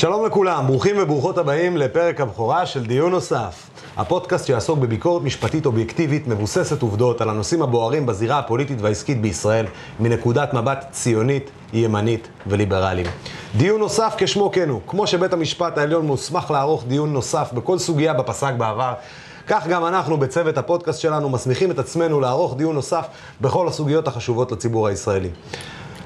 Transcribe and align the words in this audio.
שלום 0.00 0.26
לכולם, 0.26 0.66
ברוכים 0.66 0.96
וברוכות 0.98 1.38
הבאים 1.38 1.76
לפרק 1.76 2.20
הבכורה 2.20 2.66
של 2.66 2.86
דיון 2.86 3.10
נוסף. 3.10 3.70
הפודקאסט 3.96 4.46
שיעסוק 4.46 4.78
בביקורת 4.78 5.22
משפטית 5.22 5.66
אובייקטיבית 5.66 6.28
מבוססת 6.28 6.82
עובדות 6.82 7.20
על 7.20 7.28
הנושאים 7.30 7.62
הבוערים 7.62 8.06
בזירה 8.06 8.38
הפוליטית 8.38 8.80
והעסקית 8.80 9.20
בישראל 9.20 9.66
מנקודת 10.00 10.54
מבט 10.54 10.86
ציונית, 10.90 11.50
ימנית 11.72 12.28
וליברלית. 12.46 13.06
דיון 13.56 13.80
נוסף 13.80 14.14
כשמו 14.18 14.50
כן 14.52 14.68
הוא, 14.68 14.80
כמו 14.86 15.06
שבית 15.06 15.32
המשפט 15.32 15.78
העליון 15.78 16.06
מוסמך 16.06 16.50
לערוך 16.50 16.84
דיון 16.88 17.12
נוסף 17.12 17.50
בכל 17.52 17.78
סוגיה 17.78 18.12
בפסק 18.12 18.52
בעבר, 18.58 18.92
כך 19.46 19.66
גם 19.66 19.86
אנחנו 19.86 20.16
בצוות 20.16 20.58
הפודקאסט 20.58 21.00
שלנו 21.00 21.28
מסמיכים 21.28 21.70
את 21.70 21.78
עצמנו 21.78 22.20
לערוך 22.20 22.56
דיון 22.56 22.74
נוסף 22.74 23.06
בכל 23.40 23.68
הסוגיות 23.68 24.08
החשובות 24.08 24.52
לציבור 24.52 24.88
הישראלי. 24.88 25.30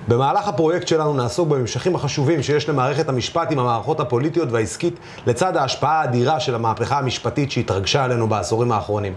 במהלך 0.08 0.48
הפרויקט 0.48 0.88
שלנו 0.88 1.14
נעסוק 1.14 1.48
בממשכים 1.48 1.94
החשובים 1.94 2.42
שיש 2.42 2.68
למערכת 2.68 3.08
המשפט 3.08 3.52
עם 3.52 3.58
המערכות 3.58 4.00
הפוליטיות 4.00 4.48
והעסקית, 4.52 4.96
לצד 5.26 5.56
ההשפעה 5.56 6.00
האדירה 6.00 6.40
של 6.40 6.54
המהפכה 6.54 6.98
המשפטית 6.98 7.50
שהתרגשה 7.50 8.04
עלינו 8.04 8.28
בעשורים 8.28 8.72
האחרונים. 8.72 9.14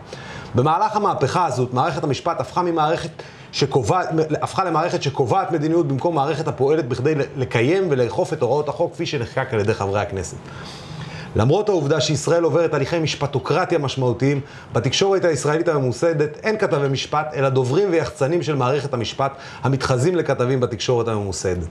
במהלך 0.56 0.96
המהפכה 0.96 1.46
הזאת, 1.46 1.74
מערכת 1.74 2.04
המשפט 2.04 2.40
הפכה 2.40 2.62
ממערכת 2.62 3.10
שקובעת, 3.52 4.10
הפכה 4.42 4.64
למערכת 4.64 5.04
שקובעת 5.04 5.52
מדיניות 5.52 5.88
במקום 5.88 6.16
מערכת 6.16 6.48
הפועלת 6.48 6.88
בכדי 6.88 7.14
לקיים 7.36 7.88
ולאכוף 7.90 8.34
את 8.34 8.42
הוראות 8.42 8.70
החוק 8.70 8.94
כפי 8.94 9.06
שנחקק 9.06 9.54
על 9.54 9.60
ידי 9.60 9.74
חברי 9.74 10.00
הכנסת. 10.00 10.38
למרות 11.36 11.70
העובדה 11.70 12.02
שישראל 12.02 12.44
עוברת 12.44 12.74
הליכי 12.74 13.00
משפטוקרטיה 13.00 13.78
משמעותיים, 13.78 14.42
בתקשורת 14.74 15.26
הישראלית 15.26 15.68
הממוסדת 15.68 16.38
אין 16.44 16.58
כתבי 16.58 16.88
משפט, 16.88 17.34
אלא 17.36 17.50
דוברים 17.50 17.88
ויחצנים 17.92 18.44
של 18.44 18.56
מערכת 18.56 18.94
המשפט 18.94 19.32
המתחזים 19.64 20.16
לכתבים 20.16 20.60
בתקשורת 20.60 21.08
הממוסדת. 21.08 21.68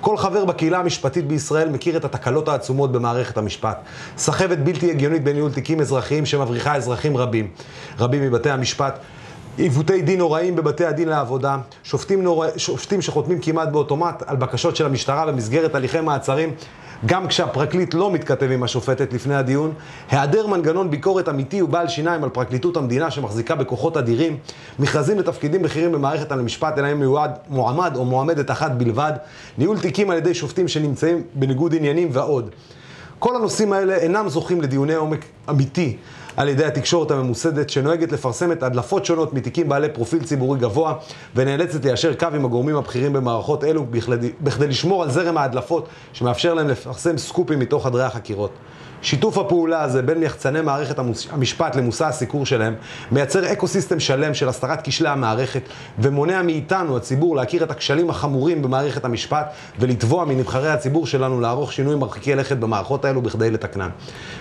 כל 0.00 0.16
חבר 0.16 0.44
בקהילה 0.44 0.78
המשפטית 0.78 1.26
בישראל 1.26 1.68
מכיר 1.68 1.96
את 1.96 2.04
התקלות 2.04 2.48
העצומות 2.48 2.92
במערכת 2.92 3.38
המשפט. 3.38 3.78
סחבת 4.16 4.58
בלתי 4.58 4.90
הגיונית 4.90 5.24
בניהול 5.24 5.52
תיקים 5.52 5.80
אזרחיים 5.80 6.26
שמבריחה 6.26 6.76
אזרחים 6.76 7.16
רבים. 7.16 7.50
רבים 7.98 8.22
מבתי 8.22 8.50
המשפט 8.50 8.98
עיוותי 9.56 10.02
דין 10.02 10.18
נוראים 10.18 10.56
בבתי 10.56 10.84
הדין 10.84 11.08
לעבודה, 11.08 11.56
שופטים, 11.82 12.22
נורא, 12.22 12.48
שופטים 12.56 13.02
שחותמים 13.02 13.38
כמעט 13.40 13.68
באוטומט 13.68 14.22
על 14.26 14.36
בקשות 14.36 14.76
של 14.76 14.86
המשטרה 14.86 15.26
במסגרת 15.26 15.74
הליכי 15.74 16.00
מעצרים 16.00 16.54
גם 17.06 17.28
כשהפרקליט 17.28 17.94
לא 17.94 18.10
מתכתב 18.10 18.50
עם 18.50 18.62
השופטת 18.62 19.12
לפני 19.12 19.34
הדיון, 19.34 19.72
היעדר 20.10 20.46
מנגנון 20.46 20.90
ביקורת 20.90 21.28
אמיתי 21.28 21.62
ובעל 21.62 21.88
שיניים 21.88 22.24
על 22.24 22.30
פרקליטות 22.30 22.76
המדינה 22.76 23.10
שמחזיקה 23.10 23.54
בכוחות 23.54 23.96
אדירים, 23.96 24.36
מכרזים 24.78 25.18
לתפקידים 25.18 25.62
בכירים 25.62 25.92
במערכת 25.92 26.32
המשפט 26.32 26.78
אלא 26.78 26.94
מיועד 26.94 27.30
מועמד 27.48 27.96
או 27.96 28.04
מועמדת 28.04 28.50
אחת 28.50 28.70
בלבד, 28.70 29.12
ניהול 29.58 29.78
תיקים 29.78 30.10
על 30.10 30.16
ידי 30.16 30.34
שופטים 30.34 30.68
שנמצאים 30.68 31.22
בניגוד 31.34 31.74
עניינים 31.74 32.08
ועוד. 32.12 32.50
כל 33.18 33.36
הנושאים 33.36 33.72
האלה 33.72 33.96
אינם 33.96 34.28
זוכים 34.28 34.60
לדיוני 34.62 34.94
עומק 34.94 35.24
אמיתי 35.50 35.96
על 36.36 36.48
ידי 36.48 36.64
התקשורת 36.64 37.10
הממוסדת, 37.10 37.70
שנוהגת 37.70 38.12
לפרסם 38.12 38.52
את 38.52 38.62
הדלפות 38.62 39.04
שונות 39.04 39.34
מתיקים 39.34 39.68
בעלי 39.68 39.88
פרופיל 39.88 40.22
ציבורי 40.24 40.58
גבוה, 40.58 40.94
ונאלצת 41.34 41.84
ליישר 41.84 42.14
קו 42.14 42.26
עם 42.34 42.44
הגורמים 42.44 42.76
הבכירים 42.76 43.12
במערכות 43.12 43.64
אלו, 43.64 43.86
בכדי 44.40 44.66
לשמור 44.66 45.02
על 45.02 45.10
זרם 45.10 45.36
ההדלפות, 45.36 45.88
שמאפשר 46.12 46.54
להם 46.54 46.68
לפרסם 46.68 47.18
סקופים 47.18 47.58
מתוך 47.58 47.84
חדרי 47.84 48.02
החקירות. 48.02 48.50
שיתוף 49.02 49.38
הפעולה 49.38 49.82
הזה 49.82 50.02
בין 50.02 50.22
יחצני 50.22 50.60
מערכת 50.60 50.98
המשפט 51.32 51.76
למושא 51.76 52.06
הסיקור 52.06 52.46
שלהם 52.46 52.74
מייצר 53.12 53.52
אקו 53.52 53.68
סיסטם 53.68 54.00
שלם 54.00 54.34
של 54.34 54.48
הסתרת 54.48 54.78
כשלי 54.84 55.08
המערכת 55.08 55.62
ומונע 55.98 56.42
מאיתנו, 56.42 56.96
הציבור, 56.96 57.36
להכיר 57.36 57.64
את 57.64 57.70
הכשלים 57.70 58.10
החמורים 58.10 58.62
במערכת 58.62 59.04
המשפט 59.04 59.46
ולתבוע 59.78 60.24
מנבחרי 60.24 60.70
הציבור 60.70 61.06
שלנו 61.06 61.40
לערוך 61.40 61.72
שינויים 61.72 62.00
מרחיקי 62.00 62.34
לכת 62.34 62.56
במערכות 62.56 63.04
האלו 63.04 63.22
בכדי 63.22 63.50
לתקנן. 63.50 63.88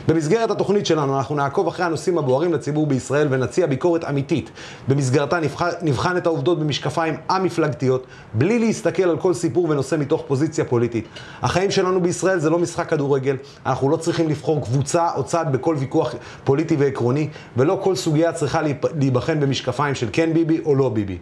במסגרת 0.08 0.52
התוכנית 0.52 0.86
שלנו 0.86 1.18
אנחנו 1.18 1.36
נעקוב 1.36 1.68
אחרי 1.68 1.86
הנושאים 1.86 2.18
הבוערים 2.18 2.54
לציבור 2.54 2.88
בישראל 2.88 3.28
ונציע 3.30 3.68
ביקורת 3.68 4.04
אמיתית. 4.10 4.50
במסגרתה 4.88 5.40
נבחן, 5.40 5.70
נבחן 5.82 6.18
את 6.18 6.26
העובדות 6.26 6.60
במשקפיים 6.60 7.16
א-מפלגתיות, 7.28 8.06
בלי 8.34 8.60
להסתכל 8.60 9.04
על 9.04 9.18
כל 9.18 9.34
סיפור 9.34 9.70
ונושא 9.70 9.96
מתוך 10.00 10.24
פוזיציה 10.28 10.66
פוליטית. 10.66 11.06
החיים 11.42 11.72
שלנו 11.72 12.02
בישראל 12.02 12.40
זה 12.40 12.50
לא 12.50 12.60
משחק 12.60 12.90
כדורגל, 12.90 13.36
אנחנו 13.66 13.90
לא 13.90 13.98
צריכים 13.98 14.30
לבחור 14.30 14.51
לבחור 14.52 14.66
קבוצה 14.66 15.08
או 15.16 15.24
צד 15.24 15.46
בכל 15.52 15.76
ויכוח 15.80 16.16
פוליטי 16.44 16.76
ועקרוני, 16.76 17.28
ולא 17.58 17.80
כל 17.84 17.96
סוגיה 17.96 18.34
צריכה 18.34 18.62
להיבחן 19.00 19.40
במשקפיים 19.40 19.96
של 19.96 20.08
כן 20.14 20.34
ביבי 20.34 20.62
או 20.66 20.76
לא 20.76 20.90
ביבי. 20.90 21.18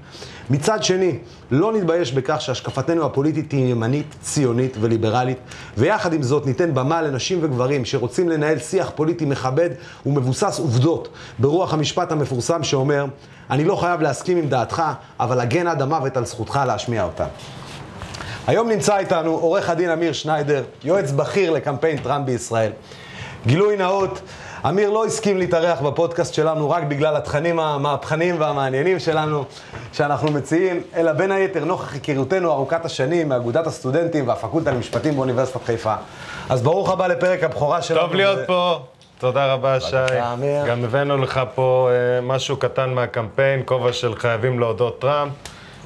מצד 0.50 0.84
שני, 0.84 1.20
לא 1.52 1.74
נתבייש 1.74 2.14
בכך 2.14 2.42
שהשקפתנו 2.42 3.06
הפוליטית 3.06 3.52
היא 3.52 3.72
ימנית, 3.72 4.16
ציונית 4.22 4.78
וליברלית, 4.80 5.38
ויחד 5.78 6.14
עם 6.14 6.24
זאת 6.24 6.46
ניתן 6.46 6.74
במה 6.74 7.02
לנשים 7.02 7.40
וגברים 7.42 7.86
שרוצים 7.86 8.30
לנהל 8.30 8.60
שיח 8.60 8.92
פוליטי 8.96 9.26
מכבד 9.26 9.70
ומבוסס 10.06 10.60
עובדות, 10.60 11.10
ברוח 11.40 11.74
המשפט 11.74 12.12
המפורסם 12.12 12.64
שאומר, 12.64 13.06
אני 13.50 13.64
לא 13.64 13.76
חייב 13.76 14.02
להסכים 14.02 14.38
עם 14.38 14.50
דעתך, 14.50 14.84
אבל 15.20 15.40
הגן 15.40 15.68
עד 15.68 15.82
המוות 15.82 16.18
על 16.18 16.26
זכותך 16.26 16.60
להשמיע 16.68 17.04
אותה. 17.04 17.26
היום 18.48 18.70
נמצא 18.70 18.98
איתנו 18.98 19.32
עורך 19.32 19.70
הדין 19.70 19.90
אמיר 19.90 20.14
שניידר, 20.14 20.64
יועץ 20.84 21.12
בכיר 21.12 21.52
לקמפיין 21.52 21.98
טראמפ 21.98 22.26
בישראל. 22.26 22.72
גילוי 23.48 23.78
נאות, 23.78 24.22
אמיר 24.68 24.90
לא 24.90 25.06
הסכים 25.06 25.38
להתארח 25.38 25.82
בפודקאסט 25.82 26.34
שלנו 26.34 26.70
רק 26.70 26.84
בגלל 26.84 27.16
התכנים 27.16 27.60
המהפכניים 27.60 28.36
והמעניינים 28.40 29.00
שלנו 29.00 29.44
שאנחנו 29.94 30.32
מציעים, 30.32 30.84
אלא 30.96 31.12
בין 31.12 31.32
היתר 31.32 31.66
נוכח 31.66 31.94
היכרותנו 31.94 32.52
ארוכת 32.52 32.86
השנים 32.86 33.30
מאגודת 33.30 33.68
הסטודנטים 33.68 34.28
והפקולטה 34.28 34.72
למשפטים 34.72 35.16
באוניברסיטת 35.16 35.64
חיפה. 35.66 35.94
אז 36.50 36.62
ברוך 36.62 36.90
הבא 36.90 37.08
לפרק 37.08 37.44
הבכורה 37.44 37.82
שלנו. 37.82 38.02
טוב 38.02 38.16
להיות 38.16 38.40
פה. 38.48 38.80
תודה 39.20 39.54
רבה, 39.54 39.80
שי. 39.80 39.96
גם 40.68 40.84
הבאנו 40.84 41.18
לך 41.18 41.42
פה 41.56 41.90
uh, 41.90 42.22
משהו 42.22 42.58
קטן 42.58 42.90
מהקמפיין, 42.90 43.62
כובע 43.66 43.94
של 43.94 44.16
חייבים 44.16 44.60
להודות 44.60 45.02
טראמפ. 45.02 45.32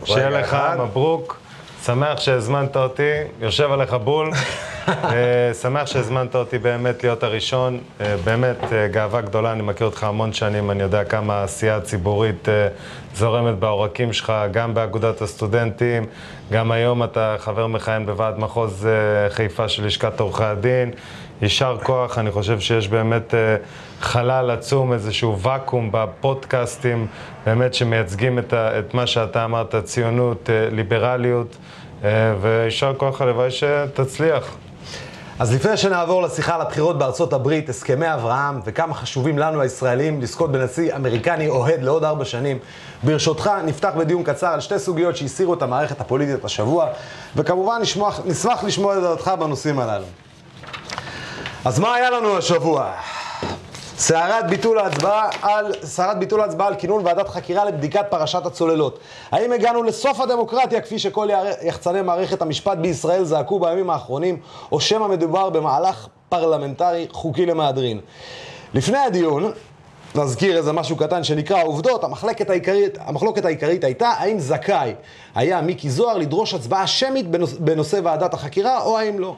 שיהיה 0.05 0.29
לך, 0.29 0.57
מברוק. 0.79 1.42
שמח 1.85 2.19
שהזמנת 2.19 2.77
אותי, 2.77 3.11
יושב 3.41 3.71
עליך 3.71 3.93
בול. 3.93 4.31
אה, 4.87 5.53
שמח 5.61 5.85
שהזמנת 5.87 6.35
אותי 6.35 6.57
באמת 6.57 7.03
להיות 7.03 7.23
הראשון. 7.23 7.79
אה, 8.01 8.15
באמת 8.23 8.57
אה, 8.71 8.87
גאווה 8.87 9.21
גדולה, 9.21 9.51
אני 9.51 9.61
מכיר 9.61 9.87
אותך 9.87 10.03
המון 10.03 10.33
שנים, 10.33 10.71
אני 10.71 10.83
יודע 10.83 11.03
כמה 11.03 11.33
העשייה 11.33 11.75
הציבורית 11.75 12.47
זורמת 13.15 13.59
בעורקים 13.59 14.13
שלך, 14.13 14.33
גם 14.51 14.73
באגודת 14.73 15.21
הסטודנטים, 15.21 16.05
גם 16.51 16.71
היום 16.71 17.03
אתה 17.03 17.35
חבר 17.39 17.67
מכהן 17.67 18.05
בוועד 18.05 18.39
מחוז 18.39 18.87
חיפה 19.29 19.69
של 19.69 19.85
לשכת 19.85 20.19
עורכי 20.19 20.43
הדין. 20.43 20.91
יישר 21.41 21.77
כוח, 21.83 22.17
אני 22.17 22.31
חושב 22.31 22.59
שיש 22.59 22.87
באמת 22.87 23.33
חלל 24.01 24.51
עצום, 24.51 24.93
איזשהו 24.93 25.39
ואקום 25.39 25.89
בפודקאסטים, 25.91 27.07
באמת 27.45 27.73
שמייצגים 27.73 28.39
את, 28.39 28.53
ה, 28.53 28.79
את 28.79 28.93
מה 28.93 29.07
שאתה 29.07 29.45
אמרת, 29.45 29.75
ציונות, 29.75 30.49
ליברליות, 30.71 31.57
ויישר 32.41 32.93
כוח, 32.97 33.21
הלוואי 33.21 33.51
שתצליח. 33.51 34.55
אז 35.39 35.55
לפני 35.55 35.77
שנעבור 35.77 36.21
לשיחה 36.21 36.55
על 36.55 36.61
הבחירות 36.61 36.97
בארצות 36.97 37.33
הברית, 37.33 37.69
הסכמי 37.69 38.13
אברהם 38.13 38.59
וכמה 38.65 38.93
חשובים 38.93 39.37
לנו 39.37 39.61
הישראלים 39.61 40.21
לזכות 40.21 40.51
בנשיא 40.51 40.95
אמריקני 40.95 41.47
אוהד 41.49 41.83
לעוד 41.83 42.03
ארבע 42.03 42.25
שנים, 42.25 42.57
ברשותך 43.03 43.51
נפתח 43.65 43.89
בדיון 43.97 44.23
קצר 44.23 44.47
על 44.47 44.59
שתי 44.59 44.79
סוגיות 44.79 45.15
שהסירו 45.17 45.53
את 45.53 45.61
המערכת 45.61 46.01
הפוליטית 46.01 46.45
השבוע, 46.45 46.87
וכמובן 47.35 47.81
נשמח, 47.81 48.19
נשמח 48.25 48.63
לשמוע 48.63 48.97
את 48.97 49.01
דעתך 49.01 49.31
בנושאים 49.39 49.79
הללו. 49.79 50.05
אז 51.65 51.79
מה 51.79 51.95
היה 51.95 52.09
לנו 52.09 52.37
השבוע? 52.37 52.91
סערת 53.97 54.49
ביטול 54.49 54.79
ההצבעה 54.79 55.29
על, 55.41 55.73
סערת 55.83 56.19
ביטול 56.19 56.41
ההצבעה 56.41 56.67
על 56.67 56.75
כינון 56.75 57.05
ועדת 57.05 57.29
חקירה 57.29 57.65
לבדיקת 57.65 58.05
פרשת 58.09 58.45
הצוללות. 58.45 58.99
האם 59.31 59.51
הגענו 59.51 59.83
לסוף 59.83 60.19
הדמוקרטיה 60.19 60.81
כפי 60.81 60.99
שכל 60.99 61.29
יחצני 61.61 62.01
מערכת 62.01 62.41
המשפט 62.41 62.77
בישראל 62.77 63.23
זעקו 63.23 63.59
בימים 63.59 63.89
האחרונים, 63.89 64.39
או 64.71 64.79
שמא 64.79 65.07
מדובר 65.07 65.49
במהלך 65.49 66.07
פרלמנטרי 66.29 67.07
חוקי 67.11 67.45
למהדרין? 67.45 67.99
לפני 68.73 68.97
הדיון, 68.97 69.51
נזכיר 70.15 70.57
איזה 70.57 70.71
משהו 70.71 70.95
קטן 70.95 71.23
שנקרא 71.23 71.57
העובדות, 71.57 72.03
המחלוקת 72.03 72.49
העיקרית, 72.49 72.97
המחלוקת 73.01 73.45
העיקרית 73.45 73.83
הייתה 73.83 74.07
האם 74.07 74.39
זכאי 74.39 74.93
היה 75.35 75.61
מיקי 75.61 75.89
זוהר 75.89 76.17
לדרוש 76.17 76.53
הצבעה 76.53 76.87
שמית 76.87 77.31
בנוש, 77.31 77.53
בנושא 77.53 77.99
ועדת 78.03 78.33
החקירה 78.33 78.81
או 78.81 78.97
האם 78.97 79.19
לא. 79.19 79.35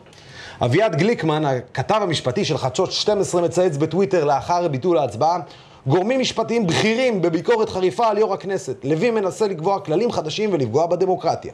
אביעד 0.61 0.95
גליקמן, 0.95 1.45
הכתב 1.45 1.99
המשפטי 2.01 2.45
של 2.45 2.57
חדשות 2.57 2.91
12, 2.91 3.41
מצייץ 3.41 3.77
בטוויטר 3.77 4.25
לאחר 4.25 4.67
ביטול 4.67 4.97
ההצבעה 4.97 5.39
גורמים 5.87 6.19
משפטיים 6.19 6.67
בכירים 6.67 7.21
בביקורת 7.21 7.69
חריפה 7.69 8.07
על 8.07 8.17
יו"ר 8.17 8.33
הכנסת. 8.33 8.75
לוי 8.83 9.11
מנסה 9.11 9.47
לקבוע 9.47 9.79
כללים 9.79 10.11
חדשים 10.11 10.53
ולפגוע 10.53 10.85
בדמוקרטיה. 10.85 11.53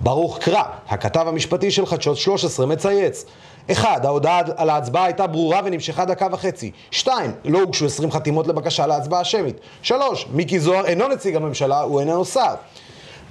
ברוך 0.00 0.38
קרא, 0.38 0.62
הכתב 0.88 1.24
המשפטי 1.28 1.70
של 1.70 1.86
חדשות 1.86 2.16
13, 2.16 2.66
מצייץ 2.66 3.24
1. 3.72 4.04
ההודעה 4.04 4.42
על 4.56 4.70
ההצבעה 4.70 5.04
הייתה 5.04 5.26
ברורה 5.26 5.60
ונמשכה 5.64 6.04
דקה 6.04 6.26
וחצי. 6.32 6.70
2. 6.90 7.32
לא 7.44 7.60
הוגשו 7.60 7.86
20 7.86 8.10
חתימות 8.10 8.46
לבקשה 8.46 8.86
להצבעה 8.86 9.24
שמית. 9.24 9.56
3. 9.82 10.26
מיקי 10.32 10.60
זוהר 10.60 10.84
אינו 10.84 11.08
נציג 11.08 11.36
הממשלה, 11.36 11.80
הוא 11.80 12.00
איננו 12.00 12.24
שר. 12.24 12.54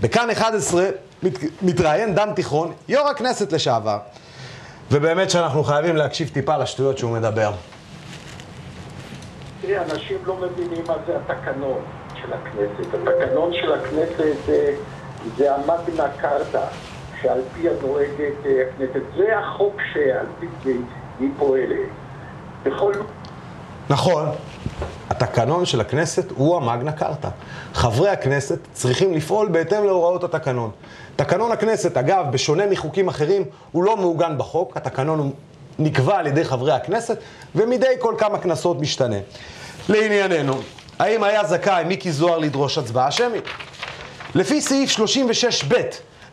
בכאן 0.02 0.30
11 0.30 0.86
מת, 1.24 1.34
מתראיין 1.62 2.16
דן 2.16 2.34
תיכון, 2.34 2.74
יו"ר 2.88 3.08
הכנסת 3.08 3.52
לשעבר, 3.52 3.98
ובאמת 4.92 5.30
שאנחנו 5.30 5.64
חייבים 5.64 5.96
להקשיב 5.96 6.30
טיפה 6.34 6.58
לשטויות 6.58 6.98
שהוא 6.98 7.12
מדבר. 7.12 7.52
תראה, 9.62 9.82
אנשים 9.84 10.18
לא 10.26 10.36
מבינים 10.36 10.84
מה 10.88 10.94
זה 11.08 11.18
התקנון 11.18 11.82
של 12.16 12.34
הכנסת. 12.34 12.94
התקנון 12.94 13.54
של 13.54 13.74
הכנסת 13.74 14.36
זה, 14.46 14.76
זה 15.38 15.56
המגנה 15.56 16.08
קרתא, 16.18 16.66
שעל 17.22 17.42
פי 17.54 17.70
הנוהגת 17.70 18.46
אה, 18.46 18.52
הכנסת. 18.70 19.02
זה 19.18 19.40
החוק 19.40 19.76
שעל 19.94 20.26
פי 20.40 20.72
היא 21.20 21.30
פועלת. 21.38 21.90
בכל... 22.64 22.94
נכון. 23.90 24.26
התקנון 25.10 25.66
של 25.66 25.82
הכנסת 25.82 26.32
הוא 26.32 26.58
המגנה 26.58 26.92
קרתא. 26.92 27.30
חברי 27.74 28.10
הכנסת 28.10 28.60
צריכים 28.74 29.14
לפעול 29.14 29.48
בהתאם 29.48 29.86
להוראות 29.86 30.24
התקנון. 30.24 30.72
תקנון 31.20 31.52
הכנסת, 31.52 31.98
אגב, 31.98 32.26
בשונה 32.32 32.66
מחוקים 32.68 33.08
אחרים, 33.08 33.44
הוא 33.72 33.84
לא 33.84 33.98
מעוגן 33.98 34.38
בחוק, 34.38 34.78
התקנון 34.78 35.20
הוא 35.20 35.32
נקבע 35.80 36.18
על 36.18 36.28
ידי 36.28 36.44
חברי 36.44 36.72
הכנסת, 36.72 37.18
ומדי 37.56 37.94
כל 38.00 38.16
כמה 38.18 38.38
כנסות 38.40 38.80
משתנה. 38.80 39.16
לענייננו, 39.90 40.54
האם 41.00 41.24
היה 41.24 41.44
זכאי 41.44 41.84
מיקי 41.84 42.12
זוהר 42.12 42.38
לדרוש 42.38 42.78
הצבעה 42.78 43.12
שמית? 43.12 43.44
לפי 44.36 44.62
סעיף 44.62 44.90
36ב 45.00 45.74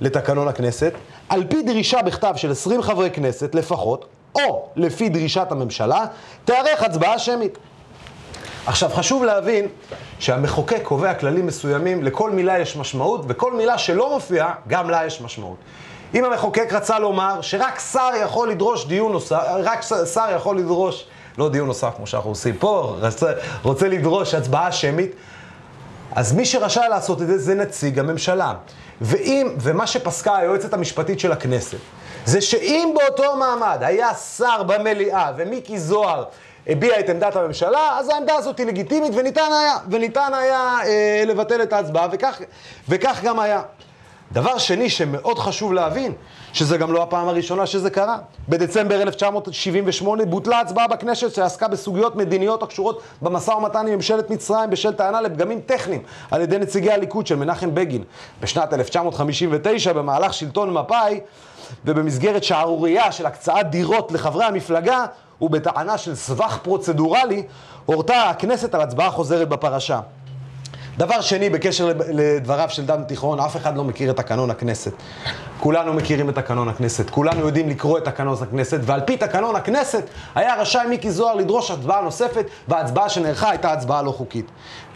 לתקנון 0.00 0.48
הכנסת, 0.48 0.92
על 1.28 1.44
פי 1.48 1.62
דרישה 1.62 2.02
בכתב 2.02 2.32
של 2.36 2.50
20 2.50 2.82
חברי 2.82 3.10
כנסת 3.10 3.54
לפחות, 3.54 4.06
או 4.34 4.68
לפי 4.76 5.08
דרישת 5.08 5.46
הממשלה, 5.50 6.04
תיערך 6.44 6.82
הצבעה 6.82 7.18
שמית. 7.18 7.58
עכשיו, 8.66 8.90
חשוב 8.94 9.24
להבין 9.24 9.68
שהמחוקק 10.18 10.80
קובע 10.82 11.14
כללים 11.14 11.46
מסוימים, 11.46 12.02
לכל 12.02 12.30
מילה 12.30 12.58
יש 12.58 12.76
משמעות, 12.76 13.20
וכל 13.28 13.52
מילה 13.52 13.78
שלא 13.78 14.10
מופיעה, 14.10 14.54
גם 14.68 14.90
לה 14.90 15.06
יש 15.06 15.20
משמעות. 15.20 15.56
אם 16.14 16.24
המחוקק 16.24 16.72
רצה 16.72 16.98
לומר 16.98 17.40
שרק 17.40 17.80
שר 17.92 18.10
יכול 18.22 18.50
לדרוש 18.50 18.86
דיון 18.86 19.12
נוסף, 19.12 19.42
רק 19.64 19.82
שר 20.14 20.26
יכול 20.36 20.58
לדרוש, 20.58 21.06
לא 21.38 21.48
דיון 21.48 21.66
נוסף 21.66 21.92
כמו 21.96 22.06
שאנחנו 22.06 22.30
עושים 22.30 22.56
פה, 22.56 22.96
רוצה, 23.02 23.32
רוצה 23.62 23.88
לדרוש 23.88 24.34
הצבעה 24.34 24.72
שמית, 24.72 25.10
אז 26.14 26.32
מי 26.32 26.44
שרשאי 26.44 26.88
לעשות 26.88 27.22
את 27.22 27.26
זה 27.26 27.38
זה 27.38 27.54
נציג 27.54 27.98
הממשלה. 27.98 28.54
ואם, 29.00 29.48
ומה 29.60 29.86
שפסקה 29.86 30.36
היועצת 30.36 30.74
המשפטית 30.74 31.20
של 31.20 31.32
הכנסת, 31.32 31.78
זה 32.24 32.40
שאם 32.40 32.94
באותו 32.98 33.36
מעמד 33.36 33.78
היה 33.80 34.14
שר 34.14 34.62
במליאה 34.62 35.32
ומיקי 35.36 35.78
זוהר 35.78 36.24
הביע 36.68 37.00
את 37.00 37.08
עמדת 37.08 37.36
הממשלה, 37.36 37.98
אז 37.98 38.08
העמדה 38.08 38.34
הזאת 38.34 38.58
היא 38.58 38.66
לגיטימית 38.66 39.12
וניתן 39.14 39.50
היה, 39.60 39.74
וניתן 39.90 40.34
היה 40.34 40.78
אה, 40.84 41.22
לבטל 41.26 41.62
את 41.62 41.72
ההצבעה, 41.72 42.08
וכך, 42.12 42.40
וכך 42.88 43.20
גם 43.22 43.40
היה. 43.40 43.62
דבר 44.32 44.58
שני 44.58 44.90
שמאוד 44.90 45.38
חשוב 45.38 45.72
להבין, 45.72 46.12
שזה 46.52 46.76
גם 46.76 46.92
לא 46.92 47.02
הפעם 47.02 47.28
הראשונה 47.28 47.66
שזה 47.66 47.90
קרה. 47.90 48.18
בדצמבר 48.48 49.02
1978 49.02 50.24
בוטלה 50.24 50.60
הצבעה 50.60 50.88
בכנסת 50.88 51.34
שעסקה 51.34 51.68
בסוגיות 51.68 52.16
מדיניות 52.16 52.62
הקשורות 52.62 53.02
במשא 53.22 53.50
ומתן 53.50 53.86
עם 53.86 53.94
ממשלת 53.94 54.30
מצרים 54.30 54.70
בשל 54.70 54.92
טענה 54.92 55.20
לפגמים 55.20 55.60
טכניים 55.60 56.02
על 56.30 56.40
ידי 56.40 56.58
נציגי 56.58 56.90
הליכוד 56.90 57.26
של 57.26 57.36
מנחם 57.36 57.74
בגין. 57.74 58.04
בשנת 58.40 58.72
1959, 58.72 59.92
במהלך 59.92 60.34
שלטון 60.34 60.72
מפא"י, 60.72 61.20
ובמסגרת 61.84 62.44
שערורייה 62.44 63.12
של 63.12 63.26
הקצאת 63.26 63.70
דירות 63.70 64.12
לחברי 64.12 64.44
המפלגה, 64.44 65.04
ובטענה 65.40 65.98
של 65.98 66.14
סבך 66.14 66.58
פרוצדורלי, 66.62 67.42
הורתה 67.86 68.22
הכנסת 68.22 68.74
על 68.74 68.80
הצבעה 68.80 69.10
חוזרת 69.10 69.48
בפרשה. 69.48 70.00
דבר 70.98 71.20
שני, 71.20 71.50
בקשר 71.50 71.92
לדבריו 72.08 72.70
של 72.70 72.86
דן 72.86 73.04
תיכון, 73.04 73.40
אף 73.40 73.56
אחד 73.56 73.76
לא 73.76 73.84
מכיר 73.84 74.10
את 74.10 74.16
תקנון 74.16 74.50
הכנסת. 74.50 74.92
כולנו 75.60 75.92
מכירים 75.92 76.28
את 76.30 76.34
תקנון 76.34 76.68
הכנסת, 76.68 77.10
כולנו 77.10 77.46
יודעים 77.46 77.68
לקרוא 77.68 77.98
את 77.98 78.04
תקנון 78.04 78.36
הכנסת, 78.42 78.80
ועל 78.82 79.00
פי 79.00 79.16
תקנון 79.16 79.56
הכנסת 79.56 80.04
היה 80.34 80.54
רשאי 80.56 80.86
מיקי 80.88 81.10
זוהר 81.10 81.34
לדרוש 81.34 81.70
הצבעה 81.70 82.00
נוספת, 82.00 82.46
וההצבעה 82.68 83.08
שנערכה 83.08 83.50
הייתה 83.50 83.72
הצבעה 83.72 84.02
לא 84.02 84.10
חוקית. 84.10 84.46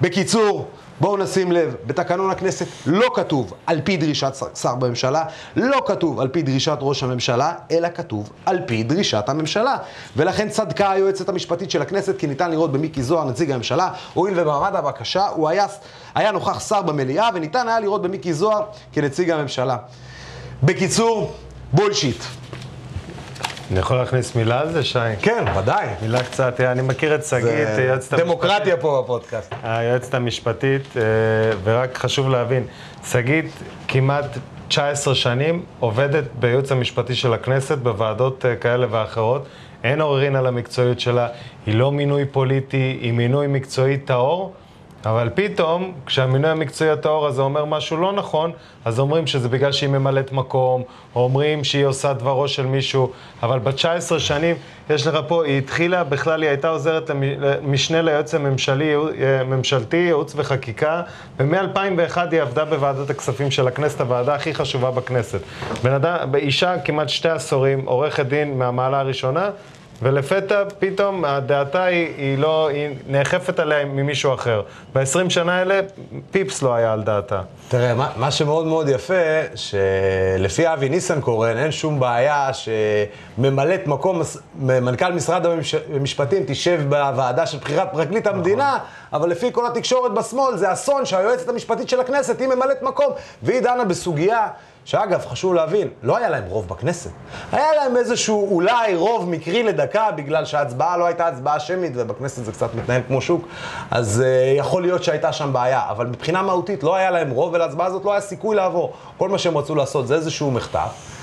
בקיצור, 0.00 0.66
בואו 1.00 1.16
נשים 1.16 1.52
לב, 1.52 1.74
בתקנון 1.86 2.30
הכנסת 2.30 2.66
לא 2.86 3.10
כתוב 3.14 3.52
על 3.66 3.80
פי 3.84 3.96
דרישת 3.96 4.32
שר 4.54 4.74
בממשלה, 4.74 5.24
לא 5.56 5.80
כתוב 5.86 6.20
על 6.20 6.28
פי 6.28 6.42
דרישת 6.42 6.78
ראש 6.80 7.02
הממשלה, 7.02 7.52
אלא 7.70 7.88
כתוב 7.94 8.30
על 8.46 8.60
פי 8.66 8.82
דרישת 8.82 9.28
הממשלה. 9.28 9.76
ולכן 10.16 10.48
צדקה 10.48 10.90
היועצת 10.90 11.28
המשפטית 11.28 11.70
של 11.70 11.82
הכנסת, 11.82 12.18
כי 12.18 12.26
ניתן 12.26 12.50
לראות 12.50 12.72
במיקי 12.72 13.02
זוהר, 13.02 13.24
נציג 13.24 13.50
הממשלה, 13.50 13.88
הואיל 14.14 14.40
ובמעמד 14.40 14.74
הבקשה 14.74 15.28
הוא 15.28 15.48
היה, 15.48 15.66
היה 16.14 16.32
נוכח 16.32 16.60
שר 16.68 16.82
במליאה, 16.82 17.28
וניתן 17.34 17.68
היה 17.68 17.80
לראות 17.80 18.02
במיקי 18.02 18.32
זוהר 18.32 18.62
כנציג 18.92 19.30
הממשלה. 19.30 19.76
בקיצור, 20.62 21.32
בולשיט. 21.72 22.39
אני 23.70 23.78
יכול 23.78 23.96
להכניס 23.96 24.36
מילה 24.36 24.60
על 24.60 24.72
זה, 24.72 24.84
שי? 24.84 24.98
כן, 25.22 25.44
ודאי. 25.58 25.86
מילה 26.02 26.22
קצת, 26.22 26.60
אני 26.60 26.82
מכיר 26.82 27.14
את 27.14 27.24
שגית, 27.24 27.44
יועצת 27.78 28.12
המשפטית. 28.12 28.18
דמוקרטיה 28.18 28.76
פה 28.76 29.02
בפודקאסט. 29.04 29.54
היועצת 29.62 30.14
המשפטית, 30.14 30.96
אה, 30.96 31.02
ורק 31.64 31.98
חשוב 31.98 32.30
להבין, 32.30 32.66
שגית 33.06 33.46
כמעט 33.88 34.24
19 34.68 35.14
שנים 35.14 35.64
עובדת 35.80 36.24
בייעוץ 36.38 36.72
המשפטי 36.72 37.14
של 37.14 37.32
הכנסת, 37.32 37.78
בוועדות 37.78 38.46
אה, 38.46 38.56
כאלה 38.56 38.86
ואחרות. 38.90 39.46
אין 39.84 40.00
עוררין 40.00 40.36
על 40.36 40.46
המקצועיות 40.46 41.00
שלה, 41.00 41.28
היא 41.66 41.74
לא 41.74 41.92
מינוי 41.92 42.24
פוליטי, 42.24 42.98
היא 43.00 43.12
מינוי 43.12 43.46
מקצועי 43.46 43.98
טהור. 43.98 44.52
אבל 45.06 45.30
פתאום, 45.34 45.92
כשהמינוי 46.06 46.50
המקצועי 46.50 46.90
הטהור 46.90 47.26
הזה 47.26 47.42
אומר 47.42 47.64
משהו 47.64 47.96
לא 47.96 48.12
נכון, 48.12 48.52
אז 48.84 49.00
אומרים 49.00 49.26
שזה 49.26 49.48
בגלל 49.48 49.72
שהיא 49.72 49.90
ממלאת 49.90 50.32
מקום, 50.32 50.82
או 51.14 51.24
אומרים 51.24 51.64
שהיא 51.64 51.84
עושה 51.84 52.12
דברו 52.12 52.48
של 52.48 52.66
מישהו, 52.66 53.10
אבל 53.42 53.58
ב-19 53.58 54.18
שנים, 54.18 54.56
יש 54.90 55.06
לך 55.06 55.18
פה, 55.28 55.44
היא 55.44 55.58
התחילה, 55.58 56.04
בכלל 56.04 56.42
היא 56.42 56.48
הייתה 56.48 56.68
עוזרת 56.68 57.10
למשנה 57.10 58.02
ליועץ 58.02 58.34
הממשלי, 58.34 58.94
ממשלתי, 59.46 59.96
ייעוץ 59.96 60.32
וחקיקה, 60.36 61.02
ומ-2001 61.40 62.18
היא 62.30 62.42
עבדה 62.42 62.64
בוועדת 62.64 63.10
הכספים 63.10 63.50
של 63.50 63.68
הכנסת, 63.68 64.00
הוועדה 64.00 64.34
הכי 64.34 64.54
חשובה 64.54 64.90
בכנסת. 64.90 65.40
בן 65.82 65.92
אדם, 65.92 66.34
אישה 66.34 66.78
כמעט 66.78 67.08
שתי 67.08 67.28
עשורים, 67.28 67.86
עורכת 67.86 68.26
דין 68.26 68.58
מהמעלה 68.58 69.00
הראשונה, 69.00 69.50
ולפתע 70.02 70.62
פתאום 70.78 71.24
הדעתה 71.24 71.84
היא, 71.84 72.08
היא 72.16 72.38
לא, 72.38 72.68
היא 72.68 72.88
נאכפת 73.08 73.58
עליה 73.58 73.84
ממישהו 73.84 74.34
אחר. 74.34 74.62
ב-20 74.94 75.30
שנה 75.30 75.58
האלה 75.58 75.80
פיפס 76.30 76.62
לא 76.62 76.74
היה 76.74 76.92
על 76.92 77.02
דעתה. 77.02 77.42
תראה, 77.68 77.94
מה, 77.94 78.08
מה 78.16 78.30
שמאוד 78.30 78.66
מאוד 78.66 78.88
יפה, 78.88 79.14
שלפי 79.54 80.72
אבי 80.72 80.88
ניסנקורן 80.88 81.56
אין 81.56 81.72
שום 81.72 82.00
בעיה 82.00 82.50
שממלאת 82.52 83.86
מקום, 83.86 84.22
מנכ"ל 84.54 85.12
משרד 85.12 85.46
המשפטים 85.94 86.42
תשב 86.46 86.80
בוועדה 86.88 87.46
של 87.46 87.58
בחירת 87.58 87.88
פרקליט 87.92 88.26
המדינה, 88.26 88.74
נכון. 88.76 88.88
אבל 89.12 89.30
לפי 89.30 89.52
כל 89.52 89.66
התקשורת 89.66 90.14
בשמאל 90.14 90.56
זה 90.56 90.72
אסון 90.72 91.06
שהיועצת 91.06 91.48
המשפטית 91.48 91.88
של 91.88 92.00
הכנסת 92.00 92.40
היא 92.40 92.48
ממלאת 92.48 92.82
מקום, 92.82 93.12
והיא 93.42 93.60
דנה 93.60 93.84
בסוגיה 93.84 94.48
שאגב, 94.84 95.26
חשוב 95.26 95.54
להבין, 95.54 95.88
לא 96.02 96.16
היה 96.16 96.28
להם 96.28 96.44
רוב 96.48 96.68
בכנסת. 96.68 97.10
היה 97.52 97.72
להם 97.76 97.96
איזשהו 97.96 98.54
אולי 98.54 98.94
רוב 98.94 99.28
מקרי 99.28 99.62
לדקה, 99.62 100.10
בגלל 100.10 100.44
שההצבעה 100.44 100.96
לא 100.96 101.06
הייתה 101.06 101.26
הצבעה 101.26 101.60
שמית, 101.60 101.92
ובכנסת 101.96 102.44
זה 102.44 102.52
קצת 102.52 102.74
מתנהל 102.74 103.02
כמו 103.08 103.20
שוק, 103.20 103.48
אז 103.90 104.22
uh, 104.22 104.58
יכול 104.58 104.82
להיות 104.82 105.04
שהייתה 105.04 105.32
שם 105.32 105.52
בעיה. 105.52 105.82
אבל 105.90 106.06
מבחינה 106.06 106.42
מהותית 106.42 106.82
לא 106.82 106.96
היה 106.96 107.10
להם 107.10 107.30
רוב, 107.30 107.54
ולהצבעה 107.54 107.86
הזאת 107.86 108.04
לא 108.04 108.12
היה 108.12 108.20
סיכוי 108.20 108.56
לעבור. 108.56 108.92
כל 109.18 109.28
מה 109.28 109.38
שהם 109.38 109.58
רצו 109.58 109.74
לעשות 109.74 110.06
זה 110.06 110.14
איזשהו 110.14 110.50
מחטף. 110.50 111.19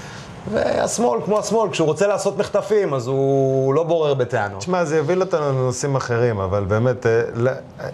והשמאל, 0.51 1.19
כמו 1.25 1.39
השמאל, 1.39 1.71
כשהוא 1.71 1.85
רוצה 1.85 2.07
לעשות 2.07 2.37
מחטפים, 2.37 2.93
אז 2.93 3.07
הוא 3.07 3.73
לא 3.73 3.83
בורר 3.83 4.13
בטענות. 4.13 4.59
תשמע, 4.59 4.85
זה 4.85 4.97
יוביל 4.97 5.21
אותנו 5.21 5.49
לנושאים 5.49 5.95
אחרים, 5.95 6.39
אבל 6.39 6.63
באמת, 6.63 7.05
אה, 7.05 7.21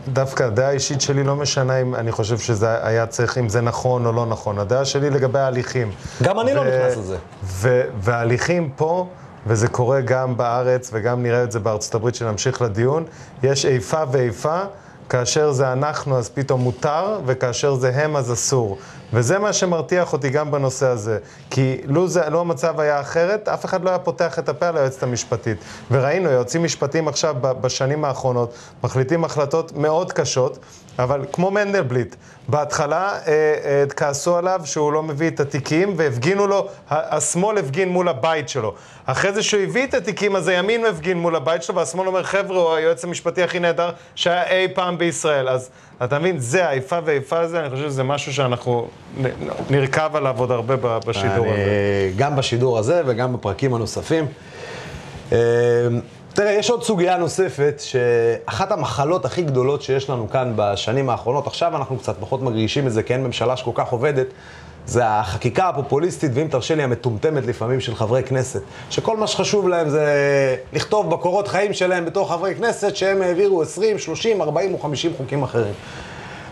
דווקא 0.07 0.43
הדעה 0.43 0.67
האישית 0.67 1.01
שלי 1.01 1.23
לא 1.23 1.35
משנה 1.35 1.81
אם 1.81 1.95
אני 1.95 2.11
חושב 2.11 2.37
שזה 2.37 2.87
היה 2.87 3.05
צריך, 3.05 3.37
אם 3.37 3.49
זה 3.49 3.61
נכון 3.61 4.05
או 4.05 4.11
לא 4.11 4.25
נכון. 4.25 4.59
הדעה 4.59 4.85
שלי 4.85 5.09
לגבי 5.09 5.39
ההליכים. 5.39 5.91
גם 6.23 6.39
אני 6.39 6.53
לא 6.53 6.63
נכנס 6.65 6.97
לזה. 6.97 7.17
וההליכים 7.99 8.69
פה... 8.75 9.07
וזה 9.47 9.67
קורה 9.67 10.01
גם 10.01 10.37
בארץ, 10.37 10.89
וגם 10.93 11.23
נראה 11.23 11.43
את 11.43 11.51
זה 11.51 11.59
בארצות 11.59 11.95
הברית, 11.95 12.15
שנמשיך 12.15 12.61
לדיון, 12.61 13.05
יש 13.43 13.65
איפה 13.65 14.03
ואיפה, 14.11 14.59
כאשר 15.09 15.51
זה 15.51 15.71
אנחנו 15.71 16.17
אז 16.17 16.29
פתאום 16.29 16.61
מותר, 16.61 17.19
וכאשר 17.25 17.75
זה 17.75 17.91
הם 17.95 18.15
אז 18.15 18.33
אסור. 18.33 18.77
וזה 19.13 19.39
מה 19.39 19.53
שמרתיח 19.53 20.13
אותי 20.13 20.29
גם 20.29 20.51
בנושא 20.51 20.87
הזה. 20.87 21.17
כי 21.49 21.77
לו, 21.85 22.07
זה, 22.07 22.29
לו 22.29 22.41
המצב 22.41 22.79
היה 22.79 23.01
אחרת, 23.01 23.47
אף 23.47 23.65
אחד 23.65 23.83
לא 23.83 23.89
היה 23.89 23.99
פותח 23.99 24.39
את 24.39 24.49
הפה 24.49 24.67
על 24.67 24.77
היועצת 24.77 25.03
המשפטית. 25.03 25.57
וראינו, 25.91 26.29
יועצים 26.29 26.63
משפטיים 26.63 27.07
עכשיו, 27.07 27.35
בשנים 27.41 28.05
האחרונות, 28.05 28.53
מחליטים 28.83 29.23
החלטות 29.23 29.71
מאוד 29.77 30.13
קשות, 30.13 30.59
אבל 30.99 31.25
כמו 31.31 31.51
מנדלבליט, 31.51 32.15
בהתחלה 32.47 33.09
אה, 33.09 33.17
אה, 33.27 33.83
כעסו 33.95 34.37
עליו 34.37 34.61
שהוא 34.65 34.93
לא 34.93 35.03
מביא 35.03 35.27
את 35.27 35.39
התיקים, 35.39 35.93
והפגינו 35.97 36.47
לו, 36.47 36.67
השמאל 36.89 37.57
הפגין 37.57 37.89
מול 37.89 38.09
הבית 38.09 38.49
שלו. 38.49 38.73
אחרי 39.05 39.33
זה 39.33 39.43
שהוא 39.43 39.61
הביא 39.61 39.83
את 39.83 39.93
התיקים, 39.93 40.35
אז 40.35 40.47
הימין 40.47 40.85
הפגין 40.85 41.17
מול 41.17 41.35
הבית 41.35 41.63
שלו, 41.63 41.75
והשמאל 41.75 42.07
אומר, 42.07 42.23
חבר'ה, 42.23 42.57
הוא 42.57 42.73
היועץ 42.73 43.03
המשפטי 43.03 43.43
הכי 43.43 43.59
נהדר 43.59 43.89
שהיה 44.15 44.47
אי 44.47 44.67
פעם 44.73 44.97
בישראל. 44.97 45.49
אז 45.49 45.69
אתה 46.03 46.19
מבין, 46.19 46.39
זה 46.39 46.65
האיפה 46.67 46.99
ואיפה 47.05 47.39
הזה, 47.39 47.59
אני 47.59 47.69
חושב 47.69 47.83
שזה 47.83 48.03
משהו 48.03 48.33
שאנחנו 48.33 48.87
נרכב 49.69 50.11
עליו 50.13 50.35
עוד 50.37 50.51
הרבה 50.51 50.75
בשידור 51.05 51.45
הזה. 51.47 52.11
גם 52.17 52.35
בשידור 52.35 52.79
הזה 52.79 53.01
וגם 53.05 53.33
בפרקים 53.33 53.73
הנוספים. 53.73 54.25
אה, 56.33 56.37
תראה, 56.37 56.51
יש 56.51 56.69
עוד 56.69 56.83
סוגיה 56.83 57.17
נוספת, 57.17 57.81
שאחת 57.83 58.71
המחלות 58.71 59.25
הכי 59.25 59.41
גדולות 59.41 59.81
שיש 59.81 60.09
לנו 60.09 60.29
כאן 60.29 60.53
בשנים 60.55 61.09
האחרונות, 61.09 61.47
עכשיו 61.47 61.75
אנחנו 61.75 61.97
קצת 61.97 62.15
פחות 62.19 62.41
מרגישים 62.41 62.87
את 62.87 62.93
זה, 62.93 63.03
כי 63.03 63.13
אין 63.13 63.23
ממשלה 63.23 63.57
שכל 63.57 63.71
כך 63.75 63.89
עובדת, 63.89 64.27
זה 64.85 65.07
החקיקה 65.07 65.69
הפופוליסטית, 65.69 66.31
ואם 66.33 66.47
תרשה 66.47 66.75
לי, 66.75 66.83
המטומטמת 66.83 67.45
לפעמים 67.45 67.79
של 67.79 67.95
חברי 67.95 68.23
כנסת, 68.23 68.61
שכל 68.89 69.17
מה 69.17 69.27
שחשוב 69.27 69.67
להם 69.67 69.89
זה 69.89 70.05
לכתוב 70.73 71.09
בקורות 71.09 71.47
חיים 71.47 71.73
שלהם 71.73 72.05
בתור 72.05 72.29
חברי 72.29 72.55
כנסת, 72.55 72.95
שהם 72.95 73.21
העבירו 73.21 73.61
20, 73.61 73.99
30, 73.99 74.41
40 74.41 74.73
או 74.73 74.79
50 74.79 75.11
חוקים 75.17 75.43
אחרים. 75.43 75.73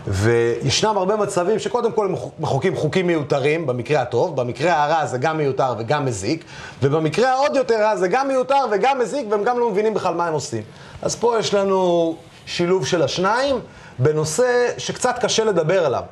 וישנם 0.06 0.96
הרבה 0.96 1.16
מצבים 1.16 1.58
שקודם 1.58 1.92
כל 1.92 2.06
הם 2.06 2.14
מחוקים 2.40 2.76
חוקים 2.76 3.06
מיותרים, 3.06 3.66
במקרה 3.66 4.02
הטוב, 4.02 4.36
במקרה 4.36 4.84
הרע 4.84 5.06
זה 5.06 5.18
גם 5.18 5.36
מיותר 5.36 5.74
וגם 5.78 6.04
מזיק, 6.04 6.44
ובמקרה 6.82 7.30
העוד 7.30 7.56
יותר 7.56 7.74
רע 7.74 7.96
זה 7.96 8.08
גם 8.08 8.28
מיותר 8.28 8.64
וגם 8.70 8.98
מזיק, 8.98 9.26
והם 9.30 9.44
גם 9.44 9.58
לא 9.58 9.70
מבינים 9.70 9.94
בכלל 9.94 10.14
מה 10.14 10.26
הם 10.26 10.32
עושים. 10.32 10.62
אז 11.02 11.16
פה 11.16 11.38
יש 11.38 11.54
לנו 11.54 12.14
שילוב 12.46 12.86
של 12.86 13.02
השניים 13.02 13.60
בנושא 13.98 14.68
שקצת 14.78 15.18
קשה 15.20 15.44
לדבר 15.44 15.86
עליו. 15.86 16.02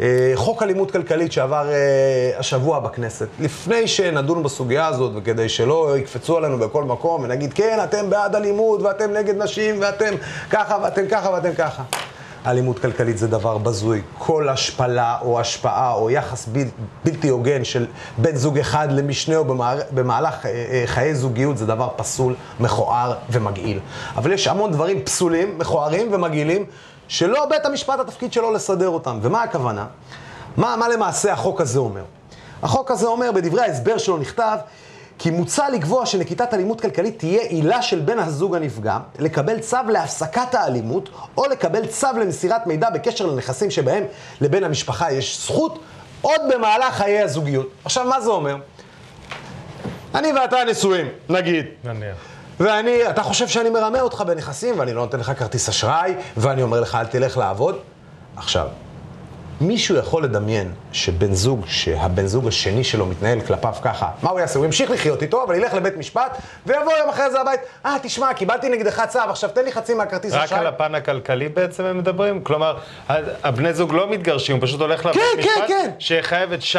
אה, 0.00 0.32
חוק 0.34 0.62
אלימות 0.62 0.90
כלכלית 0.90 1.32
שעבר 1.32 1.68
אה, 1.68 2.38
השבוע 2.38 2.80
בכנסת. 2.80 3.26
לפני 3.40 3.88
שנדון 3.88 4.42
בסוגיה 4.42 4.86
הזאת, 4.86 5.12
וכדי 5.14 5.48
שלא 5.48 5.94
יקפצו 5.98 6.36
עלינו 6.36 6.58
בכל 6.58 6.84
מקום 6.84 7.24
ונגיד, 7.24 7.52
כן, 7.52 7.78
אתם 7.84 8.10
בעד 8.10 8.36
אלימות, 8.36 8.82
ואתם 8.82 9.12
נגד 9.12 9.42
נשים, 9.42 9.76
ואתם 9.80 10.14
ככה, 10.50 10.78
ואתם 10.82 11.08
ככה, 11.08 11.30
ואתם 11.30 11.54
ככה. 11.54 11.82
אלימות 12.46 12.78
כלכלית 12.78 13.18
זה 13.18 13.28
דבר 13.28 13.58
בזוי. 13.58 14.02
כל 14.18 14.48
השפלה 14.48 15.18
או 15.22 15.40
השפעה 15.40 15.92
או 15.92 16.10
יחס 16.10 16.46
בל, 16.46 16.64
בלתי 17.04 17.28
הוגן 17.28 17.64
של 17.64 17.86
בן 18.18 18.36
זוג 18.36 18.58
אחד 18.58 18.92
למשנהו 18.92 19.44
במהלך 19.90 20.46
אה, 20.46 20.50
אה, 20.50 20.82
חיי 20.86 21.14
זוגיות 21.14 21.58
זה 21.58 21.66
דבר 21.66 21.88
פסול, 21.96 22.34
מכוער 22.60 23.14
ומגעיל. 23.30 23.80
אבל 24.16 24.32
יש 24.32 24.48
המון 24.48 24.72
דברים 24.72 25.02
פסולים, 25.02 25.58
מכוערים 25.58 26.08
ומגעילים, 26.12 26.64
שלא 27.08 27.46
בית 27.46 27.66
המשפט 27.66 28.00
התפקיד 28.00 28.32
שלו 28.32 28.52
לסדר 28.52 28.88
אותם. 28.88 29.18
ומה 29.22 29.42
הכוונה? 29.42 29.86
מה, 30.56 30.76
מה 30.76 30.88
למעשה 30.88 31.32
החוק 31.32 31.60
הזה 31.60 31.78
אומר? 31.78 32.02
החוק 32.62 32.90
הזה 32.90 33.06
אומר, 33.06 33.32
בדברי 33.32 33.62
ההסבר 33.62 33.98
שלו 33.98 34.16
נכתב, 34.16 34.56
כי 35.18 35.30
מוצע 35.30 35.70
לקבוע 35.70 36.06
שנקיטת 36.06 36.54
אלימות 36.54 36.80
כלכלית 36.80 37.18
תהיה 37.18 37.42
עילה 37.42 37.82
של 37.82 38.00
בן 38.00 38.18
הזוג 38.18 38.56
הנפגע 38.56 38.98
לקבל 39.18 39.58
צו 39.58 39.76
להפסקת 39.88 40.54
האלימות 40.54 41.08
או 41.36 41.44
לקבל 41.46 41.86
צו 41.86 42.06
למסירת 42.20 42.66
מידע 42.66 42.90
בקשר 42.90 43.26
לנכסים 43.26 43.70
שבהם 43.70 44.04
לבן 44.40 44.64
המשפחה 44.64 45.12
יש 45.12 45.46
זכות 45.46 45.78
עוד 46.22 46.40
במהלך 46.54 46.94
חיי 46.94 47.20
הזוגיות. 47.20 47.68
עכשיו, 47.84 48.06
מה 48.08 48.20
זה 48.20 48.30
אומר? 48.30 48.56
אני 50.14 50.32
ואתה 50.32 50.56
נשואים, 50.70 51.08
נגיד. 51.28 51.66
נניח. 51.84 52.16
ואני, 52.60 53.10
אתה 53.10 53.22
חושב 53.22 53.48
שאני 53.48 53.70
מרמה 53.70 54.00
אותך 54.00 54.20
בנכסים 54.26 54.78
ואני 54.78 54.92
לא 54.92 55.00
נותן 55.00 55.20
לך 55.20 55.32
כרטיס 55.38 55.68
אשראי 55.68 56.14
ואני 56.36 56.62
אומר 56.62 56.80
לך 56.80 56.94
אל 56.94 57.06
תלך 57.06 57.38
לעבוד? 57.38 57.78
עכשיו, 58.36 58.68
מישהו 59.62 59.96
יכול 59.96 60.24
לדמיין 60.24 60.72
שבן 60.92 61.34
זוג, 61.34 61.64
שהבן 61.66 62.26
זוג 62.26 62.48
השני 62.48 62.84
שלו 62.84 63.06
מתנהל 63.06 63.40
כלפיו 63.40 63.74
ככה, 63.82 64.08
מה 64.22 64.30
הוא 64.30 64.40
יעשה? 64.40 64.58
הוא 64.58 64.66
ימשיך 64.66 64.90
לחיות 64.90 65.22
איתו, 65.22 65.44
אבל 65.44 65.54
ילך 65.54 65.74
לבית 65.74 65.96
משפט, 65.96 66.38
ויבוא 66.66 66.92
יום 66.92 67.08
אחרי 67.08 67.30
זה 67.30 67.40
הבית, 67.40 67.60
אה, 67.86 67.96
תשמע, 68.02 68.34
קיבלתי 68.34 68.68
נגדך 68.68 69.02
צו, 69.08 69.18
עכשיו 69.18 69.50
תן 69.50 69.64
לי 69.64 69.72
חצי 69.72 69.94
מהכרטיס 69.94 70.34
אשראי. 70.34 70.44
רק 70.44 70.52
על 70.52 70.66
הפן 70.66 70.94
הכלכלי 70.94 71.48
בעצם 71.48 71.84
הם 71.84 71.98
מדברים? 71.98 72.42
כלומר, 72.44 72.76
הבני 73.44 73.74
זוג 73.74 73.94
לא 73.94 74.10
מתגרשים, 74.10 74.56
הוא 74.56 74.62
פשוט 74.62 74.80
הולך 74.80 75.06
לבית 75.06 75.22
כן, 75.22 75.38
משפט, 75.38 75.52
כן, 75.56 75.64
כן. 75.68 75.90
שיחייב 75.98 76.52
את 76.52 76.62
שי 76.62 76.78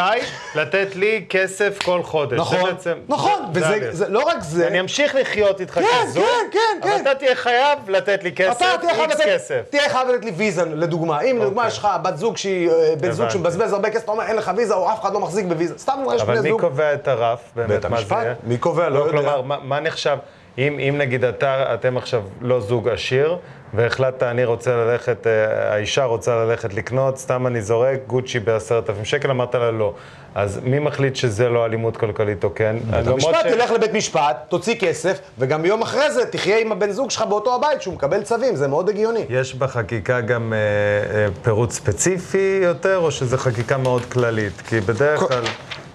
לתת 0.56 0.96
לי 0.96 1.26
כסף 1.30 1.80
כל 1.84 2.04
חודש. 2.04 2.40
נכון, 2.40 2.64
בעצם, 2.64 2.94
נכון, 3.08 3.40
וזה 3.54 3.90
זה, 3.92 4.10
לא 4.10 4.20
רק 4.20 4.38
זה... 4.42 4.68
אני 4.68 4.80
אמשיך 4.80 5.16
לחיות 5.16 5.62
איתך 5.62 5.74
כן, 5.74 5.86
כזוג, 6.04 6.24
כן, 6.24 6.30
כן, 6.52 6.60
אבל 6.82 6.92
כן. 6.92 7.02
אתה 7.02 7.16
תהיה 7.16 7.36
חייב 7.36 7.90
לתת 7.90 8.24
לי 8.24 8.32
כסף, 8.32 8.66
איקס 9.00 9.22
כסף. 9.26 9.62
תהיה 9.70 9.90
חייב 9.90 10.10
לתת 10.10 10.26
לי 10.26 10.32
ויזה, 10.32 10.66
לדוגמה. 10.66 11.22
אם 11.22 11.38
לדוגמה 11.42 11.62
אוקיי. 11.62 11.68
יש 11.68 11.78
לך 11.78 11.88
בת 12.04 12.18
זוג 12.18 12.38
שהיא, 12.38 12.70
בן 13.02 13.12
זוג. 13.12 13.30
שמבזבז 13.30 13.74
הרבה 13.74 13.90
כסף, 13.90 14.04
אתה 14.04 14.12
אומר 14.12 14.24
אין 14.24 14.36
לך 14.36 14.52
ויזה, 14.56 14.74
או 14.74 14.92
אף 14.92 15.02
אחד 15.02 15.14
לא 15.14 15.20
מחזיק 15.20 15.46
בוויזה. 15.46 15.78
סתם 15.78 15.94
יש 16.16 16.22
אבל 16.22 16.34
בני 16.34 16.42
מי 16.44 16.50
זוג. 16.50 16.62
קובע 16.62 16.94
את 16.94 17.08
הרף? 17.08 17.40
באמת, 17.56 17.70
בית 17.70 17.86
מה 17.86 17.98
המשפט. 17.98 18.28
מי 18.44 18.58
קובע? 18.58 18.90
לא 18.90 19.00
יודע. 19.00 19.12
כלומר, 19.12 19.42
מה, 19.42 19.80
נחשב, 19.80 20.18
אם, 20.58 20.96
נגיד 20.98 21.24
אתם 21.50 21.98
עכשיו 21.98 22.24
לא 22.42 22.60
זוג 22.60 22.90
עשיר, 22.90 23.38
והחלטת, 23.76 24.24
אני 24.24 24.46
רוצה 24.46 24.76
ללכת, 24.76 25.28
אה, 25.28 25.74
האישה 25.74 26.04
רוצה 26.04 26.36
ללכת 26.36 26.74
לקנות, 26.74 27.18
סתם 27.18 27.48
אני 27.48 27.62
זורק, 27.62 28.00
גוצ'י 28.08 28.40
בעשרת 28.40 28.90
אלפים 28.90 29.06
שקל, 29.06 29.30
אמרת 29.32 29.56
לה 29.56 29.72
לא. 29.72 29.94
אז 30.36 30.60
מי 30.64 30.80
מחליט 30.80 31.16
שזה 31.16 31.50
לא 31.50 31.66
אלימות 31.66 31.98
כלכלית 31.98 32.44
או 32.44 32.56
כן? 32.56 32.76
בית 32.92 33.08
המשפט 33.08 33.48
תלך 33.48 33.72
לבית 33.72 33.94
משפט, 33.94 34.38
תוציא 34.50 34.76
כסף, 34.80 35.20
וגם 35.40 35.66
יום 35.66 35.82
אחרי 35.82 36.12
זה 36.12 36.26
תחיה 36.26 36.60
עם 36.60 36.72
הבן 36.72 36.92
זוג 36.92 37.12
שלך 37.12 37.22
באותו 37.30 37.56
הבית 37.56 37.82
שהוא 37.82 37.94
מקבל 37.94 38.22
צווים, 38.24 38.56
זה 38.56 38.68
מאוד 38.68 38.90
הגיוני. 38.90 39.26
יש 39.30 39.56
בחקיקה 39.56 40.22
גם 40.22 40.54
אה, 40.54 40.58
אה, 41.16 41.28
פירוט 41.44 41.72
ספציפי 41.72 42.60
יותר, 42.64 42.98
או 42.98 43.12
שזו 43.12 43.38
חקיקה 43.38 43.78
מאוד 43.78 44.06
כללית? 44.06 44.62
כי 44.62 44.80
בדרך 44.80 45.20
קו- 45.20 45.28
כלל... 45.28 45.44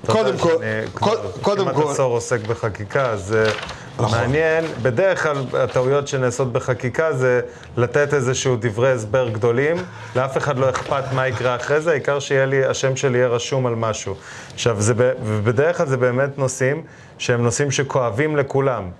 קודם 0.07 0.39
כל- 0.39 0.57
קוד- 0.95 1.19
קודם 1.43 1.63
כמעט 1.65 1.75
כל- 1.75 1.91
עשור 1.91 2.13
עוסק 2.15 2.41
בחקיקה, 2.41 3.11
אז 3.11 3.35
אה, 3.39 3.51
נכון. 3.99 4.19
מעניין. 4.19 4.65
בדרך 4.83 5.23
כלל 5.23 5.37
הטעויות 5.53 6.09
שנעשות 6.09 6.53
בחקיקה 6.53 7.13
זה 7.13 7.41
לתת 7.77 8.15
איזשהו 8.15 8.57
דברי 8.61 8.93
הסבר 8.93 9.29
גדולים, 9.29 9.77
לאף 10.17 10.37
אחד 10.37 10.59
לא 10.59 10.71
אכפת 10.71 11.05
מה 11.13 11.29
יקרה 11.29 11.57
אחרי 11.57 11.81
זה, 11.81 11.91
העיקר 11.91 12.19
שיהיה 12.19 12.47
לי, 12.47 12.65
השם 12.65 12.97
שלי 12.97 13.19
יהיה 13.19 13.29
רשום 13.29 13.67
על 13.67 13.75
משהו. 13.75 14.15
עכשיו, 14.55 14.81
זה, 14.81 14.95
ב- 14.95 15.13
ובדרך 15.25 15.77
כלל 15.77 15.87
זה 15.87 15.97
באמת 15.97 16.39
נושאים 16.39 16.83
שהם 17.19 17.43
נושאים 17.43 17.71
שכואבים 17.71 18.37
לכולם. 18.37 18.91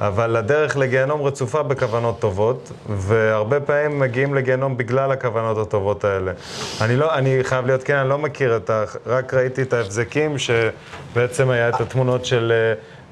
אבל 0.00 0.36
הדרך 0.36 0.76
לגיהנום 0.76 1.22
רצופה 1.22 1.62
בכוונות 1.62 2.20
טובות, 2.20 2.72
והרבה 2.88 3.60
פעמים 3.60 3.98
מגיעים 3.98 4.34
לגיהנום 4.34 4.76
בגלל 4.76 5.12
הכוונות 5.12 5.66
הטובות 5.66 6.04
האלה. 6.04 6.32
אני 6.80 6.96
לא, 6.96 7.14
אני 7.14 7.38
חייב 7.42 7.66
להיות 7.66 7.82
כן, 7.82 7.96
אני 7.96 8.08
לא 8.08 8.18
מכיר 8.18 8.56
את 8.56 8.70
ה... 8.70 8.84
רק 9.06 9.34
ראיתי 9.34 9.62
את 9.62 9.72
ההבזקים, 9.72 10.36
שבעצם 10.38 11.50
היה 11.50 11.68
את 11.68 11.80
התמונות 11.80 12.24
של 12.24 12.52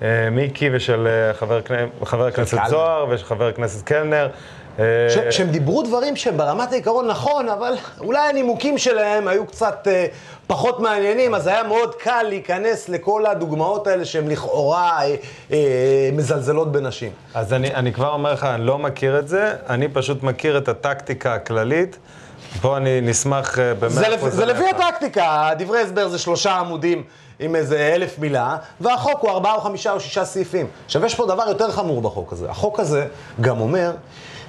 אה, 0.02 0.08
אה, 0.08 0.30
מיקי 0.30 0.70
ושל 0.72 1.06
אה, 1.06 1.34
חבר, 1.34 1.60
חבר 2.04 2.26
הכנסת. 2.26 2.58
זוהר 2.68 3.06
ושל 3.10 3.24
חבר 3.24 3.48
הכנסת 3.48 3.86
קלנר. 3.86 4.28
אה, 4.78 4.84
שהם 5.30 5.48
דיברו 5.50 5.82
דברים 5.82 6.16
שהם 6.16 6.36
ברמת 6.36 6.72
העיקרון 6.72 7.06
נכון, 7.06 7.48
אבל 7.48 7.74
אולי 8.00 8.28
הנימוקים 8.28 8.78
שלהם 8.78 9.28
היו 9.28 9.46
קצת 9.46 9.88
אה, 9.90 10.06
פחות 10.46 10.80
מעניינים, 10.80 11.34
אז 11.34 11.46
היה 11.46 11.62
מאוד 11.62 11.94
קל 11.94 12.22
להיכנס 12.28 12.88
לכל 12.88 13.26
הדוגמאות 13.26 13.86
האלה 13.86 14.04
שהן 14.04 14.28
לכאורה 14.30 15.02
אה, 15.02 15.14
אה, 15.52 15.56
מזלזלות 16.12 16.72
בנשים. 16.72 17.10
אז 17.34 17.52
אני, 17.52 17.74
אני 17.74 17.92
כבר 17.92 18.08
אומר 18.12 18.32
לך, 18.32 18.44
אני 18.44 18.66
לא 18.66 18.78
מכיר 18.78 19.18
את 19.18 19.28
זה, 19.28 19.52
אני 19.68 19.88
פשוט 19.88 20.22
מכיר 20.22 20.58
את 20.58 20.68
הטקטיקה 20.68 21.34
הכללית. 21.34 21.96
פה 22.60 22.76
אני 22.76 23.00
נשמח 23.00 23.58
אה, 23.58 23.74
במאה 23.74 23.88
זה, 23.90 24.08
לפ- 24.08 24.18
אחוז 24.20 24.34
זה 24.34 24.44
לפי. 24.46 24.64
הטקטיקה, 24.70 25.50
דברי 25.58 25.80
הסבר 25.80 26.08
זה 26.08 26.18
שלושה 26.18 26.52
עמודים 26.52 27.02
עם 27.38 27.56
איזה 27.56 27.92
אלף 27.94 28.18
מילה, 28.18 28.56
והחוק 28.80 29.20
הוא 29.20 29.30
ארבעה 29.30 29.54
או 29.54 29.60
חמישה 29.60 29.92
או 29.92 30.00
שישה 30.00 30.24
סעיפים. 30.24 30.66
עכשיו, 30.86 31.04
יש 31.04 31.14
פה 31.14 31.26
דבר 31.26 31.44
יותר 31.48 31.70
חמור 31.70 32.02
בחוק 32.02 32.32
הזה. 32.32 32.50
החוק 32.50 32.80
הזה 32.80 33.06
גם 33.40 33.60
אומר 33.60 33.92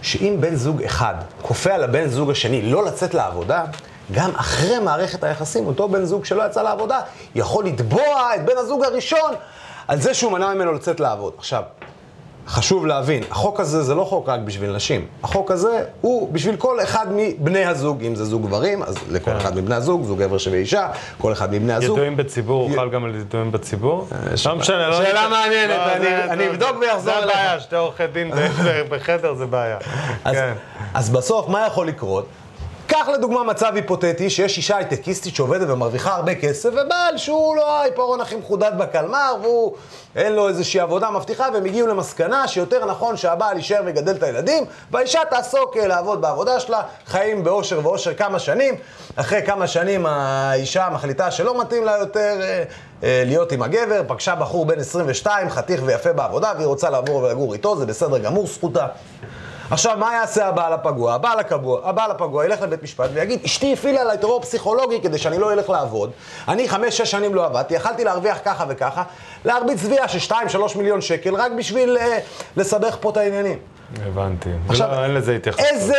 שאם 0.01 0.37
בן 0.39 0.55
זוג 0.55 0.83
אחד 0.83 1.15
כופה 1.41 1.73
על 1.73 1.83
הבן 1.83 2.07
זוג 2.07 2.31
השני 2.31 2.61
לא 2.61 2.85
לצאת 2.85 3.13
לעבודה, 3.13 3.65
גם 4.11 4.31
אחרי 4.35 4.79
מערכת 4.79 5.23
היחסים, 5.23 5.67
אותו 5.67 5.89
בן 5.89 6.05
זוג 6.05 6.25
שלא 6.25 6.43
יצא 6.43 6.61
לעבודה, 6.61 6.99
יכול 7.35 7.65
לתבוע 7.65 8.35
את 8.35 8.45
בן 8.45 8.57
הזוג 8.57 8.83
הראשון 8.83 9.31
על 9.87 10.01
זה 10.01 10.13
שהוא 10.13 10.31
מנע 10.31 10.53
ממנו 10.53 10.73
לצאת 10.73 10.99
לעבוד. 10.99 11.33
עכשיו, 11.37 11.63
חשוב 12.47 12.85
להבין, 12.85 13.23
החוק 13.31 13.59
הזה 13.59 13.83
זה 13.83 13.95
לא 13.95 14.03
חוק 14.03 14.29
רק 14.29 14.39
בשביל 14.39 14.75
נשים. 14.75 15.05
החוק 15.23 15.51
הזה 15.51 15.69
הוא 16.01 16.33
בשביל 16.33 16.55
כל 16.55 16.81
אחד 16.83 17.07
מבני 17.15 17.65
הזוג, 17.65 18.03
אם 18.03 18.15
זה 18.15 18.25
זוג 18.25 18.45
גברים, 18.47 18.83
אז 18.83 18.95
לכל 19.09 19.31
כן. 19.31 19.37
אחד 19.37 19.57
מבני 19.57 19.75
הזוג, 19.75 20.03
זוג 20.03 20.19
גבר 20.19 20.37
שבאישה, 20.37 20.87
כל 21.17 21.31
אחד 21.33 21.53
מבני 21.53 21.73
הזוג. 21.73 21.97
ידועים 21.97 22.17
בציבור, 22.17 22.69
הוא 22.69 22.75
חל 22.75 22.89
גם 22.89 23.05
על 23.05 23.15
ידועים 23.15 23.51
בציבור? 23.51 24.07
שאלה- 24.35 24.53
לא 24.55 24.59
משנה, 24.59 24.87
לא... 24.87 24.93
שאלה 24.97 25.07
משנה. 25.09 25.29
מעניינת, 25.29 25.77
לא, 25.77 25.93
אני- 25.93 26.05
זה- 26.05 26.25
אני 26.33 26.43
זה- 26.43 26.49
אבדוק 26.51 26.69
ואחזור 26.81 26.99
זה 27.13 27.17
אליך. 27.23 27.35
הבעיה, 27.35 27.59
שתי 27.59 27.75
עורכי 27.75 28.07
דין 28.07 28.31
ב- 28.31 28.47
בחדר 28.95 29.33
זה 29.33 29.45
בעיה. 29.45 29.77
אז, 30.25 30.35
כן. 30.35 30.53
אז 30.93 31.09
בסוף, 31.09 31.49
מה 31.49 31.65
יכול 31.67 31.87
לקרות? 31.87 32.25
קח 32.88 33.08
לדוגמה 33.10 33.44
מצב 33.44 33.72
היפותטי 33.75 34.29
שיש 34.29 34.58
אישה 34.58 34.77
הייטקיסטית 34.77 35.36
שעובדת 35.36 35.70
ומרוויחה 35.70 36.15
הרבה 36.15 36.36
כסף, 36.36 36.70
ובעל 36.70 37.17
שהוא 37.17 37.56
לא 37.56 37.79
העיפרון 37.79 38.22
הכי 38.22 38.36
מחודד 38.36 38.72
בקלמר, 38.77 39.36
והוא, 39.41 39.75
אין 40.15 40.34
לו 40.34 40.48
איזושהי 40.48 40.79
עבודה 40.79 41.10
מבטיחה, 41.12 41.48
והם 41.53 41.65
הגיעו 41.65 41.88
למסקנה 41.88 42.48
שיותר 42.48 42.86
נכון 42.86 43.17
שהבעל 43.17 43.58
יישאר 43.58 43.82
ויגדל 43.86 44.15
את 44.15 44.24
הילדים, 44.24 44.65
והאישה 44.91 45.20
תעסוק 45.29 45.77
אה, 45.77 45.88
לעבוד 45.88 46.22
בעבודה 46.22 46.60
שלה, 46.60 46.82
חיים 47.06 47.44
באושר 47.44 47.79
ואושר 47.84 48.13
כמה 48.13 48.39
שנים. 48.39 48.75
אחרי 49.15 49.46
כמה 49.46 49.67
שנים 49.67 50.06
האישה 50.06 50.89
מחליטה 50.94 51.32
שלא 51.32 51.62
מתאים 51.62 51.84
לה 51.84 51.98
יותר 51.98 52.38
אה, 52.41 52.63
אה, 53.03 53.24
להיות 53.25 53.51
עם 53.51 53.62
הגבר, 53.62 54.01
פגשה 54.08 54.36
בחור 54.36 54.65
בן 54.65 54.79
22, 54.79 55.50
חתיך 55.50 55.82
ויפה 55.86 56.13
בעבודה, 56.13 56.53
והיא 56.56 56.67
רוצה 56.67 56.89
לעבור 56.89 57.15
ולגור 57.15 57.53
איתו, 57.53 57.77
זה 57.77 57.86
בסדר 57.86 58.17
גמור, 58.17 58.48
זכותה. 58.48 58.88
עכשיו, 59.71 59.97
מה 59.97 60.13
יעשה 60.13 60.47
הבעל 60.47 60.74
הפגוע? 60.74 61.13
הבעל 61.13 61.39
הפגוע, 61.39 61.89
הבעל 61.89 62.12
הפגוע 62.12 62.45
ילך 62.45 62.62
לבית 62.62 62.83
משפט 62.83 63.09
ויגיד, 63.13 63.39
אשתי 63.45 63.74
הפעילה 63.74 64.01
עליי 64.01 64.17
טרור 64.17 64.41
פסיכולוגי 64.41 65.01
כדי 65.01 65.17
שאני 65.17 65.38
לא 65.38 65.53
אלך 65.53 65.69
לעבוד. 65.69 66.12
אני 66.47 66.69
חמש-שש 66.69 67.12
שנים 67.12 67.36
לא 67.36 67.45
עבדתי, 67.45 67.74
יכלתי 67.74 68.03
להרוויח 68.03 68.38
ככה 68.45 68.65
וככה, 68.69 69.03
להרביץ 69.45 69.83
תביעה 69.83 70.07
של 70.07 70.19
שתיים, 70.19 70.50
שלוש 70.50 70.75
מיליון 70.75 71.01
שקל, 71.01 71.36
רק 71.36 71.51
בשביל 71.51 71.97
אה, 71.97 72.19
לסבך 72.57 72.97
פה 73.01 73.09
את 73.09 73.17
העניינים. 73.17 73.57
הבנתי. 74.05 74.50
עכשיו, 74.69 74.91
לא, 74.91 75.03
אין 75.03 75.13
לזה 75.13 75.36
התייחסות. 75.36 75.65
איזה... 75.65 75.97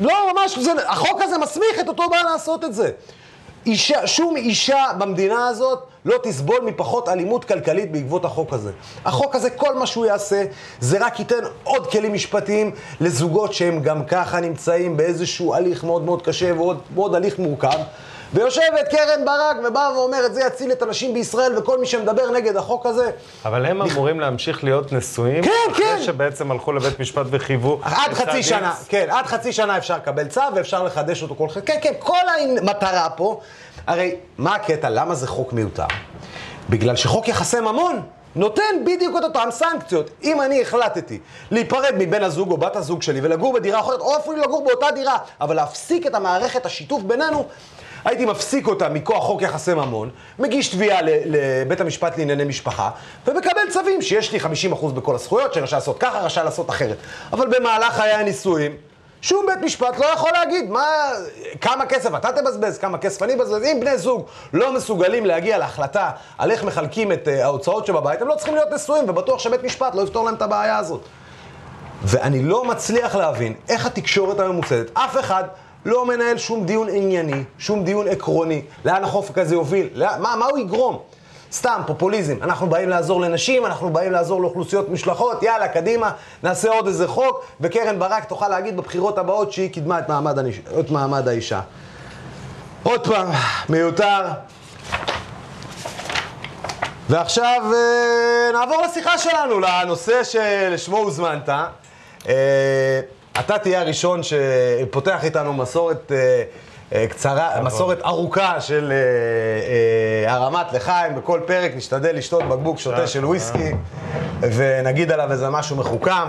לא, 0.00 0.32
ממש, 0.32 0.58
זה, 0.58 0.72
החוק 0.86 1.22
הזה 1.22 1.38
מסמיך 1.38 1.80
את 1.80 1.88
אותו 1.88 2.02
בעל 2.10 2.26
לעשות 2.32 2.64
את 2.64 2.74
זה. 2.74 2.90
אישה, 3.66 4.06
שום 4.06 4.36
אישה 4.36 4.84
במדינה 4.98 5.48
הזאת 5.48 5.78
לא 6.04 6.16
תסבול 6.22 6.60
מפחות 6.64 7.08
אלימות 7.08 7.44
כלכלית 7.44 7.92
בעקבות 7.92 8.24
החוק 8.24 8.52
הזה. 8.52 8.72
החוק 9.04 9.34
הזה, 9.34 9.50
כל 9.50 9.74
מה 9.74 9.86
שהוא 9.86 10.06
יעשה, 10.06 10.44
זה 10.80 11.06
רק 11.06 11.20
ייתן 11.20 11.44
עוד 11.64 11.86
כלים 11.86 12.12
משפטיים 12.12 12.70
לזוגות 13.00 13.54
שהם 13.54 13.82
גם 13.82 14.04
ככה 14.04 14.40
נמצאים 14.40 14.96
באיזשהו 14.96 15.54
הליך 15.54 15.84
מאוד 15.84 16.02
מאוד 16.02 16.22
קשה 16.22 16.52
ועוד, 16.94 17.14
הליך 17.14 17.38
מורכב. 17.38 17.78
ויושבת 18.34 18.88
קרן 18.90 19.24
ברק 19.24 19.56
ובאה 19.64 19.98
ואומרת, 19.98 20.34
זה 20.34 20.40
יציל 20.46 20.72
את 20.72 20.82
הנשים 20.82 21.14
בישראל, 21.14 21.58
וכל 21.58 21.80
מי 21.80 21.86
שמדבר 21.86 22.30
נגד 22.30 22.56
החוק 22.56 22.86
הזה... 22.86 23.10
אבל 23.44 23.66
הם 23.66 23.82
אמורים 23.82 24.20
להמשיך 24.20 24.64
להיות 24.64 24.92
נשואים, 24.92 25.44
כן, 25.44 25.50
כן. 25.76 25.82
אחרי 25.94 26.02
שבעצם 26.02 26.50
הלכו 26.50 26.72
לבית 26.72 27.00
משפט 27.00 27.26
וחייבו. 27.30 27.80
עד 27.82 28.14
חצי. 28.14 28.42
שנה, 28.42 28.74
כן, 28.88 29.06
עד 29.10 29.26
חצי 29.26 29.52
שנה 29.52 29.78
אפשר 29.78 29.96
לקבל 29.96 30.26
צו 30.28 30.40
ואפשר 30.54 30.84
לחדש 30.84 31.22
אותו 31.22 31.34
כל 31.34 31.48
חצי, 31.48 31.66
כן, 31.66 31.78
כן, 31.82 31.92
כל 31.98 32.16
המטרה 32.58 33.10
פה, 33.10 33.40
הרי 33.86 34.16
מה 34.38 34.54
הקטע, 34.54 34.90
למה 34.90 35.14
זה 35.14 35.26
חוק 35.26 35.52
מיותר? 35.52 35.86
בגלל 36.70 36.96
שחוק 36.96 37.28
יחסי 37.28 37.60
ממון 37.60 38.02
נותן 38.36 38.84
בדיוק 38.86 39.16
את 39.18 39.24
אותן 39.24 39.48
סנקציות. 39.50 40.10
אם 40.22 40.42
אני 40.42 40.62
החלטתי 40.62 41.18
להיפרד 41.50 41.94
מבן 41.98 42.22
הזוג 42.22 42.50
או 42.50 42.56
בת 42.56 42.76
הזוג 42.76 43.02
שלי 43.02 43.20
ולגור 43.22 43.52
בדירה 43.52 43.80
אחרת, 43.80 44.00
או 44.00 44.16
אפילו 44.16 44.36
לגור 44.36 44.64
באותה 44.64 44.90
דירה, 44.90 45.18
אבל 45.40 45.56
להפסיק 45.56 46.06
את 46.06 46.14
המערכת 46.14 46.66
השיתוף 46.66 47.02
בינינו, 47.02 47.46
הייתי 48.04 48.24
מפסיק 48.24 48.66
אותה 48.66 48.88
מכוח 48.88 49.24
חוק 49.24 49.42
יחסי 49.42 49.74
ממון, 49.74 50.10
מגיש 50.38 50.68
תביעה 50.68 51.00
לבית 51.02 51.80
המשפט 51.80 52.18
לענייני 52.18 52.44
משפחה, 52.44 52.90
ומקבל 53.26 53.70
צווים 53.70 54.02
שיש 54.02 54.32
לי 54.32 54.38
50% 54.72 54.86
בכל 54.94 55.14
הזכויות, 55.14 55.54
שרשאי 55.54 55.76
לעשות 55.76 55.98
ככה, 55.98 56.18
רשאי 56.20 56.44
לעשות 56.44 56.70
אחרת. 56.70 56.96
אבל 57.32 57.46
במהלך 57.46 57.94
חיי 57.94 58.12
הנישואים, 58.12 58.76
שום 59.22 59.46
בית 59.46 59.58
משפט 59.58 59.98
לא 59.98 60.06
יכול 60.06 60.30
להגיד 60.32 60.70
מה, 60.70 60.86
כמה 61.60 61.86
כסף 61.86 62.14
אתה 62.14 62.28
תבזבז, 62.32 62.78
כמה 62.78 62.98
כסף 62.98 63.22
אני 63.22 63.34
אבזבז. 63.34 63.62
אם 63.62 63.80
בני 63.80 63.98
זוג 63.98 64.26
לא 64.52 64.72
מסוגלים 64.72 65.26
להגיע 65.26 65.58
להחלטה 65.58 66.10
על 66.38 66.50
איך 66.50 66.64
מחלקים 66.64 67.12
את 67.12 67.28
uh, 67.28 67.30
ההוצאות 67.30 67.86
שבבית, 67.86 68.22
הם 68.22 68.28
לא 68.28 68.34
צריכים 68.34 68.54
להיות 68.54 68.68
נשואים, 68.72 69.08
ובטוח 69.08 69.38
שבית 69.38 69.64
משפט 69.64 69.94
לא 69.94 70.02
יפתור 70.02 70.24
להם 70.24 70.34
את 70.34 70.42
הבעיה 70.42 70.78
הזאת. 70.78 71.00
ואני 72.02 72.42
לא 72.42 72.64
מצליח 72.64 73.16
להבין 73.16 73.54
איך 73.68 73.86
התקשורת 73.86 74.40
הממוסדת, 74.40 74.90
אף 74.94 75.20
אחד 75.20 75.44
לא 75.84 76.06
מנהל 76.06 76.38
שום 76.38 76.66
דיון 76.66 76.88
ענייני, 76.88 77.44
שום 77.58 77.84
דיון 77.84 78.08
עקרוני, 78.08 78.62
לאן 78.84 79.04
החופק 79.04 79.38
הזה 79.38 79.54
יוביל, 79.54 79.88
לאן, 79.94 80.22
מה, 80.22 80.36
מה 80.36 80.46
הוא 80.46 80.58
יגרום. 80.58 80.98
סתם, 81.52 81.80
פופוליזם. 81.86 82.36
אנחנו 82.42 82.66
באים 82.66 82.88
לעזור 82.88 83.20
לנשים, 83.20 83.66
אנחנו 83.66 83.90
באים 83.90 84.12
לעזור 84.12 84.42
לאוכלוסיות 84.42 84.88
משלחות, 84.88 85.42
יאללה, 85.42 85.68
קדימה, 85.68 86.10
נעשה 86.42 86.70
עוד 86.70 86.86
איזה 86.86 87.08
חוק, 87.08 87.44
וקרן 87.60 87.98
ברק 87.98 88.24
תוכל 88.24 88.48
להגיד 88.48 88.76
בבחירות 88.76 89.18
הבאות 89.18 89.52
שהיא 89.52 89.70
קידמה 89.70 89.98
את 89.98 90.08
מעמד, 90.08 90.38
הניש... 90.38 90.60
את 90.80 90.90
מעמד 90.90 91.28
האישה. 91.28 91.60
עוד 92.82 93.06
פעם, 93.06 93.28
מיותר. 93.68 94.26
ועכשיו 97.08 97.62
אה, 97.74 98.52
נעבור 98.52 98.82
לשיחה 98.82 99.18
שלנו, 99.18 99.60
לנושא 99.60 100.24
שלשמו 100.24 100.96
הוזמנת. 100.96 101.48
אתה 103.40 103.58
תהיה 103.58 103.80
הראשון 103.80 104.20
שפותח 104.22 105.24
איתנו 105.24 105.52
מסורת 105.52 106.12
אה, 106.12 106.42
אה, 106.92 107.06
קצרה, 107.06 107.62
מסורת 107.62 108.00
ארוכה 108.04 108.60
של 108.60 108.92
אה, 108.92 110.32
הרמת 110.32 110.72
לחיים. 110.72 111.14
בכל 111.14 111.40
פרק 111.46 111.72
נשתדל 111.76 112.16
לשתות 112.16 112.42
בקבוק 112.48 112.78
שונה 112.78 113.06
של 113.06 113.24
וויסקי, 113.24 113.72
ונגיד 114.40 115.12
עליו 115.12 115.32
איזה 115.32 115.50
משהו 115.50 115.76
מחוכם. 115.76 116.28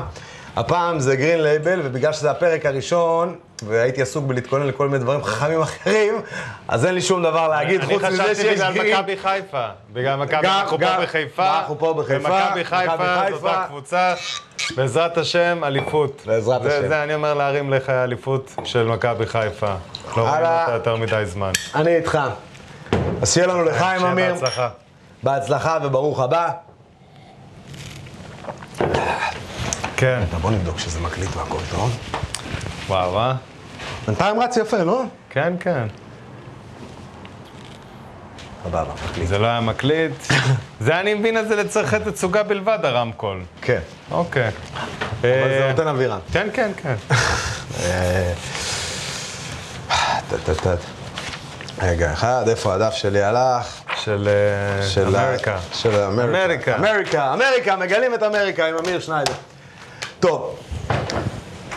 הפעם 0.56 1.00
זה 1.00 1.16
Green 1.16 1.42
Label, 1.44 1.82
ובגלל 1.84 2.14
שזה 2.14 2.32
הפרק 2.32 2.66
הראשון, 2.66 3.36
והייתי 3.68 4.02
עסוק 4.02 4.26
בלהתכונן 4.26 4.68
לכל 4.68 4.90
מיני 4.90 5.04
דברים 5.04 5.24
חכמים 5.24 5.62
אחרים, 5.62 6.22
אז 6.68 6.86
אין 6.86 6.96
לי 6.96 7.02
שום 7.02 7.24
דבר 7.24 7.48
להגיד, 7.48 7.82
אני 7.82 7.94
חוץ 7.94 8.04
מזה 8.04 8.24
חשבתי 8.24 8.36
שיש 8.36 8.60
בגלל 8.60 8.74
green. 8.74 8.98
מכבי 8.98 9.18
חיפה. 9.18 9.68
בגלל 9.94 10.16
מכבי, 10.16 10.48
אנחנו 10.48 10.78
פה 10.80 10.98
בחיפה. 11.02 11.58
אנחנו 11.60 11.80
פה 11.80 11.94
בחיפה, 11.94 12.30
ומכבי 12.30 12.62
מכבי 12.62 12.64
חיפה 12.64 13.38
זאת. 13.38 13.52
הקבוצה. 13.54 14.14
בעזרת 14.76 15.18
השם, 15.18 15.64
אליפות. 15.64 16.22
בעזרת 16.26 16.66
השם. 16.66 16.88
זה 16.88 17.04
אני 17.04 17.16
אומר 17.16 17.34
להרים 17.34 17.70
לך 17.74 17.90
אליפות 17.90 18.56
של 18.64 18.84
מכבי 18.84 19.26
חיפה. 19.26 19.76
לא 20.18 20.22
רואים. 20.22 20.36
אותה 20.36 20.72
יותר 20.74 20.96
מדי 20.96 21.24
זמן. 21.26 21.52
אני 21.76 21.96
איתך. 21.96 22.20
אז 23.22 23.34
שיהיה 23.34 23.48
לנו 23.48 23.64
לחיים, 23.64 24.00
שיהיה 24.00 24.12
אמיר. 24.12 24.34
בהצלחה. 24.34 24.70
בהצלחה 25.24 25.78
וברוך 25.84 26.20
הבא. 26.20 26.50
כן. 29.98 30.24
בוא 30.42 30.52
נבדוק 30.52 30.80
שזה 30.80 31.00
מקליט 31.00 31.36
והכל 31.36 31.60
טוב. 31.72 31.98
וואו, 32.88 33.18
אה? 33.18 33.34
בינתיים 34.08 34.40
רץ 34.40 34.58
יפה, 34.58 34.78
לא? 34.78 35.04
כן, 35.30 35.54
כן. 35.60 35.88
סבבה, 38.64 38.94
מקליט. 39.10 39.28
זה 39.28 39.38
לא 39.38 39.48
היה 39.48 39.60
מקליט. 39.60 40.12
זה 40.86 41.00
אני 41.00 41.14
מבין 41.14 41.38
את 41.38 41.48
זה 41.48 41.56
לצורכי 41.56 41.96
תצוגה 42.06 42.44
בלבד, 42.44 42.80
הרמקול. 42.84 43.44
כן. 43.62 43.80
אוקיי. 44.12 44.52
אבל 45.22 45.22
זה 45.22 45.64
אה, 45.64 45.72
נותן 45.72 45.88
אווירה. 45.88 46.18
כן, 46.32 46.48
כן, 46.54 46.72
כן. 46.78 46.96
טה-טה-טה. 50.30 50.76
רגע, 51.82 52.14
אחד, 52.14 52.44
איפה 52.50 52.74
הדף 52.74 52.94
שלי 52.94 53.24
הלך? 53.24 53.82
של 54.04 54.28
אה, 54.28 55.08
אמריקה. 55.08 55.58
של 55.74 55.96
אמריקה. 55.96 56.32
אמריקה. 56.32 56.76
אמריקה, 56.76 57.34
אמריקה, 57.34 57.76
מגלים 57.76 58.14
את 58.14 58.24
אמריקה 58.24 58.66
עם 58.66 58.76
אמיר 58.78 59.00
שניידר. 59.00 59.34
טוב, 60.28 60.56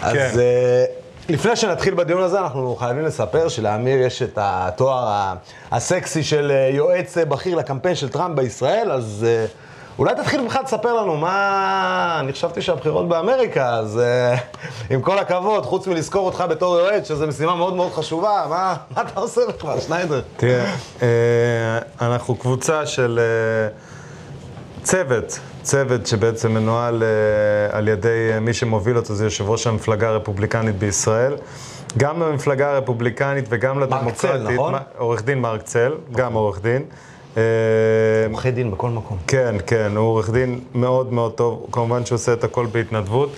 אז 0.03 0.13
כן. 0.13 0.39
אה, 0.39 0.85
לפני 1.29 1.57
שנתחיל 1.57 1.95
בדיון 1.95 2.23
הזה, 2.23 2.41
אנחנו 2.41 2.77
חייבים 2.77 3.05
לספר 3.05 3.49
שלאמיר 3.49 3.99
יש 3.99 4.23
את 4.23 4.39
התואר 4.43 5.35
הסקסי 5.71 6.23
של 6.23 6.53
אה, 6.55 6.71
יועץ 6.73 7.19
אה, 7.19 7.25
בכיר 7.25 7.57
לקמפיין 7.57 7.95
של 7.95 8.09
טראמפ 8.09 8.37
בישראל, 8.37 8.93
אז 8.93 9.27
אולי 9.99 10.15
תתחיל 10.15 10.47
בכלל 10.47 10.63
לספר 10.63 10.93
לנו 10.93 11.17
מה... 11.17 12.17
אני 12.21 12.33
חשבתי 12.33 12.63
שהבחירות 12.63 13.09
באמריקה, 13.09 13.69
אז 13.71 14.01
עם 14.91 15.03
כל 15.03 15.19
הכבוד, 15.19 15.67
חוץ 15.67 15.87
מלזכור 15.87 16.27
אותך 16.27 16.45
בתור 16.49 16.79
יועץ, 16.79 17.09
שזו 17.09 17.27
משימה 17.27 17.55
מאוד 17.55 17.75
מאוד 17.75 17.93
חשובה, 17.93 18.47
מה, 18.49 18.77
מה 18.97 19.03
אתה 19.03 19.21
עושה 19.21 19.41
בכלל, 19.49 19.81
שניידר? 19.81 20.21
תראה, 20.37 20.75
אה, 21.03 21.79
אנחנו 22.01 22.35
קבוצה 22.35 22.87
של 22.87 23.21
צוות, 24.83 25.39
צוות 25.68 26.07
שבעצם 26.07 26.52
מנוהל 26.54 27.02
אה, 27.02 27.78
על 27.78 27.88
ידי 27.88 28.31
אה, 28.33 28.40
מי 28.40 28.54
שמוביל 28.54 28.96
אותו, 28.96 29.14
זה 29.14 29.24
יושב 29.24 29.48
ראש 29.50 29.66
המפלגה 29.66 30.09
הרפובליקנית 30.09 30.78
בישראל. 30.78 31.35
גם 31.96 32.20
במפלגה 32.20 32.70
הרפובליקנית 32.74 33.44
וגם 33.48 33.81
לדמוקרטית. 33.81 34.42
נכון? 34.52 34.72
מה- 34.72 34.78
עורך 34.98 35.24
דין 35.24 35.38
מרק 35.40 35.62
צל, 35.62 35.92
גם 36.12 36.33
עורך 36.33 36.62
דין. 36.62 36.83
אה, 37.37 37.42
עורכי 38.33 38.50
דין 38.50 38.70
בכל 38.70 38.90
מקום. 38.90 39.18
כן, 39.26 39.54
כן, 39.66 39.92
הוא 39.96 40.07
עורך 40.07 40.31
דין 40.31 40.61
מאוד 40.74 41.12
מאוד 41.12 41.33
טוב, 41.33 41.66
כמובן 41.72 42.04
שהוא 42.04 42.16
עושה 42.16 42.33
את 42.33 42.44
הכל 42.44 42.66
בהתנדבות. 42.72 43.37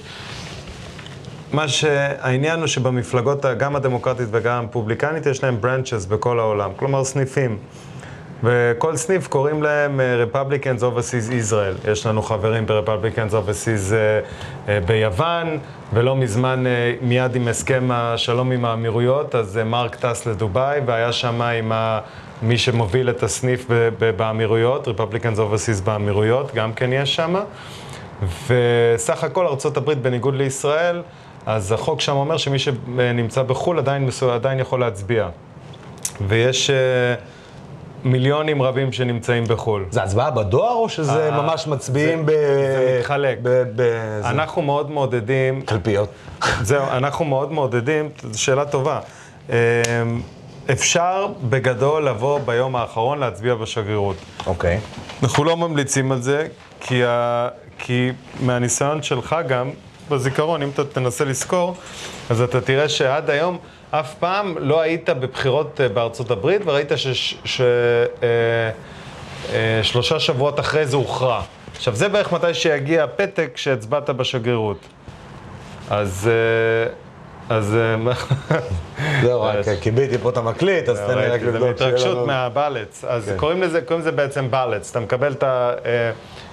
מה 1.53 1.69
שהעניין 1.69 2.59
הוא 2.59 2.67
שבמפלגות, 2.67 3.45
גם 3.59 3.77
הדמוקרטית 3.77 4.29
וגם 4.31 4.65
הרפובליקנית, 4.65 5.27
יש 5.27 5.45
להם 5.45 5.59
branches 5.63 6.09
בכל 6.09 6.39
העולם, 6.41 6.71
כלומר 6.77 7.05
סניפים. 7.05 7.57
וכל 8.43 8.97
סניף 8.97 9.29
קוראים 9.29 9.63
להם 9.63 10.01
אה, 10.01 10.25
Republicans 10.25 10.81
Overseas 10.81 11.31
Israel. 11.31 11.91
יש 11.91 12.07
לנו 12.07 12.23
חברים 12.23 12.67
ב-Republicans 12.67 13.33
Overseas 13.33 13.93
אה, 13.93 14.21
אה, 14.69 14.81
ביוון, 14.81 15.59
ולא 15.93 16.17
מזמן, 16.17 16.65
מיד 17.01 17.37
עם 17.37 17.49
הסכם 17.49 17.89
השלום 17.93 18.53
עם 18.53 18.65
האמירויות, 18.65 19.35
אז 19.35 19.61
מרק 19.65 19.97
טס 19.97 20.27
לדובאי, 20.27 20.81
והיה 20.87 21.13
שם 21.13 21.43
עם 21.43 21.73
ה... 21.73 22.01
מי 22.43 22.59
שמוביל 22.59 23.11
את 23.11 23.23
הסניף 23.23 23.67
באמירויות, 24.17 24.89
Republicans 24.89 25.37
Overseas 25.37 25.85
באמירויות, 25.85 26.55
גם 26.55 26.73
כן 26.73 26.93
יש 26.93 27.17
שם. 27.17 27.35
וסך 28.47 29.25
הכל 29.25 29.47
ארה"ב, 29.47 29.93
בניגוד 29.93 30.35
לישראל, 30.35 31.03
אז 31.47 31.73
החוק 31.73 32.01
שם 32.01 32.13
אומר 32.13 32.37
שמי 32.37 32.59
שנמצא 32.59 33.43
בחו"ל 33.43 33.79
עדיין, 33.79 34.09
עדיין 34.33 34.61
יכול 34.61 34.81
להצביע. 34.81 35.29
ויש 36.29 36.71
אה, 36.71 37.15
מיליונים 38.05 38.63
רבים 38.63 38.93
שנמצאים 38.93 39.45
בחו"ל. 39.45 39.85
זה 39.91 40.03
הצבעה 40.03 40.31
בדואר 40.31 40.73
או 40.73 40.89
שזה 40.89 41.29
אה, 41.31 41.43
ממש 41.43 41.67
מצביעים 41.67 42.27
ב... 42.27 42.31
זה 42.31 42.97
מתחלק. 43.01 43.39
ב... 43.43 43.49
ב... 43.49 43.83
זה- 44.23 44.29
אנחנו 44.29 44.63
מאוד 44.63 44.91
מעודדים, 44.91 45.63
קלפיות. 45.63 46.09
זהו, 46.63 46.83
אנחנו 46.91 47.25
מאוד 47.25 47.53
מעודדים, 47.53 48.09
זו 48.31 48.43
שאלה 48.43 48.65
טובה. 48.65 49.01
אה, 49.51 49.57
אפשר 50.73 51.27
בגדול 51.43 52.09
לבוא 52.09 52.39
ביום 52.45 52.77
האחרון 52.77 53.19
להצביע 53.19 53.55
בשגרירות. 53.55 54.17
אוקיי. 54.47 54.79
אנחנו 55.23 55.45
לא 55.45 55.57
ממליצים 55.57 56.13
על 56.13 56.23
זה, 56.23 56.47
כי, 56.81 57.05
ה... 57.05 57.49
כי 57.79 58.11
מהניסיון 58.41 59.03
שלך 59.03 59.37
גם, 59.49 59.71
בזיכרון, 60.11 60.63
אם 60.63 60.71
אתה 60.75 60.85
תנסה 60.85 61.25
לזכור, 61.25 61.75
אז 62.31 62.41
אתה 62.41 62.61
תראה 62.61 62.89
שעד 62.89 63.31
היום 63.31 63.59
אף 63.91 64.15
פעם 64.15 64.55
לא 64.59 64.81
היית 64.81 65.11
בבחירות 65.11 65.81
בארצות 65.95 66.31
הברית, 66.31 66.63
וראית 66.65 66.93
ששלושה 69.83 70.21
שבועות 70.21 70.61
אחרי 70.61 70.87
זה 70.87 70.97
הוכרע. 70.97 71.43
עכשיו, 71.77 71.95
זה 71.95 72.09
בערך 72.09 72.33
מתי 72.33 72.55
שיגיע 72.55 73.05
הפתק 73.05 73.53
שהצבעת 73.57 74.11
בשגרירות. 74.11 74.79
אז... 75.91 76.31
אז... 77.49 77.77
זהו, 79.23 79.43
רק 79.43 79.67
כיביתי 79.81 80.19
פה 80.19 80.31
את 80.31 80.37
המקליט, 80.37 80.89
אז 80.89 81.01
תן 81.01 81.19
לי 81.19 81.27
רק 81.27 81.43
לבדוק. 81.43 81.61
זה 81.61 81.67
מהתרגשות 81.67 82.27
מהבלץ. 82.27 83.05
אז 83.09 83.29
כן. 83.29 83.37
קוראים 83.37 83.63
לזה, 83.63 83.81
בעצם 84.15 84.51
בלץ. 84.51 84.91
אתה 84.91 85.01
מקבל 85.01 85.33
את 85.33 85.45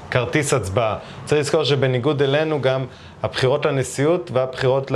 הכרטיס 0.10 0.54
הצבעה. 0.54 0.98
צריך 1.26 1.41
לזכור 1.41 1.63
שבניגוד 1.63 2.22
אלינו 2.22 2.62
גם 2.62 2.86
הבחירות 3.24 3.65
לנשיאות 3.65 4.32
והבחירות 4.34 4.91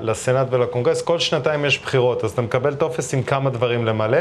לסנאט 0.00 0.46
ולקונגרס, 0.50 1.02
כל 1.02 1.18
שנתיים 1.18 1.64
יש 1.64 1.82
בחירות, 1.82 2.24
אז 2.24 2.30
אתה 2.30 2.42
מקבל 2.42 2.74
טופס 2.74 3.14
עם 3.14 3.22
כמה 3.22 3.50
דברים 3.50 3.86
למלא. 3.86 4.18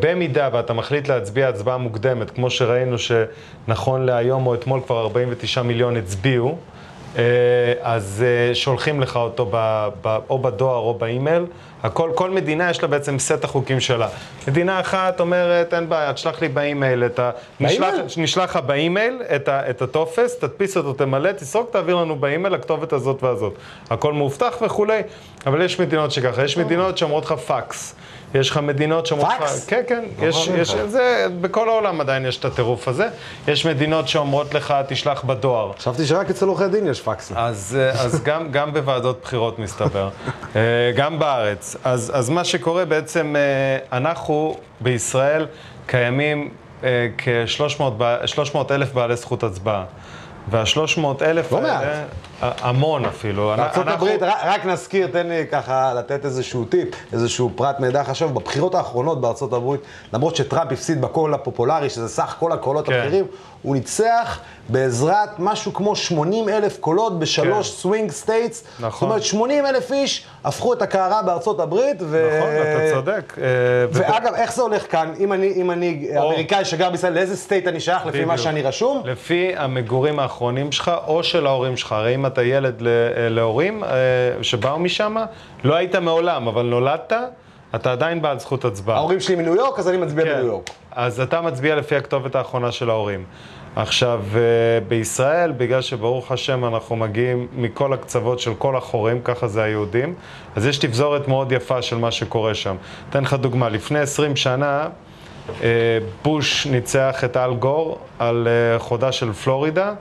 במידה 0.00 0.48
ואתה 0.52 0.72
מחליט 0.72 1.08
להצביע 1.08 1.48
הצבעה 1.48 1.76
מוקדמת, 1.76 2.30
כמו 2.30 2.50
שראינו 2.50 2.96
שנכון 2.98 4.06
להיום 4.06 4.46
או 4.46 4.54
אתמול 4.54 4.80
כבר 4.86 5.00
49 5.00 5.62
מיליון 5.62 5.96
הצביעו, 5.96 6.48
אה, 6.48 6.79
אז 7.82 8.24
אה, 8.26 8.54
שולחים 8.54 9.00
לך 9.00 9.16
אותו 9.16 9.46
ב, 9.52 9.88
ב, 10.02 10.18
או 10.30 10.38
בדואר 10.38 10.76
או 10.76 10.94
באימייל. 10.94 11.44
הכל, 11.82 12.10
כל 12.14 12.30
מדינה 12.30 12.70
יש 12.70 12.82
לה 12.82 12.88
בעצם 12.88 13.18
סט 13.18 13.44
החוקים 13.44 13.80
שלה. 13.80 14.08
מדינה 14.48 14.80
אחת 14.80 15.20
אומרת, 15.20 15.74
אין 15.74 15.88
בעיה, 15.88 16.12
תשלח 16.12 16.42
לי 16.42 16.48
באימייל 16.48 17.04
את 17.04 17.18
ה... 17.18 17.30
נשלח, 17.60 17.94
נשלח 18.16 18.50
לך 18.50 18.56
באימייל 18.56 19.22
את, 19.36 19.48
ה, 19.48 19.70
את 19.70 19.82
הטופס, 19.82 20.38
תדפיס 20.38 20.76
אותו, 20.76 20.92
תמלא, 20.92 21.32
תסרוק, 21.32 21.70
תעביר 21.72 21.96
לנו 21.96 22.16
באימייל 22.16 22.54
לכתובת 22.54 22.92
הזאת 22.92 23.22
והזאת. 23.22 23.54
הכל 23.90 24.12
מאובטח 24.12 24.56
וכולי, 24.62 25.02
אבל 25.46 25.62
יש 25.62 25.80
מדינות 25.80 26.10
שככה, 26.10 26.44
יש 26.44 26.58
מדינות 26.58 26.98
שאומרות 26.98 27.24
לך 27.24 27.32
פקס. 27.32 27.94
יש 28.34 28.50
לך 28.50 28.56
מדינות 28.56 29.06
שאומרות 29.06 29.28
לך... 29.28 29.42
פקס? 29.42 29.66
כן, 29.66 29.82
כן, 29.86 30.04
יש, 30.18 30.48
יש, 30.48 30.74
זה, 30.74 31.26
בכל 31.40 31.68
העולם 31.68 32.00
עדיין 32.00 32.26
יש 32.26 32.38
את 32.38 32.44
הטירוף 32.44 32.88
הזה. 32.88 33.08
יש 33.48 33.66
מדינות 33.66 34.08
שאומרות 34.08 34.54
לך, 34.54 34.74
תשלח 34.88 35.24
בדואר. 35.24 35.72
חשבתי 35.78 36.06
שרק 36.06 36.30
אצל 36.30 36.46
עורכי 36.46 36.68
דין 36.68 36.86
יש 36.86 37.00
פקסים. 37.00 37.36
אז, 37.36 37.78
אז 37.92 38.22
גם, 38.22 38.50
גם 38.50 38.72
בוועדות 38.72 39.20
בחירות 39.22 39.58
מסתבר, 39.58 40.08
אה, 40.56 40.60
גם 40.96 41.18
בארץ. 41.18 41.76
אז, 41.84 42.12
אז 42.14 42.30
מה 42.30 42.44
שקורה 42.44 42.84
בעצם, 42.84 43.36
אה, 43.36 43.96
אנחנו 43.98 44.56
בישראל 44.80 45.46
קיימים 45.86 46.50
אה, 46.84 47.06
כ-300 47.18 48.58
אלף 48.70 48.92
בעלי 48.92 49.16
זכות 49.16 49.42
הצבעה. 49.42 49.84
וה-300 50.50 51.22
אלף 51.22 51.52
לא 51.52 51.60
מעט. 51.60 51.82
המון 52.42 53.04
אפילו. 53.04 53.52
הברית, 53.52 54.22
רק- 54.22 54.38
רק 54.44 54.64
נזכיר, 54.66 55.06
תן 55.06 55.26
לי 55.26 55.46
ככה 55.52 55.94
לתת 55.94 56.24
איזשהו 56.24 56.64
טיפ, 56.64 56.88
איזשהו 57.12 57.50
פרט 57.56 57.80
מידע 57.80 58.04
חשוב. 58.04 58.34
בבחירות 58.34 58.74
האחרונות 58.74 59.20
בארצות 59.20 59.52
הברית, 59.52 59.80
למרות 60.12 60.36
שטראמפ 60.36 60.72
הפסיד 60.72 61.00
בקול 61.00 61.34
הפופולרי, 61.34 61.90
שזה 61.90 62.08
סך 62.08 62.36
כל 62.38 62.52
הקולות 62.52 62.86
כן. 62.86 62.92
הבכירים, 62.92 63.24
הוא 63.62 63.74
ניצח 63.74 64.40
בעזרת 64.68 65.28
משהו 65.38 65.74
כמו 65.74 65.96
80 65.96 66.48
אלף 66.48 66.78
קולות 66.78 67.18
בשלוש 67.18 67.70
כן. 67.70 67.76
swing 67.76 68.10
states. 68.10 68.64
נכון. 68.80 68.90
זאת 68.90 69.02
אומרת, 69.02 69.22
80 69.22 69.66
אלף 69.66 69.92
איש 69.92 70.26
הפכו 70.44 70.72
את 70.72 70.82
הקערה 70.82 71.22
בארצות 71.22 71.60
הברית. 71.60 71.96
ו... 72.00 72.38
נכון, 72.38 72.50
אתה 72.52 72.94
צודק. 72.94 73.34
אה, 73.42 73.44
ואגב, 73.92 74.34
איך 74.34 74.52
זה 74.52 74.62
הולך 74.62 74.90
כאן? 74.92 75.12
אם 75.20 75.32
אני, 75.32 75.52
אם 75.56 75.70
אני 75.70 76.08
או. 76.16 76.22
אמריקאי 76.30 76.64
שגר 76.64 76.90
בישראל, 76.90 77.12
לאיזה 77.12 77.36
state 77.36 77.66
אני 77.68 77.80
שייך 77.80 78.06
לפי 78.06 78.24
מה. 78.24 78.38
שאני 78.38 78.62
רשום? 78.62 79.02
לפי 79.04 79.52
המגורים 79.56 80.18
האחרונים 80.18 80.72
שלך, 80.72 80.90
או 81.06 81.22
של 81.22 81.46
ההורים 81.46 81.76
שלך. 81.76 81.92
הרי 81.92 82.14
אם 82.14 82.26
אתה 82.32 82.42
ילד 82.42 82.80
ל- 82.82 82.88
אה, 82.88 83.28
להורים 83.28 83.84
אה, 83.84 83.88
שבאו 84.42 84.78
משם, 84.78 85.16
לא 85.64 85.74
היית 85.74 85.96
מעולם, 85.96 86.48
אבל 86.48 86.62
נולדת, 86.62 87.12
אתה 87.74 87.92
עדיין 87.92 88.22
בעל 88.22 88.38
זכות 88.38 88.64
הצבעה. 88.64 88.96
ההורים 88.96 89.20
שלי 89.20 89.36
מניו 89.36 89.54
יורק, 89.54 89.78
אז 89.78 89.88
אני 89.88 89.96
מצביע 89.96 90.24
כן. 90.24 90.32
בניו 90.32 90.46
יורק. 90.46 90.70
אז 90.92 91.20
אתה 91.20 91.40
מצביע 91.40 91.76
לפי 91.76 91.96
הכתובת 91.96 92.34
האחרונה 92.34 92.72
של 92.72 92.90
ההורים. 92.90 93.24
עכשיו, 93.76 94.22
אה, 94.34 94.40
בישראל, 94.88 95.52
בגלל 95.52 95.80
שברוך 95.80 96.32
השם 96.32 96.64
אנחנו 96.64 96.96
מגיעים 96.96 97.46
מכל 97.56 97.92
הקצוות 97.92 98.38
של 98.40 98.54
כל 98.54 98.76
החורים, 98.76 99.20
ככה 99.24 99.48
זה 99.48 99.62
היהודים, 99.62 100.14
אז 100.56 100.66
יש 100.66 100.78
תבזורת 100.78 101.28
מאוד 101.28 101.52
יפה 101.52 101.82
של 101.82 101.96
מה 101.98 102.10
שקורה 102.10 102.54
שם. 102.54 102.76
אתן 103.10 103.22
לך 103.22 103.34
דוגמה, 103.34 103.68
לפני 103.68 103.98
20 103.98 104.36
שנה, 104.36 104.88
בוש 106.22 106.66
ניצח 106.66 107.24
את 107.24 107.36
אל 107.36 107.54
גור 107.54 107.98
על 108.18 108.48
חודה 108.78 109.12
של 109.12 109.32
פלורידה 109.32 109.92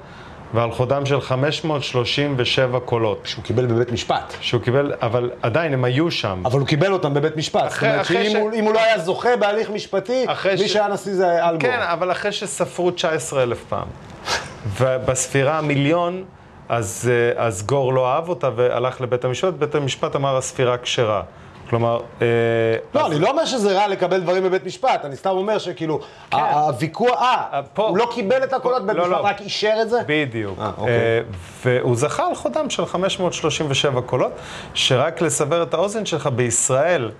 ועל 0.53 0.71
חודם 0.71 1.05
של 1.05 1.21
537 1.21 2.79
קולות. 2.79 3.19
שהוא 3.23 3.43
קיבל 3.43 3.65
בבית 3.65 3.91
משפט. 3.91 4.33
שהוא 4.41 4.61
קיבל, 4.61 4.93
אבל 5.01 5.29
עדיין 5.41 5.73
הם 5.73 5.83
היו 5.83 6.11
שם. 6.11 6.41
אבל 6.45 6.59
הוא 6.59 6.67
קיבל 6.67 6.93
אותם 6.93 7.13
בבית 7.13 7.37
משפט. 7.37 7.61
זאת 7.63 7.71
אחרי- 7.71 7.89
אומרת 7.89 8.01
אחרי 8.01 8.23
שאם 8.23 8.31
ש- 8.31 8.35
הוא- 8.35 8.51
הוא 8.65 8.73
לא 8.73 8.79
היה 8.79 8.99
זוכה 8.99 9.35
בהליך 9.39 9.69
משפטי, 9.69 10.25
מי 10.51 10.57
ש- 10.57 10.73
שהיה 10.73 10.87
נשיא 10.87 11.13
זה 11.13 11.45
אלמוג. 11.47 11.61
כן, 11.61 11.79
אבל 11.81 12.11
אחרי 12.11 12.31
שספרו 12.31 12.91
19 12.91 13.43
אלף 13.43 13.63
פעם. 13.69 13.87
ובספירה 14.79 15.57
המיליון, 15.57 16.23
אז, 16.69 17.11
אה, 17.37 17.45
אז 17.45 17.65
גור 17.65 17.93
לא 17.93 18.13
אהב 18.13 18.29
אותה 18.29 18.49
והלך 18.55 19.01
לבית 19.01 19.25
המשפט, 19.25 19.53
בית 19.53 19.75
המשפט 19.75 20.15
אמר 20.15 20.37
הספירה 20.37 20.77
כשרה. 20.77 21.21
כלומר, 21.69 21.99
אה, 22.21 22.27
לא, 22.95 23.07
אני 23.07 23.19
לא 23.19 23.29
אומר 23.29 23.45
שזה 23.45 23.77
רע 23.81 23.87
לקבל 23.87 24.19
דברים 24.21 24.43
בבית 24.43 24.65
משפט, 24.65 25.05
אני 25.05 25.15
סתם 25.15 25.29
אומר 25.29 25.57
שכאילו, 25.57 25.99
ה- 26.31 26.59
הוויכוח, 26.59 27.21
אה, 27.21 27.45
אה, 27.53 27.61
הוא 27.75 27.97
לא 27.97 28.09
קיבל 28.13 28.43
את 28.43 28.53
הקולות, 28.53 28.85
בית 28.85 28.95
לא, 28.95 29.03
משפט 29.03 29.17
לא. 29.17 29.25
רק 29.25 29.41
אישר 29.41 29.73
את 29.81 29.89
זה? 29.89 29.99
בדיוק. 30.07 30.59
אה, 30.59 30.71
אוקיי. 30.77 30.93
והוא 31.65 31.95
זכה 31.95 32.27
על 32.27 32.35
חודם 32.35 32.69
של 32.69 32.85
537 32.85 34.01
קולות, 34.01 34.31
שרק 34.73 35.21
לסבר 35.21 35.63
את 35.63 35.73
האוזן 35.73 36.05
שלך, 36.05 36.27
בישראל, 36.27 37.11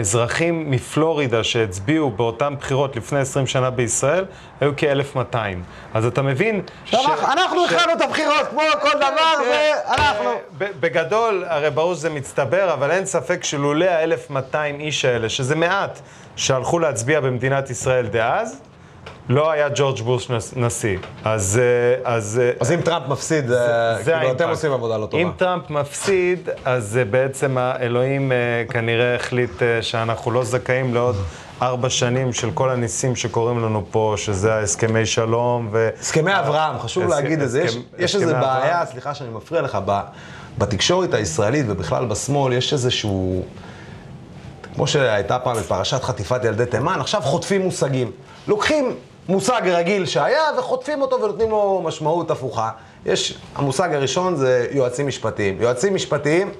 אזרחים 0.00 0.70
מפלורידה 0.70 1.44
שהצביעו 1.44 2.10
באותן 2.10 2.54
בחירות 2.60 2.96
לפני 2.96 3.18
20 3.18 3.46
שנה 3.46 3.70
בישראל, 3.70 4.24
היו 4.60 4.72
כ-1200. 4.76 5.36
אז 5.94 6.06
אתה 6.06 6.22
מבין... 6.22 6.60
שאנחנו- 6.84 7.12
אנחנו 7.32 7.68
ש- 7.68 7.72
הכנו 7.72 7.92
את 7.92 8.00
הבחירות, 8.00 8.46
כמו 8.50 8.60
כל 8.80 8.96
דבר, 8.96 9.34
כן, 9.44 9.50
ואנחנו... 9.90 10.30
אה, 10.30 10.66
בגדול, 10.80 11.44
הרי 11.48 11.70
ברור 11.70 11.94
שזה 11.94 12.10
מצטבר, 12.10 12.72
אבל 12.72 12.90
אין 12.90 13.06
ספק 13.06 13.44
שלולא 13.44 13.84
ה-1200 13.84 14.54
איש 14.80 15.04
האלה, 15.04 15.28
שזה 15.28 15.54
מעט, 15.54 15.98
שהלכו 16.36 16.78
להצביע 16.78 17.20
במדינת 17.20 17.70
ישראל 17.70 18.06
דאז, 18.06 18.60
לא 19.28 19.50
היה 19.50 19.68
ג'ורג' 19.74 20.00
בוש 20.00 20.30
נשיא. 20.56 20.98
אז... 21.24 21.60
אה, 21.62 22.12
אז 22.14 22.40
אה, 22.42 22.50
אז 22.60 22.72
אם 22.72 22.80
טראמפ 22.80 23.08
מפסיד, 23.08 23.52
אה, 23.52 23.58
זה 23.96 24.02
כאילו, 24.04 24.16
האימפקט. 24.16 24.40
אתם 24.40 24.50
עושים 24.50 24.72
עבודה 24.72 24.96
לא 24.96 25.06
טובה. 25.06 25.22
אם 25.22 25.30
טראמפ 25.36 25.70
מפסיד, 25.70 26.48
אז 26.64 27.00
בעצם 27.10 27.58
האלוהים 27.58 28.32
אה, 28.32 28.36
כנראה 28.70 29.14
החליט 29.14 29.50
שאנחנו 29.80 30.30
לא 30.30 30.44
זכאים 30.44 30.94
לעוד 30.94 31.16
ארבע 31.62 31.90
שנים 31.90 32.32
של 32.32 32.50
כל 32.54 32.70
הניסים 32.70 33.16
שקורים 33.16 33.58
לנו 33.64 33.84
פה, 33.90 34.14
שזה 34.16 34.54
ההסכמי 34.54 35.06
שלום 35.06 35.68
ו... 35.72 35.88
הסכמי 36.00 36.38
אברהם, 36.38 36.78
חשוב 36.78 37.04
הסכם- 37.04 37.14
להגיד 37.22 37.40
את 37.42 37.50
זה. 37.50 37.60
יש- 37.62 37.70
הסכם- 37.70 37.80
יש 37.98 38.14
איזו 38.14 38.26
בעיה, 38.34 38.40
אברהם. 38.58 38.86
סליחה 38.86 39.14
שאני 39.14 39.30
מפריע 39.30 39.62
לך, 39.62 39.78
ב- 39.84 40.00
בתקשורת 40.58 41.14
הישראלית 41.14 41.66
ובכלל 41.68 42.06
בשמאל, 42.06 42.52
יש 42.52 42.72
איזשהו... 42.72 43.42
כמו 44.74 44.86
שהייתה 44.86 45.38
פעם 45.38 45.56
בפרשת 45.56 46.02
חטיפת 46.02 46.44
ילדי 46.44 46.66
תימן, 46.66 47.00
עכשיו 47.00 47.20
חוטפים 47.22 47.60
מושגים. 47.62 48.10
לוקחים 48.48 48.94
מושג 49.28 49.62
רגיל 49.64 50.06
שהיה 50.06 50.42
וחוטפים 50.58 51.02
אותו 51.02 51.20
ונותנים 51.22 51.50
לו 51.50 51.82
משמעות 51.84 52.30
הפוכה. 52.30 52.70
יש, 53.06 53.38
המושג 53.54 53.94
הראשון 53.94 54.36
זה 54.36 54.66
יועצים 54.70 55.06
משפטיים. 55.06 55.62
יועצים 55.62 55.94
משפטיים, 55.94 56.50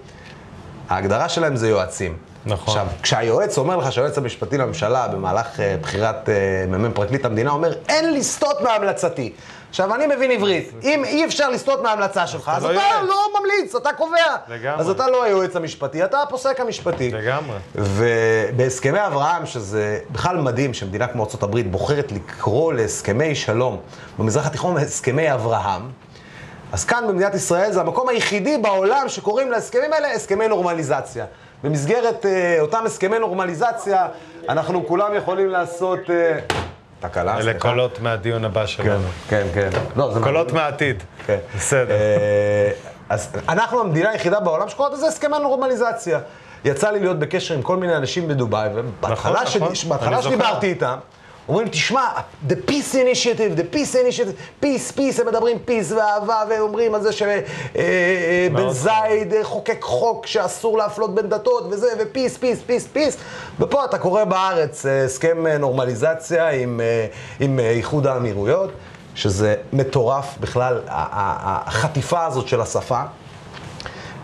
ההגדרה 0.89 1.29
שלהם 1.29 1.57
זה 1.57 1.69
יועצים. 1.69 2.17
נכון. 2.49 2.79
עכשיו, 2.79 2.87
כשהיועץ 3.03 3.59
אומר 3.59 3.77
לך 3.77 3.93
שהיועץ 3.93 4.19
המשפטי 4.19 4.59
לממשלה 4.59 5.09
במהלך 5.09 5.61
אה, 5.61 5.77
בחירת 5.83 6.29
אה, 6.29 6.65
מ"מ 6.69 6.93
פרקליט 6.93 7.25
המדינה 7.25 7.51
אומר, 7.51 7.73
אין 7.89 8.15
לסטות 8.15 8.61
מהמלצתי. 8.61 9.33
עכשיו, 9.71 9.95
אני 9.95 10.07
מבין 10.07 10.31
עברית. 10.31 10.73
אם 10.83 11.05
אי 11.05 11.25
אפשר 11.25 11.51
לסטות 11.51 11.83
מההמלצה 11.83 12.27
שלך, 12.27 12.53
אז 12.55 12.65
לא 12.65 12.71
אתה 12.71 12.75
יועץ. 12.75 13.09
לא 13.09 13.41
ממליץ, 13.41 13.75
אתה 13.75 13.93
קובע. 13.93 14.17
לגמרי. 14.49 14.81
אז 14.81 14.91
אתה 14.91 15.07
לא 15.11 15.25
היועץ 15.25 15.57
המשפטי, 15.57 16.05
אתה 16.05 16.23
הפוסק 16.23 16.61
המשפטי. 16.61 17.11
לגמרי. 17.11 17.57
ובהסכמי 17.75 19.07
אברהם, 19.07 19.47
שזה 19.47 19.99
בכלל 20.11 20.37
מדהים 20.37 20.75
שמדינה 20.75 21.07
כמו 21.07 21.29
ארה"ב 21.43 21.61
בוחרת 21.61 22.13
לקרוא 22.13 22.73
להסכמי 22.73 23.35
שלום 23.35 23.81
במזרח 24.19 24.47
התיכון 24.47 24.77
הסכמי 24.77 25.35
אברהם, 25.35 25.83
אז 26.73 26.85
כאן 26.85 27.05
במדינת 27.09 27.35
ישראל 27.35 27.73
זה 27.73 27.81
המקום 27.81 28.09
היחידי 28.09 28.59
בעולם 28.59 29.09
שקוראים 29.09 29.51
להסכמים 29.51 29.93
האלה 29.93 30.13
הסכמי 30.13 30.49
נורמליזציה. 30.49 31.25
במסגרת 31.65 32.27
אה, 32.27 32.57
אותם 32.61 32.83
הסכמי 32.87 33.19
נורמליזציה, 33.19 34.07
אנחנו 34.49 34.87
כולם 34.87 35.15
יכולים 35.15 35.51
לעשות... 35.51 36.11
אה, 36.11 36.39
תקלה, 37.01 37.35
אלה 37.35 37.43
סליחה. 37.43 37.59
קולות 37.59 38.01
מהדיון 38.01 38.45
הבא 38.45 38.61
כן, 38.61 38.67
שלנו. 38.67 39.09
כן, 39.29 39.47
כן. 39.55 39.69
לא, 39.97 40.13
זה 40.15 40.21
קולות 40.21 40.53
מהעתיד. 40.53 41.03
כן. 41.27 41.39
בסדר. 41.57 41.91
אה, 41.95 42.71
אז 43.09 43.29
אנחנו 43.49 43.81
המדינה 43.81 44.11
היחידה 44.11 44.41
בעולם 44.41 44.69
שקוראת 44.69 44.93
לזה 44.93 45.07
הסכמי 45.07 45.39
נורמליזציה. 45.39 46.19
יצא 46.65 46.91
לי 46.91 47.01
להיות 47.01 47.19
בקשר 47.19 47.55
עם 47.55 47.63
כל 47.63 47.77
מיני 47.77 47.97
אנשים 47.97 48.29
בדובאי, 48.29 48.69
ובהתחלה 48.75 49.33
נכון, 49.33 49.47
ש- 49.47 49.57
נכון, 49.57 49.75
זוכר. 50.15 50.21
שדיברתי 50.21 50.67
איתם, 50.67 50.97
אומרים, 51.49 51.69
תשמע, 51.69 52.09
the 52.49 52.71
peace 52.71 52.95
initiative, 52.95 53.59
the 53.59 53.75
peace 53.75 53.95
initiative, 53.95 54.65
peace, 54.65 54.99
peace, 54.99 55.21
הם 55.21 55.27
מדברים 55.27 55.59
peace 55.67 55.95
ואהבה, 55.95 56.43
ואומרים 56.51 56.95
על 56.95 57.03
זה 57.03 57.13
שבן 57.13 58.71
זייד 58.71 59.33
אה, 59.33 59.45
חוקק 59.45 59.83
חוק 59.83 60.27
שאסור 60.27 60.79
להפלות 60.79 61.15
בין 61.15 61.29
דתות 61.29 61.67
וזה, 61.71 61.87
ו 61.99 62.04
peace, 62.04 62.37
peace, 62.37 62.59
peace, 62.67 62.87
peace. 62.87 63.17
ופה 63.61 63.85
אתה 63.85 63.99
קורא 63.99 64.25
בארץ 64.25 64.87
אה, 64.87 65.05
הסכם 65.05 65.47
אה, 65.47 65.59
נורמליזציה 65.59 66.49
עם, 66.51 66.81
אה, 66.81 67.07
עם 67.41 67.61
אה, 67.61 67.71
איחוד 67.71 68.07
האמירויות, 68.07 68.71
שזה 69.15 69.55
מטורף 69.73 70.39
בכלל, 70.41 70.81
החטיפה 70.89 72.27
הזאת 72.27 72.49
של 72.49 72.61
השפה. 72.61 73.01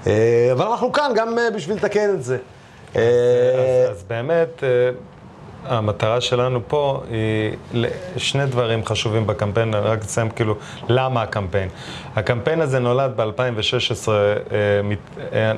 אה, 0.06 0.48
אבל 0.52 0.66
אנחנו 0.66 0.92
כאן 0.92 1.12
גם 1.14 1.38
אה, 1.38 1.50
בשביל 1.50 1.76
לתקן 1.76 2.10
את 2.10 2.24
זה. 2.24 2.38
אה, 2.96 3.02
אז, 3.90 3.96
אז 3.96 4.02
באמת, 4.02 4.62
אה, 4.62 4.68
המטרה 5.64 6.20
שלנו 6.20 6.60
פה 6.68 7.02
היא 7.10 7.86
שני 8.16 8.46
דברים 8.46 8.84
חשובים 8.84 9.26
בקמפיין, 9.26 9.74
אני 9.74 9.86
רק 9.86 10.02
אסיים 10.02 10.30
כאילו, 10.30 10.56
למה 10.88 11.22
הקמפיין? 11.22 11.68
הקמפיין 12.16 12.60
הזה 12.60 12.78
נולד 12.78 13.12
ב-2016, 13.16 14.08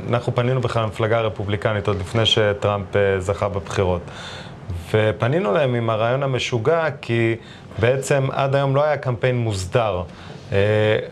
אנחנו 0.09 0.35
פנינו 0.35 0.61
בכלל 0.61 0.83
למפלגה 0.83 1.19
הרפובליקנית, 1.19 1.89
עוד 1.89 2.01
לפני 2.01 2.27
שטראמפ 2.27 2.97
אה, 2.97 3.21
זכה 3.21 3.49
בבחירות. 3.49 4.01
ופנינו 4.93 5.53
להם 5.53 5.75
עם 5.75 5.91
הרעיון 5.91 6.23
המשוגע, 6.23 6.85
כי 7.01 7.37
בעצם 7.79 8.29
עד 8.33 8.55
היום 8.55 8.77
לא 8.77 8.85
היה 8.85 8.97
קמפיין 8.97 9.37
מוסדר. 9.37 10.03
Uh, 10.51 10.53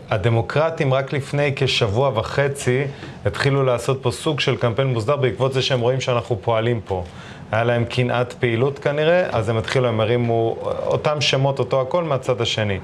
הדמוקרטים 0.09 0.93
רק 0.93 1.13
לפני 1.13 1.51
כשבוע 1.55 2.11
וחצי 2.15 2.83
התחילו 3.25 3.63
לעשות 3.63 3.99
פה 4.01 4.11
סוג 4.11 4.39
של 4.39 4.55
קמפיין 4.55 4.87
מוסדר 4.87 5.15
בעקבות 5.15 5.53
זה 5.53 5.61
שהם 5.61 5.79
רואים 5.79 6.01
שאנחנו 6.01 6.37
פועלים 6.41 6.81
פה. 6.85 7.03
היה 7.51 7.63
להם 7.63 7.85
קנאת 7.85 8.33
פעילות 8.33 8.79
כנראה, 8.79 9.27
אז 9.31 9.49
הם 9.49 9.57
התחילו, 9.57 9.87
הם 9.87 9.99
הרימו 9.99 10.57
אותם 10.85 11.21
שמות, 11.21 11.59
אותו 11.59 11.81
הכל 11.81 12.03
מהצד 12.03 12.41
השני. 12.41 12.79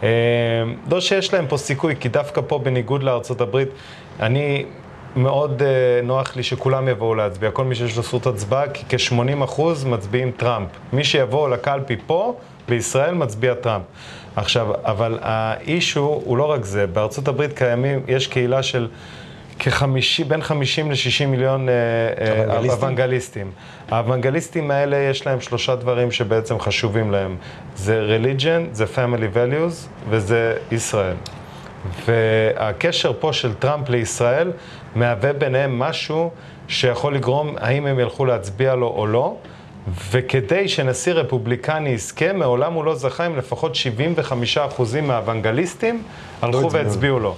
Uh, 0.00 0.04
לא 0.90 1.00
שיש 1.00 1.34
להם 1.34 1.46
פה 1.46 1.56
סיכוי, 1.56 1.94
כי 2.00 2.08
דווקא 2.08 2.40
פה, 2.46 2.58
בניגוד 2.58 3.02
לארצות 3.02 3.40
הברית, 3.40 3.68
אני 4.20 4.64
מאוד 5.16 5.62
uh, 5.62 6.04
נוח 6.06 6.36
לי 6.36 6.42
שכולם 6.42 6.88
יבואו 6.88 7.14
להצביע, 7.14 7.50
כל 7.50 7.64
מי 7.64 7.74
שיש 7.74 7.96
לו 7.96 8.02
זכות 8.02 8.26
הצבעה, 8.26 8.68
כי 8.68 8.84
כ-80% 8.88 9.62
מצביעים 9.86 10.30
טראמפ. 10.36 10.68
מי 10.92 11.04
שיבואו 11.04 11.48
לקלפי 11.48 11.96
פה, 12.06 12.34
בישראל, 12.68 13.14
מצביע 13.14 13.54
טראמפ. 13.54 13.84
עכשיו, 14.36 14.66
אבל 14.84 15.18
האישו 15.22 16.20
הוא 16.24 16.36
לא 16.36 16.50
רק 16.50 16.64
זה, 16.64 16.86
בארצות 16.86 17.28
הברית 17.28 17.52
קיימים, 17.52 18.00
יש 18.08 18.26
קהילה 18.26 18.62
של 18.62 18.88
כחמישי, 19.58 20.24
בין 20.24 20.42
50 20.42 20.90
ל-60 20.90 21.26
מיליון 21.26 21.68
אה, 21.68 21.74
אה, 21.74 22.44
אוונגליסטים? 22.44 22.82
אוונגליסטים. 22.82 23.50
האוונגליסטים 23.90 24.70
האלה, 24.70 24.96
יש 24.96 25.26
להם 25.26 25.40
שלושה 25.40 25.74
דברים 25.76 26.10
שבעצם 26.10 26.60
חשובים 26.60 27.10
להם. 27.10 27.36
זה 27.76 28.18
religion, 28.18 28.74
זה 28.74 28.84
family 28.84 29.36
values 29.36 29.88
וזה 30.08 30.56
ישראל. 30.72 31.16
והקשר 32.06 33.12
פה 33.20 33.32
של 33.32 33.54
טראמפ 33.54 33.88
לישראל 33.88 34.52
מהווה 34.94 35.32
ביניהם 35.32 35.78
משהו 35.78 36.30
שיכול 36.68 37.14
לגרום 37.14 37.54
האם 37.60 37.86
הם 37.86 37.98
ילכו 37.98 38.24
להצביע 38.24 38.74
לו 38.74 38.86
או 38.96 39.06
לא. 39.06 39.36
וכדי 40.10 40.68
שנשיא 40.68 41.12
רפובליקני 41.12 41.88
יזכה, 41.88 42.32
מעולם 42.32 42.72
הוא 42.72 42.84
לא 42.84 42.94
זכה 42.94 43.24
עם 43.24 43.36
לפחות 43.36 43.76
75% 44.78 44.82
מהאוונגליסטים 45.02 46.02
הלכו 46.42 46.58
הצביעו. 46.58 46.72
והצביעו 46.72 47.18
לו. 47.18 47.36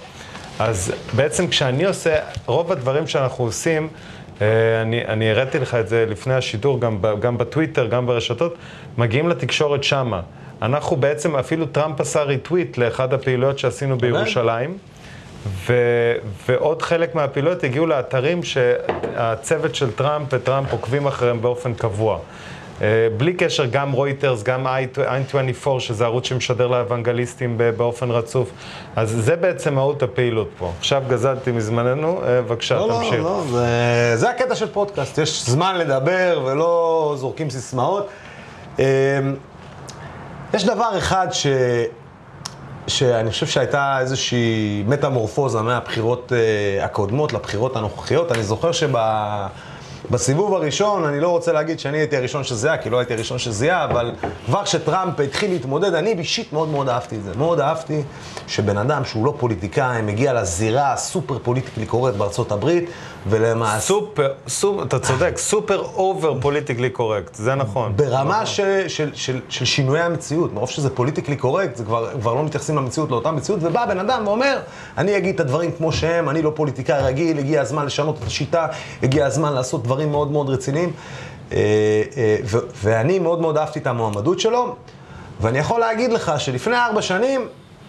אז 0.59 0.93
בעצם 1.13 1.49
כשאני 1.49 1.85
עושה, 1.85 2.17
רוב 2.47 2.73
הדברים 2.73 3.07
שאנחנו 3.07 3.45
עושים, 3.45 3.89
אני, 4.83 5.05
אני 5.07 5.31
הראיתי 5.31 5.59
לך 5.59 5.75
את 5.75 5.89
זה 5.89 6.07
לפני 6.09 6.35
השידור, 6.35 6.81
גם, 6.81 6.99
גם 7.21 7.39
בטוויטר, 7.39 7.87
גם 7.87 8.07
ברשתות, 8.07 8.55
מגיעים 8.99 9.29
לתקשורת 9.29 9.85
שמה. 9.85 10.21
אנחנו 10.63 10.97
בעצם, 10.97 11.37
אפילו 11.37 11.67
טראמפ 11.67 12.01
עשה 12.01 12.23
ריטוויט 12.23 12.79
לאחד 12.79 13.15
הפעילויות 13.15 13.59
שעשינו 13.59 13.99
בירושלים. 13.99 14.79
ו, 15.47 15.75
ועוד 16.49 16.83
חלק 16.83 17.15
מהפעילויות 17.15 17.65
הגיעו 17.65 17.87
לאתרים 17.87 18.43
שהצוות 18.43 19.75
של 19.75 19.93
טראמפ 19.93 20.27
וטראמפ 20.33 20.73
עוקבים 20.73 21.07
אחריהם 21.07 21.43
באופן 21.43 21.75
קבוע. 21.75 22.19
אה, 22.83 23.09
בלי 23.17 23.35
קשר, 23.35 23.65
גם 23.65 23.93
רויטרס, 23.93 24.43
גם 24.43 24.67
i24, 24.67 25.69
שזה 25.79 26.05
ערוץ 26.05 26.27
שמשדר 26.27 26.67
לאוונגליסטים 26.67 27.59
באופן 27.77 28.11
רצוף. 28.11 28.51
אז 28.97 29.11
זה 29.11 29.37
בעצם 29.37 29.75
מהות 29.75 30.03
הפעילות 30.03 30.49
פה. 30.59 30.73
עכשיו 30.79 31.03
גזלתי 31.09 31.53
מזמננו, 31.53 32.21
אה, 32.23 32.43
בבקשה, 32.43 32.75
לא, 32.75 32.89
לא, 32.89 32.95
תמשיך. 32.95 33.21
לא, 33.21 33.43
זה, 33.51 34.17
זה 34.17 34.31
הקטע 34.31 34.55
של 34.55 34.67
פודקאסט, 34.67 35.19
יש 35.19 35.47
זמן 35.47 35.79
לדבר 35.79 36.43
ולא 36.45 37.15
זורקים 37.19 37.51
סיסמאות. 37.51 38.09
אמ, 38.79 38.85
יש 40.55 40.65
דבר 40.65 40.99
אחד 40.99 41.27
ש... 41.33 41.47
שאני 42.87 43.31
חושב 43.31 43.47
שהייתה 43.47 43.99
איזושהי 44.01 44.85
מטמורפוזה 44.87 45.63
מהבחירות 45.63 46.33
אה, 46.33 46.85
הקודמות 46.85 47.33
לבחירות 47.33 47.77
הנוכחיות. 47.77 48.33
אני 48.33 48.43
זוכר 48.43 48.73
שבסיבוב 50.09 50.55
הראשון, 50.55 51.05
אני 51.05 51.21
לא 51.21 51.29
רוצה 51.29 51.53
להגיד 51.53 51.79
שאני 51.79 51.99
הייתי 51.99 52.17
הראשון 52.17 52.45
שזיהה, 52.45 52.79
כי 52.79 52.91
לא 52.91 52.99
הייתי 52.99 53.15
הראשון 53.15 53.39
שזיהה, 53.39 53.85
אבל 53.85 54.13
כבר 54.47 54.65
כשטראמפ 54.65 55.21
התחיל 55.21 55.51
להתמודד, 55.51 55.95
אני 55.95 56.13
אישית 56.13 56.53
מאוד 56.53 56.69
מאוד 56.69 56.89
אהבתי 56.89 57.17
את 57.17 57.25
זה. 57.25 57.33
מאוד 57.37 57.61
אהבתי 57.61 58.03
שבן 58.47 58.79
אדם 58.79 59.05
שהוא 59.05 59.27
לא 59.27 59.35
פוליטיקאי, 59.39 60.03
מגיע 60.03 60.33
לזירה 60.33 60.93
הסופר 60.93 61.39
politically 61.39 61.87
correct 61.87 62.15
בארצות 62.15 62.53
הברית, 62.53 62.91
ולמעשה... 63.29 63.81
סופר, 63.81 64.33
סופר, 64.49 64.83
אתה 64.83 64.99
צודק, 64.99 65.39
סופר 65.39 65.79
over 65.79 66.41
politically 66.41 66.91
correct, 66.91 67.35
זה 67.35 67.55
נכון. 67.55 67.93
ברמה 67.97 68.47
של, 68.47 68.89
של, 68.89 69.11
של, 69.15 69.41
של 69.49 69.65
שינויי 69.65 70.03
המציאות, 70.03 70.53
מרוב 70.53 70.71
שזה 70.71 70.91
politically 70.91 71.37
correct, 71.37 71.77
זה 71.77 71.85
כבר, 71.85 72.11
כבר 72.21 72.35
לא 72.35 72.45
מתייחסים 72.45 72.77
למציאות, 72.77 73.11
לאותה 73.11 73.31
מציאות, 73.31 73.61
ובא 73.63 73.87
בן 73.87 73.99
אדם 73.99 74.27
ואומר, 74.27 74.59
אני 74.99 75.17
אגיד 75.17 75.35
את 75.35 75.41
הדברים 75.41 75.71
כמו 75.73 75.93
שהם, 75.93 76.29
אני 76.29 76.43
לא 76.43 76.53
פוליטיקאי 76.55 77.03
רגיל, 77.03 77.39
הגיע 77.39 77.61
הזמן 77.61 77.87
לשנות 77.87 78.19
את 78.19 78.27
השיטה, 78.27 78.67
הגיע 79.03 79.27
הזמן 79.27 79.53
לעשות 79.53 79.86
דברים 79.87 80.11
מאוד 80.11 80.31
מאוד 80.31 80.51
רציניים. 80.51 80.93
אה, 81.53 81.59
אה, 82.17 82.37
ואני 82.83 83.19
מאוד 83.19 83.41
מאוד 83.41 83.57
אהבתי 83.59 83.79
את 83.79 83.87
המועמדות 83.87 84.41
שלו, 84.41 84.77
ואני 85.41 85.59
יכול 85.59 85.81
להגיד 85.81 86.13
לך 86.13 86.33
שלפני 86.39 86.77
ארבע 86.77 87.03
שנים, 87.03 87.49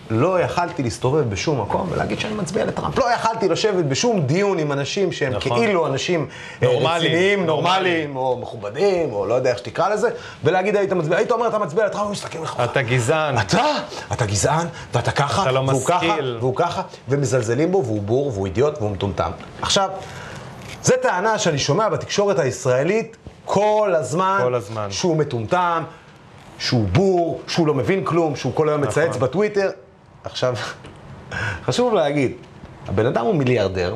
לא 0.09 0.39
יכלתי 0.39 0.83
להסתובב 0.83 1.29
בשום 1.29 1.61
מקום 1.61 1.87
ולהגיד 1.91 2.19
שאני 2.19 2.33
מצביע 2.33 2.65
לטראמפ. 2.65 2.99
לא 2.99 3.13
יכלתי 3.13 3.47
לשבת 3.47 3.85
בשום 3.85 4.21
דיון 4.21 4.59
עם 4.59 4.71
אנשים 4.71 5.11
שהם 5.11 5.33
נכון. 5.33 5.59
כאילו 5.59 5.87
אנשים 5.87 6.27
אה, 6.63 6.67
נורמליים, 6.67 7.03
רציניים, 7.03 7.45
נורמליים. 7.45 8.15
או 8.15 8.37
מכובדים, 8.41 9.13
או 9.13 9.25
לא 9.25 9.33
יודע 9.33 9.49
איך 9.49 9.57
שתקרא 9.57 9.89
לזה, 9.89 10.09
ולהגיד 10.43 10.75
היית 10.75 10.93
מצביע, 10.93 11.17
היית 11.17 11.31
אומר 11.31 11.47
אתה 11.47 11.57
מצביע 11.57 11.85
לטראמפ, 11.85 12.05
הוא 12.05 12.11
מסתכל 12.11 12.39
לך, 12.39 12.57
אתה 12.63 12.81
גזען. 12.81 13.39
אתה, 13.39 13.65
אתה 14.11 14.25
גזען, 14.25 14.67
ואתה 14.93 15.11
ככה, 15.11 15.41
אתה 15.41 15.51
לא 15.51 15.59
והוא 15.59 15.85
ככה, 15.85 16.07
משכיל. 16.07 16.37
והוא 16.39 16.55
ככה, 16.55 16.81
ומזלזלים 17.09 17.71
בו, 17.71 17.83
והוא 17.85 18.01
בור, 18.01 18.27
והוא 18.27 18.45
אידיוט, 18.45 18.77
והוא 18.77 18.91
מטומטם. 18.91 19.31
עכשיו, 19.61 19.89
זו 20.87 20.93
טענה 21.01 21.39
שאני 21.39 21.59
שומע 21.59 21.89
בתקשורת 21.89 22.39
הישראלית 22.39 23.17
כל 23.45 23.93
הזמן, 23.97 24.39
כל 24.43 24.55
הזמן. 24.55 24.87
שהוא 24.91 25.17
מטומטם, 25.17 25.83
שהוא 26.59 26.87
בור, 26.91 27.41
שהוא 27.47 27.67
לא 27.67 27.73
מבין 27.73 28.05
כלום, 28.05 28.35
שהוא 28.35 28.53
כל 28.55 28.69
היום 28.69 28.81
מצייץ 28.81 29.09
נכון. 29.09 29.21
בטוויטר. 29.21 29.69
עכשיו, 30.23 30.55
חשוב 31.65 31.93
להגיד, 31.93 32.31
הבן 32.87 33.05
אדם 33.05 33.25
הוא 33.25 33.35
מיליארדר, 33.35 33.95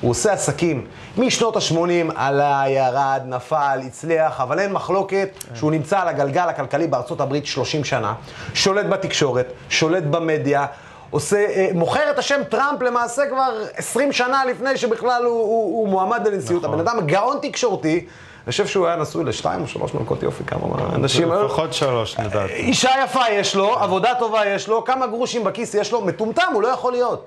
הוא 0.00 0.10
עושה 0.10 0.32
עסקים 0.32 0.86
משנות 1.18 1.56
ה-80, 1.56 2.12
עלה, 2.14 2.64
ירד, 2.68 3.22
נפל, 3.26 3.80
הצליח, 3.86 4.40
אבל 4.40 4.58
אין 4.58 4.72
מחלוקת 4.72 5.44
שהוא 5.54 5.70
נמצא 5.70 6.00
על 6.00 6.08
הגלגל 6.08 6.48
הכלכלי 6.48 6.86
בארצות 6.86 7.20
הברית 7.20 7.46
30 7.46 7.84
שנה, 7.84 8.14
שולט 8.54 8.86
בתקשורת, 8.86 9.52
שולט 9.68 10.02
במדיה, 10.02 10.66
עושה, 11.10 11.36
אה, 11.36 11.68
מוכר 11.74 12.10
את 12.10 12.18
השם 12.18 12.40
טראמפ 12.48 12.82
למעשה 12.82 13.22
כבר 13.30 13.62
20 13.76 14.12
שנה 14.12 14.44
לפני 14.44 14.76
שבכלל 14.76 15.24
הוא, 15.24 15.32
הוא, 15.40 15.48
הוא 15.80 15.88
מועמד 15.88 16.28
לנשיאות. 16.28 16.62
נכון. 16.64 16.80
הבן 16.80 16.88
אדם 16.88 17.06
גאון 17.06 17.36
תקשורתי, 17.42 17.94
אני 18.44 18.50
חושב 18.50 18.66
שהוא 18.66 18.86
היה 18.86 18.96
נשוי 18.96 19.24
לשתיים 19.24 19.62
או 19.62 19.66
שלוש 19.66 19.94
מלכות 19.94 20.22
יופי, 20.22 20.44
כמה 20.44 20.60
אנשים 20.94 21.32
היו. 21.32 21.44
לפחות 21.44 21.72
שלוש, 21.72 22.18
לדעתי. 22.18 22.52
אישה 22.52 22.90
יפה 23.04 23.20
יש 23.30 23.56
לו, 23.56 23.78
עבודה 23.78 24.12
טובה 24.18 24.46
יש 24.46 24.68
לו, 24.68 24.84
כמה 24.84 25.06
גרושים 25.06 25.44
בכיס 25.44 25.74
יש 25.74 25.92
לו, 25.92 26.00
מטומטם 26.00 26.42
הוא 26.54 26.62
לא 26.62 26.68
יכול 26.68 26.92
להיות. 26.92 27.24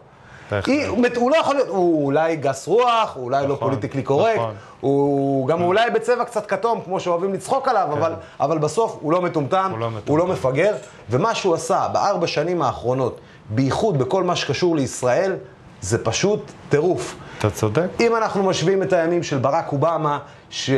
היא- 0.65 0.88
הוא 1.15 1.32
לא 1.32 1.38
יכול 1.38 1.56
להיות, 1.56 1.67
הוא 1.67 2.06
אולי 2.06 2.36
גס 2.36 2.67
רוח, 2.67 3.12
הוא 3.15 3.24
אולי 3.24 3.48
לא 3.48 3.54
נכון, 3.54 3.67
politically 3.69 4.03
correct, 4.03 4.36
נכון. 4.36 4.54
הוא 4.82 5.48
גם 5.48 5.62
אולי 5.63 5.89
בצבע 5.89 6.24
קצת 6.26 6.46
כתום, 6.46 6.82
כמו 6.86 7.00
שאוהבים 7.00 7.34
לצחוק 7.34 7.67
עליו, 7.67 7.88
אבל- 7.93 8.13
אבל 8.39 8.58
בסוף 8.58 8.98
הוא 9.02 9.12
לא 9.12 9.22
מטומטם, 9.22 9.69
הוא 9.72 9.80
לא 9.80 9.88
מטומטם. 9.89 10.12
הוא 10.12 10.17
לא 10.17 10.28
מפגר, 10.28 10.74
ומה 11.10 11.36
שהוא 11.36 11.54
עשה 11.54 11.88
בארבע 11.93 12.28
שנים 12.28 12.62
האחרונות, 12.62 13.19
בייחוד 13.55 13.97
בכל 13.97 14.23
מה 14.23 14.35
שקשור 14.35 14.75
לישראל, 14.75 15.35
זה 15.81 16.03
פשוט 16.03 16.51
טירוף. 16.69 17.15
אתה 17.37 17.49
צודק. 17.49 17.87
אם 17.99 18.15
אנחנו 18.15 18.43
משווים 18.43 18.83
את 18.83 18.93
הימים 18.93 19.23
של 19.23 19.37
ברק 19.37 19.71
אובמה, 19.71 20.19
ש... 20.49 20.69
אה, 20.69 20.75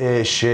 אה, 0.00 0.20
ש... 0.24 0.44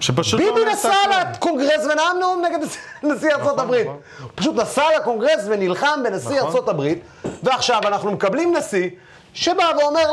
שפשוט 0.00 0.40
לא 0.40 0.54
ביבי 0.54 0.64
נעשה 0.64 0.88
נסע. 0.88 1.30
לקונגרס 1.30 1.84
ונאם 1.84 2.18
נאום 2.20 2.44
נגד 2.44 2.58
נשיא 3.12 3.34
ארצות 3.34 3.58
הברית. 3.58 3.86
נכון. 3.86 3.98
הוא 4.22 4.30
פשוט 4.34 4.56
נסע 4.56 4.82
לקונגרס 5.00 5.44
ונלחם 5.46 6.00
בנשיא 6.04 6.36
נכון. 6.36 6.46
ארצות 6.46 6.68
הברית, 6.68 6.98
ועכשיו 7.42 7.80
אנחנו 7.84 8.12
מקבלים 8.12 8.56
נשיא 8.56 8.90
שבא 9.34 9.64
ואומר 9.78 10.04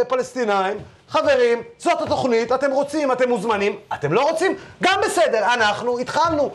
לפלסטינאים, 0.00 0.76
חברים, 1.10 1.62
זאת 1.78 2.02
התוכנית, 2.02 2.52
אתם 2.52 2.70
רוצים, 2.70 3.12
אתם 3.12 3.28
מוזמנים, 3.28 3.76
אתם 3.94 4.12
לא 4.12 4.30
רוצים, 4.30 4.56
גם 4.82 5.00
בסדר, 5.04 5.54
אנחנו 5.54 5.98
התחלנו. 5.98 6.50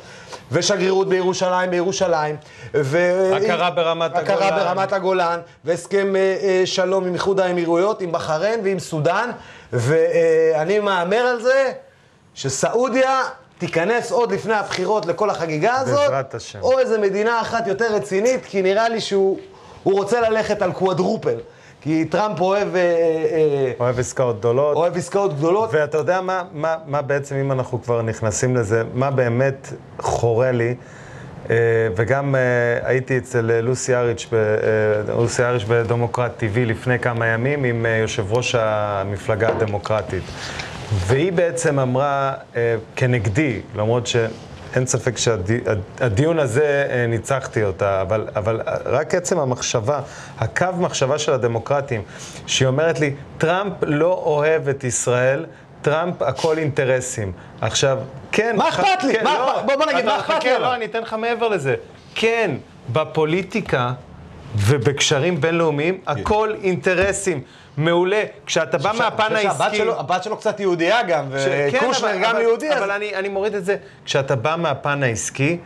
ושגרירות 0.52 1.10
בירושלים 1.10 1.72
בירושלים, 1.72 2.36
ו... 2.74 2.98
הכרה 3.36 3.70
ברמת 3.72 4.16
הכרה 4.16 4.36
הגולן. 4.36 4.48
הכרה 4.48 4.64
ברמת 4.64 4.94
הגולן, 4.94 5.40
והסכם 5.66 6.16
אה, 6.16 6.38
אה, 6.42 6.62
שלום 6.66 7.06
עם 7.06 7.14
איחוד 7.14 7.40
האמירויות, 7.40 8.02
עם 8.02 8.12
בחריין 8.12 8.62
ועם 8.64 8.80
סודאן, 8.80 9.32
ואני 9.74 10.80
מהמר 10.80 11.18
על 11.18 11.42
זה 11.42 11.72
שסעודיה 12.34 13.22
תיכנס 13.58 14.12
עוד 14.12 14.32
לפני 14.32 14.54
הבחירות 14.54 15.06
לכל 15.06 15.30
החגיגה 15.30 15.74
הזאת, 15.74 16.00
בעזרת 16.00 16.36
השם. 16.36 16.60
או 16.62 16.80
איזה 16.80 16.98
מדינה 16.98 17.42
אחת 17.42 17.68
יותר 17.68 17.96
רצינית, 17.96 18.46
כי 18.46 18.62
נראה 18.62 18.90
לי 18.90 19.02
שהוא 19.02 19.40
רוצה 19.84 20.22
ללכת 20.22 20.62
על 20.62 20.72
קוואדרופל. 20.72 21.38
כי 21.84 22.06
טראמפ 22.06 22.42
אוהב... 22.42 22.76
אה, 22.76 22.82
אה, 22.82 23.72
אוהב 23.80 24.00
עסקאות 24.00 24.40
גדולות. 24.40 24.76
אוהב 24.76 24.98
עסקאות 24.98 25.38
גדולות. 25.38 25.70
ואתה 25.74 25.98
יודע 25.98 26.22
מה, 26.22 26.44
מה, 26.54 26.76
מה 26.86 27.02
בעצם, 27.02 27.36
אם 27.36 27.52
אנחנו 27.52 27.82
כבר 27.82 28.02
נכנסים 28.02 28.56
לזה, 28.56 28.84
מה 28.94 29.12
באמת 29.12 29.74
חורה 30.00 30.52
לי, 30.52 30.76
אה, 31.50 31.56
וגם 31.96 32.36
הייתי 32.84 33.18
אצל 33.18 33.60
לוסי 33.62 33.96
אריץ', 33.96 34.28
לוסי 35.08 35.44
אריץ' 35.44 35.64
בדמוקרט 35.64 36.44
TV 36.44 36.58
לפני 36.58 37.00
כמה 37.00 37.28
ימים 37.28 37.64
עם 37.64 37.86
יושב 38.02 38.34
ראש 38.34 38.56
המפלגה 38.56 39.50
הדמוקרטית. 39.50 40.24
והיא 40.94 41.34
בעצם 41.34 41.80
אמרה 41.80 42.34
כנגדי, 42.96 43.62
למרות 43.76 44.08
ש... 44.08 44.16
אין 44.76 44.86
ספק 44.86 45.18
שהדיון 45.18 46.40
הזה, 46.40 46.88
אה, 46.90 47.08
ניצחתי 47.08 47.64
אותה, 47.64 48.02
אבל, 48.02 48.28
אבל 48.36 48.62
רק 48.86 49.16
עצם 49.16 49.40
המחשבה, 49.40 50.02
הקו 50.40 50.68
מחשבה 50.80 51.20
של 51.20 51.34
הדמוקרטים, 51.34 52.02
שהיא 52.48 52.68
אומרת 52.68 53.00
לי, 53.00 53.16
טראמפ 53.38 53.74
לא 53.82 54.22
אוהב 54.26 54.70
את 54.70 54.84
ישראל, 54.84 55.46
טראמפ 55.82 56.22
הכל 56.22 56.58
אינטרסים. 56.58 57.32
עכשיו, 57.62 57.98
כן... 58.32 58.56
מה 58.58 58.70
אכפת 58.70 59.04
לי? 59.04 59.14
כן, 59.14 59.24
מה, 59.24 59.34
לא, 59.34 59.62
בוא, 59.62 59.76
בוא 59.76 59.86
נגיד, 59.86 60.06
מה 60.06 60.20
אכפת 60.20 60.44
לי? 60.44 60.60
לא, 60.60 60.76
אני 60.76 60.86
אתן 60.86 61.02
לך 61.02 61.14
מעבר 61.14 61.48
לזה. 61.48 61.76
כן, 62.16 62.52
בפוליטיקה 62.94 63.92
ובקשרים 64.56 65.42
בינלאומיים, 65.42 65.98
הכל 66.08 66.54
אינטרסים. 66.64 67.42
מעולה. 67.78 68.24
כשאתה 68.46 68.78
בא 68.78 68.92
מהפן 68.98 69.36
העסקי... 69.36 69.82
הבת 69.82 70.24
שלו 70.24 70.38
קצת 70.38 70.60
יהודייה 70.60 71.04
גם, 71.04 71.26
וקושנר 71.30 72.08
כן, 72.12 72.22
גם 72.24 72.42
יהודי. 72.42 72.78
אבל 72.78 72.92
אני 72.92 73.30
מוריד 73.30 73.56
את 73.56 73.66
זה. 73.66 73.76
כשאתה 74.06 74.36
בא 74.36 74.56
מהפן 74.58 75.04
העסקי, 75.04 75.58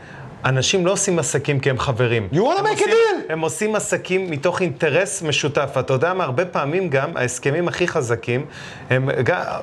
אנשים 0.48 0.86
לא 0.86 0.92
עושים 0.92 1.20
עסקים 1.20 1.60
כי 1.60 1.70
הם 1.70 1.80
חברים. 1.80 2.28
You 2.34 2.36
want 2.36 2.60
to 2.60 2.64
make 2.64 2.80
a 2.80 2.86
deal. 2.86 3.30
הם 3.30 3.40
עושים 3.40 3.76
עסקים 3.76 4.32
מתוך 4.32 4.62
אינטרס 4.62 5.22
משותף. 5.22 5.76
אתה 5.80 5.94
יודע 5.94 6.14
מה, 6.14 6.24
הרבה 6.24 6.46
פעמים 6.46 6.90
גם 6.90 7.18
ההסכמים 7.18 7.68
הכי 7.68 7.88
חזקים 7.88 8.46
הם... 8.90 9.10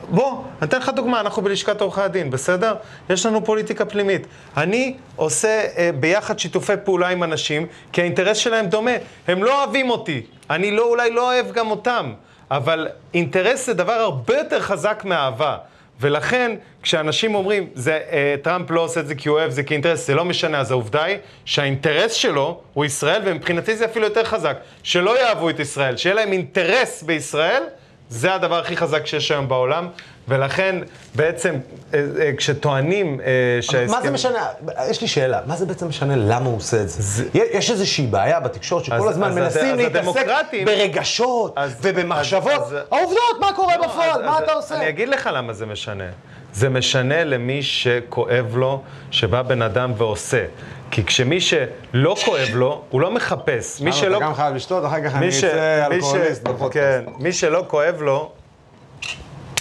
בוא, 0.09 0.43
אני 0.61 0.69
אתן 0.69 0.79
לך 0.79 0.89
דוגמה, 0.89 1.21
אנחנו 1.21 1.43
בלשכת 1.43 1.81
עורכי 1.81 2.01
הדין, 2.01 2.31
בסדר? 2.31 2.75
יש 3.11 3.27
לנו 3.27 3.45
פוליטיקה 3.45 3.85
פנימית. 3.85 4.27
אני 4.57 4.95
עושה 5.17 5.65
אה, 5.77 5.91
ביחד 6.01 6.39
שיתופי 6.39 6.73
פעולה 6.85 7.09
עם 7.09 7.23
אנשים, 7.23 7.67
כי 7.93 8.01
האינטרס 8.01 8.37
שלהם 8.37 8.67
דומה. 8.67 8.91
הם 9.29 9.45
לא 9.45 9.65
אוהבים 9.65 9.91
אותי. 9.91 10.23
אני 10.51 10.71
לא, 10.71 10.83
אולי 10.83 11.11
לא 11.11 11.33
אוהב 11.33 11.53
גם 11.53 11.71
אותם. 11.71 12.13
אבל 12.51 12.89
אינטרס 13.15 13.67
זה 13.67 13.75
דבר 13.75 13.93
הרבה 13.93 14.39
יותר 14.39 14.61
חזק 14.61 15.03
מאהבה. 15.05 15.57
ולכן, 16.01 16.57
כשאנשים 16.83 17.35
אומרים, 17.35 17.69
זה, 17.75 18.01
אה, 18.13 18.35
טראמפ 18.43 18.71
לא 18.71 18.81
עושה 18.81 19.01
את 19.01 19.07
זה 19.07 19.15
כי 19.15 19.29
הוא 19.29 19.39
אוהב 19.39 19.51
זה 19.51 19.63
כאינטרס, 19.63 20.07
זה 20.07 20.15
לא 20.15 20.25
משנה, 20.25 20.59
אז 20.61 20.71
העובדה 20.71 21.05
היא 21.05 21.17
שהאינטרס 21.45 22.13
שלו 22.13 22.61
הוא 22.75 22.85
ישראל, 22.85 23.23
ומבחינתי 23.25 23.77
זה 23.77 23.85
אפילו 23.85 24.05
יותר 24.05 24.25
חזק. 24.25 24.57
שלא 24.83 25.21
יאהבו 25.21 25.51
את 25.51 25.61
ישראל, 25.61 25.97
שיהיה 25.97 26.15
להם 26.15 26.33
אינטרס 26.33 27.03
בישראל, 27.03 27.63
זה 28.09 28.35
הדבר 28.35 28.59
הכי 28.59 28.77
חזק 28.77 29.07
שיש 29.07 29.31
היום 29.31 29.49
בעולם, 29.49 29.89
ולכן 30.29 30.77
בעצם 31.15 31.55
אה, 31.95 32.01
אה, 32.21 32.31
כשטוענים 32.37 33.21
אה, 33.21 33.27
שההסכם... 33.61 33.97
מה 33.97 34.03
זה 34.03 34.11
משנה? 34.11 34.47
יש 34.91 35.01
לי 35.01 35.09
שאלה, 35.09 35.41
מה 35.47 35.57
זה 35.57 35.67
בעצם 35.67 35.89
משנה 35.89 36.17
למה 36.17 36.47
הוא 36.47 36.57
עושה 36.57 36.81
את 36.81 36.89
זה? 36.89 37.03
זה... 37.03 37.25
יש 37.33 37.71
איזושהי 37.71 38.07
בעיה 38.07 38.41
בתקשורת 38.41 38.85
שכל 38.85 39.09
הזמן 39.09 39.29
אז 39.29 39.35
מנסים 39.35 39.75
אז 39.75 39.79
להתעסק 39.79 39.97
הדמוקרטים... 39.97 40.67
ברגשות 40.67 41.53
אז, 41.57 41.77
ובמחשבות. 41.83 42.53
אז, 42.53 42.77
העובדות, 42.91 43.41
מה 43.41 43.53
קורה 43.53 43.77
לא, 43.77 43.87
בפועל? 43.87 44.25
מה 44.25 44.39
אתה 44.39 44.53
עושה? 44.53 44.77
אני 44.77 44.89
אגיד 44.89 45.09
לך 45.09 45.31
למה 45.33 45.53
זה 45.53 45.67
משנה. 45.67 46.09
זה 46.53 46.69
משנה 46.69 47.25
למי 47.25 47.63
שכואב 47.63 48.57
לו, 48.57 48.83
שבא 49.11 49.43
בן 49.43 49.63
אדם 49.63 49.93
ועושה. 49.97 50.45
כי 50.91 51.05
כשמי 51.05 51.41
שלא 51.41 52.17
כואב 52.25 52.49
לו, 52.53 52.83
הוא 52.91 53.01
לא 53.01 53.11
מחפש. 53.11 53.81
מי 53.81 53.93
שלא... 53.93 54.17
אתה 54.17 54.25
גם 54.25 54.35
חייב 54.35 54.55
לשתות, 54.55 54.85
אחר 54.85 55.05
כך 55.05 55.15
אני 55.15 55.29
אצא 55.29 55.87
אלכוהוליסט 55.87 56.43
בפודקאסט. 56.43 56.75
כן, 56.75 57.05
מי 57.19 57.33
שלא 57.33 57.65
כואב 57.69 58.03
לו, 58.03 58.33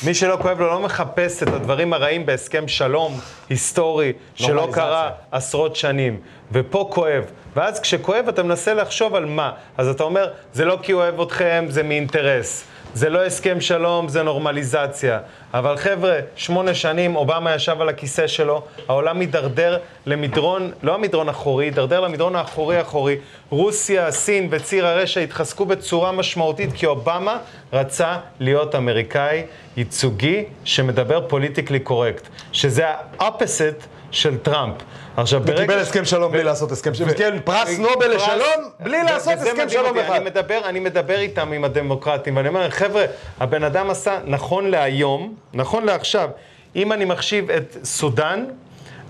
מי 0.05 0.13
שלא 0.13 0.37
כואב 0.41 0.59
לו 0.59 0.67
לא 0.67 0.79
מחפש 0.79 1.43
את 1.43 1.47
הדברים 1.47 1.93
הרעים 1.93 2.25
בהסכם 2.25 2.67
שלום 2.67 3.19
היסטורי 3.49 4.13
שלא 4.35 4.67
קרה 4.71 5.09
עשרות 5.31 5.75
שנים. 5.75 6.19
ופה 6.51 6.87
כואב. 6.91 7.23
ואז 7.55 7.79
כשכואב 7.79 8.25
אתה 8.29 8.43
מנסה 8.43 8.73
לחשוב 8.73 9.15
על 9.15 9.25
מה. 9.25 9.51
אז 9.77 9.87
אתה 9.87 10.03
אומר, 10.03 10.31
זה 10.53 10.65
לא 10.65 10.79
כי 10.81 10.91
הוא 10.91 11.01
אוהב 11.01 11.21
אתכם, 11.21 11.65
זה 11.69 11.83
מאינטרס. 11.83 12.65
זה 12.93 13.09
לא 13.09 13.25
הסכם 13.25 13.61
שלום, 13.61 14.07
זה 14.07 14.23
נורמליזציה. 14.23 15.19
אבל 15.53 15.77
חבר'ה, 15.77 16.19
שמונה 16.35 16.73
שנים 16.73 17.15
אובמה 17.15 17.55
ישב 17.55 17.81
על 17.81 17.89
הכיסא 17.89 18.27
שלו, 18.27 18.61
העולם 18.87 19.19
מידרדר 19.19 19.77
למדרון, 20.05 20.71
לא 20.83 20.95
המדרון 20.95 21.29
אחורי, 21.29 21.65
הידרדר 21.65 21.99
למדרון 21.99 22.35
האחורי-אחורי. 22.35 23.17
רוסיה, 23.49 24.11
סין 24.11 24.47
וציר 24.51 24.87
הרשע 24.87 25.19
התחזקו 25.21 25.65
בצורה 25.65 26.11
משמעותית 26.11 26.69
כי 26.73 26.85
אובמה 26.85 27.37
רצה 27.73 28.17
להיות 28.39 28.75
אמריקאי 28.75 29.43
ייצוגי 29.77 30.43
שמדבר 30.63 31.27
politically 31.27 31.79
correct, 31.79 32.27
שזה 32.51 32.85
ה 33.19 33.27
opposite 33.27 33.87
של 34.11 34.37
טראמפ. 34.37 34.75
עכשיו, 35.17 35.41
ברגע... 35.41 35.57
וקיבל 35.57 35.79
הסכם 35.79 36.05
שלום 36.05 36.31
בלי 36.31 36.43
לעשות 36.43 36.71
הסכם 36.71 36.93
שלום. 36.93 37.09
וקיבל 37.09 37.39
פרס 37.39 37.79
נובל 37.79 38.15
לשלום 38.15 38.69
בלי 38.79 39.03
לעשות 39.03 39.33
הסכם 39.33 39.69
שלום 39.69 39.97
אחד. 39.97 40.15
אני 40.15 40.25
מדבר, 40.25 40.61
אני 40.65 40.79
מדבר 40.79 41.19
איתם, 41.19 41.51
עם 41.51 41.63
הדמוקרטים, 41.63 42.37
ואני 42.37 42.47
אומר, 42.47 42.69
חבר'ה, 42.69 43.05
הבן 43.39 43.63
אדם 43.63 43.89
עשה, 43.89 44.19
נכון 44.25 44.69
להיום, 44.69 45.35
נכון 45.53 45.85
לעכשיו, 45.85 46.29
אם 46.75 46.93
אני 46.93 47.05
מחשיב 47.05 47.51
את 47.51 47.77
סודאן, 47.83 48.45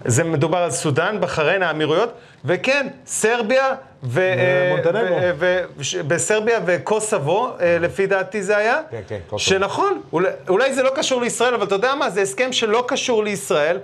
זה 0.06 0.24
מדובר 0.24 0.58
על 0.58 0.72
סודאן, 0.72 1.18
בחריין, 1.22 1.64
האמירויות, 1.64 2.14
וכן, 2.46 2.88
סרביה 3.06 3.76
ו... 4.04 4.34
בסרביה 6.08 6.60
וקוסבו, 6.66 7.50
אה, 7.62 7.78
לפי 7.80 8.08
דעתי 8.08 8.44
זה 8.44 8.58
היה. 8.58 8.80
כן, 8.92 9.02
כן, 9.08 9.20
קוסובו. 9.30 9.40
שנכון, 9.40 10.02
אולי 10.50 10.74
זה 10.74 10.84
לא 10.84 10.92
קשור 10.96 11.22
לישראל, 11.22 11.54
אבל 11.54 11.66
אתה 11.66 11.76
יודע 11.76 11.96
מה, 11.96 12.10
זה 12.10 12.22
הסכם 12.22 12.52
שלא 12.52 12.84
קשור 12.88 13.24
לישראל. 13.24 13.78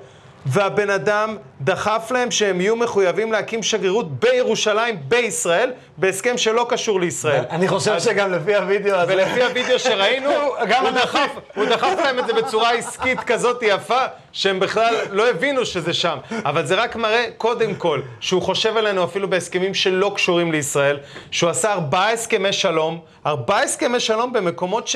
והבן 0.46 0.90
אדם 0.90 1.38
דחף 1.62 2.12
להם 2.12 2.32
שהם 2.32 2.62
יהיו 2.62 2.76
מחויבים 2.76 3.32
להקים 3.32 3.64
שגרירות 3.64 4.20
בירושלים, 4.20 4.98
בישראל, 5.08 5.72
בהסכם 5.98 6.38
שלא 6.38 6.66
קשור 6.70 7.00
לישראל. 7.00 7.44
אני 7.50 7.68
חושב 7.68 7.92
אז... 7.92 8.04
שגם 8.04 8.32
לפי 8.32 8.56
הוידאו 8.56 8.96
הזה... 8.96 9.14
ולפי 9.14 9.44
הוידאו 9.44 9.80
שראינו, 9.80 10.32
הוא, 10.82 10.90
דחף, 10.96 11.30
הוא 11.56 11.66
דחף 11.66 11.94
להם 12.04 12.20
את 12.20 12.28
זה 12.28 12.34
בצורה 12.34 12.72
עסקית 12.72 13.20
כזאת 13.20 13.58
יפה, 13.62 14.02
שהם 14.32 14.60
בכלל 14.60 14.96
לא 15.12 15.30
הבינו 15.30 15.66
שזה 15.66 15.94
שם. 15.94 16.18
אבל 16.46 16.66
זה 16.66 16.76
רק 16.76 16.96
מראה, 16.96 17.26
קודם 17.38 17.76
כל, 17.76 18.02
שהוא 18.20 18.42
חושב 18.42 18.78
עלינו 18.78 19.04
אפילו 19.04 19.30
בהסכמים 19.30 19.74
שלא 19.74 20.12
קשורים 20.16 20.52
לישראל, 20.52 21.00
שהוא 21.32 21.50
עשה 21.50 21.74
ארבעה 21.74 22.12
הסכמי 22.12 22.54
שלום, 22.54 23.00
ארבעה 23.26 23.64
הסכמי 23.64 24.00
שלום 24.00 24.34
במקומות 24.34 24.88
ש... 24.88 24.96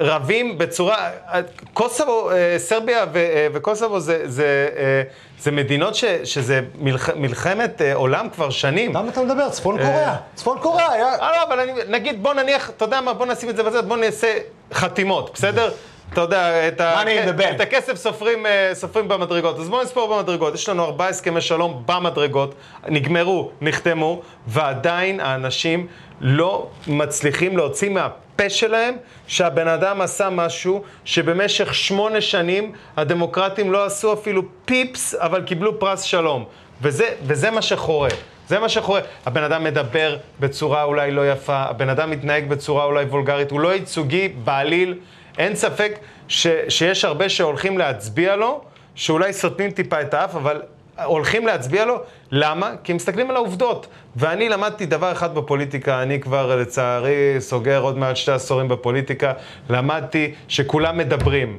רבים 0.00 0.58
בצורה, 0.58 1.10
קוסובו, 1.72 2.30
אה, 2.30 2.54
סרביה 2.58 3.04
אה, 3.14 3.46
וקוסובו 3.52 4.00
זה, 4.00 4.22
זה, 4.24 4.68
אה, 4.76 5.02
זה 5.40 5.50
מדינות 5.50 5.94
ש, 5.94 6.04
שזה 6.24 6.60
מלח, 6.78 7.10
מלחמת 7.10 7.82
עולם 7.94 8.28
כבר 8.34 8.50
שנים. 8.50 8.94
למה 8.94 9.08
אתה 9.08 9.22
מדבר? 9.22 9.48
צפון 9.48 9.76
קוריאה. 9.76 10.16
צפון 10.34 10.58
קוריאה 10.58 10.92
היה... 10.92 11.16
לא, 11.20 11.42
אבל 11.48 11.60
אני, 11.60 11.72
נגיד, 11.88 12.22
בוא 12.22 12.34
נניח, 12.34 12.70
אתה 12.70 12.84
יודע 12.84 13.00
מה, 13.00 13.12
בוא 13.12 13.26
נשים 13.26 13.50
את 13.50 13.56
זה 13.56 13.62
בצד, 13.62 13.88
בוא 13.88 13.96
נעשה 13.96 14.38
חתימות, 14.72 15.30
בסדר? 15.34 15.70
אתה 16.12 16.20
יודע, 16.20 16.68
את, 16.68 16.80
ה... 16.80 17.02
את 17.50 17.60
הכסף 17.60 17.96
סופרים, 17.96 18.46
סופרים 18.72 19.08
במדרגות. 19.08 19.58
אז 19.58 19.68
בואו 19.68 19.82
נספור 19.82 20.16
במדרגות. 20.16 20.54
יש 20.54 20.68
לנו 20.68 20.84
ארבעה 20.84 21.08
הסכמי 21.08 21.40
שלום 21.40 21.82
במדרגות, 21.86 22.54
נגמרו, 22.88 23.50
נחתמו, 23.60 24.22
ועדיין 24.46 25.20
האנשים 25.20 25.86
לא 26.20 26.70
מצליחים 26.86 27.56
להוציא 27.56 27.88
מה... 27.88 28.08
הפה 28.38 28.50
שלהם 28.50 28.96
שהבן 29.26 29.68
אדם 29.68 30.00
עשה 30.00 30.30
משהו 30.30 30.82
שבמשך 31.04 31.74
שמונה 31.74 32.20
שנים 32.20 32.72
הדמוקרטים 32.96 33.72
לא 33.72 33.84
עשו 33.84 34.12
אפילו 34.12 34.42
פיפס, 34.64 35.14
אבל 35.14 35.42
קיבלו 35.42 35.78
פרס 35.80 36.02
שלום. 36.02 36.44
וזה, 36.82 37.08
וזה 37.22 37.50
מה 37.50 37.62
שחורה. 37.62 38.08
זה 38.48 38.58
מה 38.58 38.68
שחורה. 38.68 39.00
הבן 39.26 39.42
אדם 39.42 39.64
מדבר 39.64 40.16
בצורה 40.40 40.82
אולי 40.82 41.10
לא 41.10 41.30
יפה, 41.30 41.56
הבן 41.56 41.88
אדם 41.88 42.10
מתנהג 42.10 42.48
בצורה 42.48 42.84
אולי 42.84 43.04
וולגרית, 43.04 43.50
הוא 43.50 43.60
לא 43.60 43.74
ייצוגי 43.74 44.28
בעליל. 44.28 44.94
אין 45.38 45.54
ספק 45.54 45.98
ש, 46.28 46.46
שיש 46.68 47.04
הרבה 47.04 47.28
שהולכים 47.28 47.78
להצביע 47.78 48.36
לו, 48.36 48.60
שאולי 48.94 49.32
סותמים 49.32 49.70
טיפה 49.70 50.00
את 50.00 50.14
האף, 50.14 50.34
אבל 50.34 50.62
הולכים 51.04 51.46
להצביע 51.46 51.84
לו. 51.84 51.96
למה? 52.30 52.72
כי 52.84 52.92
הם 52.92 52.96
מסתכלים 52.96 53.30
על 53.30 53.36
העובדות. 53.36 53.86
ואני 54.16 54.48
למדתי 54.48 54.86
דבר 54.86 55.12
אחד 55.12 55.34
בפוליטיקה, 55.34 56.02
אני 56.02 56.20
כבר 56.20 56.56
לצערי 56.56 57.36
סוגר 57.38 57.80
עוד 57.80 57.98
מעט 57.98 58.16
שתי 58.16 58.32
עשורים 58.32 58.68
בפוליטיקה, 58.68 59.32
למדתי 59.70 60.34
שכולם 60.48 60.98
מדברים. 60.98 61.58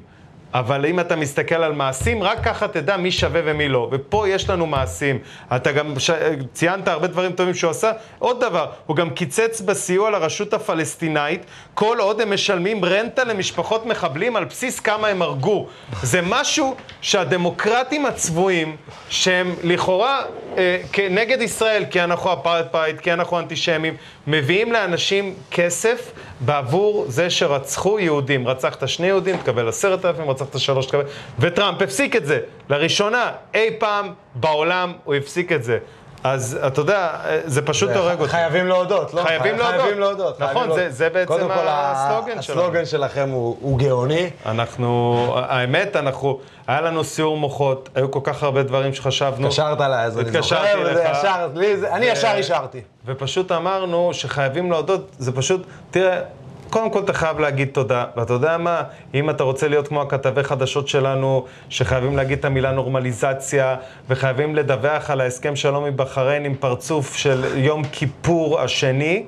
אבל 0.53 0.85
אם 0.85 0.99
אתה 0.99 1.15
מסתכל 1.15 1.55
על 1.55 1.73
מעשים, 1.73 2.23
רק 2.23 2.43
ככה 2.43 2.67
תדע 2.67 2.97
מי 2.97 3.11
שווה 3.11 3.41
ומי 3.45 3.69
לא. 3.69 3.89
ופה 3.91 4.27
יש 4.27 4.49
לנו 4.49 4.65
מעשים. 4.65 5.19
אתה 5.55 5.71
גם 5.71 5.99
ש... 5.99 6.11
ציינת 6.53 6.87
הרבה 6.87 7.07
דברים 7.07 7.31
טובים 7.31 7.53
שהוא 7.53 7.71
עשה. 7.71 7.91
עוד 8.19 8.41
דבר, 8.41 8.65
הוא 8.85 8.95
גם 8.95 9.09
קיצץ 9.09 9.61
בסיוע 9.61 10.09
לרשות 10.09 10.53
הפלסטינאית, 10.53 11.45
כל 11.73 11.97
עוד 11.99 12.21
הם 12.21 12.33
משלמים 12.33 12.85
רנטה 12.85 13.23
למשפחות 13.23 13.85
מחבלים 13.85 14.35
על 14.35 14.45
בסיס 14.45 14.79
כמה 14.79 15.07
הם 15.07 15.21
הרגו. 15.21 15.67
זה 16.01 16.21
משהו 16.21 16.75
שהדמוקרטים 17.01 18.05
הצבועים, 18.05 18.75
שהם 19.09 19.55
לכאורה 19.63 20.21
אה, 20.57 20.77
נגד 21.09 21.41
ישראל, 21.41 21.85
כי 21.91 22.01
אנחנו 22.01 22.33
אפרטהייד, 22.33 22.99
כי 22.99 23.13
אנחנו 23.13 23.39
אנטישמים, 23.39 23.93
מביאים 24.31 24.71
לאנשים 24.71 25.33
כסף 25.51 26.11
בעבור 26.39 27.05
זה 27.07 27.29
שרצחו 27.29 27.99
יהודים. 27.99 28.47
רצחת 28.47 28.87
שני 28.87 29.07
יהודים, 29.07 29.37
תקבל 29.37 29.67
עשרת 29.67 30.05
אלפים, 30.05 30.29
רצחת 30.29 30.59
שלוש, 30.59 30.85
תקבל... 30.85 31.03
וטראמפ 31.39 31.81
הפסיק 31.81 32.15
את 32.15 32.25
זה. 32.25 32.39
לראשונה, 32.69 33.31
אי 33.53 33.69
פעם 33.79 34.13
בעולם 34.35 34.93
הוא 35.03 35.15
הפסיק 35.15 35.51
את 35.51 35.63
זה. 35.63 35.77
אז 36.23 36.59
אתה 36.67 36.81
יודע, 36.81 37.09
זה 37.45 37.61
פשוט 37.61 37.89
הורג 37.89 38.19
אותי. 38.19 38.31
חייבים 38.31 38.67
להודות, 38.67 39.13
לא? 39.13 39.21
חייבים 39.23 39.57
להודות. 39.57 39.81
חייבים 39.81 39.99
להודות. 39.99 40.39
נכון, 40.39 40.73
זה, 40.73 40.89
זה 40.89 41.09
בעצם 41.09 41.27
קודם 41.27 41.47
כל, 41.47 41.65
הסלוגן 41.67 42.41
שלנו. 42.41 42.61
הסלוגן 42.61 42.85
שלכם 42.85 43.29
הוא, 43.29 43.57
הוא 43.61 43.79
גאוני. 43.79 44.29
אנחנו, 44.45 45.25
האמת, 45.37 45.95
אנחנו, 45.95 46.39
היה 46.67 46.81
לנו 46.81 47.03
סיור 47.03 47.37
מוחות, 47.37 47.89
היו 47.95 48.11
כל 48.11 48.19
כך 48.23 48.43
הרבה 48.43 48.63
דברים 48.63 48.93
שחשבנו. 48.93 49.47
התקשרת 49.47 49.81
אליי, 49.81 50.05
אז 50.05 50.19
אני 50.19 50.31
זוכר, 50.31 50.65
ישר, 51.11 51.47
לי, 51.55 51.77
זה, 51.77 51.95
אני 51.95 52.05
ישר 52.05 52.33
אישרתי. 52.35 52.81
ופשוט 53.05 53.51
אמרנו 53.51 54.09
שחייבים 54.13 54.71
להודות, 54.71 55.09
זה 55.17 55.31
פשוט, 55.31 55.61
תראה, 55.91 56.21
קודם 56.69 56.89
כל 56.89 56.99
אתה 56.99 57.13
חייב 57.13 57.39
להגיד 57.39 57.67
תודה, 57.71 58.05
ואתה 58.15 58.33
יודע 58.33 58.57
מה, 58.57 58.83
אם 59.13 59.29
אתה 59.29 59.43
רוצה 59.43 59.67
להיות 59.67 59.87
כמו 59.87 60.01
הכתבי 60.01 60.43
חדשות 60.43 60.87
שלנו, 60.87 61.45
שחייבים 61.69 62.17
להגיד 62.17 62.39
את 62.39 62.45
המילה 62.45 62.71
נורמליזציה, 62.71 63.75
וחייבים 64.09 64.55
לדווח 64.55 65.09
על 65.09 65.21
ההסכם 65.21 65.55
שלום 65.55 65.83
מבחריין 65.83 66.45
עם 66.45 66.55
פרצוף 66.55 67.15
של 67.15 67.43
יום 67.55 67.83
כיפור 67.91 68.59
השני, 68.59 69.25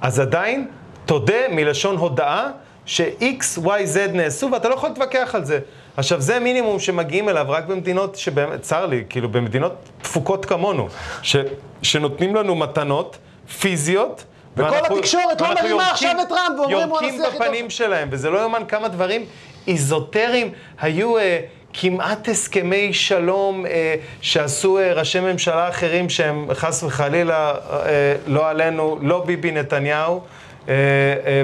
אז 0.00 0.20
עדיין 0.20 0.68
תודה 1.06 1.48
מלשון 1.50 1.96
הודאה 1.96 2.48
ש-X, 2.86 3.58
Y, 3.58 3.66
Z 3.66 4.12
נעשו, 4.12 4.48
ואתה 4.52 4.68
לא 4.68 4.74
יכול 4.74 4.88
להתווכח 4.88 5.34
על 5.34 5.44
זה. 5.44 5.58
עכשיו, 5.96 6.20
זה 6.20 6.40
מינימום 6.40 6.78
שמגיעים 6.78 7.28
אליו 7.28 7.46
רק 7.48 7.64
במדינות 7.66 8.16
שבאמת, 8.16 8.62
צר 8.62 8.86
לי, 8.86 9.04
כאילו 9.08 9.28
במדינות 9.28 9.72
תפוקות 10.02 10.44
כמונו, 10.44 10.88
ש, 11.22 11.36
שנותנים 11.82 12.34
לנו 12.34 12.54
מתנות 12.54 13.18
פיזיות, 13.60 14.24
וכל 14.56 14.70
ואנחנו, 14.70 14.96
התקשורת 14.96 15.40
לא 15.40 15.54
מרימה 15.54 15.90
עכשיו 15.90 16.16
את 16.22 16.28
טראמפ 16.28 16.58
ואומרים 16.58 16.88
הוא 16.88 16.98
הנשיא 16.98 17.08
הכי 17.08 17.22
טוב. 17.22 17.32
יורקים 17.32 17.48
בפנים 17.48 17.70
שלהם, 17.70 18.08
וזה 18.10 18.30
לא 18.30 18.38
יאומן 18.38 18.62
כמה 18.68 18.88
דברים 18.88 19.24
איזוטריים 19.66 20.50
היו... 20.80 21.18
אה, 21.18 21.40
כמעט 21.72 22.28
הסכמי 22.28 22.92
שלום 22.92 23.66
אה, 23.66 23.94
שעשו 24.20 24.78
אה, 24.78 24.92
ראשי 24.92 25.20
ממשלה 25.20 25.68
אחרים 25.68 26.10
שהם 26.10 26.48
חס 26.54 26.82
וחלילה, 26.82 27.54
אה, 27.70 28.14
לא 28.26 28.48
עלינו, 28.48 28.98
לא 29.02 29.24
ביבי 29.24 29.50
נתניהו, 29.50 30.20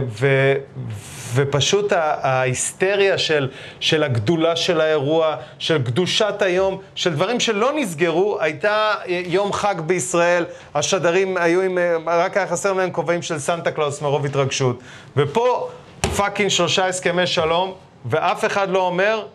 ו, 0.08 0.26
ופשוט 1.34 1.92
ההיסטריה 1.92 3.18
של, 3.18 3.48
של 3.80 4.02
הגדולה 4.02 4.56
של 4.56 4.80
האירוע, 4.80 5.36
של 5.58 5.82
קדושת 5.82 6.42
היום, 6.42 6.80
של 6.94 7.14
דברים 7.14 7.40
שלא 7.40 7.72
נסגרו, 7.76 8.38
הייתה 8.40 8.94
יום 9.06 9.52
חג 9.52 9.80
בישראל, 9.80 10.44
השדרים 10.74 11.36
היו 11.36 11.60
עם, 11.60 11.78
רק 12.06 12.36
היה 12.36 12.46
חסר 12.46 12.72
להם 12.72 12.90
כובעים 12.90 13.22
של 13.22 13.38
סנטה 13.38 13.70
קלאוס 13.70 14.02
מרוב 14.02 14.24
התרגשות. 14.24 14.78
ופה 15.16 15.68
fucking 16.16 16.48
שלושה 16.48 16.86
הסכמי 16.86 17.26
שלום, 17.26 17.74
ואף 18.04 18.44
אחד 18.44 18.70
לא 18.70 18.78
אומר, 18.78 19.26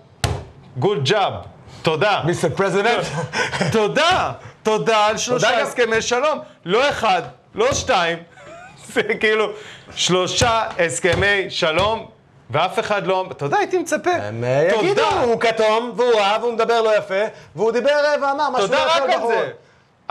good 0.78 1.04
job, 1.06 1.34
תודה. 1.82 2.22
Mister 2.26 2.50
President. 2.56 3.06
תודה, 3.72 4.32
תודה 4.64 5.06
על 5.06 5.18
שלושה 5.18 5.62
הסכמי 5.62 6.02
שלום. 6.02 6.40
לא 6.66 6.90
אחד, 6.90 7.22
לא 7.56 7.74
שתיים. 7.74 8.18
זה 8.94 9.02
כאילו 9.20 9.48
שלושה 9.96 10.64
הסכמי 10.80 11.50
שלום, 11.50 12.06
ואף 12.50 12.80
אחד 12.80 13.08
לא... 13.08 13.26
אתה 13.32 13.46
יודע, 13.46 13.58
הייתי 13.58 13.78
מצפה. 13.78 14.12
הם 14.12 14.44
אה, 14.44 14.70
יגידו, 14.80 15.06
הוא 15.24 15.40
כתום, 15.40 15.92
והוא 15.96 16.14
רע, 16.20 16.38
והוא 16.42 16.54
מדבר 16.54 16.82
לא 16.82 16.98
יפה, 16.98 17.24
והוא 17.56 17.72
דיבר 17.72 17.92
ואמר 18.22 18.50
משהו 18.50 18.68
תודה 18.68 18.86
רק 18.86 19.10
על 19.10 19.28
זה. 19.28 19.50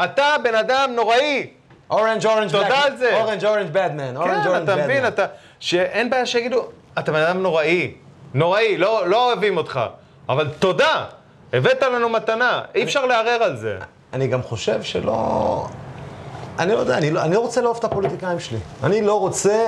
אתה 0.04 0.36
בן 0.42 0.54
אדם 0.54 0.90
נוראי. 0.94 1.46
אורנג' 1.90 2.26
אורנג' 2.26 2.50
תודה 2.50 2.82
על 2.84 2.96
זה. 2.96 3.20
אורנג' 3.20 3.44
אורנג' 3.44 3.68
בדמן. 3.72 4.24
כן, 4.24 4.62
אתה 4.64 4.76
מבין, 4.76 5.06
אתה... 5.06 5.26
שאין 5.60 6.10
בעיה 6.10 6.26
שיגידו, 6.26 6.64
אתה 6.98 7.12
בן 7.12 7.22
אדם 7.22 7.42
נוראי. 7.42 7.94
נוראי, 8.34 8.76
לא, 8.76 9.08
לא 9.08 9.26
אוהבים 9.26 9.56
אותך. 9.56 9.80
אבל 10.28 10.48
תודה, 10.58 11.04
הבאת 11.52 11.82
לנו 11.82 12.08
מתנה, 12.08 12.62
אי 12.74 12.82
אפשר 12.82 13.06
לערער 13.06 13.42
על 13.42 13.56
זה. 13.56 13.78
אני 14.12 14.26
גם 14.26 14.42
חושב 14.42 14.82
שלא... 14.82 15.66
אני 16.58 16.72
לא 16.72 16.78
יודע, 16.78 16.98
אני 16.98 17.10
לא, 17.10 17.22
אני 17.22 17.34
לא 17.34 17.40
רוצה 17.40 17.60
לאהוב 17.60 17.76
את 17.76 17.84
הפוליטיקאים 17.84 18.40
שלי. 18.40 18.58
אני 18.82 19.02
לא 19.02 19.20
רוצה 19.20 19.66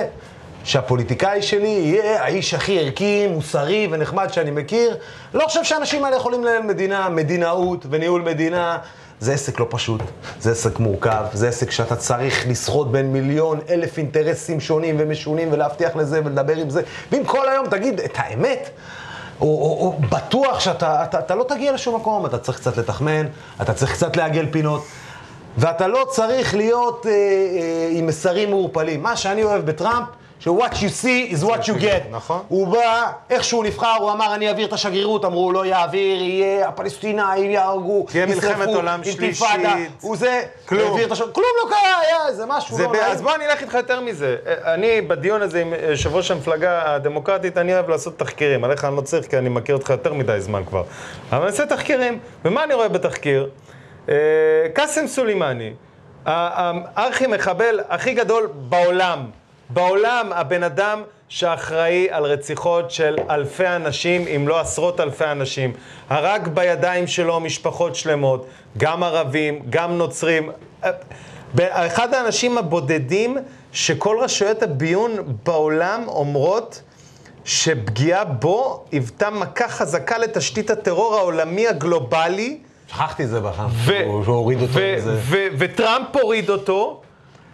שהפוליטיקאי 0.63 1.41
שלי 1.41 1.67
יהיה 1.67 2.23
האיש 2.23 2.53
הכי 2.53 2.79
ערכי, 2.79 3.27
מוסרי 3.27 3.87
ונחמד 3.91 4.27
שאני 4.33 4.51
מכיר. 4.51 4.97
לא 5.33 5.45
חושב 5.45 5.63
שהאנשים 5.63 6.05
האלה 6.05 6.15
יכולים 6.15 6.43
לנהל 6.43 6.61
מדינה, 6.61 7.09
מדינאות 7.09 7.85
וניהול 7.89 8.21
מדינה. 8.21 8.77
זה 9.19 9.33
עסק 9.33 9.59
לא 9.59 9.67
פשוט, 9.69 10.01
זה 10.39 10.51
עסק 10.51 10.79
מורכב, 10.79 11.23
זה 11.33 11.47
עסק 11.47 11.71
שאתה 11.71 11.95
צריך 11.95 12.47
לסחוט 12.47 12.87
בין 12.87 13.13
מיליון 13.13 13.59
אלף 13.69 13.97
אינטרסים 13.97 14.59
שונים 14.59 14.95
ומשונים 14.99 15.49
ולהבטיח 15.51 15.95
לזה 15.95 16.21
ולדבר 16.25 16.55
עם 16.55 16.69
זה. 16.69 16.81
ואם 17.11 17.23
כל 17.25 17.49
היום 17.49 17.67
תגיד 17.69 17.99
את 17.99 18.13
האמת, 18.17 18.69
או, 19.41 19.47
או, 19.47 19.85
או 19.85 19.99
בטוח 20.09 20.59
שאתה 20.59 21.03
אתה, 21.03 21.19
אתה 21.19 21.35
לא 21.35 21.45
תגיע 21.47 21.71
לשום 21.71 21.95
מקום, 21.95 22.25
אתה 22.25 22.37
צריך 22.37 22.57
קצת 22.57 22.77
לתחמן, 22.77 23.25
אתה 23.61 23.73
צריך 23.73 23.91
קצת 23.91 24.17
לעגל 24.17 24.45
פינות. 24.51 24.85
ואתה 25.57 25.87
לא 25.87 26.05
צריך 26.09 26.55
להיות 26.55 27.05
אה, 27.05 27.11
אה, 27.11 27.89
עם 27.91 28.07
מסרים 28.07 28.49
מעורפלים. 28.49 29.03
מה 29.03 29.15
שאני 29.15 29.43
אוהב 29.43 29.65
בטראמפ, 29.65 30.07
ש-what 30.39 30.73
you 30.73 31.03
see 31.03 31.33
is 31.33 31.43
what 31.43 31.67
you 31.67 31.81
get. 31.81 32.09
נכון. 32.11 32.41
הוא 32.47 32.67
בא, 32.67 33.11
איך 33.29 33.43
שהוא 33.43 33.65
נבחר, 33.65 33.95
הוא 33.99 34.11
אמר, 34.11 34.35
אני 34.35 34.47
אעביר 34.47 34.67
את 34.67 34.73
השגרירות, 34.73 35.25
אמרו, 35.25 35.51
לא 35.51 35.65
יעביר, 35.65 36.21
יהיה, 36.21 36.67
הפלסטינאים 36.67 37.51
יהרגו, 37.51 38.05
תהיה 38.11 38.25
מלחמת 38.25 38.67
עולם 38.67 39.03
שלישית. 39.03 39.47
הוא 40.01 40.17
זה, 40.17 40.41
כלום. 40.65 40.99
את 41.05 41.11
השגרירות, 41.11 41.35
כלום 41.35 41.47
לא 41.63 41.69
קרה, 41.69 41.99
היה 41.99 42.27
איזה 42.27 42.45
משהו 42.47 42.77
זה 42.77 42.83
לא... 42.83 42.91
ב... 42.91 42.95
אז 42.95 43.21
בוא 43.21 43.35
אני 43.35 43.45
אלך 43.45 43.61
איתך 43.61 43.73
יותר 43.73 44.01
מזה. 44.01 44.35
אני, 44.45 45.01
בדיון 45.01 45.41
הזה 45.41 45.61
עם 45.61 45.73
יושב 45.89 46.15
ראש 46.15 46.31
המפלגה 46.31 46.95
הדמוקרטית, 46.95 47.57
אני 47.57 47.73
אוהב 47.73 47.89
לעשות 47.89 48.19
תחקירים. 48.19 48.63
עליך 48.63 48.85
אני 48.85 48.95
לא 48.95 49.01
צריך, 49.01 49.27
כי 49.27 49.37
אני 49.37 49.49
מכיר 49.49 49.75
אותך 49.75 49.89
יותר 49.89 50.13
מדי 50.13 50.41
זמן 50.41 50.61
כבר. 50.65 50.83
אבל 51.29 51.41
אני 51.41 51.51
עושה 51.51 51.65
תחקירים, 51.65 52.19
ומה 52.45 52.63
אני 52.63 52.73
רואה 52.73 52.87
בתחקיר? 52.87 53.49
אה, 54.09 54.15
קאסם 54.73 55.07
סולימני, 55.07 55.73
הארכי 56.25 57.27
מחבל 57.27 57.79
הכי 57.89 58.13
גדול 58.13 58.49
בעולם. 58.69 59.25
בעולם 59.69 60.33
הבן 60.33 60.63
אדם 60.63 61.01
שאחראי 61.29 62.07
על 62.11 62.23
רציחות 62.23 62.91
של 62.91 63.17
אלפי 63.29 63.67
אנשים, 63.67 64.27
אם 64.27 64.47
לא 64.47 64.59
עשרות 64.59 64.99
אלפי 64.99 65.25
אנשים. 65.25 65.73
הרג 66.09 66.47
בידיים 66.47 67.07
שלו 67.07 67.39
משפחות 67.39 67.95
שלמות, 67.95 68.45
גם 68.77 69.03
ערבים, 69.03 69.61
גם 69.69 69.97
נוצרים. 69.97 70.51
אה, 70.83 70.91
אחד 71.87 72.13
האנשים 72.13 72.57
הבודדים 72.57 73.37
שכל 73.71 74.17
רשויות 74.21 74.63
הביון 74.63 75.11
בעולם 75.45 76.03
אומרות 76.07 76.81
שפגיעה 77.45 78.25
בו 78.25 78.85
היוותה 78.91 79.29
מכה 79.29 79.67
חזקה 79.67 80.17
לתשתית 80.17 80.69
הטרור 80.69 81.15
העולמי 81.15 81.67
הגלובלי. 81.67 82.59
שכחתי 82.87 83.23
את 83.23 83.29
זה 83.29 83.39
בכלל, 83.39 83.65
שהוא 84.23 84.25
הוריד 84.25 84.61
אותו. 84.61 84.79
וטראמפ 85.57 86.15
הוריד 86.15 86.49
אותו, 86.49 87.01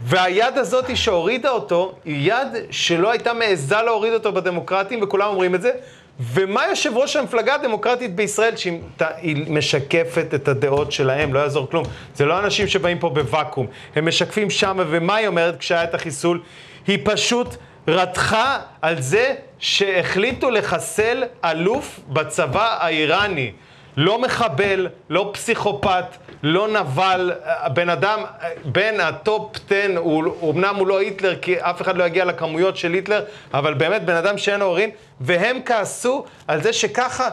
והיד 0.03 0.57
הזאת 0.57 0.97
שהורידה 0.97 1.49
אותו, 1.49 1.95
היא 2.05 2.32
יד 2.34 2.47
שלא 2.71 3.11
הייתה 3.11 3.34
מעיזה 3.34 3.82
להוריד 3.82 4.13
אותו 4.13 4.32
בדמוקרטים, 4.34 5.03
וכולם 5.03 5.27
אומרים 5.27 5.55
את 5.55 5.61
זה. 5.61 5.71
ומה 6.19 6.67
יושב 6.69 6.97
ראש 6.97 7.15
המפלגה 7.15 7.55
הדמוקרטית 7.55 8.15
בישראל, 8.15 8.55
שהיא 8.55 9.45
משקפת 9.47 10.34
את 10.34 10.47
הדעות 10.47 10.91
שלהם, 10.91 11.34
לא 11.34 11.39
יעזור 11.39 11.69
כלום. 11.69 11.84
זה 12.15 12.25
לא 12.25 12.39
אנשים 12.39 12.67
שבאים 12.67 12.99
פה 12.99 13.09
בוואקום, 13.09 13.67
הם 13.95 14.07
משקפים 14.07 14.49
שם, 14.49 14.77
ומה 14.89 15.15
היא 15.15 15.27
אומרת 15.27 15.59
כשהיה 15.59 15.84
את 15.84 15.95
החיסול? 15.95 16.41
היא 16.88 16.99
פשוט 17.03 17.55
רתחה 17.88 18.59
על 18.82 19.01
זה 19.01 19.36
שהחליטו 19.59 20.49
לחסל 20.49 21.23
אלוף 21.45 21.99
בצבא 22.07 22.77
האיראני. 22.79 23.51
לא 23.98 24.22
מחבל, 24.22 24.88
לא 25.10 25.30
פסיכופת, 25.34 26.06
לא 26.44 26.68
נבל, 26.68 27.32
בן 27.74 27.89
אדם, 27.89 28.20
בין 28.66 29.00
ה 28.99 29.14
top 29.14 29.55
10, 29.66 29.98
הוא, 29.98 30.54
אמנם 30.54 30.76
הוא 30.76 30.88
לא 30.88 31.00
היטלר, 31.00 31.36
כי 31.42 31.60
אף 31.60 31.82
אחד 31.82 31.98
לא 31.98 32.04
יגיע 32.04 32.26
לכמויות 32.26 32.78
של 32.78 32.94
היטלר, 32.94 33.24
אבל 33.54 33.74
באמת 33.74 34.06
בן 34.06 34.16
אדם 34.16 34.38
שאין 34.38 34.60
לו 34.60 34.66
הורים, 34.66 34.89
והם 35.22 35.60
כעסו 35.66 36.26
על 36.48 36.64
זה 36.64 36.74
שככה, 36.74 37.30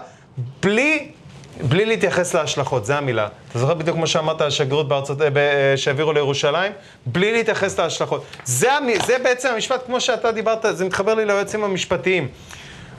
בלי 0.63 1.09
בלי 1.61 1.85
להתייחס 1.85 2.35
להשלכות, 2.35 2.85
זה 2.85 2.97
המילה. 2.97 3.29
אתה 3.51 3.59
זוכר 3.59 3.75
בדיוק 3.75 3.97
כמו 3.97 4.07
שאמרת 4.07 4.41
על 4.41 4.49
השגרירות 4.49 4.89
בארצות, 4.89 5.19
שהעבירו 5.77 6.13
לירושלים? 6.13 6.73
בלי 7.07 7.33
להתייחס 7.33 7.79
להשלכות. 7.79 8.25
זה, 8.45 8.69
זה 9.07 9.17
בעצם 9.25 9.49
המשפט, 9.55 9.87
כמו 9.87 10.01
שאתה 10.01 10.33
דיברת, 10.33 10.65
זה 10.71 10.85
מתחבר 10.85 11.15
לי 11.15 11.25
ליועצים 11.25 11.65
המשפטיים. 11.65 12.29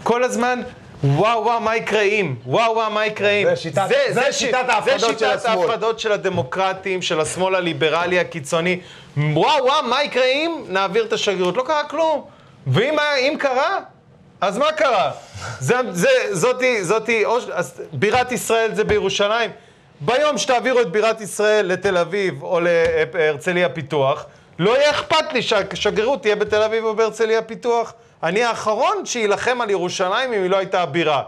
כל 0.03 0.23
הזמן, 0.23 0.61
וואו 1.03 1.43
וואו, 1.43 1.59
מה 1.59 1.75
יקרה 1.75 2.01
אם? 2.01 2.35
וואו 2.45 2.73
וואו, 2.75 2.91
מה 2.91 3.05
יקרה 3.05 3.29
אם? 3.29 3.47
זה 3.49 3.55
שיטת- 3.55 3.87
זה 4.09 4.21
ההפחדות 4.71 4.99
של 4.99 5.17
זה 5.17 5.33
השמאל. 5.33 5.37
שיטת 5.37 5.59
ההפחדות 5.59 5.99
של 5.99 6.11
הדמוקרטים, 6.11 7.01
של 7.01 7.21
השמאל 7.21 7.55
הליברלי 7.55 8.19
הקיצוני. 8.19 8.79
וואו 9.17 9.65
וואו, 9.65 9.83
מה 9.83 10.03
יקרה 10.03 10.25
אם 10.25 10.63
נעביר 10.67 11.05
את 11.05 11.13
השגרירות? 11.13 11.57
לא 11.57 11.63
קרה 11.63 11.83
כלום. 11.83 12.23
ואם 12.67 12.99
אם 12.99 13.33
קרה, 13.39 13.79
אז 14.41 14.57
מה 14.57 14.71
קרה? 14.71 15.11
זה, 15.59 15.75
זה, 15.91 16.09
זאתי, 16.31 16.83
זאתי, 16.83 17.25
או, 17.25 17.37
אז 17.53 17.81
בירת 17.93 18.31
ישראל 18.31 18.75
זה 18.75 18.83
בירושלים. 18.83 19.51
ביום 20.01 20.37
שתעבירו 20.37 20.81
את 20.81 20.91
בירת 20.91 21.21
ישראל 21.21 21.65
לתל 21.65 21.97
אביב 21.97 22.43
או 22.43 22.59
להרצליה 23.13 23.69
פיתוח, 23.69 24.25
לא 24.59 24.77
יהיה 24.77 24.89
אכפת 24.91 25.33
לי 25.33 25.41
שהשגרירות 25.41 26.21
תהיה 26.21 26.35
בתל 26.35 26.61
אביב 26.63 26.83
או 26.85 26.95
בהרצליה 26.95 27.41
פיתוח. 27.41 27.93
אני 28.23 28.43
האחרון 28.43 29.05
שיילחם 29.05 29.61
על 29.61 29.69
ירושלים 29.69 30.33
אם 30.33 30.41
היא 30.41 30.49
לא 30.49 30.57
הייתה 30.57 30.81
הבירה. 30.81 31.21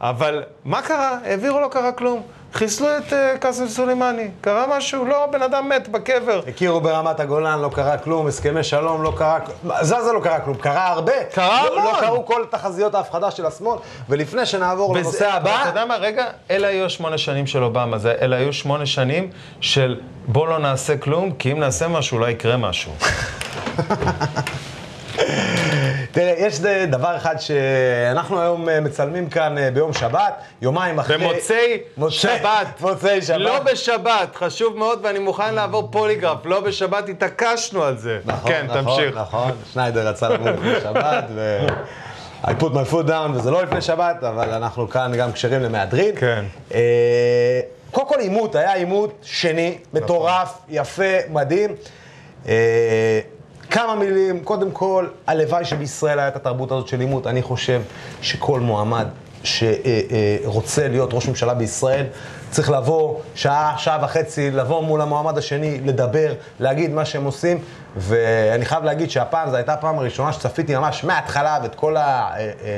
אבל 0.00 0.42
מה 0.64 0.82
קרה? 0.82 1.18
העבירו, 1.24 1.60
לא 1.60 1.68
קרה 1.68 1.92
כלום. 1.92 2.22
חיסלו 2.54 2.86
את 2.98 3.12
uh, 3.12 3.38
קאסם 3.38 3.68
סולימני. 3.68 4.28
קרה 4.40 4.64
משהו? 4.76 5.04
לא, 5.04 5.26
בן 5.26 5.42
אדם 5.42 5.68
מת 5.68 5.88
בקבר. 5.88 6.40
הכירו 6.48 6.80
ברמת 6.80 7.20
הגולן, 7.20 7.58
לא 7.60 7.70
קרה 7.74 7.98
כלום, 7.98 8.26
הסכמי 8.26 8.64
שלום, 8.64 9.02
לא 9.02 9.12
קרה 9.16 9.38
כלום. 9.40 9.72
זה 9.80 10.02
זה 10.02 10.12
לא 10.12 10.20
קרה 10.20 10.40
כלום, 10.40 10.56
קרה 10.56 10.88
הרבה. 10.88 11.24
קרה 11.34 11.62
לא, 11.64 11.76
לא 11.76 11.80
המון. 11.90 12.00
קרו 12.00 12.26
כל 12.26 12.44
תחזיות 12.50 12.94
ההפחדה 12.94 13.30
של 13.30 13.46
השמאל. 13.46 13.78
ולפני 14.08 14.46
שנעבור 14.46 14.90
וזה- 14.90 15.00
לנושא 15.00 15.28
הבא, 15.32 15.60
אתה 15.60 15.68
יודע 15.68 15.84
מה, 15.84 15.96
רגע, 15.96 16.24
אלה 16.50 16.68
היו 16.68 16.84
השמונה 16.84 17.18
שנים 17.18 17.46
של 17.46 17.62
אובמה, 17.62 17.98
זה, 17.98 18.14
אלה 18.20 18.36
היו 18.36 18.52
שמונה 18.52 18.86
שנים 18.86 19.30
של 19.60 20.00
בוא 20.26 20.48
לא 20.48 20.58
נעשה 20.58 20.96
כלום, 20.98 21.32
כי 21.32 21.52
אם 21.52 21.60
נעשה 21.60 21.88
משהו, 21.88 22.18
אולי 22.18 22.30
יקרה 22.32 22.56
משהו. 22.56 22.92
תראה, 26.12 26.34
יש 26.38 26.60
דבר 26.88 27.16
אחד 27.16 27.34
שאנחנו 27.38 28.40
היום 28.40 28.68
אה, 28.68 28.80
מצלמים 28.80 29.28
כאן 29.28 29.58
אה, 29.58 29.70
ביום 29.70 29.92
שבת, 29.92 30.32
יומיים 30.62 30.98
אחרי... 30.98 31.18
במוצאי 31.18 31.78
מוצאי- 31.96 32.10
שבת. 32.18 32.66
מוצאי 32.80 33.22
שבת. 33.22 33.38
לא 33.38 33.58
בשבת, 33.58 34.36
חשוב 34.36 34.76
מאוד, 34.76 35.00
ואני 35.02 35.18
מוכן 35.18 35.54
לעבור 35.54 35.88
פוליגרף, 35.92 36.38
לא 36.46 36.60
בשבת, 36.60 37.08
התעקשנו 37.08 37.82
על 37.84 37.96
זה. 37.98 38.18
נכון, 38.24 38.50
כן, 38.50 38.66
נכון, 38.68 38.82
תמשיך. 38.82 39.16
נכון, 39.16 39.50
שניידר 39.72 40.08
רצה 40.08 40.28
לבוא 40.28 40.50
לפני 40.50 40.74
שבת, 40.82 41.24
ו... 41.34 41.66
I 42.44 42.48
put 42.60 42.72
my 42.72 42.92
foot 42.92 43.08
down, 43.08 43.30
וזה 43.34 43.50
לא 43.50 43.62
לפני 43.62 43.80
שבת, 43.80 44.24
אבל 44.24 44.50
אנחנו 44.50 44.88
כאן 44.90 45.12
גם 45.18 45.32
כשרים 45.32 45.62
למהדרין. 45.62 46.14
כן. 46.16 46.44
אה, 46.74 47.60
קודם 47.92 48.08
כל 48.08 48.18
עימות, 48.18 48.54
היה 48.54 48.72
עימות 48.74 49.12
שני, 49.22 49.78
מטורף, 49.94 50.58
יפה, 50.68 51.02
מדהים. 51.30 51.70
אה, 52.48 53.20
כמה 53.70 53.94
מילים, 53.94 54.44
קודם 54.44 54.70
כל, 54.70 55.06
הלוואי 55.26 55.64
שבישראל 55.64 56.18
הייתה 56.18 56.36
את 56.36 56.46
התרבות 56.46 56.72
הזאת 56.72 56.88
של 56.88 57.00
עימות. 57.00 57.26
אני 57.26 57.42
חושב 57.42 57.82
שכל 58.22 58.60
מועמד 58.60 59.06
שרוצה 59.44 60.88
להיות 60.88 61.10
ראש 61.12 61.28
ממשלה 61.28 61.54
בישראל, 61.54 62.04
צריך 62.50 62.70
לבוא 62.70 63.18
שעה, 63.34 63.74
שעה 63.78 63.98
וחצי, 64.02 64.50
לבוא 64.50 64.82
מול 64.82 65.00
המועמד 65.00 65.38
השני, 65.38 65.80
לדבר, 65.84 66.32
להגיד 66.60 66.90
מה 66.90 67.04
שהם 67.04 67.24
עושים. 67.24 67.58
ואני 67.96 68.64
חייב 68.64 68.84
להגיד 68.84 69.10
שהפעם, 69.10 69.50
זו 69.50 69.56
הייתה 69.56 69.72
הפעם 69.72 69.98
הראשונה 69.98 70.32
שצפיתי 70.32 70.76
ממש 70.76 71.04
מההתחלה 71.04 71.58
ואת 71.62 71.74
כל 71.74 71.96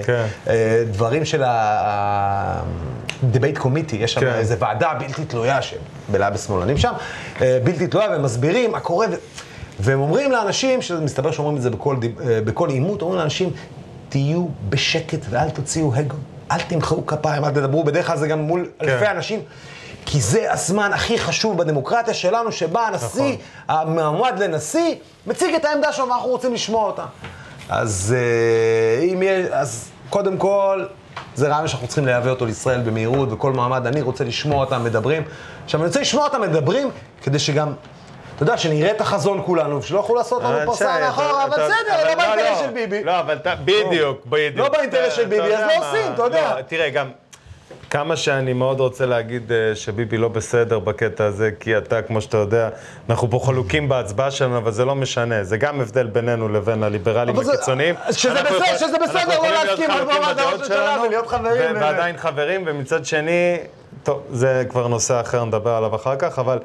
כן. 0.07 0.24
הדברים 0.47 1.24
של 1.24 1.43
ה-debate 1.47 3.59
committee, 3.59 3.97
יש 3.97 4.14
שם 4.14 4.20
כן. 4.20 4.26
איזו 4.26 4.59
ועדה 4.59 4.95
בלתי 4.95 5.24
תלויה 5.24 5.59
שבלעה 5.62 6.30
בשמאלנים 6.30 6.76
שם, 6.76 6.93
אה, 7.41 7.59
בלתי 7.64 7.86
תלויה, 7.86 8.11
והם 8.11 8.22
מסבירים 8.22 8.72
מה 8.72 8.80
קורה, 8.80 9.07
ו- 9.11 9.14
והם 9.81 10.01
אומרים 10.01 10.33
לאנשים, 10.33 10.83
שמסתבר 10.83 11.31
שאומרים 11.31 11.57
את 11.57 11.62
זה 11.62 11.70
בכל 11.70 11.97
אה, 12.20 12.41
בכל 12.45 12.68
עימות, 12.68 13.03
אומרים 13.03 13.20
לאנשים, 13.20 13.51
תהיו 14.09 14.47
בשקט 14.68 15.18
ואל 15.31 15.51
תוציאו 15.51 15.95
הגו, 15.95 16.16
אל 16.51 16.61
תמחאו 16.61 17.07
כפיים, 17.07 17.45
אל 17.45 17.51
תדברו, 17.51 17.85
בדרך 17.85 18.07
כלל 18.07 18.16
זה 18.16 18.29
גם 18.29 18.41
מול 18.41 18.70
אלפי 18.83 19.07
אנשים. 19.07 19.41
כי 20.07 20.20
זה 20.20 20.53
הזמן 20.53 20.91
הכי 20.93 21.18
חשוב 21.18 21.59
בדמוקרטיה 21.59 22.14
שלנו, 22.14 22.53
שבה 22.53 22.87
הנשיא, 22.87 23.37
נכון. 23.68 23.89
המועמד 23.89 24.39
לנשיא, 24.39 24.95
מציג 25.26 25.55
את 25.55 25.64
העמדה 25.64 25.93
שלו 25.93 26.09
ואנחנו 26.09 26.29
רוצים 26.29 26.55
לשמוע 26.55 26.87
אותה. 26.87 27.05
אז 27.68 28.14
אה, 28.16 29.05
אם 29.05 29.22
יש, 29.22 29.47
אז 29.51 29.89
קודם 30.11 30.37
כל, 30.37 30.85
זה 31.35 31.49
רעיון 31.49 31.68
שאנחנו 31.68 31.87
צריכים 31.87 32.07
לייבא 32.07 32.31
אותו 32.31 32.47
לישראל 32.47 32.81
במהירות, 32.81 33.33
וכל 33.33 33.53
מעמד, 33.53 33.87
אני 33.87 34.01
רוצה 34.01 34.24
לשמוע 34.24 34.64
אותם 34.64 34.85
מדברים. 34.85 35.22
עכשיו, 35.64 35.81
אני 35.81 35.87
רוצה 35.87 36.01
לשמוע 36.01 36.24
אותם 36.24 36.41
מדברים, 36.41 36.91
כדי 37.22 37.39
שגם, 37.39 37.72
אתה 38.39 38.47
יודע, 38.47 38.59
שנראה 38.59 38.91
את 38.91 39.01
החזון 39.01 39.43
כולנו, 39.47 39.78
ושלא 39.78 39.99
יוכלו 39.99 40.14
לעשות 40.14 40.43
לנו 40.43 40.59
פרסה 40.66 40.99
מאחורה, 41.01 41.45
אבל 41.45 41.53
בסדר, 41.53 42.09
לא 42.09 42.14
באינטרס 42.14 42.59
של 42.61 42.70
ביבי. 42.70 43.05
לא, 43.05 43.20
אבל 43.20 43.39
בדיוק, 43.64 44.26
בדיוק. 44.26 44.57
לא 44.57 44.68
באינטרס 44.68 45.12
של 45.12 45.24
ביבי, 45.24 45.43
אז 45.43 45.51
יודע 45.51 45.66
לא 45.66 45.89
עושים, 45.89 46.12
אתה 46.14 46.22
יודע. 46.22 46.55
לא, 46.57 46.62
תראה, 46.62 46.91
גם... 46.91 47.09
כמה 47.91 48.16
שאני 48.16 48.53
מאוד 48.53 48.80
רוצה 48.80 49.07
להגיד 49.07 49.53
אה, 49.53 49.74
שביבי 49.74 50.16
לא 50.16 50.28
בסדר 50.28 50.78
בקטע 50.78 51.24
הזה, 51.24 51.51
כי 51.61 51.78
אתה, 51.78 52.03
כמו 52.03 52.20
שאתה 52.20 52.36
יודע, 52.36 52.68
אנחנו 53.11 53.30
פה 53.30 53.41
חלוקים 53.45 53.89
בהצבעה 53.89 54.30
שלנו, 54.30 54.57
אבל 54.57 54.70
זה 54.70 54.84
לא 54.84 54.95
משנה. 54.95 55.45
זה 55.45 55.57
גם 55.57 55.80
הבדל 55.80 56.07
בינינו 56.07 56.49
לבין 56.49 56.82
הליברלים 56.82 57.39
הקיצוניים. 57.39 57.95
שזה 58.11 58.34
בסדר- 58.34 58.55
יכול- 58.55 58.76
שזה 58.78 58.97
בסדר 58.99 59.39
לא 59.43 59.49
להסכים 59.49 59.91
על 59.91 60.03
לראש 60.05 60.39
הממשלה 60.39 60.66
שלנו, 60.66 61.03
ולהיות 61.03 61.26
חברים, 61.26 61.76
ועדיין 61.76 62.16
חברים, 62.16 62.62
ומצד 62.66 63.05
שני, 63.05 63.57
טוב, 64.03 64.22
זה 64.30 64.64
כבר 64.68 64.89
נושא 64.89 65.20
אחר, 65.20 65.45
נדבר 65.45 65.70
עליו 65.70 65.95
אחר 65.97 66.16
כך, 66.16 66.39
אבל... 66.39 66.59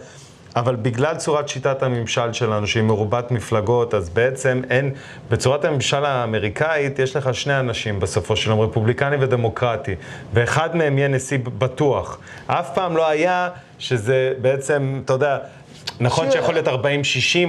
אבל 0.56 0.76
בגלל 0.76 1.16
צורת 1.16 1.49
שיטת 1.49 1.84
הממשל 1.84 2.34
שלנו, 2.34 2.68
שהיא 2.68 2.84
מרובת 2.84 3.32
מפלגות, 3.32 3.93
אז 3.93 4.10
בעצם 4.10 4.62
אין, 4.70 4.91
בצורת 5.32 5.66
הממשל 5.66 6.06
האמריקאית 6.06 6.99
יש 6.99 7.16
לך 7.16 7.34
שני 7.34 7.60
אנשים 7.60 7.99
בסופו 7.99 8.36
של 8.36 8.49
יום, 8.49 8.62
רפובליקני 8.62 9.16
ודמוקרטי, 9.20 9.95
ואחד 10.34 10.76
מהם 10.76 10.97
יהיה 10.97 11.08
נשיא 11.08 11.38
בטוח. 11.58 12.20
אף 12.47 12.74
פעם 12.74 12.97
לא 12.97 13.08
היה 13.08 13.49
שזה 13.80 14.34
בעצם, 14.41 15.01
אתה 15.06 15.14
יודע, 15.14 15.38
נכון 15.99 16.31
שיכול 16.31 16.53
להיות 16.53 16.67
40-60 16.67 16.71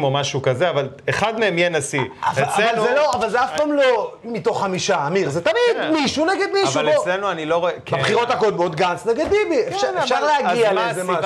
או 0.03 0.11
משהו 0.11 0.43
כזה, 0.43 0.71
אבל 0.71 0.89
אחד 1.11 1.41
מהם 1.41 1.59
יהיה 1.59 1.69
נשיא. 1.69 2.01
אבל 2.25 2.43
אבל 2.45 2.81
זה 2.81 2.93
לא, 2.97 3.11
אבל 3.15 3.29
זה 3.31 3.45
אף 3.45 3.51
פעם 3.57 3.73
לא 3.73 4.13
מתוך 4.25 4.63
חמישה, 4.63 5.07
אמיר, 5.07 5.31
זה 5.31 5.41
תמיד 5.41 5.55
כן. 5.75 5.93
מישהו 5.93 6.25
נגד 6.25 6.47
מישהו. 6.53 6.81
אבל. 6.81 6.89
אצלנו 6.89 7.31
אני 7.31 7.47
לא 7.47 7.57
רואה... 7.57 7.73
כן. 7.85 7.97
בבחירות 7.99 8.31
הקודמות 8.31 8.75
גנץ 8.75 9.07
נגד 9.07 9.25
ביבי, 9.31 9.61
אפשר- 9.69 9.87
כן, 9.93 9.99
אפשר 9.99 10.21
להגיע 10.25 10.73
לאיזה 10.73 11.05
משהו. 11.05 11.23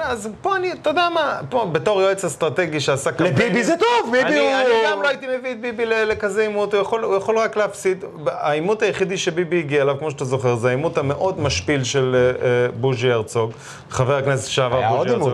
אז 0.00 0.28
פה 0.42 0.56
אני, 0.56 0.72
אתה 0.72 0.90
יודע 0.90 1.08
מה, 1.14 1.40
פה 1.50 1.68
בתור 1.72 2.02
יועץ 2.02 2.24
אסטרטגי 2.24 2.80
שעשה 2.80 3.10
קמפיינים... 3.12 3.34
לביבי 3.36 3.64
זה 3.64 3.74
טוב, 3.78 4.12
ביבי 4.12 4.38
הוא- 4.38 4.48
אני 4.54 4.90
גם 4.90 5.02
לא 5.02 5.08
הייתי 5.08 5.26
מביא 5.38 5.52
את 5.52 5.60
ביבי 5.60 5.86
לכזה 5.86 6.42
עימות, 6.42 6.74
הוא 6.74 6.82
יכול, 7.16 7.38
רק 7.38 7.56
להפסיד. 7.56 8.04
העימות 8.26 8.82
היחידי 8.82 9.16
שביבי 9.18 9.58
הגיע 9.58 9.82
אליו, 9.82 9.94
כמו 9.98 10.10
שאתה 10.10 10.24
זוכר, 10.24 10.56
זה 10.56 10.68
העימות 10.68 10.98
המאוד 10.98 11.40
משפיל 11.40 11.84
של 11.84 12.16
אה, 12.16 12.46
אה, 12.46 12.66
בוז'י 12.80 13.12
הרצוג, 13.12 13.50
חבר 13.90 14.16
הכנסת 14.16 14.46
לשעבר 14.48 14.88
בוז'י 14.88 15.10
הרצוג. 15.10 15.32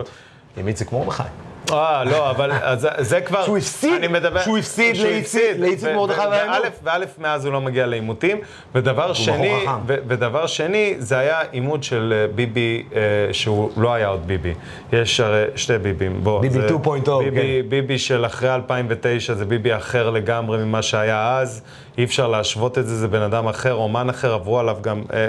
עם 0.57 0.67
איציק 0.67 0.91
מרדכי. 0.91 1.23
אה, 1.71 2.03
לא, 2.03 2.29
אבל 2.29 2.51
אז 2.51 2.81
זה, 2.81 2.89
זה 2.99 3.21
כבר... 3.21 3.43
שהוא 3.43 3.57
הפסיד? 3.57 3.93
אני 3.93 4.07
מדבר... 4.07 4.41
שהוא 4.41 4.57
הפסיד 4.57 4.95
לאיציק- 4.97 5.95
מרדכי 5.95 6.19
ו- 6.19 6.29
והעימות? 6.31 6.57
ואלף, 6.83 7.19
מאז 7.19 7.45
הוא 7.45 7.53
לא 7.53 7.61
מגיע 7.61 7.85
לעימותים. 7.85 8.37
ודבר 8.75 9.13
שני. 9.13 9.53
ו- 9.87 9.95
ודבר 10.07 10.47
שני, 10.47 10.95
זה 10.97 11.17
היה 11.19 11.41
עימות 11.51 11.83
של 11.83 12.13
אה, 12.15 12.27
ביבי, 12.35 12.83
אה, 12.95 12.99
שהוא 13.31 13.71
לא 13.77 13.93
היה 13.93 14.07
עוד 14.07 14.27
ביבי. 14.27 14.53
יש 14.93 15.19
הרי 15.19 15.43
שתי 15.55 15.77
ביבים. 15.77 16.23
בוא, 16.23 16.41
ביבי 16.41 16.53
זה- 16.61 16.67
2.0, 16.67 17.23
ביבי, 17.23 17.61
ביבי 17.69 17.97
של 17.97 18.25
אחרי 18.25 18.55
2009 18.55 19.33
זה 19.33 19.45
ביבי 19.45 19.75
אחר 19.75 20.09
לגמרי 20.09 20.57
ממה 20.57 20.81
שהיה 20.81 21.37
אז. 21.39 21.61
אי 21.97 22.03
אפשר 22.03 22.27
להשוות 22.27 22.77
את 22.77 22.87
זה, 22.87 22.95
זה 22.97 23.07
בן 23.07 23.21
אדם 23.21 23.47
אחר, 23.47 23.73
אומן 23.73 24.09
אחר, 24.09 24.33
עברו 24.33 24.59
עליו 24.59 24.77
גם 24.81 25.01
אה, 25.13 25.27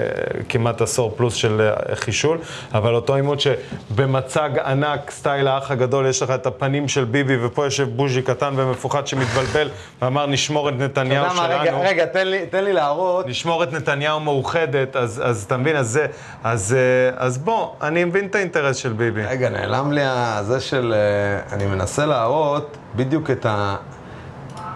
כמעט 0.49 0.81
עשור 0.81 1.13
פלוס 1.17 1.33
של 1.33 1.61
אה, 1.89 1.95
חישול, 1.95 2.37
אבל 2.73 2.95
אותו 2.95 3.15
עימות 3.15 3.39
שבמצג 3.39 4.49
ענק, 4.65 5.11
סטייל 5.11 5.47
האח 5.47 5.71
הגדול, 5.71 6.07
יש 6.07 6.21
לך 6.21 6.29
את 6.31 6.45
הפנים 6.45 6.87
של 6.87 7.03
ביבי, 7.05 7.45
ופה 7.45 7.63
יושב 7.65 7.89
בוז'י 7.89 8.21
קטן 8.21 8.53
ומפוחד 8.57 9.07
שמתבלבל, 9.07 9.69
ואמר 10.01 10.25
נשמור 10.25 10.69
את 10.69 10.73
נתניהו 10.77 11.25
מה, 11.35 11.45
רגע, 11.47 11.65
שלנו. 11.65 11.81
רגע, 11.81 12.05
תן 12.05 12.27
לי- 12.27 12.45
תן 12.45 12.63
לי 12.63 12.73
להראות. 12.73 13.27
נשמור 13.27 13.63
את 13.63 13.73
נתניהו 13.73 14.19
מאוחדת, 14.19 14.95
אז, 14.95 15.21
אז 15.25 15.43
אתה 15.43 15.57
מבין, 15.57 15.75
אז 15.75 15.87
זה, 15.89 16.05
אז, 16.43 16.75
אה, 16.77 17.25
אז 17.25 17.37
בוא, 17.37 17.69
אני 17.81 18.03
מבין 18.03 18.25
את 18.25 18.35
האינטרס 18.35 18.75
של 18.77 18.93
ביבי. 18.93 19.25
רגע, 19.25 19.49
נעלם 19.49 19.91
לי 19.91 20.01
הזה 20.05 20.59
של... 20.59 20.93
אה, 20.95 21.55
אני 21.55 21.65
מנסה 21.65 22.05
להראות 22.05 22.77
בדיוק 22.95 23.31
את 23.31 23.45
ה... 23.45 23.75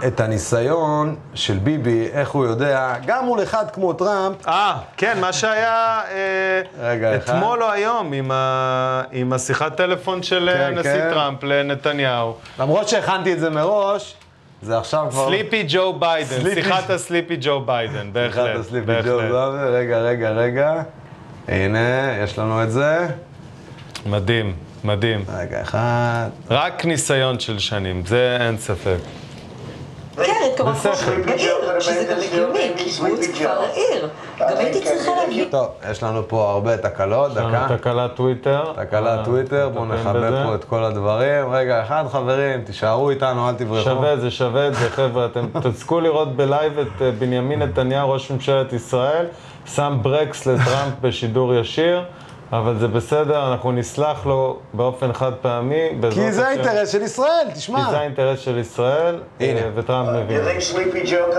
את 0.07 0.19
הניסיון 0.19 1.15
של 1.33 1.57
ביבי, 1.57 2.07
איך 2.13 2.29
הוא 2.29 2.45
יודע, 2.45 2.93
גם 3.05 3.25
מול 3.25 3.43
אחד 3.43 3.65
כמו 3.73 3.93
טראמפ, 3.93 4.47
אה, 4.47 4.77
כן, 4.97 5.17
מה 5.21 5.33
שהיה 5.33 6.01
אה. 6.81 7.15
אתמול 7.15 7.63
או 7.63 7.71
היום 7.71 8.13
עם, 8.13 8.31
ה, 8.31 9.01
עם 9.11 9.33
השיחת 9.33 9.75
טלפון 9.77 10.23
של 10.23 10.49
אה, 10.49 10.53
כן, 10.57 10.61
הנשיא 10.77 10.93
כן. 10.93 11.09
טראמפ 11.13 11.43
לנתניהו. 11.43 12.35
למרות 12.59 12.89
שהכנתי 12.89 13.33
את 13.33 13.39
זה 13.39 13.49
מראש, 13.49 14.15
זה 14.61 14.77
עכשיו 14.77 15.07
כבר... 15.09 15.27
Sleepy 15.27 15.65
ג'ו 15.67 15.93
ביידן, 15.93 16.29
Sleepy- 16.41 16.53
שיחת 16.63 16.89
ה 16.89 16.96
Sleepy 16.96 17.37
ג'ו 17.41 17.61
ביידן, 17.65 18.13
בהחלט. 18.13 18.49
אחד 18.49 18.59
ה 18.59 18.63
Sleepy. 18.63 18.91
ג'ו, 19.05 19.21
לא, 19.21 19.43
רגע, 19.53 19.97
רגע, 19.97 20.29
רגע. 20.29 20.81
הנה, 21.47 21.79
יש 22.23 22.39
לנו 22.39 22.63
את 22.63 22.71
זה. 22.71 23.07
מדהים, 24.05 24.53
מדהים. 24.83 25.23
רגע, 25.37 25.61
אחד. 25.61 26.27
רק 26.49 26.85
ניסיון 26.85 27.39
של 27.39 27.59
שנים, 27.59 28.05
זה 28.05 28.37
אין 28.39 28.57
ספק. 28.57 28.97
כן, 30.25 30.33
כלומר, 30.57 30.71
בשכל. 30.71 31.21
בעיר, 31.21 31.79
שזה 31.79 32.13
גם 32.13 32.17
הגיוני, 32.21 32.71
קיבוץ 32.77 33.27
כבר 33.37 33.61
עיר. 33.73 34.09
גם 34.39 34.57
הייתי 34.57 34.81
צריכה 34.81 35.11
להביא... 35.21 35.45
טוב, 35.51 35.67
יש 35.91 36.03
לנו 36.03 36.27
פה 36.27 36.51
הרבה 36.51 36.77
תקלות, 36.77 37.31
יש 37.31 37.37
לנו 37.37 37.49
דקה. 37.49 37.77
תקלת 37.77 38.15
טוויטר. 38.15 38.73
תקלת 38.75 39.19
אה, 39.19 39.25
טוויטר, 39.25 39.69
בואו 39.69 39.85
בזה. 39.85 40.43
פה 40.45 40.55
את 40.55 40.63
כל 40.63 40.83
הדברים. 40.83 41.51
רגע, 41.51 41.83
אחד 41.83 42.03
חברים, 42.11 42.61
תישארו 42.61 43.09
איתנו, 43.09 43.49
אל 43.49 43.53
תברחו. 43.53 43.83
שווה 43.83 44.13
את 44.13 44.21
זה, 44.21 44.31
שווה 44.31 44.67
את 44.67 44.75
זה, 44.75 44.89
חבר'ה. 44.89 45.25
אתם 45.25 45.45
תזכו 45.63 45.99
לראות 45.99 46.35
בלייב 46.35 46.79
את 46.79 47.01
אה, 47.01 47.11
בנימין 47.11 47.61
נתניהו, 47.61 48.11
ראש 48.11 48.31
ממשלת 48.31 48.73
ישראל, 48.73 49.25
שם 49.65 49.97
ברקס 50.01 50.45
לטראמפ 50.45 50.93
בשידור 51.01 51.53
ישיר, 51.53 52.03
אבל 52.51 52.77
זה 52.79 52.87
בסדר, 52.87 53.51
אנחנו 53.51 53.71
נסלח 53.71 54.25
לו 54.25 54.59
באופן 54.73 55.13
חד 55.13 55.31
פעמי. 55.41 55.89
כי 56.11 56.31
זה. 56.31 56.47
האינטרס 56.47 56.91
של 56.91 57.01
ישראל, 57.01 57.47
תשמע. 57.55 57.85
כי 57.85 57.91
זה 57.91 57.99
האינטרס 57.99 58.39
של 58.39 58.57
ישראל. 58.57 59.19
אה, 59.41 59.69
וטראמפ 59.75 60.09
מבין. 60.09 60.41
You 60.41 60.43
think 60.43 60.75
Sleepy 60.75 61.09
Joe 61.09 61.35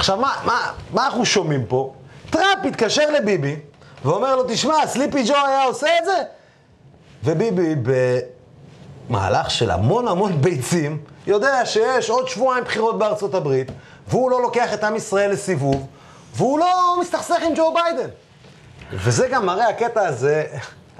עכשיו, 0.00 0.16
מה, 0.16 0.34
מה, 0.44 0.72
מה 0.92 1.06
אנחנו 1.06 1.26
שומעים 1.26 1.66
פה? 1.66 1.94
טראמפ 2.30 2.64
מתקשר 2.64 3.10
לביבי 3.10 3.56
ואומר 4.04 4.36
לו, 4.36 4.44
תשמע, 4.48 4.86
Sleepy 4.86 5.22
ג'ו 5.26 5.34
היה 5.46 5.64
עושה 5.64 5.86
את 5.98 6.04
זה? 6.04 6.22
וביבי, 7.24 7.74
במהלך 9.08 9.50
של 9.50 9.70
המון 9.70 10.08
המון 10.08 10.40
ביצים, 10.40 10.98
יודע 11.26 11.66
שיש 11.66 12.10
עוד 12.10 12.28
שבועיים 12.28 12.64
בחירות 12.64 12.98
בארצות 12.98 13.34
הברית, 13.34 13.70
והוא 14.08 14.30
לא 14.30 14.42
לוקח 14.42 14.74
את 14.74 14.84
עם 14.84 14.96
ישראל 14.96 15.30
לסיבוב, 15.30 15.86
והוא 16.34 16.58
לא 16.58 16.96
מסתכסך 17.00 17.42
עם 17.46 17.54
ג'ו 17.56 17.74
ביידן. 17.74 18.08
וזה 18.92 19.28
גם 19.28 19.46
מראה 19.46 19.68
הקטע 19.68 20.06
הזה, 20.06 20.46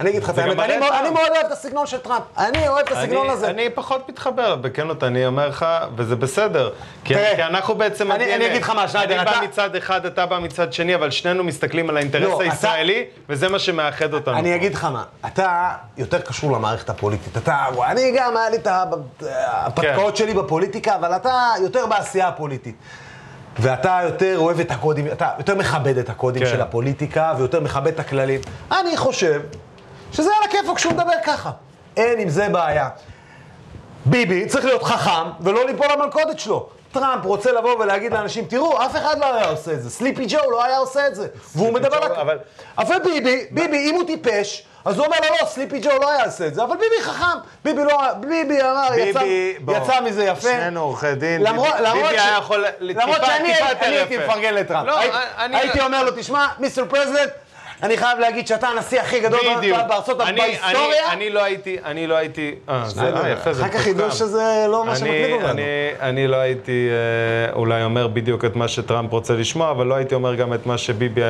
אני 0.01 0.11
אגיד 0.11 0.23
לך 0.23 0.31
את 0.31 0.39
האמת, 0.39 0.59
אני, 0.59 0.79
מאוד-. 0.79 0.93
אני 1.01 1.11
מאוד 1.11 1.31
אוהב 1.35 1.47
את 1.47 1.53
הסגנון 1.53 1.87
של 1.87 1.99
טראמפ. 1.99 2.23
אני 2.39 2.69
אוהב 2.69 2.87
את 2.87 2.93
הסגנון 2.93 3.25
אני, 3.25 3.33
הזה. 3.33 3.51
אני 3.51 3.71
פחות 3.71 4.09
מתחבר 4.09 4.57
בכנות, 4.57 5.05
אני 5.05 5.27
אומר 5.27 5.49
לך, 5.49 5.67
וזה 5.97 6.17
בסדר. 6.17 6.71
כי, 7.05 7.15
תראה, 7.15 7.37
כי 7.37 7.43
אנחנו 7.43 7.75
בעצם... 7.75 8.13
אני-. 8.13 8.35
אני 8.35 8.47
אגיד 8.47 8.63
לך 8.63 8.71
מה, 8.71 8.89
שניידר, 8.89 9.15
אני 9.15 9.23
אתה- 9.23 9.31
בא 9.41 9.47
מצד 9.47 9.77
אחד, 9.77 10.07
אתה 10.07 10.27
בא 10.27 10.39
מצד 10.39 10.73
שני, 10.73 10.95
אבל 10.95 11.11
שנינו 11.11 11.45
מסתכלים 11.45 11.91
על 11.91 11.97
האינטרס 11.97 12.23
לא, 12.23 12.35
אתה- 12.37 12.45
הישראלי, 12.45 13.05
וזה 13.29 13.49
מה 13.49 13.59
שמאחד 13.59 14.15
אותנו. 14.15 14.39
אני 14.39 14.49
פה. 14.51 14.55
אגיד 14.57 14.75
לך 14.75 14.85
מה, 14.85 15.05
אתה 15.27 15.71
יותר 15.97 16.21
קשור 16.21 16.53
למערכת 16.53 16.91
הפוליטית. 16.91 17.37
אתה, 17.37 17.65
אני 17.87 18.13
גם, 18.19 18.37
היה 18.37 18.51
לי 18.51 18.57
את 18.57 18.67
ה- 18.67 18.85
ההרפתקאות 19.23 20.17
שלי 20.17 20.35
בפוליטיקה, 20.35 20.95
אבל 20.95 21.17
אתה 21.17 21.33
יותר 21.63 21.87
בעשייה 21.87 22.29
הפוליטית. 22.29 22.75
ואתה 23.59 24.01
יותר 24.05 24.35
אוהב 24.39 24.61
את 24.61 24.71
הקודים, 24.71 25.07
אתה 25.07 25.29
יותר 25.39 25.55
מכבד 25.55 25.99
את 25.99 26.09
הקודים 26.11 26.43
כן. 26.45 26.49
של 26.51 26.61
הפוליטיקה, 26.61 27.35
ויותר 27.39 27.61
מכבד 27.61 27.87
את 27.93 28.01
הכללים. 28.01 28.41
אני 28.81 28.97
חושב 28.97 29.41
שזה 30.13 30.31
על 30.39 30.49
הכיפאק 30.49 30.79
שהוא 30.79 30.93
מדבר 30.93 31.13
ככה. 31.25 31.51
אין 31.97 32.19
עם 32.21 32.29
זה 32.29 32.49
בעיה. 32.49 32.89
ביבי 34.07 34.47
צריך 34.47 34.65
להיות 34.65 34.83
חכם 34.83 35.31
ולא 35.41 35.67
ליפול 35.67 35.87
למלכודת 35.93 36.39
שלו. 36.39 36.69
טראמפ 36.93 37.25
רוצה 37.25 37.53
לבוא 37.53 37.77
ולהגיד 37.79 38.13
לאנשים, 38.13 38.45
תראו, 38.45 38.83
אף 38.87 38.97
אחד 38.97 39.19
לא 39.19 39.35
היה 39.35 39.49
עושה 39.49 39.73
את 39.73 39.83
זה. 39.83 39.91
Sleepy 39.91 40.25
ג'ו 40.29 40.51
לא 40.51 40.65
היה 40.65 40.77
עושה 40.79 41.07
את 41.07 41.15
זה. 41.15 41.27
והוא 41.57 41.73
מדבר... 41.73 41.99
ג'ו, 41.99 42.05
על... 42.05 42.13
אבל- 42.13 42.39
אבל 42.79 42.97
ביבי, 43.05 43.47
ביבי, 43.51 43.91
אם 43.91 43.95
הוא 43.95 44.07
טיפש, 44.07 44.65
אז 44.85 44.97
הוא 44.99 45.07
אומר 45.07 45.17
לו, 45.23 45.37
לא, 45.41 45.47
Sleepy 45.47 45.81
ג'ו 45.83 45.91
לא 46.01 46.11
היה 46.11 46.25
עושה 46.25 46.47
את 46.47 46.55
זה, 46.55 46.63
אבל 46.63 46.77
ביבי 46.77 47.03
חכם. 47.03 47.39
ביבי 47.65 47.85
לא... 47.85 47.99
ביבי 48.21 48.63
אמר, 48.63 48.89
יצא, 48.97 49.23
יצא 49.73 50.01
מזה 50.01 50.25
יפה. 50.25 50.41
שנינו 50.41 50.81
עורכי 50.81 51.15
דין, 51.15 51.43
למרות, 51.43 51.69
ביבי- 51.69 51.83
למרות 51.83 52.03
ביבי 52.05 52.19
ש- 52.19 52.21
היה 52.27 52.39
יכול 52.39 52.65
למרות 52.81 53.17
שאני 53.27 53.55
הייתי. 53.81 54.19
מפרגן 54.19 54.55
לטראמפ. 54.55 54.87
לא, 54.87 54.99
הייתי- 54.99 55.17
אני- 55.39 55.57
הייתי 55.57 55.81
אומר 55.81 56.05
לו, 56.05 56.11
תשמע, 56.17 56.47
Mister 56.59 56.85
President, 56.89 57.31
אני 57.83 57.97
חייב 57.97 58.19
להגיד 58.19 58.47
שאתה 58.47 58.69
הנשיא 58.69 59.01
הכי 59.01 59.21
גדול. 59.21 59.41
בארצות 59.89 60.17
בהיסטוריה. 60.19 61.13
אני- 61.13 61.31
לא 61.31 61.45
הייתי, 61.45 61.77
אני 61.85 62.07
לא 62.07 62.15
הייתי... 62.15 62.55
אה, 62.69 62.83
זה 62.89 63.03
אה, 63.03 63.29
יפה, 63.31 63.53
זה 63.53 63.65
מתוחכם. 63.65 63.91
ידעו 63.91 64.11
שזה 64.11 64.67
לא 64.69 64.85
מה 64.85 64.97
שמקליט 64.97 65.43
אותנו. 65.43 65.61
אני, 66.01 66.29
לא 66.29 66.37
הייתי 66.37 66.89
אה, 66.91 67.53
אולי 67.53 67.85
אומר 67.85 68.07
בדיוק 68.09 68.45
את 68.45 68.57
מה 68.57 68.69
שטראמפ 68.69 69.13
רוצה 69.13 69.35
לשמוע, 69.35 69.71
אבל 69.71 69.87
לא 69.87 69.95
הייתי 69.95 70.15
אומר 70.15 70.35
גם 70.35 70.55
את 70.55 70.67
מה 70.67 70.79
שביבי, 70.79 71.23
אה, 71.23 71.29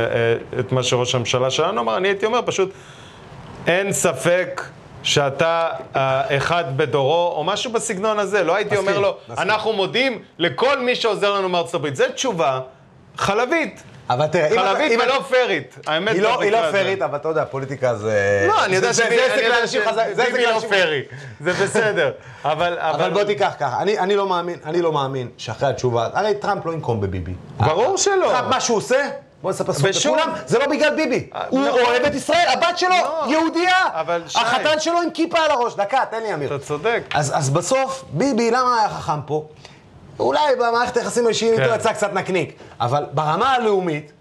את 0.61 0.73
מה 0.73 0.83
שראש 0.83 1.15
הממשלה 1.15 1.51
שלנו 1.51 1.81
אמר, 1.81 1.97
אני 1.97 2.09
הייתי 2.09 2.27
אומר 2.27 2.41
פשוט, 2.47 2.71
אין 3.67 3.93
ספק 3.93 4.63
שאתה 5.03 5.69
אה, 5.97 6.37
אחד 6.37 6.65
בדורו, 6.77 7.33
או 7.37 7.45
משהו 7.45 7.73
בסגנון 7.73 8.19
הזה. 8.19 8.43
לא 8.45 8.55
הייתי 8.55 8.75
מסכים, 8.75 8.89
אומר 8.89 8.99
לו, 8.99 9.17
מסכים. 9.29 9.51
אנחנו 9.51 9.73
מודים 9.73 10.19
לכל 10.39 10.79
מי 10.81 10.95
שעוזר 10.95 11.35
לנו 11.35 11.49
מארצות 11.49 11.75
הברית. 11.75 11.97
זו 11.97 12.05
תשובה 12.15 12.61
חלבית. 13.17 13.83
אבל 14.11 14.27
תראה, 14.27 14.49
אם 14.49 14.59
חלבית 14.59 15.01
ולא 15.03 15.23
פיירית. 15.29 15.75
האמת 15.87 16.15
היא 16.15 16.23
לא, 16.23 16.41
היא 16.41 16.51
לא. 16.53 16.71
פיירית, 16.71 17.03
אבל 17.03 17.17
אתה 17.17 17.29
יודע, 17.29 17.45
פוליטיקה 17.45 17.95
זה... 17.95 18.45
לא, 18.49 18.65
אני 18.65 18.77
יודע 18.77 18.93
שביבי- 18.95 19.17
זה 19.17 19.25
אני 19.25 19.33
עסק 19.33 19.43
יודע 19.43 19.59
לאנשים 19.59 19.83
חזקים. 19.89 20.15
זה 20.15 20.23
עסק 20.23 20.31
שביבי 20.31 20.47
לא 20.47 20.61
פיירי. 20.69 21.03
זה 21.41 21.53
בסדר. 21.53 22.11
אבל... 22.45 22.79
אבל 22.81 23.11
בוא 23.11 23.25
תיקח 23.25 23.53
ככה, 23.61 23.81
אני, 23.83 24.17
לא 24.17 24.27
מאמין, 24.27 24.59
אני 24.65 24.83
לא 24.83 24.93
מאמין 24.93 25.29
שאחרי 25.37 25.69
התשובה, 25.69 26.09
הרי 26.13 26.35
טראמפ 26.35 26.67
לא 26.67 26.73
ינקום 26.73 27.01
בביבי. 27.01 27.33
ברור 27.57 27.97
שלא. 27.97 28.33
מה 28.49 28.61
שהוא 28.61 28.77
עושה, 28.77 29.09
בוא 29.43 29.51
נספר 29.51 29.73
סוף 29.73 29.85
לכולם, 29.85 30.33
זה 30.47 30.59
לא 30.59 30.67
בגלל 30.67 30.95
ביבי. 30.97 31.31
הוא 31.49 31.67
נכון. 31.69 31.81
אוהב 31.81 32.05
את 32.05 32.15
ישראל, 32.15 32.47
הבת 32.49 32.79
שלו 32.79 32.89
לא. 32.91 33.25
יהודייה. 33.31 33.77
החתן 34.35 34.81
שלו 34.81 35.01
עם 35.01 35.11
כיפה 35.11 35.39
על 35.39 35.51
הראש. 35.51 35.75
דקה, 35.75 36.01
תן 36.11 36.23
לי 36.23 36.35
אמיר. 36.35 36.57
אתה 36.57 36.65
צודק. 36.65 37.03
אז 37.15 37.51
בסוף, 37.51 38.05
ביבי, 38.13 38.51
למה 38.51 38.79
היה 38.81 38.89
חכם 38.89 39.21
פה? 39.27 39.45
אולי 40.21 40.57
במערכת 40.57 40.97
היחסים 40.97 41.27
האישיים 41.27 41.57
כן. 41.57 41.63
איתו 41.63 41.75
יצא 41.75 41.93
קצת 41.93 42.13
נקניק, 42.13 42.53
אבל 42.81 43.05
ברמה 43.13 43.53
הלאומית, 43.53 44.13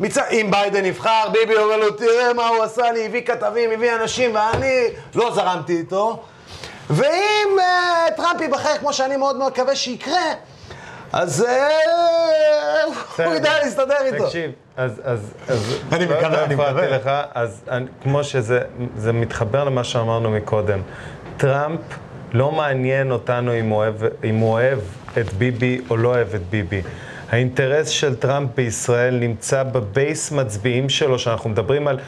מצ... 0.00 0.18
אם 0.18 0.46
ביידן 0.50 0.84
נבחר, 0.84 1.28
ביבי 1.32 1.56
אומר 1.56 1.76
לו, 1.76 1.90
תראה 1.90 2.32
מה 2.36 2.48
הוא 2.48 2.62
עשה 2.62 2.92
לי, 2.92 3.06
הביא 3.06 3.22
כתבים, 3.22 3.70
הביא 3.70 3.94
אנשים, 3.94 4.34
ואני 4.34 4.84
לא 5.14 5.34
זרמתי 5.34 5.76
איתו. 5.76 6.22
ואם 6.90 7.48
uh, 7.58 8.12
טראמפ 8.16 8.40
ייבחר, 8.40 8.76
כמו 8.78 8.92
שאני 8.92 9.16
מאוד 9.16 9.36
מאוד 9.36 9.52
מקווה 9.52 9.76
שיקרה, 9.76 10.32
אז 11.12 11.46
uh, 11.46 13.22
הוא 13.24 13.34
ידע 13.34 13.58
להסתדר 13.62 13.96
איתו. 14.04 14.24
תקשיב, 14.24 14.50
אז... 14.76 15.00
אז, 15.04 15.32
אז 15.48 15.74
אני 15.92 16.06
לא- 16.06 16.16
מקווה, 16.16 16.28
לא 16.36 16.44
אני 16.44 16.54
הפרעתי 16.54 16.72
מקווה. 16.72 16.88
לך, 16.98 17.10
אז 17.34 17.62
כמו 18.02 18.24
שזה 18.24 18.60
זה 18.96 19.12
מתחבר 19.12 19.64
למה 19.64 19.84
שאמרנו 19.84 20.30
מקודם. 20.30 20.80
טראמפ, 21.36 21.80
לא 22.32 22.52
מעניין 22.52 23.10
אותנו 23.10 23.58
אם 23.58 23.68
הוא, 23.68 23.76
אוהב, 23.78 23.94
אם 24.24 24.36
הוא 24.38 24.52
אוהב 24.52 24.78
את 25.18 25.32
ביבי 25.32 25.80
או 25.90 25.96
לא 25.96 26.08
אוהב 26.08 26.34
את 26.34 26.42
ביבי. 26.50 26.82
האינטרס 27.30 27.88
של 27.88 28.14
טראמפ 28.14 28.50
בישראל 28.54 29.18
נמצא 29.18 29.62
ב 29.62 29.76
base 29.76 30.32
מצביעים 30.32 30.88
שלו, 30.88 31.18
שאנחנו 31.18 31.50
מדברים 31.50 31.88
על 31.88 31.98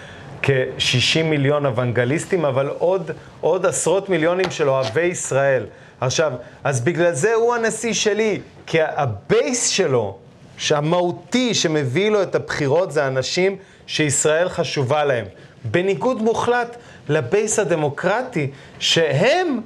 כ-60 0.42 1.22
מיליון 1.24 1.66
אוונגליסטים, 1.66 2.44
אבל 2.44 2.68
עוד, 2.68 3.10
עוד 3.40 3.66
עשרות 3.66 4.08
מיליונים 4.08 4.50
של 4.50 4.68
אוהבי 4.68 5.02
ישראל. 5.02 5.66
עכשיו, 6.00 6.32
אז 6.64 6.80
בגלל 6.80 7.12
זה 7.12 7.34
הוא 7.34 7.54
הנשיא 7.54 7.92
שלי, 7.92 8.40
כי 8.66 8.78
ה 8.82 8.99
base 8.99 9.68
שלו, 9.68 10.16
שהמהותי 10.58 11.54
שמביא 11.54 12.10
לו 12.10 12.22
את 12.22 12.34
הבחירות 12.34 12.92
זה 12.92 13.06
אנשים 13.06 13.56
שישראל 13.86 14.48
חשובה 14.48 15.04
להם. 15.04 15.24
בניגוד 15.64 16.22
מוחלט 16.22 16.76
ל 17.08 17.18
base 17.18 17.58
הדמוקרטי, 17.58 18.50
שהם, 18.78 19.60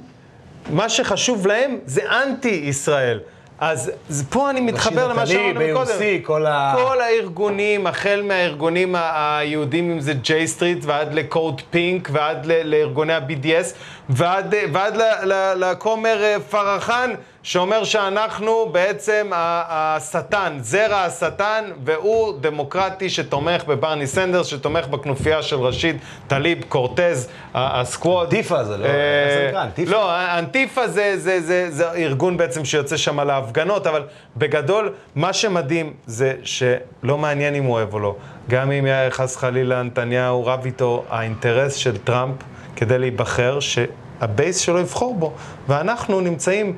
מה 0.69 0.89
שחשוב 0.89 1.47
להם 1.47 1.77
זה 1.85 2.01
אנטי-ישראל. 2.23 3.19
אז 3.59 3.91
אז 4.09 4.23
פה 4.29 4.49
אני 4.49 4.61
מתחבר 4.61 5.07
למה 5.07 5.25
שאמרנו 5.25 5.59
קודם. 5.73 5.91
כל 6.23 6.45
ה- 6.45 6.73
כל 6.75 7.01
הארגונים, 7.01 7.87
החל 7.87 8.23
מהארגונים 8.27 8.95
היהודים, 8.97 9.91
אם 9.91 9.99
זה 9.99 10.13
ג'יי 10.13 10.47
סטריט, 10.47 10.77
ועד 10.85 11.13
לקוד 11.13 11.61
פינק, 11.71 12.09
ועד 12.11 12.45
לארגוני 12.45 13.13
ה-BDS, 13.13 13.73
ועד, 14.13 14.55
ועד 14.73 14.97
ל- 14.97 15.33
ל- 15.33 15.53
לכומר 15.57 16.23
אה, 16.23 16.37
פרחן, 16.49 17.11
שאומר 17.43 17.83
שאנחנו 17.83 18.69
בעצם 18.71 19.31
השטן, 19.33 20.57
זרע 20.61 20.97
השטן, 20.97 21.63
והוא 21.83 22.33
דמוקרטי 22.41 23.09
שתומך 23.09 23.63
בברני 23.65 24.07
סנדרס, 24.07 24.47
שתומך 24.47 24.87
בכנופיה 24.87 25.41
של 25.43 25.55
רשיד 25.55 25.97
טליב, 26.27 26.63
קורטז, 26.69 27.27
ה 27.53 27.63
Squad. 27.63 28.25
אנטיפה 28.25 28.63
זה, 28.63 28.77
לא? 28.77 28.85
אה? 28.85 29.63
אנטיפה? 29.63 29.91
לא, 29.91 30.11
אנטיפה 30.39 30.87
זה, 30.87 31.13
זה, 31.17 31.41
זה, 31.41 31.71
זה 31.71 31.91
ארגון 31.91 32.37
בעצם 32.37 32.65
שיוצא 32.65 32.97
שם 32.97 33.19
להפגנות, 33.19 33.87
אבל 33.87 34.03
בגדול, 34.37 34.93
מה 35.15 35.33
שמדהים 35.33 35.93
זה 36.05 36.33
שלא 36.43 37.17
מעניין 37.17 37.55
אם 37.55 37.63
הוא 37.63 37.73
אוהב 37.73 37.93
או 37.93 37.99
לא. 37.99 38.15
גם 38.49 38.71
אם 38.71 38.85
חס 39.09 39.37
חלילה 39.37 39.83
נתניהו 39.83 40.45
רב 40.45 40.65
איתו, 40.65 41.03
האינטרס 41.09 41.75
של 41.75 41.97
טראמפ 41.97 42.35
כדי 42.81 42.99
להיבחר, 42.99 43.59
שה 43.59 44.01
base 44.01 44.57
שלו 44.57 44.79
יבחור 44.79 45.15
בו. 45.15 45.33
ואנחנו 45.67 46.21
נמצאים 46.21 46.77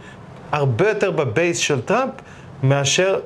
הרבה 0.52 0.90
יותר 0.90 1.12
ב 1.12 1.21
base 1.21 1.58
של 1.58 1.82
טראמפ 1.82 2.12
מאשר 2.64 3.20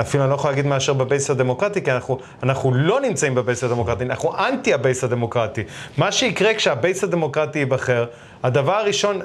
אפילו 0.00 0.22
אני 0.22 0.30
לא 0.30 0.34
יכול 0.34 0.50
להגיד 0.50 0.66
מאשר 0.66 0.92
ב 0.92 1.00
base 1.00 1.30
הדמוקרטי, 1.30 1.82
כי 1.82 1.92
אנחנו, 1.92 2.18
אנחנו 2.42 2.74
לא 2.74 3.00
נמצאים 3.00 3.34
ב 3.34 3.40
base 3.40 3.64
הדמוקרטי, 3.64 4.04
אנחנו 4.04 4.38
אנטי 4.38 4.74
ה 4.74 4.80
base 4.80 5.04
הדמוקרטי. 5.04 5.62
מה 5.96 6.12
שיקרה 6.12 6.54
כשהבייס 6.54 7.04
הדמוקרטי 7.04 7.58
ייבחר, 7.58 8.06
הדבר 8.42 8.74
הראשון, 8.74 9.20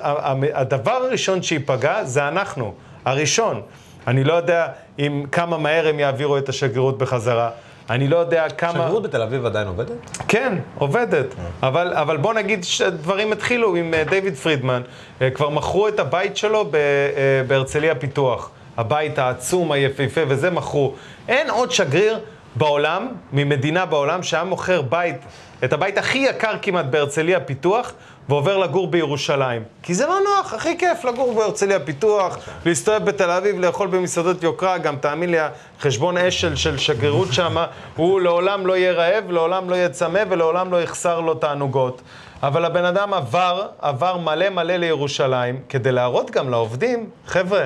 הדבר 0.53 0.91
הראשון 0.91 1.41
שייפגע 1.41 2.03
זה 2.03 2.27
אנחנו, 2.27 2.73
הראשון. 3.05 3.61
אני 4.07 4.23
לא 4.23 4.33
יודע 4.33 4.67
אם 4.99 5.25
כמה 5.31 5.57
מהר 5.57 5.87
הם 5.87 5.99
יעבירו 5.99 6.37
את 6.37 6.49
השגרירות 6.49 6.97
בחזרה. 6.97 7.49
אני 7.89 8.07
לא 8.07 8.17
יודע 8.17 8.49
כמה... 8.49 8.69
השגרירות 8.69 9.03
בתל 9.03 9.21
אביב 9.21 9.45
עדיין 9.45 9.67
עובדת? 9.67 9.95
כן, 10.27 10.57
עובדת. 10.77 11.25
אבל, 11.63 11.93
אבל 11.93 12.17
בוא 12.17 12.33
נגיד 12.33 12.63
שדברים 12.63 13.31
התחילו 13.31 13.75
עם 13.75 13.93
אה, 13.93 14.03
דיוויד 14.03 14.35
פרידמן. 14.35 14.81
אה, 15.21 15.29
כבר 15.29 15.49
מכרו 15.49 15.87
את 15.87 15.99
הבית 15.99 16.37
שלו 16.37 16.61
אה, 16.73 17.43
בהרצליה 17.47 17.95
פיתוח. 17.95 18.49
הבית 18.77 19.19
העצום, 19.19 19.71
היפהפה, 19.71 20.21
וזה 20.27 20.49
מכרו. 20.49 20.93
אין 21.27 21.49
עוד 21.49 21.71
שגריר 21.71 22.19
בעולם, 22.55 23.07
ממדינה 23.33 23.85
בעולם, 23.85 24.23
שהיה 24.23 24.43
מוכר 24.43 24.81
בית, 24.81 25.15
את 25.63 25.73
הבית 25.73 25.97
הכי 25.97 26.17
יקר 26.17 26.53
כמעט 26.61 26.85
בהרצליה 26.85 27.39
פיתוח, 27.39 27.93
ועובר 28.29 28.57
לגור 28.57 28.87
בירושלים. 28.87 29.63
כי 29.83 29.93
זה 29.93 30.05
לא 30.05 30.19
נוח, 30.25 30.53
הכי 30.53 30.77
כיף 30.77 31.05
לגור 31.05 31.33
בהרצליה 31.33 31.79
פיתוח, 31.79 32.37
להסתובב 32.65 33.05
בתל 33.05 33.31
אביב, 33.31 33.59
לאכול 33.59 33.87
במסעדות 33.87 34.43
יוקרה, 34.43 34.77
גם 34.77 34.95
תאמין 34.97 35.31
לי, 35.31 35.37
חשבון 35.79 36.17
אשל 36.17 36.55
של 36.55 36.77
שגרירות 36.77 37.33
שם, 37.33 37.57
הוא 37.95 38.21
לעולם 38.21 38.67
לא 38.67 38.77
יהיה 38.77 38.91
רעב, 38.91 39.31
לעולם 39.31 39.69
לא 39.69 39.75
יהיה 39.75 39.89
צמא 39.89 40.23
ולעולם 40.29 40.71
לא 40.71 40.81
יחסר 40.81 41.19
לו 41.19 41.33
תענוגות. 41.35 42.01
אבל 42.43 42.65
הבן 42.65 42.85
אדם 42.85 43.13
עבר, 43.13 43.67
עבר 43.81 44.17
מלא 44.17 44.49
מלא 44.49 44.75
לירושלים, 44.75 45.59
כדי 45.69 45.91
להראות 45.91 46.31
גם 46.31 46.49
לעובדים, 46.49 47.09
חבר'ה, 47.27 47.65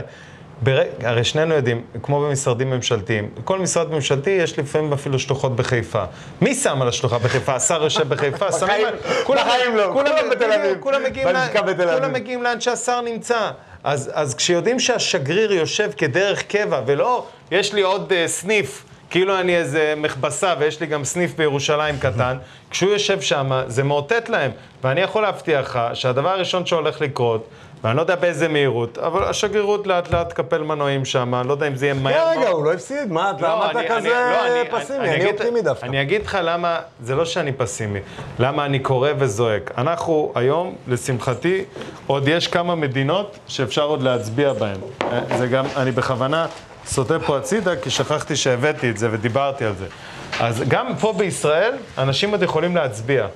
בר... 0.61 0.81
הרי 1.03 1.23
שנינו 1.23 1.55
יודעים, 1.55 1.81
כמו 2.03 2.21
במשרדים 2.21 2.69
ממשלתיים, 2.69 3.29
כל 3.43 3.59
משרד 3.59 3.91
ממשלתי 3.91 4.29
יש 4.29 4.59
לפעמים 4.59 4.93
אפילו 4.93 5.19
שלוחות 5.19 5.55
בחיפה. 5.55 6.03
מי 6.41 6.55
שם 6.55 6.81
על 6.81 6.87
השלוחה 6.87 7.17
בחיפה? 7.17 7.55
השר 7.55 7.83
יושב 7.83 8.09
בחיפה, 8.09 8.51
שמים... 8.51 8.87
בחיים 9.23 9.75
לא, 9.75 9.89
כולם 9.93 10.29
בתל 10.31 10.53
אביב. 10.53 10.77
כולם 11.99 12.13
מגיעים 12.13 12.43
לאן 12.43 12.61
שהשר 12.61 13.01
נמצא. 13.01 13.51
אז, 13.83 14.11
אז 14.13 14.35
כשיודעים 14.35 14.79
שהשגריר 14.79 15.51
יושב 15.51 15.91
כדרך 15.97 16.43
קבע, 16.43 16.81
ולא, 16.85 17.25
יש 17.51 17.73
לי 17.73 17.81
עוד 17.81 18.11
uh, 18.11 18.27
סניף, 18.27 18.83
כאילו 19.09 19.39
אני 19.39 19.57
איזה 19.57 19.93
מכבסה 19.97 20.53
ויש 20.59 20.81
לי 20.81 20.87
גם 20.87 21.03
סניף 21.03 21.35
בירושלים 21.37 21.99
קטן, 21.99 22.37
כשהוא 22.71 22.91
יושב 22.91 23.21
שם, 23.21 23.51
זה 23.67 23.83
מאותת 23.83 24.29
להם. 24.29 24.51
ואני 24.83 25.01
יכול 25.01 25.21
להבטיח 25.21 25.59
לך 25.59 25.79
שהדבר 25.93 26.29
הראשון 26.29 26.65
שהולך 26.65 27.01
לקרות, 27.01 27.47
ואני 27.83 27.97
לא 27.97 28.01
יודע 28.01 28.15
באיזה 28.15 28.47
מהירות, 28.47 28.97
אבל 28.97 29.23
השגרירות 29.23 29.87
לאט 29.87 30.11
לאט 30.11 30.29
תקפל 30.29 30.63
מנועים 30.63 31.05
שם, 31.05 31.35
אני 31.35 31.47
לא 31.47 31.53
יודע 31.53 31.67
אם 31.67 31.75
זה 31.75 31.85
יהיה 31.85 31.93
מהר. 31.93 32.29
רגע, 32.29 32.49
הוא 32.49 32.65
לא 32.65 32.73
הפסיד, 32.73 33.11
מה, 33.11 33.31
לא, 33.39 33.47
למה 33.47 33.71
אתה 33.71 33.79
כזה 33.89 34.09
לא, 34.09 34.79
פסימי? 34.79 35.09
אני 35.09 35.31
אופטימי 35.31 35.61
דווקא. 35.61 35.85
אני 35.85 36.01
אגיד 36.01 36.25
לך 36.25 36.37
למה, 36.43 36.79
זה 37.01 37.15
לא 37.15 37.25
שאני 37.25 37.51
פסימי, 37.51 37.99
למה 38.39 38.65
אני 38.65 38.79
קורא 38.79 39.09
וזועק. 39.17 39.71
אנחנו 39.77 40.31
היום, 40.35 40.75
לשמחתי, 40.87 41.63
עוד 42.07 42.27
יש 42.27 42.47
כמה 42.47 42.75
מדינות 42.75 43.37
שאפשר 43.47 43.83
עוד 43.83 44.01
להצביע 44.01 44.53
בהן. 44.53 44.77
אה, 45.01 45.37
זה 45.37 45.47
גם, 45.47 45.65
אני 45.77 45.91
בכוונה 45.91 46.45
סוטה 46.85 47.19
פה 47.19 47.37
הצידה, 47.37 47.75
כי 47.75 47.89
שכחתי 47.89 48.35
שהבאתי 48.35 48.89
את 48.89 48.97
זה 48.97 49.07
ודיברתי 49.11 49.65
על 49.65 49.73
זה. 49.75 49.85
אז 50.39 50.63
גם 50.67 50.95
פה 50.99 51.13
בישראל, 51.17 51.73
אנשים 51.97 52.31
עוד 52.31 52.43
יכולים 52.43 52.75
להצביע. 52.75 53.27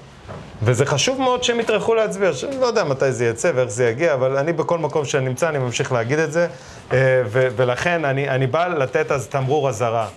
וזה 0.64 0.86
חשוב 0.86 1.22
מאוד 1.22 1.44
שהם 1.44 1.60
יטרחו 1.60 1.96
להצביע. 1.96 2.30
אני 2.48 2.62
לא 2.62 2.66
יודע 2.66 2.84
מתי 2.84 3.12
זה 3.12 3.26
יצא 3.26 3.52
ואיך 3.56 3.70
זה 3.70 3.90
יגיע, 3.90 4.14
אבל 4.14 4.38
אני 4.38 4.54
בכל 4.54 4.78
מקום 4.78 5.06
שאני 5.06 5.26
נמצא, 5.26 5.50
אני 5.50 5.58
ממשיך 5.58 5.92
להגיד 5.92 6.20
את 6.20 6.32
זה, 6.32 6.48
אה, 6.94 6.98
ו- 7.26 7.48
ולכן 7.56 8.06
אני, 8.06 8.30
אני 8.30 8.48
בא 8.48 8.68
לתת 8.68 9.12
אז 9.12 9.28
תמרור 9.28 9.70
אזהרה. 9.70 10.08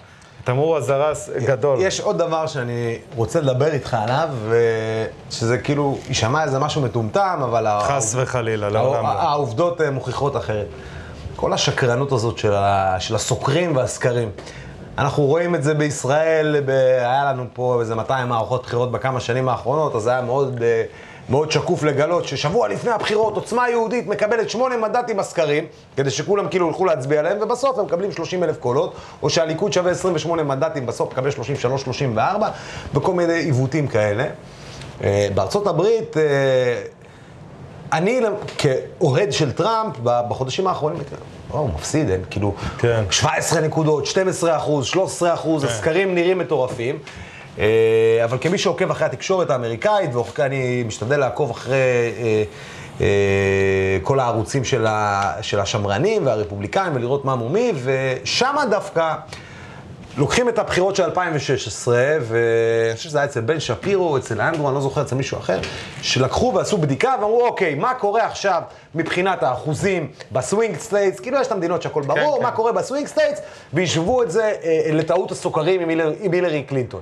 תמרור 0.45 0.77
אזהרה 0.77 1.13
גדול. 1.47 1.79
יש 1.81 2.01
עוד 2.01 2.19
דבר 2.19 2.47
שאני 2.47 2.99
רוצה 3.17 3.41
לדבר 3.41 3.73
איתך 3.73 3.97
עליו, 4.03 4.29
שזה 5.31 5.59
כאילו, 5.59 5.99
יישמע 6.09 6.45
איזה 6.45 6.59
משהו 6.59 6.83
מטומטם, 6.83 7.41
אבל... 7.43 7.67
חס 7.81 8.15
וחלילה, 8.17 8.69
לעולם 8.69 9.05
לא. 9.05 9.09
העובדות 9.09 9.81
אה, 9.81 9.91
מוכיחות 9.91 10.37
אחרת. 10.37 10.67
כל 11.37 11.53
השקרנות 11.53 12.13
הזאת 12.13 12.39
של, 12.39 12.53
ה, 12.55 12.97
של 13.01 13.15
הסוקרים 13.15 13.77
והסקרים. 13.77 14.31
אנחנו 14.99 15.25
רואים 15.25 15.55
את 15.55 15.63
זה 15.63 15.75
בישראל, 15.75 16.63
ב... 16.67 16.71
היה 17.01 17.25
לנו 17.25 17.45
פה 17.53 17.81
איזה 17.81 17.95
200 17.95 18.29
מערכות 18.29 18.63
בחירות 18.63 18.93
בכמה 18.93 19.21
שנים 19.21 19.49
האחרונות, 19.49 19.95
אז 19.95 20.07
היה 20.07 20.23
מאוד, 20.23 20.63
אה, 20.63 20.83
מאוד 21.29 21.51
שקוף 21.51 21.83
לגלות 21.83 22.25
ששבוע 22.25 22.69
לפני 22.69 22.91
הבחירות 22.91 23.35
עוצמה 23.35 23.69
יהודית 23.71 24.07
מקבלת 24.07 24.51
שמונה 24.51 24.77
מנדטים 24.77 25.17
בסקרים, 25.17 25.67
כדי 25.97 26.11
שכולם 26.11 26.49
כאילו 26.49 26.69
ילכו 26.69 26.85
להצביע 26.85 27.21
עליהם, 27.21 27.39
ובסוף 27.41 27.79
הם 27.79 27.85
מקבלים 27.85 28.13
30 28.13 28.45
אלף 28.45 28.57
קולות, 28.59 28.95
או 29.23 29.31
שהליכוד 29.31 29.73
שווה 29.73 29.91
28 29.91 30.43
מנדטים, 30.43 30.87
בסוף 30.87 31.13
מקבל 31.13 31.31
33-34, 32.01 32.19
וכל 32.95 33.13
מיני 33.13 33.33
עיוותים 33.33 33.89
כאלה. 33.89 34.25
אה, 35.05 35.29
בארצות 35.35 35.67
הברית, 35.67 36.17
אה, 36.17 36.23
אני 37.93 38.21
כאוהד 38.59 39.33
של 39.33 39.53
טראמפ, 39.53 39.97
בחודשים 40.03 40.67
האחרונים, 40.67 40.99
הוא 41.49 41.71
מפסיד, 41.75 42.11
אין, 42.11 42.21
כאילו, 42.31 42.55
כן. 42.79 43.05
17 43.11 43.61
נקודות, 43.61 44.07
12 44.07 44.57
אחוז, 44.57 44.87
13 44.87 45.35
אחוז, 45.35 45.65
כן. 45.65 45.69
הסקרים 45.71 46.15
נראים 46.15 46.39
מטורפים. 46.39 46.99
אה, 47.59 48.21
אבל 48.25 48.39
כמי 48.41 48.59
שעוקב 48.59 48.91
אחרי 48.91 49.07
התקשורת 49.07 49.51
האמריקאית, 49.51 50.11
ואני 50.39 50.83
משתדל 50.87 51.17
לעקוב 51.17 51.51
אחרי 51.51 51.77
אה, 51.77 52.43
אה, 53.01 53.99
כל 54.03 54.21
הערוצים 54.21 54.65
של, 54.65 54.87
השמרנים 55.59 56.27
והרפובליקאים 56.27 56.97
ולראות 56.97 57.25
מה 57.25 57.35
מומי, 57.35 57.73
ושם 57.85 58.57
דווקא... 58.71 59.15
לוקחים 60.19 60.49
את 60.49 60.59
הבחירות 60.59 60.97
של 60.97 61.03
2016, 61.03 61.97
ואני 62.21 62.97
חושב 62.97 63.09
שזה 63.09 63.19
היה 63.19 63.25
אצל 63.25 63.41
בן 63.41 63.61
שפירו, 63.61 64.17
אצל 64.17 64.41
אנדרו, 64.41 64.69
אני 64.69 64.75
לא 64.75 64.81
זוכר, 64.81 65.03
אצל 65.03 65.15
מישהו 65.15 65.39
אחר, 65.39 65.61
שלקחו 66.03 66.53
ועשו 66.55 66.79
בדיקה 66.79 67.15
ואמרו, 67.21 67.47
אוקיי, 67.47 67.75
מה 67.75 67.95
קורה 67.95 68.27
עכשיו 68.27 68.63
מבחינת 68.95 69.43
האחוזים 69.43 70.11
ב 70.33 70.41
swing 70.41 70.79
states, 70.79 71.21
כאילו 71.21 71.41
יש 71.41 71.47
את 71.47 71.53
המדינות 71.53 71.83
שהכל 71.83 72.03
כן, 72.03 72.09
ברור, 72.09 72.37
כן, 72.37 72.43
מה 72.43 72.51
כן. 72.51 72.57
קורה 72.57 72.73
ב 72.73 72.79
swing 72.79 73.07
states, 73.07 73.41
והשוו 73.73 74.23
את 74.23 74.31
זה 74.31 74.53
אה, 74.65 74.91
לטעות 74.93 75.33
הסוקרים 75.33 75.81
עם, 75.81 75.89
הילר, 75.89 76.13
עם 76.21 76.33
הילרי 76.33 76.63
קלינטון. 76.63 77.01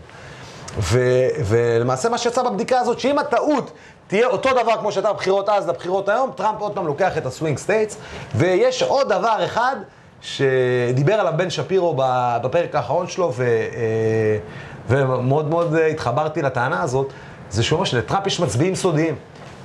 ו, 0.78 1.00
ולמעשה 1.44 2.08
מה 2.08 2.18
שיצא 2.18 2.42
בבדיקה 2.42 2.78
הזאת, 2.78 3.00
שאם 3.00 3.18
הטעות 3.18 3.70
תהיה 4.06 4.26
אותו 4.26 4.50
דבר 4.50 4.76
כמו 4.80 4.92
שהייתה 4.92 5.12
בבחירות 5.12 5.48
אז 5.48 5.68
לבחירות 5.68 6.08
היום, 6.08 6.30
טראמפ 6.36 6.60
עוד 6.60 6.74
פעם 6.74 6.86
לוקח 6.86 7.18
את 7.18 7.26
ה 7.26 7.32
swing 7.32 7.58
states, 7.58 7.96
ויש 8.34 8.82
עוד 8.82 9.08
דבר 9.08 9.44
אחד, 9.44 9.76
שדיבר 10.20 11.14
עליו 11.14 11.32
בן 11.36 11.50
שפירו 11.50 11.94
בפרק 12.42 12.74
האחרון 12.74 13.08
שלו, 13.08 13.32
ו, 13.36 13.42
אה, 13.44 14.38
ומאוד 14.88 15.50
מאוד 15.50 15.74
התחברתי 15.74 16.42
לטענה 16.42 16.82
הזאת, 16.82 17.12
זה 17.50 17.62
שהוא 17.62 17.76
אומר 17.76 17.84
שלטראמפ 17.84 18.26
יש 18.26 18.40
מצביעים 18.40 18.74
סודיים. 18.74 19.14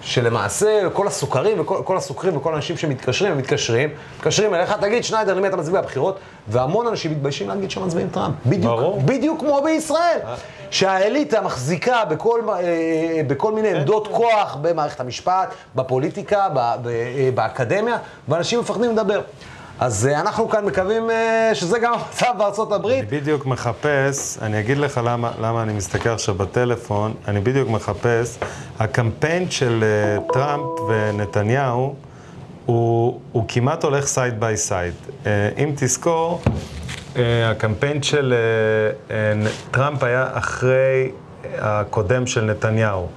שלמעשה 0.02 0.90
כל 0.94 1.08
הסוקרים 1.08 1.60
וכל 1.60 1.98
הסוקרים 1.98 2.38
וכל 2.38 2.54
האנשים 2.54 2.78
שמתקשרים, 2.78 3.32
הם 3.32 3.38
מתקשרים, 3.38 3.90
מתקשרים 4.18 4.54
אליך, 4.54 4.74
תגיד, 4.82 5.04
שניידר, 5.04 5.34
למי 5.34 5.48
אתה 5.48 5.58
מצביע 5.58 5.82
בבחירות? 5.82 6.20
והמון 6.48 6.88
אנשים 6.88 7.12
מתביישים 7.12 7.50
להגיד 7.50 7.72
שהם 7.72 7.86
מצביעים 7.86 8.10
טראמפ. 8.10 8.36
בדיוק, 8.46 8.66
ברור. 8.66 9.02
בדיוק 9.02 9.40
כמו 9.40 9.62
בישראל. 9.64 10.20
אה. 10.24 10.36
שהאליטה 10.72 11.42
מחזיקה 11.42 12.06
בכל, 12.06 12.42
אה, 12.50 13.22
בכל 13.28 13.54
מיני 13.54 13.70
עמדות 13.70 14.08
כוח 14.08 14.58
במערכת 14.62 15.00
המשפט, 15.00 15.54
בפוליטיקה, 15.76 16.48
באקדמיה, 17.36 17.98
ואנשים 18.28 18.60
מפחדים 18.60 18.92
לדבר. 18.92 19.22
אז 19.82 20.08
אה, 20.08 20.22
אנחנו 20.22 20.50
כאן 20.50 20.66
מקווים 20.66 21.10
אה, 21.10 21.52
שזה 21.54 21.80
גם 21.80 21.94
המצב 21.94 22.34
בארצות 22.38 22.72
הברית. 22.72 23.00
אני 23.00 23.20
בדיוק 23.20 23.46
מחפש, 23.46 24.38
אני 24.42 24.60
אגיד 24.60 24.78
לך 24.78 25.02
למה, 25.04 25.32
למה 25.42 25.64
אני 25.64 25.74
מסתכל 25.74 26.10
עכשיו 26.10 26.36
בטלפון, 26.36 27.14
אני 27.28 27.40
בדיוק 27.40 27.70
מחפש, 27.70 28.38
הקמפיין 28.80 29.52
של 29.52 29.84
uh, 29.84 30.34
טראמפ 30.34 30.64
ונתניהו 30.90 31.96
הוא, 32.66 33.20
הוא 33.32 33.44
כמעט 33.48 33.84
הולך 33.84 34.06
side 34.08 34.40
by 34.40 34.58
side. 34.58 34.94
אם 35.58 35.72
תזכור, 35.76 36.42
הקמפיין 37.16 38.04
של 38.04 38.34
טראמפ 39.72 40.04
היה 40.04 40.28
אחרי 40.34 41.12
הקודם 41.58 42.28
של 42.28 42.42
נתניהו. 42.42 43.08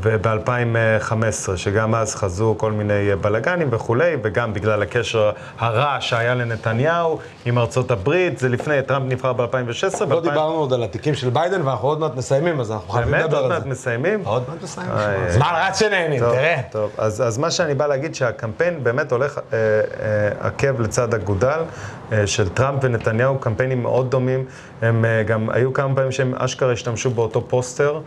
וב-2015, 0.00 1.56
שגם 1.56 1.94
אז 1.94 2.14
חזו 2.14 2.54
כל 2.58 2.72
מיני 2.72 3.16
בלאגנים 3.20 3.68
וכולי, 3.70 4.16
וגם 4.22 4.54
בגלל 4.54 4.82
הקשר 4.82 5.30
הרע 5.58 5.96
שהיה 6.00 6.34
לנתניהו 6.34 7.18
עם 7.44 7.58
ארצות 7.58 7.90
הברית, 7.90 8.38
זה 8.38 8.48
לפני, 8.48 8.82
טראמפ 8.82 9.12
נבחר 9.12 9.32
ב-2016. 9.32 10.04
לא 10.08 10.20
דיברנו 10.20 10.54
עוד 10.54 10.72
על 10.72 10.82
התיקים 10.82 11.14
של 11.14 11.30
ביידן, 11.30 11.66
ואנחנו 11.66 11.88
עוד 11.88 12.00
מעט 12.00 12.14
מסיימים, 12.16 12.60
אז 12.60 12.70
אנחנו 12.70 12.92
חייבים 12.92 13.14
לדבר 13.14 13.24
על 13.24 13.42
זה. 13.42 13.48
באמת? 13.48 13.52
עוד 13.52 13.58
מעט 13.58 13.66
מסיימים? 13.66 14.22
עוד 14.24 14.42
מעט 14.48 14.62
מסיימים. 14.62 14.94
זמן 15.28 15.52
רץ 15.66 15.78
שנהנים, 15.78 16.20
תראה. 16.20 16.60
טוב, 16.70 16.90
אז 16.98 17.38
מה 17.38 17.50
שאני 17.50 17.74
בא 17.74 17.86
להגיד, 17.86 18.14
שהקמפיין 18.14 18.84
באמת 18.84 19.12
הולך 19.12 19.38
אה, 19.38 19.42
אה, 19.52 20.46
עקב 20.46 20.80
לצד 20.80 21.14
אגודל. 21.14 21.60
אה, 22.12 22.26
של 22.26 22.48
טראמפ 22.48 22.78
ונתניהו, 22.82 23.38
קמפיינים 23.38 23.82
מאוד 23.82 24.10
דומים. 24.10 24.44
הם 24.82 25.04
גם, 25.26 25.50
היו 25.50 25.72
כמה 25.72 25.94
פעמים 25.94 26.12
שהם 26.12 26.34
אשכרה 26.34 26.72
השתמשו 26.72 27.10
באותו 27.10 27.48
פוסטר. 27.48 28.00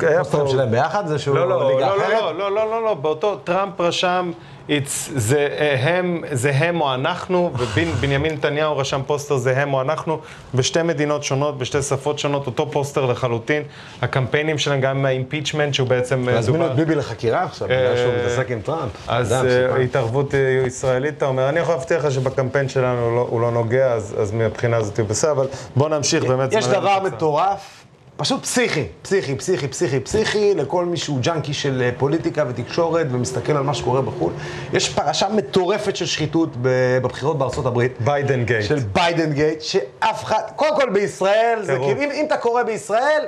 הפוסטרים 0.00 0.48
שלהם 0.48 0.70
ביחד? 0.70 1.06
זה 1.06 1.18
שהוא 1.18 1.36
לא, 1.36 1.48
לא, 1.48 1.70
ליגה 1.70 1.86
לא, 1.86 1.96
אחרת? 1.96 2.22
לא, 2.22 2.38
לא, 2.38 2.54
לא, 2.54 2.70
לא, 2.70 2.84
לא, 2.84 2.94
באותו, 2.94 3.36
טראמפ 3.44 3.80
רשם 3.80 4.30
It's, 4.68 4.72
זה, 5.16 5.48
אה, 5.58 5.98
הם, 5.98 6.22
זה 6.32 6.50
הם 6.54 6.80
או 6.80 6.94
אנחנו, 6.94 7.50
ובנימין 7.58 8.32
נתניהו 8.34 8.78
רשם 8.78 9.00
פוסטר 9.06 9.36
זה 9.36 9.62
הם 9.62 9.74
או 9.74 9.80
אנחנו, 9.80 10.18
בשתי 10.54 10.82
מדינות 10.82 11.24
שונות, 11.24 11.58
בשתי 11.58 11.82
שפות 11.82 12.18
שונות, 12.18 12.46
אותו 12.46 12.70
פוסטר 12.70 13.06
לחלוטין. 13.06 13.62
הקמפיינים 14.02 14.58
שלהם, 14.58 14.80
גם 14.80 14.96
עם 14.98 15.06
ה 15.06 15.11
impeachment, 15.11 15.74
שהוא 15.74 15.88
בעצם... 15.88 16.28
אה, 16.28 16.34
להזמין 16.34 16.60
דובר- 16.60 16.70
את 16.72 16.76
ביבי 16.76 16.94
לחקירה 16.94 17.42
עכשיו, 17.42 17.68
בגלל 17.68 17.96
שהוא 17.96 18.12
מתעסק 18.18 18.50
עם 18.50 18.60
טראמפ. 18.60 18.90
אז 19.08 19.32
אה. 19.32 19.76
התערבות 19.82 20.34
אה, 20.34 20.38
ישראלית, 20.66 21.16
אתה 21.16 21.26
אומר, 21.26 21.48
אני 21.48 21.60
יכול 21.60 21.74
להבטיח 21.74 22.04
לך 22.04 22.12
שבקמפיין 22.12 22.68
שלנו 22.68 23.00
הוא 23.02 23.40
לא- 23.40 23.46
לא 23.46 23.50
נוגע, 23.52 23.92
אז 23.92 24.32
מהבחינה 24.32 24.76
הזאת 24.76 24.98
הוא 24.98 25.06
בסדר, 25.08 25.30
אבל 25.32 25.46
בוא 25.76 25.88
נמשיך 25.88 26.24
באמת. 26.24 26.52
יש 26.52 26.66
דבר. 26.66 26.98
מטורף, 27.04 27.85
פשוט 28.16 28.42
פסיכי, 28.42 28.84
פסיכי, 29.02 29.34
פסיכי, 29.34 29.68
פסיכי, 29.68 30.00
פסיכי, 30.00 30.54
לכל 30.54 30.84
מי 30.84 30.96
שהוא 30.96 31.18
junkie 31.20 31.54
של 31.54 31.82
אה, 31.82 31.90
פוליטיקה 31.98 32.44
ותקשורת 32.48 33.06
ומסתכל 33.10 33.56
על 33.56 33.62
מה 33.62 33.74
שקורה 33.74 34.02
בחו"ל. 34.02 34.32
יש 34.72 34.88
פרשה 34.88 35.28
מטורפת 35.28 35.96
של 35.96 36.06
שחיתות 36.06 36.48
בבחירות 36.62 37.38
בארצות 37.38 37.66
הברית. 37.66 37.92
Biden 38.00 38.44
gate. 38.44 38.64
של 38.64 38.78
Biden 38.92 39.32
gate, 39.32 39.60
שאף 39.60 40.24
אחד, 40.24 40.42
קודם 40.56 40.76
כל 40.76 40.90
בישראל, 40.90 41.58
זה. 41.62 41.72
כאילו, 41.72 42.02
אם, 42.02 42.10
אם 42.10 42.24
אתה 42.26 42.36
קורא 42.36 42.62
בישראל, 42.62 43.22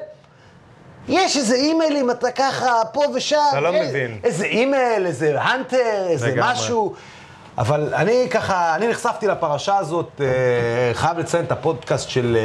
יש 1.09 1.37
איזה 1.37 1.55
אימיילים, 1.55 2.11
אתה 2.11 2.31
ככה, 2.31 2.83
פה 2.93 3.03
ושם. 3.15 3.37
אתה 3.51 3.61
לא 3.61 3.75
אה, 3.75 3.89
מבין. 3.89 4.19
איזה 4.25 4.45
אימייל, 4.45 5.07
איזה 5.07 5.41
האנטר, 5.41 6.07
איזה. 6.09 6.35
משהו. 6.37 6.95
אבל 7.59 7.95
אני 7.95 8.27
ככה, 8.31 8.75
אני 8.75 8.89
נחשפתי 8.89 9.27
לפרשה 9.27 9.77
הזאת, 9.77 10.21
אה, 10.21 10.27
חייב 10.95 11.19
לציין 11.19 11.45
את 11.45 11.53
הפודקאסט 11.53 12.09
של 12.09 12.37
אה, 12.37 12.41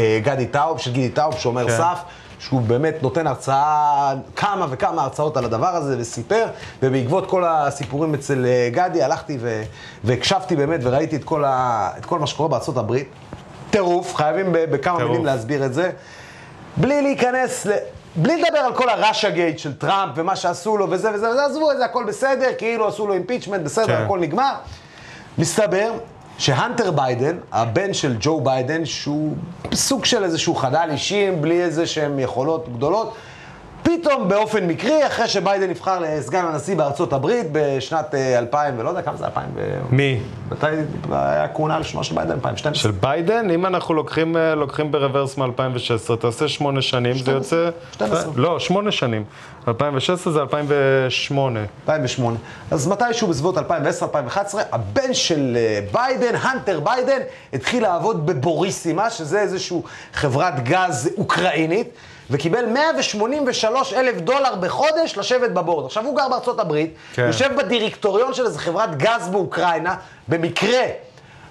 אה, 0.00 0.20
גדי 0.22 0.46
טאוב, 0.46 0.78
של 0.78 0.92
גידי 0.92 1.08
טאוב, 1.08 1.34
שומר 1.38 1.68
כן. 1.68 1.76
סף. 1.76 1.98
שהוא 2.40 2.60
באמת 2.60 3.02
נותן 3.02 3.26
הרצאה, 3.26 4.14
כמה 4.36 4.66
וכמה 4.70 5.02
הרצאות 5.02 5.36
על 5.36 5.44
הדבר 5.44 5.66
הזה, 5.66 5.96
וסיפר, 5.98 6.46
ובעקבות 6.82 7.30
כל 7.30 7.44
הסיפורים 7.46 8.14
אצל 8.14 8.46
גדי, 8.72 9.02
הלכתי 9.02 9.38
ו- 9.40 9.62
והקשבתי 10.04 10.56
באמת, 10.56 10.80
וראיתי 10.82 11.16
את 11.16 11.24
כל, 11.24 11.44
ה- 11.44 11.90
את 11.98 12.04
כל 12.04 12.18
מה 12.18 12.26
שקורה 12.26 12.48
בארצות 12.48 12.76
הברית. 12.76 13.08
טירוף, 13.70 14.14
חייבים 14.14 14.46
בכמה 14.52 14.96
טירוף. 14.96 15.10
מילים 15.10 15.26
להסביר 15.26 15.64
את 15.64 15.74
זה. 15.74 15.90
בלי 16.76 17.02
להיכנס, 17.02 17.66
ל... 17.66 17.72
בלי 18.22 18.42
לדבר 18.42 18.58
על 18.58 18.74
כל 18.74 18.88
ה 18.88 18.94
Russia 18.94 19.30
gate 19.30 19.58
של 19.58 19.74
טראמפ 19.74 20.12
ומה 20.16 20.36
שעשו 20.36 20.76
לו 20.76 20.90
וזה 20.90 21.10
וזה 21.14 21.30
וזה, 21.30 21.44
עזבו 21.44 21.72
את 21.72 21.76
זה, 21.76 21.84
הכל 21.84 22.04
בסדר, 22.04 22.48
כאילו 22.58 22.88
עשו 22.88 23.06
לו 23.06 23.14
impeachment, 23.14 23.62
בסדר, 23.62 23.86
כן. 23.86 24.02
הכל 24.04 24.18
נגמר. 24.18 24.52
מסתבר 25.38 25.92
שהנטר 26.38 26.90
ביידן, 26.90 27.38
הבן 27.52 27.94
של 27.94 28.16
ג'ו 28.20 28.40
ביידן, 28.40 28.84
שהוא 28.84 29.34
סוג 29.74 30.04
של 30.04 30.24
איזשהו 30.24 30.54
חדל 30.54 30.88
אישי, 30.90 31.30
בלי 31.40 31.62
איזה 31.62 31.86
שהם 31.86 32.18
יכולות 32.18 32.68
גדולות, 32.68 33.14
פתאום 33.88 34.28
באופן 34.28 34.66
מקרי, 34.66 35.06
אחרי 35.06 35.28
שביידן 35.28 35.70
נבחר 35.70 35.98
לסגן 35.98 36.44
הנשיא 36.44 36.76
בארצות 36.76 37.12
הברית 37.12 37.46
בשנת 37.52 38.14
אה, 38.14 38.38
2000, 38.38 38.74
ולא 38.78 38.88
יודע 38.88 39.02
כמה 39.02 39.16
זה, 39.16 39.26
2000 39.26 39.44
ו... 39.54 39.80
מי? 39.90 40.20
מתי 40.50 40.66
היה 41.10 41.48
כהונה 41.48 41.78
ראשונה 41.78 42.04
של 42.04 42.14
ביידן? 42.14 42.32
2012? 42.32 42.82
של 42.82 42.90
ביידן, 42.90 43.50
אם 43.50 43.66
אנחנו 43.66 43.94
לוקחים, 43.94 44.36
אה, 44.36 44.54
לוקחים 44.54 44.92
ב 44.92 44.98
reverse 44.98 45.38
מ-2016, 45.38 46.16
תעשה 46.16 46.48
שמונה 46.48 46.82
שנים, 46.82 47.18
זה 47.18 47.30
יוצא... 47.30 47.70
12. 47.92 48.32
לא, 48.36 48.58
שמונה 48.58 48.92
שנים. 48.92 49.24
2016 49.68 50.32
זה 50.32 50.40
2008. 50.40 51.60
2008. 51.82 52.36
אז 52.70 52.88
מתישהו 52.88 53.28
בסביבות 53.28 53.58
2010-2011, 53.58 53.60
הבן 54.72 55.14
של 55.14 55.56
אה, 55.56 55.80
ביידן, 55.92 56.34
הנטר 56.42 56.80
ביידן, 56.80 57.20
התחיל 57.52 57.82
לעבוד 57.82 58.26
בבוריסימה, 58.26 59.10
שזה 59.10 59.40
איזושהי 59.40 59.78
חברת 60.12 60.64
גז 60.64 61.10
אוקראינית, 61.18 61.88
וקיבל 62.30 62.66
183 62.66 63.92
אלף 63.92 64.20
דולר 64.20 64.54
בחודש 64.54 65.16
לשבת 65.16 65.50
ב 65.50 65.55
board. 65.55 65.86
עכשיו 65.86 66.04
הוא 66.04 66.16
גר 66.16 66.28
בארצות 66.28 66.60
הברית, 66.60 66.94
כן. 67.14 67.26
יושב 67.26 67.56
בדירקטוריון 67.56 68.34
של 68.34 68.46
איזו 68.46 68.58
חברת 68.58 68.96
גז 68.96 69.28
באוקראינה, 69.28 69.94
במקרה. 70.28 70.82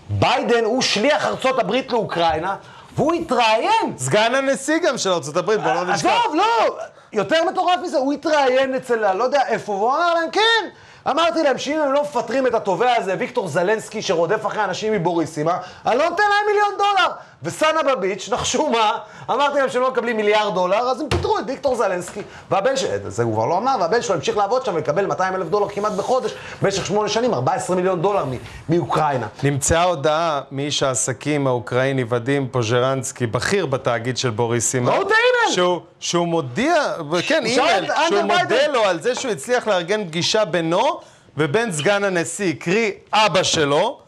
ביידן 0.10 0.64
הוא 0.64 0.82
שליח 0.82 1.26
ארצות 1.26 1.60
הברית 1.60 1.92
לאוקראינה, 1.92 2.56
והוא 2.96 3.14
התראיין 3.14 3.94
סגן 3.98 4.36
הנשיא 4.36 4.78
גם 4.78 4.98
של 4.98 5.10
ארה"ב, 5.10 5.42
בוא 5.42 5.74
לא 5.74 5.84
נשכח. 5.86 6.10
עזוב, 6.10 6.36
לא, 6.36 6.78
יותר 7.14 7.44
מטורף 7.52 7.80
מזה, 7.84 7.98
הוא 7.98 8.14
התראיין 8.14 8.76
אצל, 8.76 9.14
לא 9.14 9.24
יודע 9.24 9.42
איפה, 9.48 9.72
והוא 9.72 9.90
אמר 9.90 10.14
להם, 10.14 10.32
כן. 10.32 10.70
אמרתי 11.10 11.44
להם 11.44 11.58
שאם 11.58 11.80
הם 11.82 11.92
לא 11.92 12.02
מפטרים 12.02 12.48
את 12.48 12.54
התובע 12.54 12.96
הזה, 12.96 13.16
ויקטור 13.20 13.48
זלנסקי, 13.48 14.02
שרודף 14.02 14.46
אחרי 14.46 14.64
אנשים 14.64 14.94
מבוריסימה, 14.94 15.58
אני 15.86 15.98
לא 15.98 16.10
נותן 16.10 16.24
להם 16.24 16.46
מיליון 16.48 16.70
דולר. 16.78 17.12
וסאנה 17.44 17.84
בביץ', 17.84 18.30
נחשו 18.32 18.70
מה, 18.70 18.92
אמרתי 19.30 19.60
להם 19.60 19.70
שהם 19.70 19.82
לא 19.82 19.92
מקבלים 19.92 20.18
מיליארד 20.18 20.54
דולר, 20.54 20.78
אז 20.78 21.02
הם 21.02 21.10
פיטרו 21.10 21.40
את 21.40 21.44
ויקטור 21.48 21.76
זלנסקי. 21.76 22.22
והבן 22.52 22.78
שלו, 22.78 22.90
זה 23.08 23.24
הוא 23.24 23.34
כבר 23.34 23.46
לא 23.46 23.58
אמר, 23.58 23.76
והבן 23.80 24.02
שלו 24.02 24.16
המשיך 24.16 24.38
לעבוד 24.38 24.66
שם 24.66 24.76
ולקבל 24.76 25.06
200 25.06 25.36
אלף 25.36 25.48
דולר 25.48 25.70
כמעט 25.70 25.92
בחודש, 25.92 26.34
במשך 26.62 26.86
שמונה 26.86 27.10
שנים, 27.10 27.34
14 27.34 27.76
מיליון 27.76 28.02
דולר 28.02 28.26
מאוקראינה. 28.70 29.28
נמצאה 29.44 29.84
הודעה 29.84 30.42
מאיש 30.52 30.84
העסקים 30.84 31.48
האוקראיני 31.48 32.04
ודים 32.10 32.48
פוז'רנסקי, 32.52 33.28
בכיר 33.28 33.66
בתאגיד 33.66 34.18
של 34.18 34.30
בוריסימה. 34.30 34.92
ראו 34.92 35.02
את 35.02 35.08
האימייל! 35.12 35.56
שהוא, 35.56 35.82
שהוא 36.00 36.28
מודיע, 36.28 36.94
כן, 37.28 37.46
אימייל, 37.46 37.86
שהוא 38.08 38.22
מודה. 38.22 38.68
לו 38.68 38.84
על 38.84 39.02
זה 39.02 39.16
שהוא 39.16 39.32
הצליח 39.32 39.68
לארגן 39.68 40.08
פגישה 40.08 40.46
בינו 40.46 41.00
ובין 41.38 41.72
סגן 41.72 42.04
הנשיא, 42.04 42.54
קרי 42.60 42.92
אבא 43.14 43.44
שלו, 43.44 44.00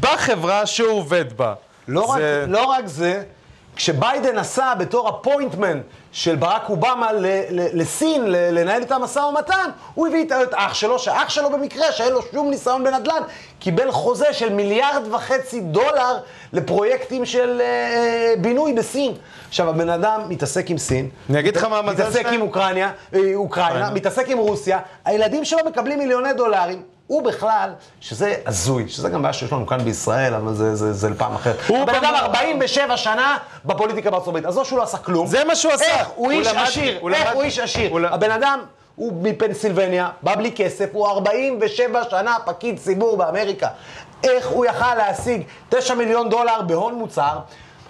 בחברה 0.00 0.66
שהוא 0.66 0.92
עובד 0.92 1.36
בה. 1.36 1.54
לא, 1.88 2.00
רק, 2.04 2.18
זה- 2.18 2.44
לא 2.48 2.64
רק 2.64 2.86
זה, 2.86 3.22
כשביידן 3.76 4.38
נסע 4.38 4.74
בתור 4.74 5.08
ה 5.08 5.16
point 5.16 5.56
man 5.56 5.80
של 6.12 6.36
ברק 6.36 6.68
אובמה 6.70 7.12
ל, 7.12 7.26
ל, 7.50 7.80
לסין, 7.80 8.24
ל, 8.26 8.36
לנהל 8.60 8.82
איתם 8.82 9.00
משא 9.02 9.18
ומתן, 9.18 9.70
הוא 9.94 10.06
הביא 10.08 10.18
איתו 10.18 10.42
את 10.42 10.48
אח 10.54 10.74
שלו, 10.74 10.98
שאח 10.98 11.28
שלו 11.28 11.50
במקרה, 11.50 11.92
שאין 11.92 12.12
לו 12.12 12.20
שום 12.32 12.50
ניסיון 12.50 12.84
בנדל"ן, 12.84 13.22
קיבל 13.58 13.90
חוזה 13.90 14.32
של 14.32 14.52
מיליארד 14.52 15.02
וחצי 15.14 15.60
דולר 15.60 16.18
לפרויקטים 16.52 17.24
של 17.26 17.60
אה, 17.60 17.66
אה, 17.66 18.34
בינוי 18.40 18.72
בסין. 18.72 19.12
עכשיו, 19.48 19.68
הבן 19.68 19.88
אדם 19.88 20.20
מתעסק 20.28 20.70
עם 20.70 20.78
סין. 20.78 21.08
אני 21.30 21.38
אגיד 21.40 21.56
לך 21.56 21.64
מה 21.64 21.78
המזל 21.78 22.02
מתעסק 22.02 22.20
שלהם? 22.22 22.34
עם 22.34 22.40
אוקראינה, 22.42 22.92
אה, 23.14 23.20
אוקראינה, 23.34 23.90
מתעסק 23.90 24.28
עם 24.28 24.38
רוסיה, 24.38 24.78
הילדים 25.04 25.44
שלו 25.44 25.58
מקבלים 25.66 25.98
מיליוני 25.98 26.32
דולרים. 26.32 26.82
הוא 27.06 27.22
בכלל, 27.22 27.70
שזה 28.00 28.34
הזוי, 28.46 28.88
שזה 28.88 29.08
גם 29.08 29.22
בעיה 29.22 29.32
שיש 29.32 29.52
לנו 29.52 29.66
כאן 29.66 29.78
בישראל, 29.84 30.34
אבל 30.34 30.54
זה, 30.54 30.74
זה, 30.76 30.92
זה 30.92 31.10
לפעם 31.10 31.34
אחרת. 31.34 31.56
הוא 31.68 31.78
הבן 31.78 31.94
אדם 31.94 32.08
במ- 32.14 32.24
47 32.24 32.96
שנה 32.96 33.36
בפוליטיקה 33.64 34.10
בארצות 34.10 34.28
הברית, 34.28 34.44
עזוב 34.44 34.64
שהוא 34.66 34.78
לא 34.78 34.82
עשה 34.82 34.98
כלום. 34.98 35.26
זה 35.26 35.44
מה 35.44 35.54
שהוא 35.56 35.72
עשה. 35.72 35.84
איך 35.84 36.08
הוא 36.14 36.30
איש 36.30 36.46
עשיר, 36.46 36.98
הוא 37.00 37.10
איך 37.10 37.32
הוא 37.34 37.42
איש 37.42 37.58
עשיר. 37.58 37.90
הוא 37.90 38.00
הבן 38.10 38.30
אדם... 38.30 38.60
הוא 38.96 39.12
מפנסילבניה, 39.22 40.08
בא 40.22 40.34
בלי 40.36 40.52
כסף, 40.56 40.88
הוא 40.92 41.06
47 41.08 42.02
שנה 42.10 42.36
פקיד 42.44 42.78
ציבור 42.78 43.16
באמריקה. 43.16 43.68
איך 44.24 44.48
הוא 44.48 44.66
יכל 44.66 44.94
להשיג 44.94 45.42
9 45.68 45.94
מיליון 45.94 46.28
דולר 46.28 46.62
בהון 46.66 46.94
מוצהר? 46.94 47.38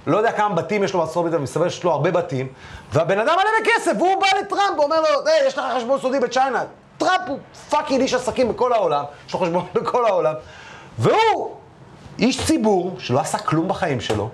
לא 0.06 0.16
יודע 0.16 0.32
כמה 0.32 0.54
בתים 0.54 0.84
יש 0.84 0.92
לו 0.92 0.98
בארצות 0.98 1.16
הברית, 1.16 1.34
אבל 1.34 1.42
מסתבר 1.42 1.68
שיש 1.68 1.84
לו 1.84 1.90
הרבה 1.90 2.10
בתים, 2.10 2.48
והבן 2.92 3.18
אדם 3.18 3.34
מלא 3.34 3.50
בכסף, 3.60 3.92
והוא 3.98 4.20
בא 4.20 4.26
לטראמפ 4.40 4.78
ואומר 4.78 5.00
לו, 5.00 5.26
היי, 5.26 5.46
יש 5.46 5.58
לך 5.58 5.64
חשבון 5.76 6.00
סודי 6.00 6.20
ב 6.20 6.27
China. 6.27 6.64
טראמפ 6.98 7.28
הוא 7.28 7.38
fucking 7.70 8.00
איש 8.00 8.14
עסקים 8.14 8.48
בכל 8.48 8.72
העולם, 8.72 9.04
יש 9.28 9.34
לו 9.34 9.40
חשבון 9.40 9.64
בכל 9.74 10.06
העולם, 10.06 10.34
והוא 10.98 11.50
איש 12.18 12.46
ציבור 12.46 12.94
שלא 12.98 13.20
עשה 13.20 13.38
כלום 13.38 13.68
בחיים 13.68 14.00
שלו. 14.00 14.28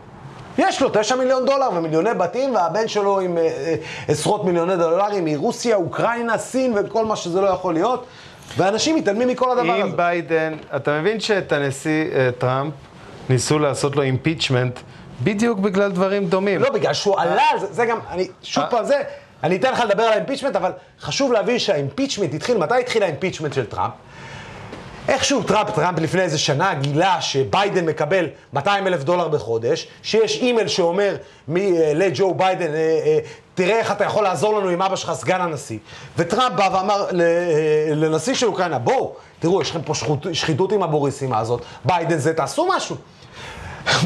יש 0.59 0.83
לו 0.83 0.91
תשע 0.93 1.17
מיליון 1.17 1.45
דולר 1.45 1.69
ומיליוני 1.75 2.15
בתים, 2.15 2.55
והבן 2.55 2.89
שלו 2.89 3.21
עם 3.21 3.39
אה, 3.39 3.43
אה, 3.43 3.75
עשרות 4.09 4.45
מיליוני 4.45 4.77
דולרים 4.77 5.25
מרוסיה, 5.25 5.77
אוקראינה, 5.77 6.39
סין 6.39 6.73
וכל 6.77 7.05
מה 7.05 7.17
שזה 7.17 7.41
לא 7.41 7.47
יכול 7.47 7.75
להיות, 7.75 8.07
ואנשים 8.57 8.97
מתעלמים 8.97 9.29
מכל 9.29 9.51
הדבר 9.51 9.73
הזה. 9.73 9.83
אם 9.83 9.97
ביידן, 9.97 10.53
אתה 10.77 11.01
מבין 11.01 11.21
שאת 11.21 11.53
הנשיא 11.53 12.05
אה, 12.15 12.31
טראמפ 12.39 12.75
ניסו 13.29 13.59
לעשות 13.59 13.97
לו 13.97 14.03
impeachment 14.03 14.79
בדיוק 15.23 15.59
בגלל 15.59 15.93
דברים 15.93 16.27
דומים. 16.27 16.61
לא, 16.61 16.71
בגלל 16.71 16.95
שהוא 16.95 17.19
עלה 17.19 17.43
על 17.51 17.59
זה, 17.61 17.67
זה 17.67 17.87
גם, 17.87 17.99
אני, 18.11 18.29
שוב 18.43 18.65
אה. 18.65 18.71
פעם, 18.71 18.85
זה, 18.85 19.03
אני 19.45 19.57
אתן 19.57 19.73
לך 19.73 19.81
לדבר 19.81 20.03
על 20.03 20.13
ה 20.13 20.16
impeachment, 20.16 20.57
אבל 20.57 20.73
חשוב 21.01 21.33
להבין 21.33 21.59
שה 21.59 21.75
impeachment 21.75 22.35
התחיל, 22.35 22.59
מתי 22.59 22.81
התחיל 22.81 23.03
ה 23.03 23.07
impeachment 23.07 23.53
של 23.53 23.67
טראמפ? 23.67 23.93
איכשהו 25.09 25.43
טראמפ, 25.43 25.71
טראמפ 25.71 25.99
לפני 25.99 26.23
איזה 26.23 26.39
שנה 26.39 26.75
גילה 26.75 27.21
שביידן 27.21 27.87
מקבל 27.87 28.27
200 28.53 28.87
אלף 28.87 29.03
דולר 29.03 29.29
בחודש, 29.29 29.89
שיש 30.03 30.37
אימייל 30.37 30.69
שאומר 30.69 31.17
מ, 31.49 31.57
אה, 31.57 31.93
לג'ו 31.95 32.35
ביידן, 32.35 32.75
אה, 32.75 33.01
אה, 33.07 33.19
תראה 33.55 33.79
איך 33.79 33.93
אתה 33.93 34.05
יכול 34.05 34.25
לעזור 34.25 34.59
לנו 34.59 34.69
עם 34.69 34.83
אבא 34.83 34.97
שלך, 34.97 35.13
סגן 35.13 35.41
הנשיא. 35.41 35.79
וטראמפ 36.17 36.57
בא 36.57 36.69
ואמר 36.73 37.07
לנשיא 37.95 38.35
של 38.35 38.47
אוקראינה, 38.47 38.79
בואו, 38.79 39.15
תראו, 39.39 39.63
יש 39.63 39.71
לכם 39.71 39.83
פה 39.83 39.95
שחיתות 40.33 40.73
עם 40.73 40.83
הבוריסימה 40.83 41.39
הזאת, 41.39 41.63
ביידן 41.85 42.19
זה, 42.19 42.35
תעשו 42.35 42.69
משהו. 42.77 42.97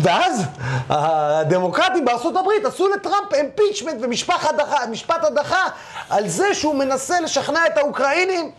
ואז 0.03 0.43
הדמוקרטים 0.89 2.05
בארצות 2.05 2.37
הברית 2.37 2.64
עשו 2.64 2.89
לטראמפ 2.89 3.35
impeachment 3.35 3.97
ומשפט 4.01 5.24
הדחה, 5.24 5.64
על 6.11 6.28
זה 6.28 6.55
שהוא 6.55 6.74
מנסה 6.74 7.20
לשכנע 7.20 7.66
את 7.66 7.78
האוקראינים 7.78 8.51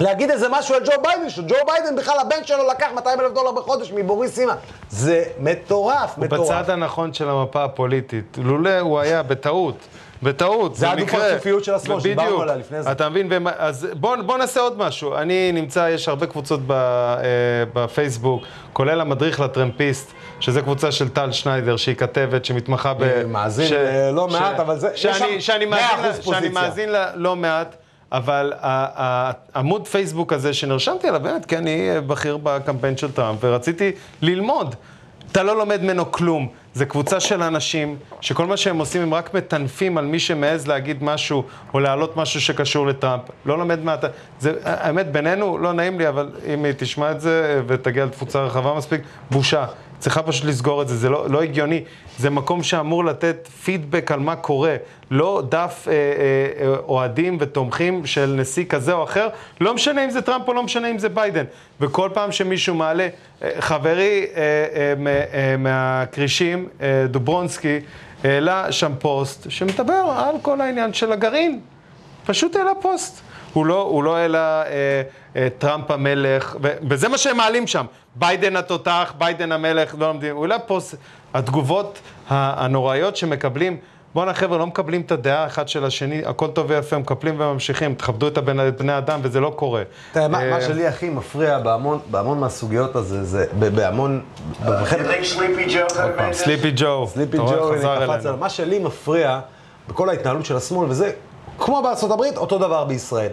להגיד 0.00 0.30
איזה 0.30 0.48
משהו 0.48 0.74
על 0.74 0.80
ג'ו 0.84 1.02
ביידן, 1.02 1.30
שג'ו 1.30 1.54
ביידן 1.66 1.96
בכלל 1.96 2.18
הבן 2.18 2.44
שלו 2.44 2.68
לקח 2.68 2.86
200 2.94 3.20
אלף 3.20 3.32
דולר 3.32 3.52
בחודש 3.52 3.92
מבוריסימה. 3.92 4.54
זה 4.90 5.24
מטורף, 5.38 6.12
הוא 6.16 6.24
מטורף. 6.24 6.40
בצד 6.40 6.70
הנכון 6.70 7.12
של 7.12 7.28
המפה 7.28 7.64
הפוליטית. 7.64 8.38
לולא 8.42 8.78
הוא 8.80 9.00
היה 9.00 9.22
בטעות 9.22 9.76
בטעות, 10.22 10.76
זה 10.76 10.86
במקרה. 10.90 11.20
הדו-פרצופיות 11.20 11.64
של 11.64 11.74
השמאל, 11.74 12.00
שדיברנו. 12.00 12.42
עליה 12.42 12.56
לפני 12.56 12.82
זה. 12.82 12.92
אתה 12.92 13.08
מבין? 13.08 13.26
ומה- 13.30 13.50
אז 13.58 13.86
בוא, 14.00 14.16
בוא 14.16 14.38
נעשה 14.38 14.60
עוד 14.60 14.78
משהו. 14.78 15.16
אני 15.16 15.52
נמצא, 15.52 15.88
יש 15.94 16.08
הרבה 16.08 16.26
קבוצות 16.26 16.60
ב, 16.66 16.72
אה, 16.72 16.76
בפייסבוק, 17.74 18.42
כולל 18.72 19.00
המדריך 19.00 19.40
לטרמפיסט, 19.40 20.10
שזה 20.40 20.62
קבוצה 20.62 20.92
של 20.92 21.08
טל 21.08 21.32
שניידר, 21.32 21.76
שהיא 21.76 21.96
כתבת, 21.96 22.44
שמתמחה 22.44 22.94
ב... 22.94 23.24
מאזין, 23.26 23.72
אה, 23.74 24.10
לא 24.12 24.28
מעט, 24.28 24.60
אבל 24.60 24.78
זה- 24.78 24.90
יש 24.94 25.02
שאני, 25.02 25.18
שם 25.18 25.40
שאני 25.40 25.64
100% 25.66 25.70
מאזין, 26.02 26.22
שאני. 26.34 26.48
מאזין 26.48 26.88
לה 26.88 27.06
לא 27.14 27.36
מעט. 27.36 27.76
אבל 28.12 28.52
העמוד 28.60 29.88
פייסבוק 29.88 30.32
הזה 30.32 30.52
שנרשמתי 30.54 31.08
עליו, 31.08 31.20
באמת, 31.20 31.46
כי 31.46 31.56
אני 31.56 31.90
אה, 31.94 32.00
בכיר 32.00 32.36
בקמפיין 32.42 32.96
של 32.96 33.12
טראמפ, 33.12 33.38
ורציתי 33.42 33.92
ללמוד. 34.22 34.74
אתה 35.32 35.42
לא 35.42 35.56
לומד 35.56 35.82
ממנו 35.82 36.12
כלום. 36.12 36.48
זה 36.76 36.86
קבוצה 36.86 37.20
של 37.20 37.42
אנשים 37.42 37.96
שכל 38.20 38.46
מה 38.46 38.56
שהם 38.56 38.78
עושים, 38.78 39.02
הם 39.02 39.14
רק 39.14 39.34
מטנפים 39.34 39.98
על 39.98 40.04
מי 40.04 40.18
שמעז 40.18 40.66
להגיד 40.66 41.04
משהו 41.04 41.44
או 41.74 41.80
להעלות 41.80 42.16
משהו 42.16 42.40
שקשור 42.40 42.86
לטראמפ. 42.86 43.22
לא 43.46 43.58
לומד 43.58 43.84
מה 43.84 43.94
אתה... 43.94 44.06
זה, 44.40 44.52
האמת, 44.64 45.12
בינינו, 45.12 45.58
לא 45.58 45.72
נעים 45.72 45.98
לי, 45.98 46.08
אבל 46.08 46.30
אם 46.54 46.64
היא 46.64 46.72
תשמע 46.76 47.10
את 47.10 47.20
זה 47.20 47.62
ותגיע 47.66 48.04
לתפוצה 48.04 48.42
רחבה 48.42 48.74
מספיק, 48.74 49.00
בושה. 49.30 49.66
צריכה 49.98 50.22
פשוט 50.22 50.44
לסגור 50.44 50.82
את 50.82 50.88
זה, 50.88 50.96
זה 50.96 51.08
לא, 51.10 51.30
לא 51.30 51.42
הגיוני. 51.42 51.84
זה 52.18 52.30
מקום 52.30 52.62
שאמור 52.62 53.04
לתת 53.04 53.48
פידבק 53.64 54.12
על 54.12 54.20
מה 54.20 54.36
קורה, 54.36 54.76
לא 55.10 55.42
דף 55.48 55.84
אה, 55.88 55.92
אה, 55.92 55.98
אה, 56.68 56.76
אוהדים 56.88 57.36
ותומכים 57.40 58.06
של 58.06 58.34
נשיא 58.38 58.64
כזה 58.64 58.92
או 58.92 59.04
אחר, 59.04 59.28
לא 59.60 59.74
משנה 59.74 60.04
אם 60.04 60.10
זה 60.10 60.22
טראמפ 60.22 60.48
או 60.48 60.54
לא 60.54 60.62
משנה 60.62 60.90
אם 60.90 60.98
זה 60.98 61.08
ביידן. 61.08 61.44
וכל 61.80 62.10
פעם 62.14 62.32
שמישהו 62.32 62.74
מעלה, 62.74 63.08
אה, 63.42 63.50
חברי 63.60 64.26
אה, 64.36 64.40
אה, 64.74 64.94
מ- 64.98 65.06
אה, 65.06 65.56
מהכרישים, 65.58 66.68
אה, 66.80 67.04
דוברונסקי, 67.08 67.80
העלה 68.24 68.72
שם 68.72 68.92
פוסט 68.98 69.50
שמדבר 69.50 70.12
על 70.16 70.34
כל 70.42 70.60
העניין 70.60 70.92
של 70.92 71.12
הגרעין. 71.12 71.60
פשוט 72.26 72.56
העלה 72.56 72.72
פוסט. 72.82 73.20
הוא 73.52 73.66
לא, 73.66 73.82
הוא 73.82 74.04
לא 74.04 74.16
העלה 74.16 74.62
אה, 74.62 75.02
טראמפ 75.58 75.90
המלך, 75.90 76.56
ו- 76.62 76.72
וזה 76.88 77.08
מה 77.08 77.18
שהם 77.18 77.36
מעלים 77.36 77.66
שם. 77.66 77.86
ביידן 78.16 78.56
התותח, 78.56 79.12
ביידן 79.18 79.52
המלך, 79.52 79.94
לא 79.98 80.06
לומדים. 80.08 80.36
הוא 80.36 80.44
העלה 80.44 80.58
פוסט. 80.58 80.94
התגובות 81.34 81.98
הנוראיות 82.28 83.16
שמקבלים, 83.16 83.76
בואנה 84.14 84.34
חבר'ה, 84.34 84.58
לא 84.58 84.66
מקבלים 84.66 85.00
את 85.00 85.12
הדעה 85.12 85.42
האחד 85.42 85.68
של 85.68 85.84
השני, 85.84 86.22
הכל 86.26 86.46
טוב 86.48 86.66
ויפה, 86.68 86.98
מקפלים 86.98 87.40
וממשיכים, 87.40 87.94
תכבדו 87.94 88.28
את 88.28 88.38
הבן- 88.38 88.68
את 88.68 88.78
בני 88.78 88.98
אדם, 88.98 89.20
וזה 89.22 89.40
לא 89.40 89.52
קורה. 89.56 89.82
תראה, 90.12 90.28
מה 90.28 90.42
אה, 90.42 90.50
מה 90.50 90.60
שלי 90.60 90.86
הכי 90.86 91.08
מפריע 91.10 91.58
בהמון- 91.58 91.98
בהמון 92.10 92.40
מהסוגיות 92.40 92.96
הזה, 92.96 93.24
זה 93.24 93.46
ב- 93.58 93.76
בהמון... 93.76 94.22
סליפי 96.32 96.72
ג'ו, 96.76 97.06
סליפי 97.12 97.36
ג'ו. 97.36 97.72
מה 98.38 98.48
שלי 98.48 98.78
מפריע 98.78 99.40
בכל 99.88 100.08
ההתנהלות 100.08 100.44
של 100.46 100.56
השמאל, 100.56 100.86
וזה 100.90 101.10
כמו 101.58 101.82
בארצות 101.82 102.10
הברית, 102.10 102.36
אותו 102.36 102.58
דבר 102.58 102.84
בישראל. 102.84 103.30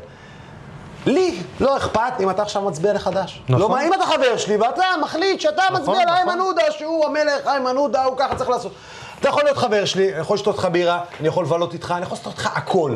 לי 1.06 1.40
לא 1.60 1.78
אכפת 1.78 2.14
אם 2.20 2.30
אתה 2.30 2.42
עכשיו 2.42 2.62
מצביע 2.62 2.94
לחדש. 2.94 3.42
נכון. 3.50 3.80
לא, 3.80 3.88
אם 3.88 3.94
אתה 3.94 4.06
חבר 4.06 4.38
שלי 4.38 4.58
ואתה 4.58 4.84
מחליט 5.02 5.42
שאתה 5.42 5.62
נכון, 5.72 5.82
מצביע 5.82 6.06
לאיימן 6.06 6.34
נכון. 6.36 6.40
עודה, 6.48 6.72
שהוא 6.72 7.06
המלך, 7.06 7.48
איימן 7.48 7.76
עודה, 7.76 8.04
הוא 8.04 8.18
ככה 8.18 8.36
צריך 8.36 8.50
לעשות. 8.50 8.72
אתה 9.20 9.30
יכול 9.30 9.44
להיות 9.44 9.58
חבר 9.58 9.86
שלי, 9.86 10.12
אני 10.14 10.22
יכול 10.22 10.36
לשתות 10.36 10.58
לך 10.58 10.66
בירה, 10.66 11.00
אני 11.20 11.28
יכול 11.28 11.46
לבלות 11.46 11.74
איתך, 11.74 11.94
אני 11.98 12.04
יכול 12.06 12.18
לעשות 12.18 12.34
איתך 12.34 12.58
הכל. 12.58 12.96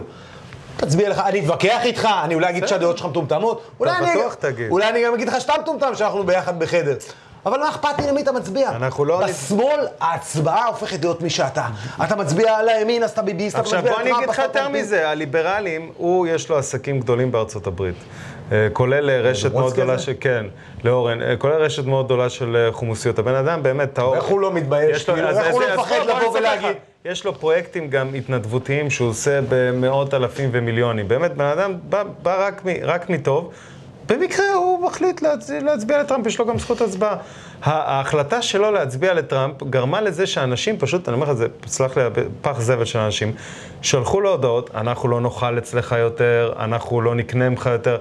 תצביע 0.77 1.09
לך, 1.09 1.19
אני 1.19 1.39
אתווכח 1.39 1.79
איתך, 1.83 2.07
אני 2.23 2.35
אולי 2.35 2.49
אגיד 2.49 2.67
שהדעות 2.67 2.97
שלך 2.97 3.05
מטומטמות. 3.07 3.61
אני- 3.81 4.11
בטוח 4.19 4.33
תגיד. 4.33 4.71
אולי 4.71 4.89
אני 4.89 5.03
גם 5.05 5.13
אגיד 5.13 5.27
לך 5.27 5.41
שאתה 5.41 5.53
מטומטם, 5.61 5.95
שאנחנו 5.95 6.23
ביחד 6.23 6.59
בחדר. 6.59 6.95
אבל 7.47 7.59
מה 7.59 7.69
אכפת 7.69 7.99
לי 7.99 8.07
למי 8.07 8.21
אתה 8.21 8.31
מצביע? 8.31 8.69
אנחנו 8.69 9.05
לא- 9.05 9.21
בשמאל 9.27 9.87
ההצבעה 9.99 10.65
הופכת 10.67 10.99
להיות 11.01 11.21
מי 11.21 11.29
שאתה. 11.29 11.67
אתה 12.03 12.15
מצביע 12.15 12.61
לימין, 12.63 13.03
אז 13.03 13.09
אתה 13.11 13.21
ביביסט, 13.21 13.55
אתה 13.55 13.61
עכשיו 13.63 13.79
מצביע 13.79 13.93
בוא 13.93 14.01
אני 14.01 14.11
אגיד 14.17 14.29
לך 14.29 14.39
יותר. 14.39 14.67
מזה, 14.69 15.09
הליברלים, 15.09 15.91
הוא 15.97 16.27
יש 16.27 16.49
לו 16.49 16.57
עסקים 16.57 16.99
גדולים 16.99 17.31
בארצות 17.31 17.67
הברית. 17.67 17.95
אה, 18.51 18.67
כולל 18.73 19.09
אה, 19.09 19.21
רשת 19.21 19.53
מאוד 19.53 19.73
גדולה? 19.73 19.99
של, 19.99 20.13
כן, 20.19 20.45
לאורן, 20.83 21.21
אה, 21.21 21.35
כולל 21.37 21.53
רשת 21.61 21.85
מאוד 21.85 22.05
גדולה 22.05 22.29
של 22.29 22.55
אה, 22.55 22.71
חומוסיות. 22.71 23.19
הבן 23.19 23.35
אדם 23.35 23.63
באמת 23.63 23.93
טהור. 23.93 24.15
איך 24.15 24.23
הוא 24.23 24.39
לא 24.39 24.51
מתבייש? 24.51 24.97
יש 24.97 25.09
לו- 25.09 25.15
כאילו, 25.15 25.29
איך 25.29 25.53
הוא 25.53 25.61
לא 25.61 25.67
מפחד 25.73 25.95
בוא 26.05 26.19
לבוא 26.19 26.37
ולהגיד? 26.37 26.75
יש 27.05 27.25
לו 27.25 27.39
פרויקטים 27.39 27.89
גם 27.89 28.13
התנדבותיים 28.15 28.89
שהוא 28.89 29.09
עושה 29.09 29.39
במאות 29.49 30.13
אלפים 30.13 30.49
ומיליונים. 30.53 31.07
באמת, 31.07 31.33
בן 31.35 31.45
אדם 31.45 31.73
בא, 31.89 32.03
בא 32.23 32.45
רק, 32.47 32.61
מ, 32.65 32.69
רק 32.83 33.09
מטוב. 33.09 33.51
במקרה 34.09 34.53
הוא 34.53 34.87
מחליט 34.87 35.21
להצביע, 35.21 35.99
לטראמפ, 35.99 36.27
יש 36.27 36.39
לו 36.39 36.45
גם 36.45 36.59
זכות 36.59 36.81
הצבעה. 36.81 37.15
ההחלטה 37.63 38.41
שלו 38.41 38.71
להצביע 38.71 39.13
לטראמפ 39.13 39.63
גרמה 39.63 40.01
לזה 40.01 40.27
שאנשים 40.27 40.77
פשוט, 40.77 41.09
אני 41.09 41.15
אומר 41.15 41.25
לך, 41.25 41.33
זה, 41.33 41.47
סלח 41.67 41.97
לי, 41.97 42.03
פח 42.41 42.59
זבל 42.59 42.85
של 42.85 42.99
אנשים, 42.99 43.31
שלחו 43.81 44.21
לו 44.21 44.31
הודעות, 44.31 44.69
אנחנו 44.75 45.09
לא 45.09 45.21
נאכל 45.21 45.57
אצלך 45.57 45.95
יותר, 45.99 46.53
אנחנו 46.59 47.01
לא 47.01 47.15
נקנה 47.15 47.49
ממך 47.49 47.69
יותר. 47.71 47.97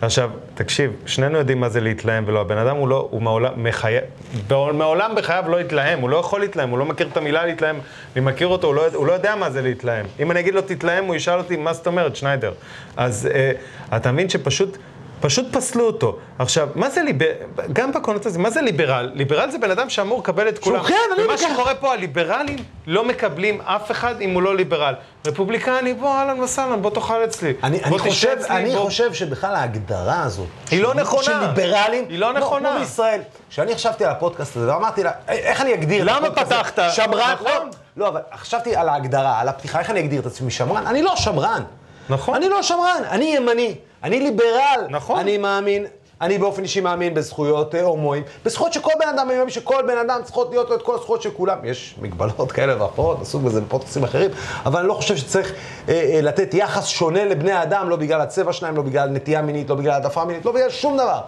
עכשיו, 0.00 0.30
תקשיב, 0.54 0.92
שנינו 1.06 1.38
יודעים 1.38 1.60
מה 1.60 1.68
זה 1.68 1.80
להתלהם 1.80 2.24
ולא, 2.26 2.40
הבן 2.40 2.58
אדם 2.58 2.76
הוא 2.76 2.88
לא, 2.88 3.08
הוא 3.10 3.22
מעולם, 3.22 3.52
מחייב, 3.56 4.04
מעולם 4.50 5.14
בחייו 5.16 5.44
לא 5.48 5.58
התלהם, 5.58 6.00
הוא 6.00 6.10
לא 6.10 6.16
יכול 6.16 6.40
להתלהם, 6.40 6.70
הוא 6.70 6.78
לא 6.78 6.84
מכיר 6.84 7.08
את 7.12 7.16
המילה 7.16 7.46
להתלהם, 7.46 7.78
אני 8.16 8.24
מכיר 8.24 8.46
אותו, 8.46 8.66
הוא 8.66 8.74
לא, 8.74 8.86
הוא 8.94 9.06
לא 9.06 9.12
יודע 9.12 9.36
מה 9.36 9.50
זה 9.50 9.62
להתלהם. 9.62 10.06
אם 10.20 10.30
אני 10.30 10.40
אגיד 10.40 10.54
לו 10.54 10.62
תתלהם, 10.62 11.04
הוא 11.04 11.14
ישאל 11.14 11.38
אותי, 11.38 11.56
מה 11.56 11.72
זאת 11.72 11.86
אומרת, 11.86 12.16
שניידר? 12.16 12.52
אז 12.96 13.28
אה, 13.34 13.52
אתה 13.96 14.12
מבין 14.12 14.28
שפשוט... 14.28 14.78
פשוט 15.20 15.56
פסלו 15.56 15.86
אותו. 15.86 16.18
עכשיו, 16.38 16.68
מה 16.74 16.90
זה 16.90 17.02
ליברל, 17.02 17.30
גם 17.72 17.92
בקונוטציה, 17.92 18.38
מה 18.38 18.50
זה 18.50 18.62
ליברל? 18.62 19.10
ליברל 19.14 19.50
זה 19.50 19.58
בן 19.58 19.70
אדם 19.70 19.90
שאמור 19.90 20.18
לקבל 20.18 20.48
את 20.48 20.58
כולם. 20.58 20.82
כן, 20.82 20.94
אני 21.16 21.24
ומה 21.24 21.38
שקורה 21.38 21.74
פה, 21.74 21.92
הליברלים 21.92 22.56
לא 22.86 23.04
מקבלים 23.04 23.60
אף 23.60 23.90
אחד 23.90 24.20
אם 24.20 24.34
הוא 24.34 24.42
לא 24.42 24.56
ליברל. 24.56 24.94
רפובליקני, 25.26 25.94
בוא, 25.94 26.08
אהלן 26.14 26.40
וסהלן, 26.40 26.82
בוא 26.82 26.90
תאכל 26.90 27.24
אצלי. 27.24 27.52
אני, 27.62 27.78
בוא 27.78 27.86
אני, 27.86 27.98
חושב, 27.98 28.28
אצלי, 28.40 28.56
אני 28.56 28.70
בוא- 28.74 28.84
חושב 28.84 29.14
שבכלל 29.14 29.54
ההגדרה 29.54 30.22
הזאת, 30.22 30.46
היא 30.70 30.82
לא 30.82 30.94
נכונה. 30.94 31.22
של 31.22 31.38
ליברלים, 31.40 32.04
היא 32.08 32.18
לא 32.18 32.32
נכונה. 32.32 32.70
כמו 32.70 32.78
בישראל, 32.80 33.20
כשאני 33.50 33.74
חשבתי 33.74 34.04
על 34.04 34.10
הפודקאסט 34.10 34.56
הזה, 34.56 34.72
ואמרתי 34.74 35.02
לה, 35.02 35.10
"אה, 35.28 35.34
איך 35.34 35.60
אני 35.60 35.74
אגדיר 35.74 36.02
את 36.02 36.08
למה 36.08 36.26
הפודקאסט 36.26 36.52
הזה? 36.52 36.60
פתחת? 36.64 36.90
שמרן, 36.90 37.32
נכון. 37.34 37.50
לא, 37.96 38.04
לא, 38.04 38.08
אבל 38.08 38.20
חשבתי 38.36 38.76
על 38.76 38.88
ההגדרה, 38.88 39.40
על 39.40 39.48
הפתיחה, 39.48 39.78
איך 39.80 39.90
אני 39.90 40.00
אגדיר 40.00 40.20
את 40.20 40.26
עצמי 40.26 40.50
שמרן? 40.50 40.86
אני 40.86 41.02
לא 41.02 41.16
שמרן. 41.16 41.62
נכון. 42.10 42.34
אני 42.34 42.48
לא 42.48 42.62
שמרן, 42.62 43.02
אני 43.10 43.24
ימני, 43.24 43.74
אני 44.02 44.20
ליברל. 44.20 44.86
נכון. 44.90 45.18
אני 45.18 45.38
מאמין, 45.38 45.86
אני 46.20 46.38
באופן 46.38 46.62
אישי 46.62 46.80
מאמין 46.80 47.14
בזכויות 47.14 47.74
אה, 47.74 47.82
הומואים, 47.82 48.22
בזכויות 48.44 48.72
שכל 48.72 48.92
בן 48.98 49.08
אדם, 49.08 49.28
אני 49.28 49.38
מאמין 49.38 49.50
שכל 49.50 49.82
בן 49.86 49.98
אדם 49.98 50.20
צריכות 50.24 50.50
להיות 50.50 50.70
לו 50.70 50.76
את 50.76 50.82
כל 50.82 50.94
הזכויות 50.94 51.22
של 51.22 51.30
כולם. 51.30 51.58
יש 51.64 51.94
מגבלות 52.00 52.52
כאלה 52.52 52.82
ואחרות, 52.82 53.22
עסוק 53.22 53.42
בזה 53.42 53.60
בפודקאסטים 53.60 54.04
אחרים, 54.04 54.30
אבל 54.66 54.78
אני 54.78 54.88
לא 54.88 54.94
חושב 54.94 55.16
שצריך 55.16 55.52
אה, 55.88 55.94
אה, 55.94 56.20
לתת 56.20 56.54
יחס 56.54 56.86
שונה 56.86 57.24
לבני 57.24 57.52
האדם, 57.52 57.88
לא 57.88 57.96
בגלל 57.96 58.20
הצבע 58.20 58.52
שלהם, 58.52 58.76
לא 58.76 58.82
בגלל 58.82 59.08
נטייה 59.08 59.42
מינית, 59.42 59.70
לא 59.70 59.74
בגלל 59.76 59.92
העדפה 59.92 60.24
מינית, 60.24 60.44
לא 60.44 60.52
בגלל 60.52 60.70
שום 60.70 60.96
דבר. 60.96 61.20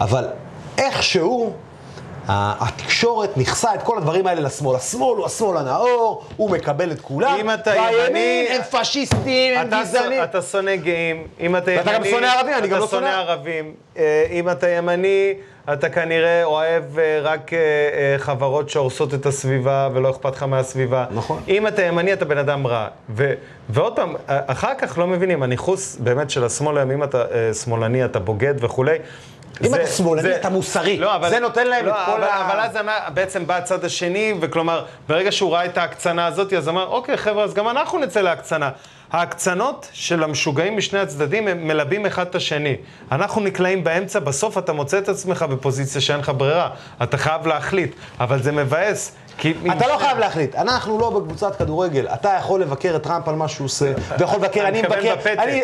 אבל 0.00 0.24
איכשהו, 0.78 1.52
התקשורת 2.32 3.36
ניכסה 3.36 3.74
את 3.74 3.82
כל 3.82 3.98
הדברים 3.98 4.26
האלה 4.26 4.40
לשמאל. 4.40 4.76
השמאל 4.76 5.16
הוא 5.16 5.26
השמאל 5.26 5.56
הנאור, 5.56 6.24
הוא 6.36 6.50
מקבל 6.50 6.92
את 6.92 7.00
כולם. 7.00 7.36
אם 7.40 7.50
אתה 7.50 7.70
והימין 7.70 8.06
ימני- 8.06 8.48
הם 8.56 8.62
פשיסטים, 8.80 9.58
הם 9.58 9.68
גזענים. 9.80 10.22
אתה 10.22 10.42
שונא 10.42 10.76
גאים, 10.76 11.26
אם 11.40 11.56
אתה 11.56 11.70
ימני... 11.70 11.82
ואתה 11.86 11.98
גם 11.98 12.04
שונא 12.04 12.26
ערבים, 12.26 12.54
אני 12.58 12.68
גם 12.68 12.78
לא 12.78 12.84
אתה 12.84 12.90
שונא 12.90 13.06
שונא. 13.10 13.20
ערבים. 13.30 13.74
אה, 13.96 14.26
אם 14.30 14.50
אתה 14.50 14.68
ימני, 14.68 15.34
אתה 15.72 15.88
כנראה 15.88 16.44
אוהב 16.44 16.98
אה, 16.98 17.20
רק 17.22 17.52
אה, 17.52 17.58
חברות 18.18 18.70
שהורסות 18.70 19.14
את 19.14 19.26
הסביבה 19.26 19.88
ולא 19.94 20.10
אכפת 20.10 20.32
לך 20.36 20.42
מהסביבה. 20.42 21.04
נכון. 21.10 21.42
אם 21.48 21.66
אתה 21.66 21.82
ימני, 21.82 22.12
אתה 22.12 22.24
בן 22.24 22.38
אדם 22.38 22.66
רע. 22.66 22.86
ו- 23.10 23.34
ועוד 23.68 23.96
פעם, 23.96 24.14
אחר 24.26 24.72
כך 24.78 24.98
לא 24.98 25.06
מבינים, 25.06 25.42
הניכוס 25.42 25.96
באמת 25.96 26.30
של 26.30 26.44
השמאל 26.44 26.78
היום, 26.78 26.90
אם 26.90 27.02
אתה 27.04 27.24
שמאלני, 27.64 28.04
אתה 28.04 28.18
בוגד 28.18 28.54
וכולי. 28.64 28.96
אם 29.64 29.74
אתה 29.74 29.86
שמאלני, 29.86 30.36
אתה 30.36 30.48
מוסרי. 30.48 30.96
לא, 30.96 31.16
אבל, 31.16 31.30
זה 31.30 31.40
נותן 31.40 31.66
להם 31.66 31.86
לא, 31.86 31.90
את 31.90 31.96
כל 32.06 32.12
אבל, 32.12 32.24
ה- 32.24 32.46
אבל 32.52 32.60
אז 32.60 32.78
בעצם 33.14 33.46
בא 33.46 33.56
הצד 33.56 33.84
השני, 33.84 34.34
וכלומר, 34.40 34.84
ברגע 35.08 35.32
שהוא 35.32 35.52
ראה 35.52 35.64
את 35.64 35.78
ההקצנה 35.78 36.26
הזאת, 36.26 36.52
אז 36.52 36.68
אמר, 36.68 36.86
אוקיי, 36.86 37.16
חבר'ה, 37.16 37.44
אז 37.44 37.54
גם 37.54 37.68
אנחנו 37.68 37.98
נצא 37.98 38.20
להקצנה. 38.20 38.70
ההקצנות 39.12 39.88
של 39.92 40.24
המשוגעים 40.24 40.76
משני 40.76 40.98
הצדדים, 40.98 41.48
הם 41.48 41.68
מלבים 41.68 42.06
אחד 42.06 42.26
את 42.26 42.34
השני. 42.34 42.76
אנחנו 43.12 43.40
נקלעים 43.40 43.84
באמצע, 43.84 44.18
בסוף 44.18 44.58
אתה 44.58 44.72
מוצא 44.72 44.98
את 44.98 45.08
עצמך 45.08 45.42
בפוזיציה 45.42 46.00
שאין 46.00 46.20
לך 46.20 46.32
ברירה. 46.36 46.70
אתה 47.02 47.16
חייב 47.16 47.46
להחליט, 47.46 47.94
אבל 48.20 48.42
זה 48.42 48.52
מבאס. 48.52 49.12
כי... 49.38 49.54
אתה 49.76 49.88
לא 49.88 49.98
חייב 49.98 50.18
להחליט, 50.18 50.54
אנחנו 50.54 50.98
לא 50.98 51.10
בקבוצת 51.10 51.56
כדורגל. 51.56 52.06
אתה 52.14 52.36
יכול 52.38 52.62
לבקר 52.62 52.96
את 52.96 53.02
טראמפ 53.02 53.28
על 53.28 53.34
מה 53.34 53.48
שהוא 53.48 53.64
עושה, 53.64 53.92
ויכול 54.18 54.38
לבקר, 54.38 54.68
אני 54.68 54.82
מבקר, 54.82 55.14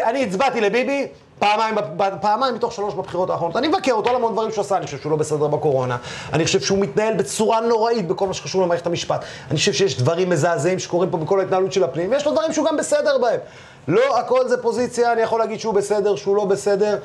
אני 0.04 0.24
הצבעתי 0.24 0.60
לביבי. 0.60 1.06
פעמיים, 1.38 1.74
פעמיים 2.20 2.54
מתוך 2.54 2.72
שלוש 2.72 2.94
בבחירות 2.94 3.30
האחרונות. 3.30 3.56
אני 3.56 3.68
מבקר 3.68 3.92
אותו 3.92 4.10
על 4.10 4.16
המון 4.16 4.32
דברים 4.32 4.50
שהוא 4.50 4.62
עשה, 4.62 4.76
אני 4.76 4.86
חושב 4.86 4.98
שהוא 4.98 5.10
לא 5.10 5.16
בסדר 5.16 5.46
בקורונה. 5.46 5.96
אני 6.32 6.44
חושב 6.44 6.60
שהוא 6.60 6.78
מתנהל 6.78 7.14
בצורה 7.14 7.60
נוראית 7.60 8.08
בכל 8.08 8.26
מה 8.26 8.34
שקשור 8.34 8.62
למערכת 8.62 8.86
המשפט. 8.86 9.24
אני 9.50 9.58
חושב 9.58 9.72
שיש 9.72 9.98
דברים 9.98 10.30
מזעזעים 10.30 10.78
שקורים 10.78 11.10
פה 11.10 11.16
בכל 11.16 11.40
ההתנהלות 11.40 11.72
של 11.72 11.84
הפנים, 11.84 12.10
ויש 12.10 12.26
לו 12.26 12.32
דברים 12.32 12.52
שהוא 12.52 12.66
גם 12.66 12.76
בסדר 12.76 13.18
בהם. 13.18 13.40
לא 13.88 14.18
הכל 14.18 14.48
זה 14.48 14.62
פוזיציה, 14.62 15.12
אני 15.12 15.22
יכול 15.22 15.38
להגיד 15.38 15.60
שהוא 15.60 15.74
בסדר, 15.74 16.16
שהוא 16.16 16.36
לא 16.36 16.44
בסדר. 16.44 16.98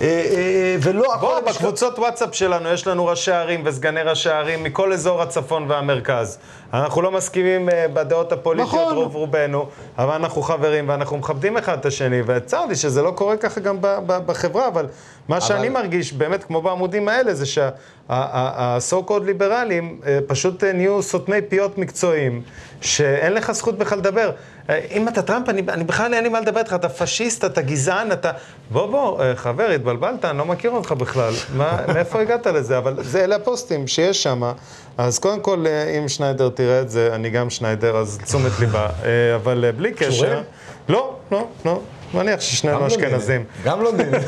אה, 0.00 0.06
אה, 0.06 0.76
ולא 0.80 1.14
הכל... 1.14 1.26
בוא, 1.26 1.40
בקבוצות 1.40 1.98
וואטסאפ 1.98 2.34
שלנו 2.34 2.68
יש 2.68 2.86
לנו 2.86 3.06
ראשי 3.06 3.32
ערים 3.32 3.62
וסגני 3.64 4.02
ראשי 4.02 4.30
ערים 4.30 4.62
מכל 4.62 4.92
אזור 4.92 5.22
הצפון 5.22 5.70
והמרכז. 5.70 6.38
אנחנו 6.74 7.02
לא 7.02 7.10
מסכימים 7.10 7.68
אה, 7.68 7.88
בדעות 7.88 8.32
הפוליטיות 8.32 8.74
נכון. 8.74 8.94
רוב 8.94 9.14
רובנו, 9.14 9.66
אבל 9.98 10.14
אנחנו 10.14 10.42
חברים 10.42 10.88
ואנחנו 10.88 11.16
מכבדים 11.16 11.56
אחד 11.56 11.78
את 11.78 11.86
השני, 11.86 12.22
וצר 12.26 12.66
לי 12.66 12.76
שזה 12.76 13.02
לא 13.02 13.10
קורה 13.10 13.36
ככה 13.36 13.60
גם 13.60 13.76
בחברה, 14.06 14.68
אבל 14.68 14.86
מה 15.28 15.40
שאני 15.40 15.68
מרגיש, 15.68 16.12
באמת, 16.12 16.44
כמו 16.44 16.62
בעמודים 16.62 17.08
האלה, 17.08 17.34
זה 17.34 17.46
שה-so 17.46 19.08
called 19.08 19.22
ליברלים 19.24 20.00
אה, 20.06 20.18
פשוט 20.26 20.64
אה, 20.64 20.72
נהיו 20.72 21.02
סותמי 21.02 21.42
פיות 21.48 21.78
מקצועיים, 21.78 22.42
שאין 22.80 23.32
לך 23.32 23.52
זכות 23.52 23.78
בכלל 23.78 23.98
לדבר. 23.98 24.30
אה, 24.70 24.80
אם 24.90 25.08
אתה 25.08 25.22
טראמפ, 25.22 25.48
אני, 25.48 25.62
אני 25.68 25.84
בכלל 25.84 26.14
אין 26.14 26.22
לי 26.22 26.28
מה 26.28 26.40
לדבר 26.40 26.58
איתך, 26.58 26.74
אתה 26.74 26.88
פשיסט, 26.88 27.44
אתה 27.44 27.62
גזען, 27.62 28.12
אתה... 28.12 28.30
בוא, 28.70 28.86
בוא, 28.86 29.34
חבר, 29.34 29.70
התבלבלת, 29.70 30.24
אני 30.24 30.38
לא 30.38 30.44
מכיר 30.44 30.70
אותך 30.70 30.92
בכלל. 30.92 31.32
מה, 31.56 31.78
מאיפה 31.94 32.20
הגעת 32.20 32.46
לזה? 32.46 32.78
אבל 32.78 33.04
זה, 33.04 33.24
אלה 33.24 33.36
הפוסטים 33.36 33.86
שיש 33.86 34.22
שם. 34.22 34.52
אז 34.98 35.18
קודם 35.18 35.40
כל, 35.40 35.64
אם 35.98 36.08
שניידר 36.08 36.48
תראה 36.48 36.80
את 36.80 36.90
זה, 36.90 37.10
אני 37.12 37.30
גם 37.30 37.50
שניידר, 37.50 37.96
אז 37.96 38.18
תשומת 38.24 38.52
ליבה. 38.60 38.88
אבל 39.36 39.70
בלי 39.76 39.92
קשר... 39.92 40.40
לא, 40.88 41.16
לא, 41.30 41.46
לא. 41.64 41.80
מניח 42.16 42.40
ששנינו 42.40 42.78
לונדינים. 42.80 43.04
אשכנזים. 43.04 43.44
גם 43.64 43.80
לונדינים. 43.82 44.20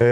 אה, 0.00 0.06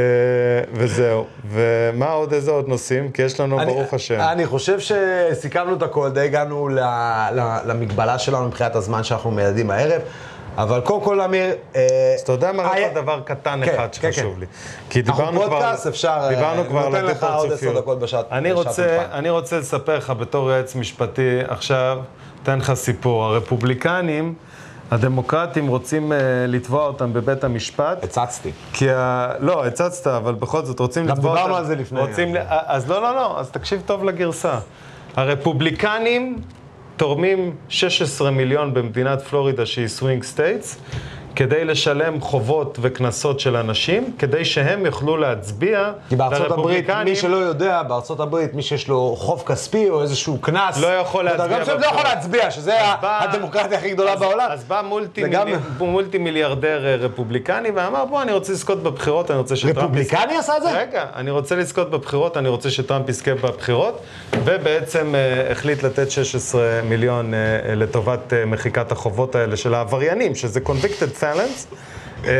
וזהו. 0.73 1.25
ומה 1.51 2.11
עוד, 2.11 2.33
איזה 2.33 2.51
עוד 2.51 2.69
נושאים? 2.69 3.11
כי 3.11 3.23
יש 3.23 3.41
לנו, 3.41 3.59
ברוך 3.67 3.95
השם. 3.95 4.21
אני 4.21 4.47
חושב 4.47 4.79
שסיכמנו 4.81 5.77
את 5.77 5.83
הכל, 5.83 6.11
די 6.11 6.21
הגענו 6.21 6.69
למגבלה 7.65 8.19
שלנו 8.19 8.47
מבחינת 8.47 8.77
הזמן 8.77 9.05
שאנחנו 9.05 9.31
מייעדים 9.31 9.71
הערב. 9.71 10.01
אבל 10.57 10.81
קודם 10.81 11.01
כל, 11.05 11.21
אמיר... 11.21 11.45
אה, 11.77 11.81
אז 12.15 12.21
אתה 12.21 12.33
יודע 12.33 12.53
מה, 12.53 12.63
רק 12.63 12.77
עוד 12.79 12.95
דבר 12.95 13.21
קטן 13.25 13.61
כן, 13.65 13.75
אחד 13.75 13.89
כן, 14.01 14.13
שחשוב 14.13 14.35
כן. 14.35 14.41
לי. 14.41 14.47
כי 14.91 15.01
אנחנו 15.01 15.15
דיברנו 15.15 15.41
כבר... 15.43 15.51
פודקאסט, 15.61 15.87
אפשר, 15.87 16.19
אה, 16.23 16.29
דיברנו 16.29 16.65
כבר 16.69 16.85
נותן 16.89 16.97
על 17.05 17.11
לך 17.11 17.23
עוד 17.25 17.31
עשר 17.33 17.37
הדו-פרצופיות. 17.45 17.77
דקות 17.77 17.99
בשעת- 17.99 18.27
אני 18.33 18.53
בשעת 18.53 18.67
רוצה, 18.67 18.97
אולפן. 18.97 19.13
אני 19.13 19.31
רוצה 19.31 19.59
לספר 19.59 19.97
לך 19.97 20.11
בתור 20.19 20.51
יועץ 20.51 20.75
משפטי, 20.75 21.39
עכשיו, 21.49 21.99
אתן 22.43 22.59
לך 22.59 22.75
סיפור. 22.75 23.25
הרפובליקנים, 23.25 24.35
הדמוקרטים 24.91 25.67
רוצים 25.69 26.13
אה, 26.13 26.15
לתבוע 26.49 26.87
אותם 26.87 27.13
בבית 27.13 27.45
המשפט. 27.45 28.05
הצצתי. 28.05 28.51
כי 28.73 28.91
ה... 28.91 29.33
לא, 29.41 29.67
הצצת, 29.67 30.07
אבל 30.07 30.35
בכל 30.35 30.65
זאת 30.65 30.81
רוצים 30.81 31.07
גם 31.07 31.17
לתבוע 31.17 31.31
אותם. 31.31 31.43
דיברנו 31.43 31.57
על 31.57 31.65
זה 31.65 31.77
לפני. 31.77 32.01
רוצים... 32.01 32.35
ל... 32.35 32.39
אז 32.49 32.91
לא, 32.91 33.03
לא, 33.03 33.15
לא, 33.15 33.41
אז 33.41 33.51
תקשיב 33.51 33.83
טוב 33.87 34.05
לגרסה. 34.05 34.59
הרפובליקנים 35.17 36.39
תורמים 36.97 37.55
16 37.69 38.31
מיליון 38.31 38.75
במדינת 38.75 39.23
פלורידה 39.23 39.67
שהיא 39.67 39.89
swing 39.89 40.23
states, 40.23 40.79
כדי 41.37 41.65
לשלם 41.65 42.21
חובות 42.21 42.79
וקנסות 42.83 43.41
של 43.41 43.57
אנשים, 43.57 44.13
כדי 44.19 44.45
שהם 44.45 44.87
יוכלו 44.87 45.17
להצביע 45.17 45.91
כי 46.09 46.17
בארצות 46.17 46.37
הברית, 46.39 46.51
לרפובליקנים. 46.51 47.05
מי 47.05 47.17
שלא 47.17 47.37
יודע, 47.37 47.83
בארצות 47.83 48.21
הברית, 48.21 48.55
מי 48.55 48.63
שיש 48.63 48.89
לו 48.89 49.15
חוב 49.19 49.43
כספי 49.47 49.91
או 49.91 50.03
איזשהו 50.03 50.39
קנס, 50.39 50.81
לא 50.81 50.87
יכול 50.87 51.25
להצביע 51.25 51.47
מסוימת, 51.61 51.69
לא 51.69 51.87
יכול 51.87 51.99
בבחירות. 52.03 52.05
להצביע, 52.05 52.51
שזה 52.51 52.75
הדמוקרטיה 53.03 53.79
הכי 53.79 53.91
גדולה 53.91 54.13
אז- 54.13 54.21
בעולם. 54.21 54.47
אז 54.51 54.65
בא 54.65 54.83
מולטי, 54.89 55.29
גם-. 55.29 55.49
מולטי 55.79 56.19
מיליארדר 56.19 56.87
אה, 56.87 56.97
רפובליקני 56.97 57.71
ואמר, 57.75 58.05
בוא, 58.05 58.23
אני 58.23 58.33
רוצה 58.33 58.53
לזכות 58.53 58.83
בבחירות, 58.83 59.31
אני 59.31 59.39
רוצה 59.39 59.57
שטראמפ... 59.57 59.79
רפובליקני 59.79 60.37
עשה 60.39 60.57
את 60.57 60.63
זה? 60.63 60.71
רגע, 60.79 61.05
אני 61.17 61.31
רוצה 61.31 61.57
לזכות 61.57 61.91
בבחירות, 61.91 62.37
אני 62.37 62.49
רוצה 62.49 62.71
שטראמפ 62.71 63.09
יזכה 63.09 63.35
בבחירות, 63.35 64.01
ובעצם 64.45 65.15
אה, 65.15 65.53
החליט 65.53 65.83
לתת 65.83 66.11
16 66.11 66.63
מיליון 66.89 67.35
אה, 67.35 67.39
אה, 67.69 67.75
לטובת 67.75 68.33
אה, 68.33 68.45
מחיקת 68.47 68.93
החובות 68.93 69.35
האלה 69.35 69.57
של 69.57 69.75
העבריינים, 69.75 70.35
שזה 70.35 70.61
convicted 70.67 71.24
felons, 71.25 71.75
אה, 72.27 72.31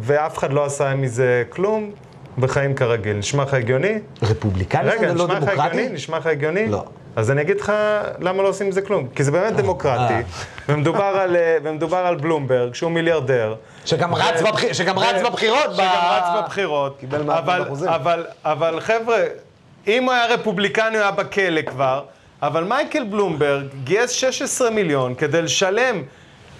ואף 0.00 0.38
אחד 0.38 0.52
לא 0.52 0.64
עשה 0.64 0.94
מזה 0.94 1.42
כלום, 1.48 1.90
בחיים 2.38 2.74
כרגיל. 2.74 3.16
נשמע 3.16 3.42
לך 3.42 3.54
הגיוני? 3.54 3.98
רפובליקני 4.22 4.88
רגע, 4.90 5.08
זה 5.08 5.14
לא 5.14 5.24
נשמע 5.24 5.38
לך 5.38 5.44
דמוקרטי? 5.44 5.60
הגיוני? 5.68 5.88
נשמע 5.94 6.18
לך 6.18 6.26
הגיוני? 6.26 6.68
לא. 6.68 6.84
אז 7.16 7.30
אני 7.30 7.40
אגיד 7.42 7.60
לך 7.60 7.72
למה 8.20 8.42
לא 8.42 8.48
עושים 8.48 8.66
עם 8.66 8.72
זה 8.72 8.82
כלום. 8.82 9.08
כי 9.14 9.24
זה 9.24 9.30
באמת 9.30 9.56
דמוקרטי, 9.56 10.14
ומדובר 10.68 11.02
על, 11.04 11.36
אה, 11.36 11.56
ומדובר 11.62 11.96
על 11.96 12.14
בלומברג, 12.16 12.74
שהוא 12.74 12.90
מיליארדר. 12.90 13.54
שגם 13.84 14.14
רץ 14.14 14.42
בבח- 14.42 14.72
שגם 14.72 14.98
רץ 14.98 15.22
בבחירות. 15.26 15.70
ב- 15.70 15.74
שגם 15.74 15.84
רץ 16.10 16.42
בבחירות. 16.44 16.96
קיבל 17.00 17.30
אבל. 17.30 17.64
אבל, 17.86 18.26
אבל 18.44 18.80
חבר'ה, 18.80 19.18
אם 19.86 20.04
הוא 20.04 20.12
היה 20.12 20.26
רפובליקני, 20.26 20.96
הוא 20.96 21.02
היה 21.02 21.10
בכלא 21.10 21.62
כבר, 21.62 22.02
אבל 22.42 22.64
מייקל 22.64 23.04
בלומברג 23.04 23.66
גייס 23.84 24.10
16 24.10 24.70
מיליון 24.70 25.14
כדי 25.14 25.42
לשלם 25.42 26.02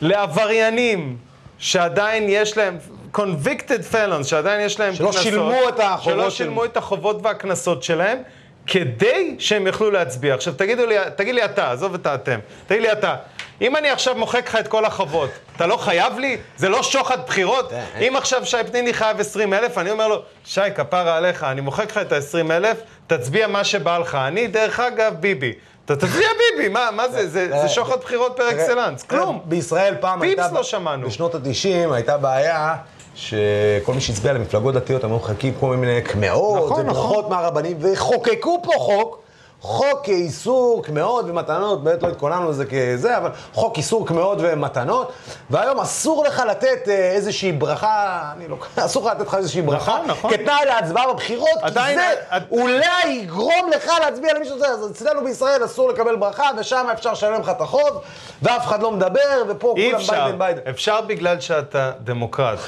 לעבריינים 0.03 1.17
שעדיין 1.59 2.27
יש 2.29 2.57
להם, 2.57 2.79
convicted 3.17 3.93
felons, 3.95 4.25
שעדיין 4.25 4.61
יש 4.61 4.81
להם 4.81 4.95
שלא 4.95 5.07
קנסות, 5.07 5.23
שילמו 5.23 5.69
את 5.69 5.81
החובות 5.81 6.03
שלא 6.15 6.31
של- 6.31 6.37
שילמו 6.37 6.65
את 6.65 6.77
החובות 6.77 7.17
והקנסות 7.23 7.83
שלהם, 7.83 8.19
כדי 8.67 9.35
שהם 9.39 9.67
יוכלו 9.67 9.91
להצביע. 9.91 10.35
עכשיו 10.35 10.55
תגידו 10.55 10.87
לי, 10.87 10.95
תגיד 11.17 11.35
לי 11.35 11.45
אתה, 11.45 11.71
עזוב 11.73 11.95
את 11.95 12.07
האתם, 12.07 12.39
תגיד 12.67 12.83
לי 12.83 12.93
אתה, 12.93 13.17
אם 13.61 13.77
אני 13.77 13.91
עכשיו 13.91 14.15
מוחק 14.15 14.49
לך 14.49 14.57
את 14.57 14.69
כל 14.69 14.85
החובות, 14.85 15.31
אתה 15.57 15.67
לא 15.67 15.77
חייב 15.77 16.19
לי? 16.19 16.37
זה 16.57 16.69
לא 16.69 16.83
שוחד 16.83 17.27
בחירות? 17.27 17.73
אם 18.01 18.17
עכשיו 18.17 18.47
שי 18.47 18.57
פניני 18.71 18.93
חייב 18.93 19.21
20 19.21 19.55
אלף, 19.55 19.79
אני 19.79 19.91
אומר 19.91 20.09
לו, 20.09 20.23
שי, 20.45 20.61
כפרה 20.75 21.17
עליך, 21.17 21.45
אני 21.45 21.61
מוחק 21.61 21.91
לך 21.91 21.99
את 21.99 22.13
ה-20 22.13 22.51
אלף, 22.53 22.77
תצביע 23.07 23.47
מה 23.47 23.65
שבא 23.65 23.99
לך. 23.99 24.15
אני, 24.15 24.47
דרך 24.47 24.81
אגב, 24.81 25.15
ביבי. 25.21 25.53
אתה 25.85 25.97
תצביע 25.97 26.29
ביבי, 26.39 26.69
מה, 26.69 26.89
מה 26.93 27.09
זה? 27.09 27.29
זה, 27.29 27.49
זה 27.63 27.69
שוחד 27.69 28.01
בחירות 28.01 28.33
פר 28.37 28.51
אקסלנס, 28.51 29.03
כלום. 29.03 29.41
בישראל 29.45 29.95
פעם 30.01 30.21
פיפס 30.21 30.43
הייתה... 30.43 30.55
לא 30.55 30.63
שמענו. 30.63 31.07
בשנות 31.07 31.35
ה-90 31.35 31.93
הייתה 31.95 32.19
בעיה 32.19 32.77
שכל 33.15 33.95
מי 33.95 34.01
שהצביע 34.01 34.33
למפלגות 34.33 34.75
דתיות 34.75 35.05
היו 35.05 35.17
מחכים 35.17 35.55
כל 35.61 35.77
מיני 35.77 36.03
קמעות 36.03 36.65
נכון, 36.67 36.81
וברכות 36.81 37.29
מהרבנים, 37.29 37.77
וחוקקו 37.81 38.61
פה 38.63 38.73
חוק. 38.77 39.22
חוק 39.63 40.09
איסור 40.09 40.83
קמעות 40.85 41.25
ומתנות, 41.29 41.85
באמת 41.85 42.03
לא 42.03 42.09
התכוננו 42.09 42.51
לזה 42.51 42.65
כזה, 42.67 43.17
אבל 43.19 43.31
חוק 43.53 43.77
איסור 43.77 44.07
קמעות 44.07 44.39
ומתנות, 44.41 45.13
והיום 45.51 45.81
אסור 45.81 46.25
לך 46.25 46.43
לתת 46.51 46.89
אה, 46.89 47.11
איזושהי 47.13 47.53
ברכה, 47.53 48.23
אני 48.37 48.49
לא, 48.49 48.57
אסור 48.87 49.07
לך 49.07 49.15
לתת 49.17 49.27
לך 49.29 49.35
איזושהי 49.35 49.63
ברכה, 49.63 49.93
נכון, 49.93 50.07
נכון. 50.07 50.31
כתנאי 50.31 50.65
להצבעה 50.67 51.13
בבחירות, 51.13 51.49
עדיין, 51.63 51.99
כי 51.99 52.05
זה 52.05 52.21
עד- 52.31 52.43
אולי 52.51 53.09
יגרום 53.09 53.71
לך 53.75 53.91
להצביע 54.01 54.35
למישהו 54.35 54.57
אחר, 54.59 54.67
אז 54.67 54.91
אצלנו 54.91 55.25
בישראל 55.25 55.65
אסור 55.65 55.89
לקבל 55.91 56.17
ברכה, 56.17 56.51
ושם 56.59 56.87
אפשר 56.93 57.13
לשלם 57.13 57.41
לך 57.41 57.49
את 57.49 57.61
החוב, 57.61 58.01
ואף 58.43 58.67
אחד 58.67 58.83
לא 58.83 58.91
מדבר, 58.93 59.21
ופה 59.49 59.75
כולם 59.77 59.95
אפשר, 60.01 60.13
ביידן 60.13 60.39
ביידן. 60.39 60.61
אפשר 60.71 61.01
בגלל 61.01 61.41
שאתה 61.41 61.91
דמוקרט. 62.05 62.59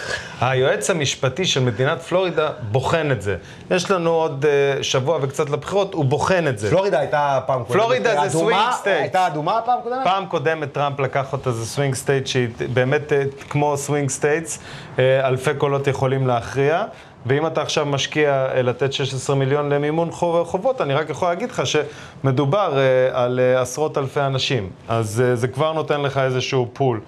היועץ 0.40 0.90
המשפטי 0.90 1.44
של 1.44 1.60
מדינת 1.60 2.02
פלורידה 2.02 2.50
בוחן 2.70 3.08
את 3.12 3.22
זה. 3.22 3.36
יש 3.70 3.90
לנו 3.90 4.10
עוד 4.10 4.46
אה, 4.48 4.82
שבוע 4.82 5.18
וקצת 5.22 5.50
לבחירות, 5.50 5.94
הוא 5.94 6.04
בוחן 6.04 6.48
את 6.48 6.58
זה. 6.58 6.70
פלורידה 6.84 6.98
הייתה 7.00 7.40
פעם 7.46 7.64
קודמת. 7.64 7.80
פלורידה 7.82 8.28
זה 8.28 8.38
swing 8.38 8.84
state. 8.84 8.88
הייתה 8.88 9.26
אדומה 9.26 9.60
פעם 9.64 9.78
קודמת? 9.82 9.98
פעם 10.04 10.26
קודמת 10.26 10.72
טראמפ 10.72 11.00
לקח 11.00 11.32
אותה, 11.32 11.52
זה 11.52 11.66
swing 11.66 11.94
state 11.94 12.26
שהיא 12.26 12.48
באמת 12.72 13.12
אה, 13.12 13.22
כמו 13.50 13.76
swing 13.76 14.08
states, 14.10 14.58
אה, 14.98 15.28
אלפי 15.28 15.54
קולות 15.58 15.86
יכולים 15.86 16.26
להכריע. 16.26 16.84
ואם 17.26 17.46
אתה 17.46 17.62
עכשיו 17.62 17.86
משקיע 17.86 18.46
אה, 18.54 18.62
לתת 18.62 18.92
16 18.92 19.36
מיליון 19.36 19.68
למימון 19.72 20.10
חוב- 20.10 20.46
חובות, 20.46 20.80
אני 20.80 20.94
רק 20.94 21.10
יכול 21.10 21.28
להגיד 21.28 21.50
לך 21.50 21.62
שמדובר 21.66 22.78
על 23.12 23.40
עשרות 23.56 23.98
אלפי 23.98 24.20
אנשים. 24.20 24.70
אז 24.88 25.22
זה 25.34 25.48
כבר 25.48 25.72
נותן 25.72 26.00
לך 26.02 26.18
איזשהו 26.18 26.68
pool. 26.72 27.00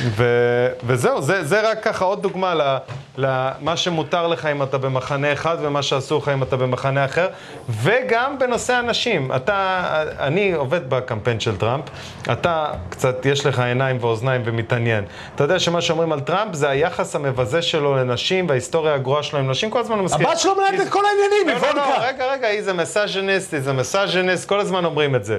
ו- 0.00 0.68
וזהו, 0.86 1.22
זה, 1.22 1.44
זה 1.44 1.70
רק 1.70 1.82
ככה 1.82 2.04
עוד 2.04 2.22
דוגמה 2.22 2.54
למה 3.16 3.76
שמותר 3.76 4.26
לך 4.26 4.46
אם 4.46 4.62
אתה 4.62 4.78
במחנה 4.78 5.32
אחד 5.32 5.56
ומה 5.60 5.82
שאסור 5.82 6.22
לך 6.22 6.28
אם 6.28 6.42
אתה 6.42 6.56
במחנה 6.56 7.04
אחר, 7.04 7.28
וגם 7.82 8.38
בנושא 8.38 8.74
הנשים. 8.74 9.32
אתה, 9.36 9.82
אני 10.18 10.52
עובד 10.52 10.90
בקמפיין 10.90 11.40
של 11.40 11.56
טראמפ, 11.56 11.84
אתה 12.32 12.66
קצת, 12.88 13.26
יש 13.26 13.46
לך 13.46 13.58
עיניים 13.58 13.98
ואוזניים 14.00 14.42
ומתעניין. 14.44 15.04
אתה 15.34 15.44
יודע 15.44 15.58
שמה 15.58 15.80
שאומרים 15.80 16.12
על 16.12 16.20
טראמפ 16.20 16.54
זה 16.54 16.68
היחס 16.68 17.16
המבזה 17.16 17.62
שלו 17.62 17.96
לנשים 17.96 18.48
וההיסטוריה 18.48 18.94
הגרועה 18.94 19.22
שלו 19.22 19.38
עם 19.38 19.50
נשים, 19.50 19.70
כל 19.70 19.80
הזמן 19.80 19.96
הוא 19.96 20.04
מזכיר. 20.04 20.28
הבת 20.28 20.38
שלו 20.38 20.54
מנהלת 20.56 20.80
את 20.80 20.92
כל 20.92 21.02
העניינים, 21.06 21.48
לא, 21.48 21.66
היא 21.66 21.74
לא, 21.74 21.82
לא, 21.82 21.82
איוונקה. 21.86 22.06
רגע, 22.06 22.32
רגע, 22.32 22.46
he 22.46 22.62
is 22.62 22.72
a 22.72 22.79
misogynist, 22.79 23.54
he 23.54 23.60
is 23.62 23.72
a 23.72 23.78
misogynist, 23.78 24.48
כל 24.48 24.60
הזמן 24.60 24.84
אומרים 24.84 25.14
את 25.14 25.24
זה. 25.24 25.38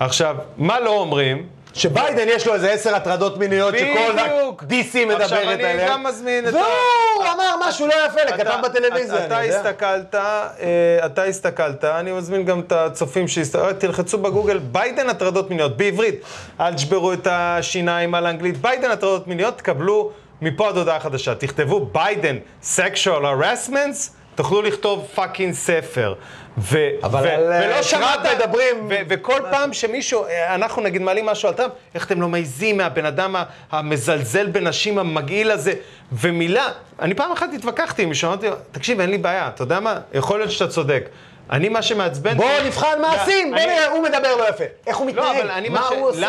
עכשיו, 0.00 0.36
מה 0.58 0.80
לא 0.80 0.90
אומרים? 0.90 1.46
שביידן 1.74 2.28
יש 2.28 2.46
לו 2.46 2.54
איזה 2.54 2.70
עשר 2.70 2.94
הטרדות 2.94 3.38
מיניות 3.38 3.74
שכל 3.78 4.12
בדיוק. 4.12 4.62
DC 4.62 4.98
מדברת 4.98 5.20
עכשיו, 5.20 5.38
עליהן. 5.38 5.78
אני 5.78 5.88
גם 5.88 6.02
מזמין 6.02 6.48
את 6.48 6.54
ה... 6.54 6.56
והוא 6.56 7.24
אמר 7.34 7.54
משהו 7.68 7.86
לא 7.86 7.94
יפה 8.06 8.20
לכתב 8.24 8.60
בטלוויזיה, 8.62 9.26
אתה. 9.26 9.40
הסתכלת, 9.40 10.14
אה, 10.14 11.06
אתה 11.06 11.24
הסתכלת, 11.24 11.84
אני 11.84 12.12
מזמין 12.12 12.44
גם 12.44 12.60
את 12.60 12.72
הצופים 12.72 13.28
שהסתכלו, 13.28 13.72
תלחצו 13.72 14.18
בגוגל, 14.18 14.58
ביידן 14.58 15.08
הטרדות 15.08 15.50
מיניות, 15.50 15.76
בעברית. 15.76 16.14
אל 16.60 16.74
תשברו 16.74 17.12
את 17.12 17.26
השיניים 17.30 18.14
על 18.14 18.26
האנגלית, 18.26 18.56
ביידן 18.56 18.90
הטרדות 18.90 19.28
מיניות, 19.28 19.58
תקבלו 19.58 20.10
מפה 20.42 20.68
עד 20.68 20.76
הודעה 20.76 21.00
חדשה. 21.00 21.34
תכתבו 21.34 21.86
ביידן 21.92 22.36
sexual 22.76 23.22
harassments, 23.22 24.10
תוכלו 24.34 24.62
לכתוב 24.62 25.06
fucking 25.14 25.54
ספר. 25.54 26.14
ו- 26.58 26.78
אבל 27.02 27.22
ו- 27.24 27.28
על, 27.30 27.52
אה, 27.52 27.60
ולא 27.66 27.82
שמעת, 27.82 28.20
מדברים- 28.36 28.86
ו- 28.88 28.94
וכל 29.08 29.40
פעם 29.50 29.72
שמישהו, 29.72 30.24
אה, 30.24 30.54
אנחנו 30.54 30.82
נגיד 30.82 31.02
מעלים 31.02 31.26
משהו 31.26 31.48
על 31.48 31.54
טראמפ, 31.54 31.72
איך 31.94 32.06
אתם 32.06 32.20
לא 32.20 32.28
מעיזים 32.28 32.76
מהבן 32.76 33.06
אדם 33.06 33.34
המזלזל 33.72 34.46
בנשים 34.46 34.98
המגעיל 34.98 35.50
הזה, 35.50 35.72
ומילה, 36.12 36.66
אני 37.00 37.14
פעם 37.14 37.32
אחת 37.32 37.48
התווכחתי 37.54 38.02
עם 38.02 38.08
מישהו, 38.08 38.28
אמרתי 38.28 38.48
לו, 38.48 38.54
תקשיב, 38.72 39.00
אין 39.00 39.10
לי 39.10 39.18
בעיה, 39.18 39.48
אתה 39.48 39.62
יודע 39.62 39.80
מה? 39.80 39.96
יכול 40.14 40.38
להיות 40.38 40.50
שאתה 40.50 40.70
צודק. 40.70 41.08
אני, 41.50 41.68
מה 41.68 41.82
שמעצבן... 41.82 42.36
בואו 42.36 42.48
נבחן 42.66 42.98
מעשים, 43.02 43.54
לא, 43.54 43.58
בוא 43.58 43.64
אני- 43.66 43.74
נראה, 43.74 43.88
הוא 43.90 44.02
מדבר 44.02 44.36
לא 44.36 44.48
יפה. 44.48 44.64
איך 44.86 44.96
הוא 44.96 45.06
לא, 45.06 45.12
מתנהג? 45.32 45.68
מה 45.70 45.86
הוא 45.88 46.08
עושה? 46.08 46.28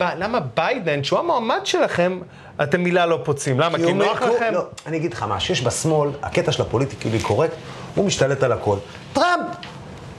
למה, 0.00 0.40
ביידן, 0.56 1.04
שהוא 1.04 1.18
המועמד 1.18 1.60
שלכם, 1.64 2.20
אתם 2.62 2.80
מילה 2.80 3.06
לא 3.06 3.18
פוצעים? 3.24 3.60
למה? 3.60 3.78
כי 3.78 3.92
נוח 3.92 4.22
לכם? 4.22 4.50
לא, 4.54 4.66
אני 4.86 4.96
אגיד 4.96 5.12
לך 5.12 5.22
מה, 5.22 5.40
שיש 5.40 5.62
בשמאל, 5.62 6.10
הקטע 6.22 6.52
של 6.52 6.62
ה 6.62 6.67
politically 6.67 7.20
correct, 7.20 7.54
הוא 7.96 8.04
משתלט 8.04 8.42
על 8.42 8.52
הכל. 8.52 8.76
טראמפ 9.12 9.46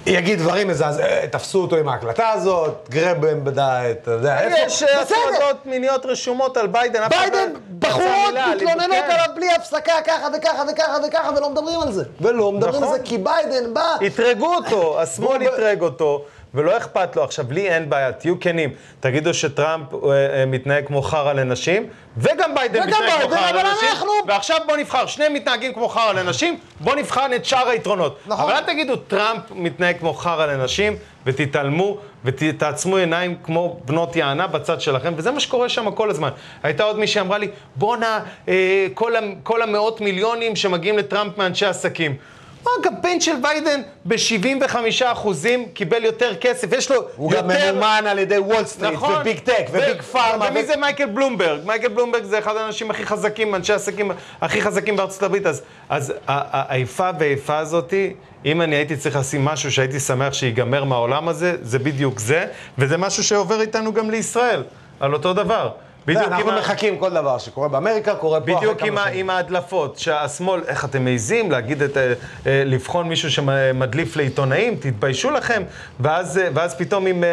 יגיד 0.05 0.39
דברים 0.39 0.67
מזעזעים, 0.67 1.07
אה, 1.07 1.27
תפסו 1.31 1.61
אותו 1.61 1.75
עם 1.75 1.89
ההקלטה 1.89 2.29
הזאת, 2.29 2.87
grab 2.89 3.16
them 3.16 3.43
by 3.43 3.59
the, 3.59 3.91
אתה 3.91 4.11
יודע, 4.11 4.39
איפה? 4.41 4.57
יש. 4.59 4.83
הטרדות 4.83 5.65
מיניות 5.65 6.05
רשומות 6.05 6.57
על 6.57 6.67
ביידן. 6.67 7.09
ביידן, 7.09 7.51
לא 7.53 7.59
בחורות 7.79 8.33
מתלוננות 8.55 9.05
כן. 9.07 9.11
עליו 9.11 9.35
בלי 9.35 9.51
הפסקה, 9.51 9.93
ככה 10.05 10.27
וככה 10.37 10.63
וככה 10.71 10.97
וככה, 11.07 11.29
ולא 11.37 11.49
מדברים 11.49 11.79
על 11.81 11.91
זה. 11.91 12.03
ולא 12.21 12.51
מדברים 12.51 12.75
על 12.75 12.81
נכון. 12.81 12.97
זה 12.97 13.03
כי 13.03 13.17
ביידן 13.17 13.73
בא... 13.73 13.95
אתרגו 14.07 14.55
אותו, 14.55 15.01
השמאל 15.01 15.47
אתרג 15.47 15.81
אותו, 15.81 16.25
ולא 16.53 16.77
אכפת 16.77 17.15
לו. 17.15 17.23
עכשיו, 17.23 17.45
לי 17.51 17.69
אין 17.69 17.89
בעיה, 17.89 18.11
תהיו 18.11 18.39
כנים. 18.39 18.69
תגידו 18.99 19.33
שטראמפ 19.33 19.93
אה, 19.93 19.99
אה, 20.39 20.45
מתנהג 20.45 20.85
כמו 20.87 21.01
חרא 21.01 21.33
לנשים, 21.33 21.85
וגם 22.17 22.55
ביידן 22.55 22.79
וגם 22.79 22.87
מתנהג 22.89 23.21
כמו 23.21 23.35
חרא 23.35 23.49
אבל 23.49 23.57
לנשים, 23.57 23.89
אנחנו- 23.89 24.11
ועכשיו 24.27 24.57
בוא 24.67 24.77
נבחר, 24.77 25.05
שניהם 25.05 25.33
מתנהגים 25.33 25.73
כמו 25.73 25.89
חרא 25.89 26.13
לנשים, 26.13 26.57
בוא 26.79 26.95
נבחן 26.95 27.33
את 27.35 27.45
שאר 27.45 27.67
היתרונות. 27.69 28.19
נכון. 28.25 28.45
אבל 28.45 28.53
אל 28.53 28.63
תגידו, 28.63 28.95
טראמפ 28.95 29.41
מתנהג 29.55 29.97
כמו 29.99 30.13
חרא 30.13 30.45
לנשים, 30.45 30.95
ותתעלמו 31.25 31.97
ותעצמו 32.25 32.97
עיניים 32.97 33.35
כמו 33.43 33.79
בנות 33.85 34.15
יענה 34.15 34.47
בצד 34.47 34.81
שלכם, 34.81 35.13
וזה 35.17 35.31
מה 35.31 35.39
שקורה 35.39 35.69
שם 35.69 35.91
כל 35.91 36.09
הזמן. 36.09 36.29
הייתה 36.63 36.83
עוד 36.83 36.99
מישהי 36.99 37.13
שאמרה 37.13 37.37
לי, 37.37 37.47
בואנה, 37.75 38.19
אה, 38.47 38.87
כל, 38.93 39.13
כל 39.43 39.61
המאות 39.61 40.01
מיליונים 40.01 40.55
שמגיעים 40.55 40.97
לטראמפ 40.97 41.37
מאנשי 41.37 41.65
עסקים. 41.65 42.15
מה, 42.63 42.71
הקמפיין 42.81 43.21
של 43.21 43.35
ביידן 43.41 43.81
ב-75 44.05 44.75
אחוזים 45.05 45.65
קיבל 45.73 46.03
יותר 46.05 46.35
כסף, 46.35 46.67
יש 46.71 46.91
לו 46.91 47.01
הוא 47.15 47.33
יותר... 47.33 47.47
גם 47.47 47.73
ממומן 47.73 48.03
על 48.07 48.19
ידי 48.19 48.37
וול 48.37 48.65
סטריט, 48.65 48.93
נכון. 48.93 49.21
ו 49.21 49.26
Big 49.26 49.39
Tech, 49.39 49.65
ו 49.71 49.79
Big 49.79 50.01
Pharma. 50.01 50.47
ומי 50.51 50.63
ו- 50.63 50.65
זה 50.65 50.75
מייקל 50.75 51.05
בלומברג? 51.05 51.65
מייקל 51.65 51.87
בלומברג 51.87 52.23
זה 52.23 52.39
אחד 52.39 52.55
האנשים 52.55 52.91
הכי 52.91 53.05
חזקים, 53.05 53.55
אנשי 53.55 53.73
העסקים 53.73 54.11
הכי 54.41 54.61
חזקים 54.61 54.95
בארצות 54.95 55.23
הברית, 55.23 55.45
אז, 55.45 55.61
אז 55.89 56.13
האיפה 56.27 57.09
ואיפה 57.19 57.57
הזאתי, 57.57 58.13
אם 58.45 58.61
אני 58.61 58.75
הייתי 58.75 58.97
צריך 58.97 59.15
לשים 59.15 59.45
משהו 59.45 59.71
שהייתי 59.71 59.99
שמח 59.99 60.33
שיגמר 60.33 60.83
מהעולם 60.83 61.27
הזה, 61.27 61.55
זה 61.61 61.79
בדיוק 61.79 62.19
זה, 62.19 62.45
וזה 62.77 62.97
משהו 62.97 63.23
שעובר 63.23 63.61
איתנו 63.61 63.93
גם 63.93 64.09
לישראל, 64.09 64.63
על 64.99 65.13
אותו 65.13 65.33
דבר. 65.33 65.69
בדיוק 66.07 66.23
אנחנו 66.23 66.51
עם 66.51 66.57
מחכים 66.57 66.97
כל 66.97 67.09
דבר 67.09 67.37
שקורה 67.37 67.67
באמריקה, 67.67 68.15
קורה 68.15 68.41
פה 68.41 68.45
אחרי 68.45 68.55
בדיוק 68.55 68.79
כמה 68.79 69.03
שנים. 69.03 69.19
עם 69.19 69.29
ההדלפות, 69.29 69.97
שהשמאל, 69.97 70.61
איך 70.67 70.85
אתם 70.85 71.03
מעיזים 71.03 71.51
להגיד 71.51 71.81
את, 71.81 71.97
אה, 71.97 72.13
אה, 72.47 72.63
לבחון 72.65 73.09
מישהו 73.09 73.31
שמדליף 73.31 74.15
לעיתונאים, 74.15 74.75
תתביישו 74.75 75.31
לכם, 75.31 75.63
ואז, 75.99 76.37
אה, 76.37 76.47
ואז 76.53 76.75
פתאום 76.75 77.07
עם 77.07 77.23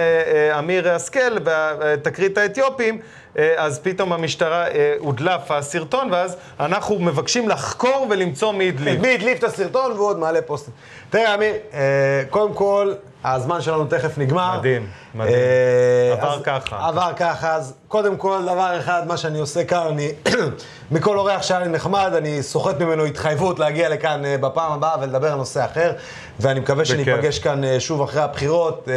אמיר 0.58 0.90
השכל 0.90 1.38
ותקרית 1.80 2.38
האתיופים, 2.38 2.98
אז 3.56 3.78
פתאום 3.78 4.12
המשטרה 4.12 4.64
הודלף 4.98 5.50
הסרטון, 5.50 6.12
ואז 6.12 6.36
אנחנו 6.60 6.98
מבקשים 6.98 7.48
לחקור 7.48 8.06
ולמצוא 8.10 8.52
מי 8.52 8.68
הדליף. 8.68 9.00
מי 9.00 9.14
הדליף 9.14 9.38
את 9.38 9.44
הסרטון 9.44 9.92
והוא 9.92 10.08
עוד 10.08 10.18
מעלה 10.18 10.42
פוסטים. 10.42 10.74
תראה, 11.10 11.34
אמיר, 11.34 11.54
קודם 12.30 12.54
כל, 12.54 12.92
הזמן 13.24 13.60
שלנו 13.60 13.84
תכף 13.84 14.18
נגמר. 14.18 14.58
מדהים, 14.58 14.86
מדהים. 15.14 15.34
אה, 15.34 16.12
עבר 16.12 16.34
אז- 16.34 16.42
ככה. 16.42 16.88
עבר 16.88 17.12
ככה, 17.16 17.54
אז 17.54 17.74
קודם 17.88 18.16
כל, 18.16 18.38
דבר 18.42 18.78
אחד, 18.80 19.02
מה 19.06 19.16
שאני 19.16 19.38
עושה 19.38 19.64
כאן, 19.64 19.86
אני, 19.86 20.12
מכל 20.90 21.18
אורח 21.18 21.42
שהיה 21.42 21.60
לי 21.60 21.68
נחמד, 21.68 22.12
אני 22.16 22.42
סוחט 22.42 22.80
ממנו 22.80 23.04
התחייבות 23.04 23.58
להגיע 23.58 23.88
לכאן 23.88 24.24
אה, 24.24 24.36
בפעם 24.38 24.72
הבאה 24.72 24.96
ולדבר 25.00 25.32
על 25.32 25.38
נושא 25.38 25.64
אחר, 25.64 25.92
ואני 26.40 26.60
מקווה 26.60 26.84
שניפגש 26.84 27.38
כאן 27.38 27.64
אה, 27.64 27.80
שוב 27.80 28.02
אחרי 28.02 28.22
הבחירות. 28.22 28.88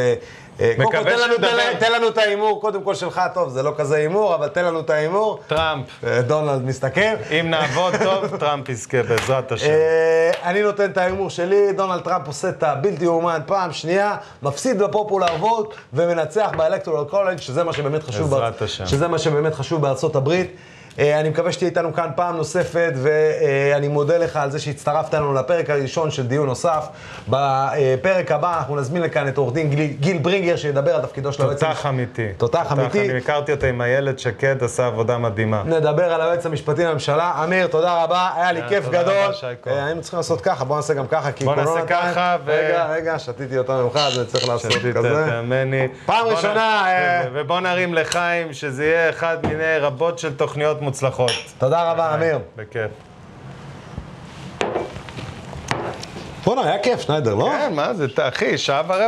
אה, 0.59 0.73
קודם 0.77 0.91
כל, 0.91 0.97
מקווה 0.97 1.11
תן 1.15 1.19
לנו- 1.21 1.33
שנדבר. 1.35 1.49
תן 1.49 1.57
לנו- 1.57 1.79
תן 1.79 1.91
לנו 1.91 2.07
את 2.07 2.17
ההימור, 2.17 2.61
קודם 2.61 2.83
כל 2.83 2.95
שלך, 2.95 3.21
טוב, 3.33 3.49
זה 3.49 3.63
לא 3.63 3.71
כזה 3.77 3.95
הימור, 3.95 4.35
אבל 4.35 4.47
תן 4.47 4.65
לנו 4.65 4.79
את 4.79 4.89
ההימור. 4.89 5.39
טראמפ, 5.47 5.85
אה, 6.03 6.21
דונלד 6.21 6.65
מסתכל. 6.65 7.01
אם 7.39 7.49
נעבוד 7.49 7.93
טוב, 8.03 8.27
טראמפ 8.39 8.69
יזכה 8.69 9.03
בעזרת 9.03 9.51
השם. 9.51 9.69
אה, 9.69 10.31
אני 10.43 10.61
נותן 10.61 10.91
את 10.91 10.97
ההימור 10.97 11.29
שלי, 11.29 11.73
דונלד 11.73 12.01
טראמפ 12.01 12.27
עושה 12.27 12.49
את 12.49 12.63
הבלתי 12.63 13.03
יאומן 13.05 13.39
פעם 13.45 13.73
שנייה, 13.73 14.15
מפסיד 14.43 14.81
ב 14.81 14.88
popular 14.88 15.35
vote 15.39 15.73
ומנצח 15.93 16.49
ב 16.57 16.62
electoral 16.62 17.05
college 17.05 17.37
שזה 17.39 17.63
מה 17.63 17.73
שבאמת 17.73 18.03
חשוב, 18.03 18.29
בעזרת 18.31 18.61
השם. 18.61 18.85
שזה 18.85 19.07
מה 19.07 19.19
שבאמת 19.19 19.53
חשוב 19.55 19.81
בארצות 19.81 20.15
הברית. 20.15 20.51
אה, 20.99 21.19
אני 21.19 21.29
מקווה 21.29 21.51
שתהיה 21.51 21.69
איתנו 21.69 21.93
כאן 21.93 22.09
פעם 22.15 22.37
נוספת, 22.37 22.93
ואני 22.95 23.87
מודה 23.87 24.17
לך 24.17 24.35
על 24.35 24.51
זה 24.51 24.59
שהצטרפת 24.59 25.13
לנו 25.13 25.33
לפרק 25.33 25.69
הראשון 25.69 26.11
של 26.11 26.27
דיון 26.27 26.47
נוסף. 26.47 26.87
בפרק 27.27 28.31
הבא 28.31 28.57
אנחנו 28.57 28.75
נזמין 28.75 29.01
לכאן 29.01 29.27
את 29.27 29.37
עורך 29.37 29.53
דין 29.53 29.69
גיל, 29.69 29.85
גיל 29.99 30.17
ברינגר, 30.17 30.55
שידבר 30.55 30.95
על 30.95 31.01
תפקידו 31.01 31.33
של 31.33 31.43
היועץ 31.43 31.59
תותח 31.59 31.85
אמיתי. 31.85 32.27
תותח 32.37 32.71
אמיתי. 32.71 33.09
אני 33.09 33.17
הכרתי 33.17 33.51
אותה 33.51 33.67
עם 33.67 33.81
איילת 33.81 34.19
שקד, 34.19 34.63
עשה 34.63 34.85
עבודה 34.85 35.17
מדהימה. 35.17 35.63
נדבר 35.65 36.13
על 36.13 36.21
היועץ 36.21 36.45
המשפטי 36.45 36.83
לממשלה. 36.83 37.43
אמיר, 37.43 37.67
תודה 37.67 38.03
רבה, 38.03 38.29
היה 38.35 38.51
לי 38.51 38.61
אה, 38.61 38.69
כיף 38.69 38.89
גדול. 38.89 39.13
אה, 39.67 39.85
היינו 39.85 40.01
צריכים 40.01 40.17
לעשות 40.17 40.41
ככה, 40.41 40.65
בוא 40.65 40.75
נעשה 40.75 40.93
גם 40.93 41.07
ככה, 41.07 41.31
כי 41.31 41.45
בוא 41.45 41.55
נעשה. 41.55 41.85
ככה, 41.87 42.37
ו- 42.45 42.51
רגע, 42.51 42.85
רגע, 42.85 43.19
שתיתי 43.19 43.55
יותר 43.55 43.83
ממך, 43.83 43.95
אז 43.95 44.17
אני 44.17 44.25
צריך 44.25 44.47
לעשות 44.47 44.71
כזה. 44.95 45.25
פעם 46.05 46.25
ראשונה, 46.27 46.83
אה, 46.87 47.23
ו- 47.25 47.29
ובוא 47.33 47.59
נרים 47.59 47.93
לחיים, 47.93 48.53
שזה 48.53 48.85
יהיה 48.85 49.09
אחד 49.09 49.37
מיני 49.43 49.77
רבות 49.79 50.19
של 50.19 50.33
תוכניות 50.33 50.81
מוצלחות. 50.87 51.31
תודה 51.57 51.91
רבה, 51.91 52.13
אמיר. 52.15 52.39
בכיף. 52.55 52.91
בואנה, 56.45 56.61
היה 56.61 56.79
כיף, 56.83 57.01
שניידר, 57.01 57.35
לא? 57.35 57.45
כן, 57.45 57.73
מה 57.73 57.93
זה, 57.93 58.05
אחי, 58.17 58.57
שעה 58.57 58.81
ורבע. 58.87 59.05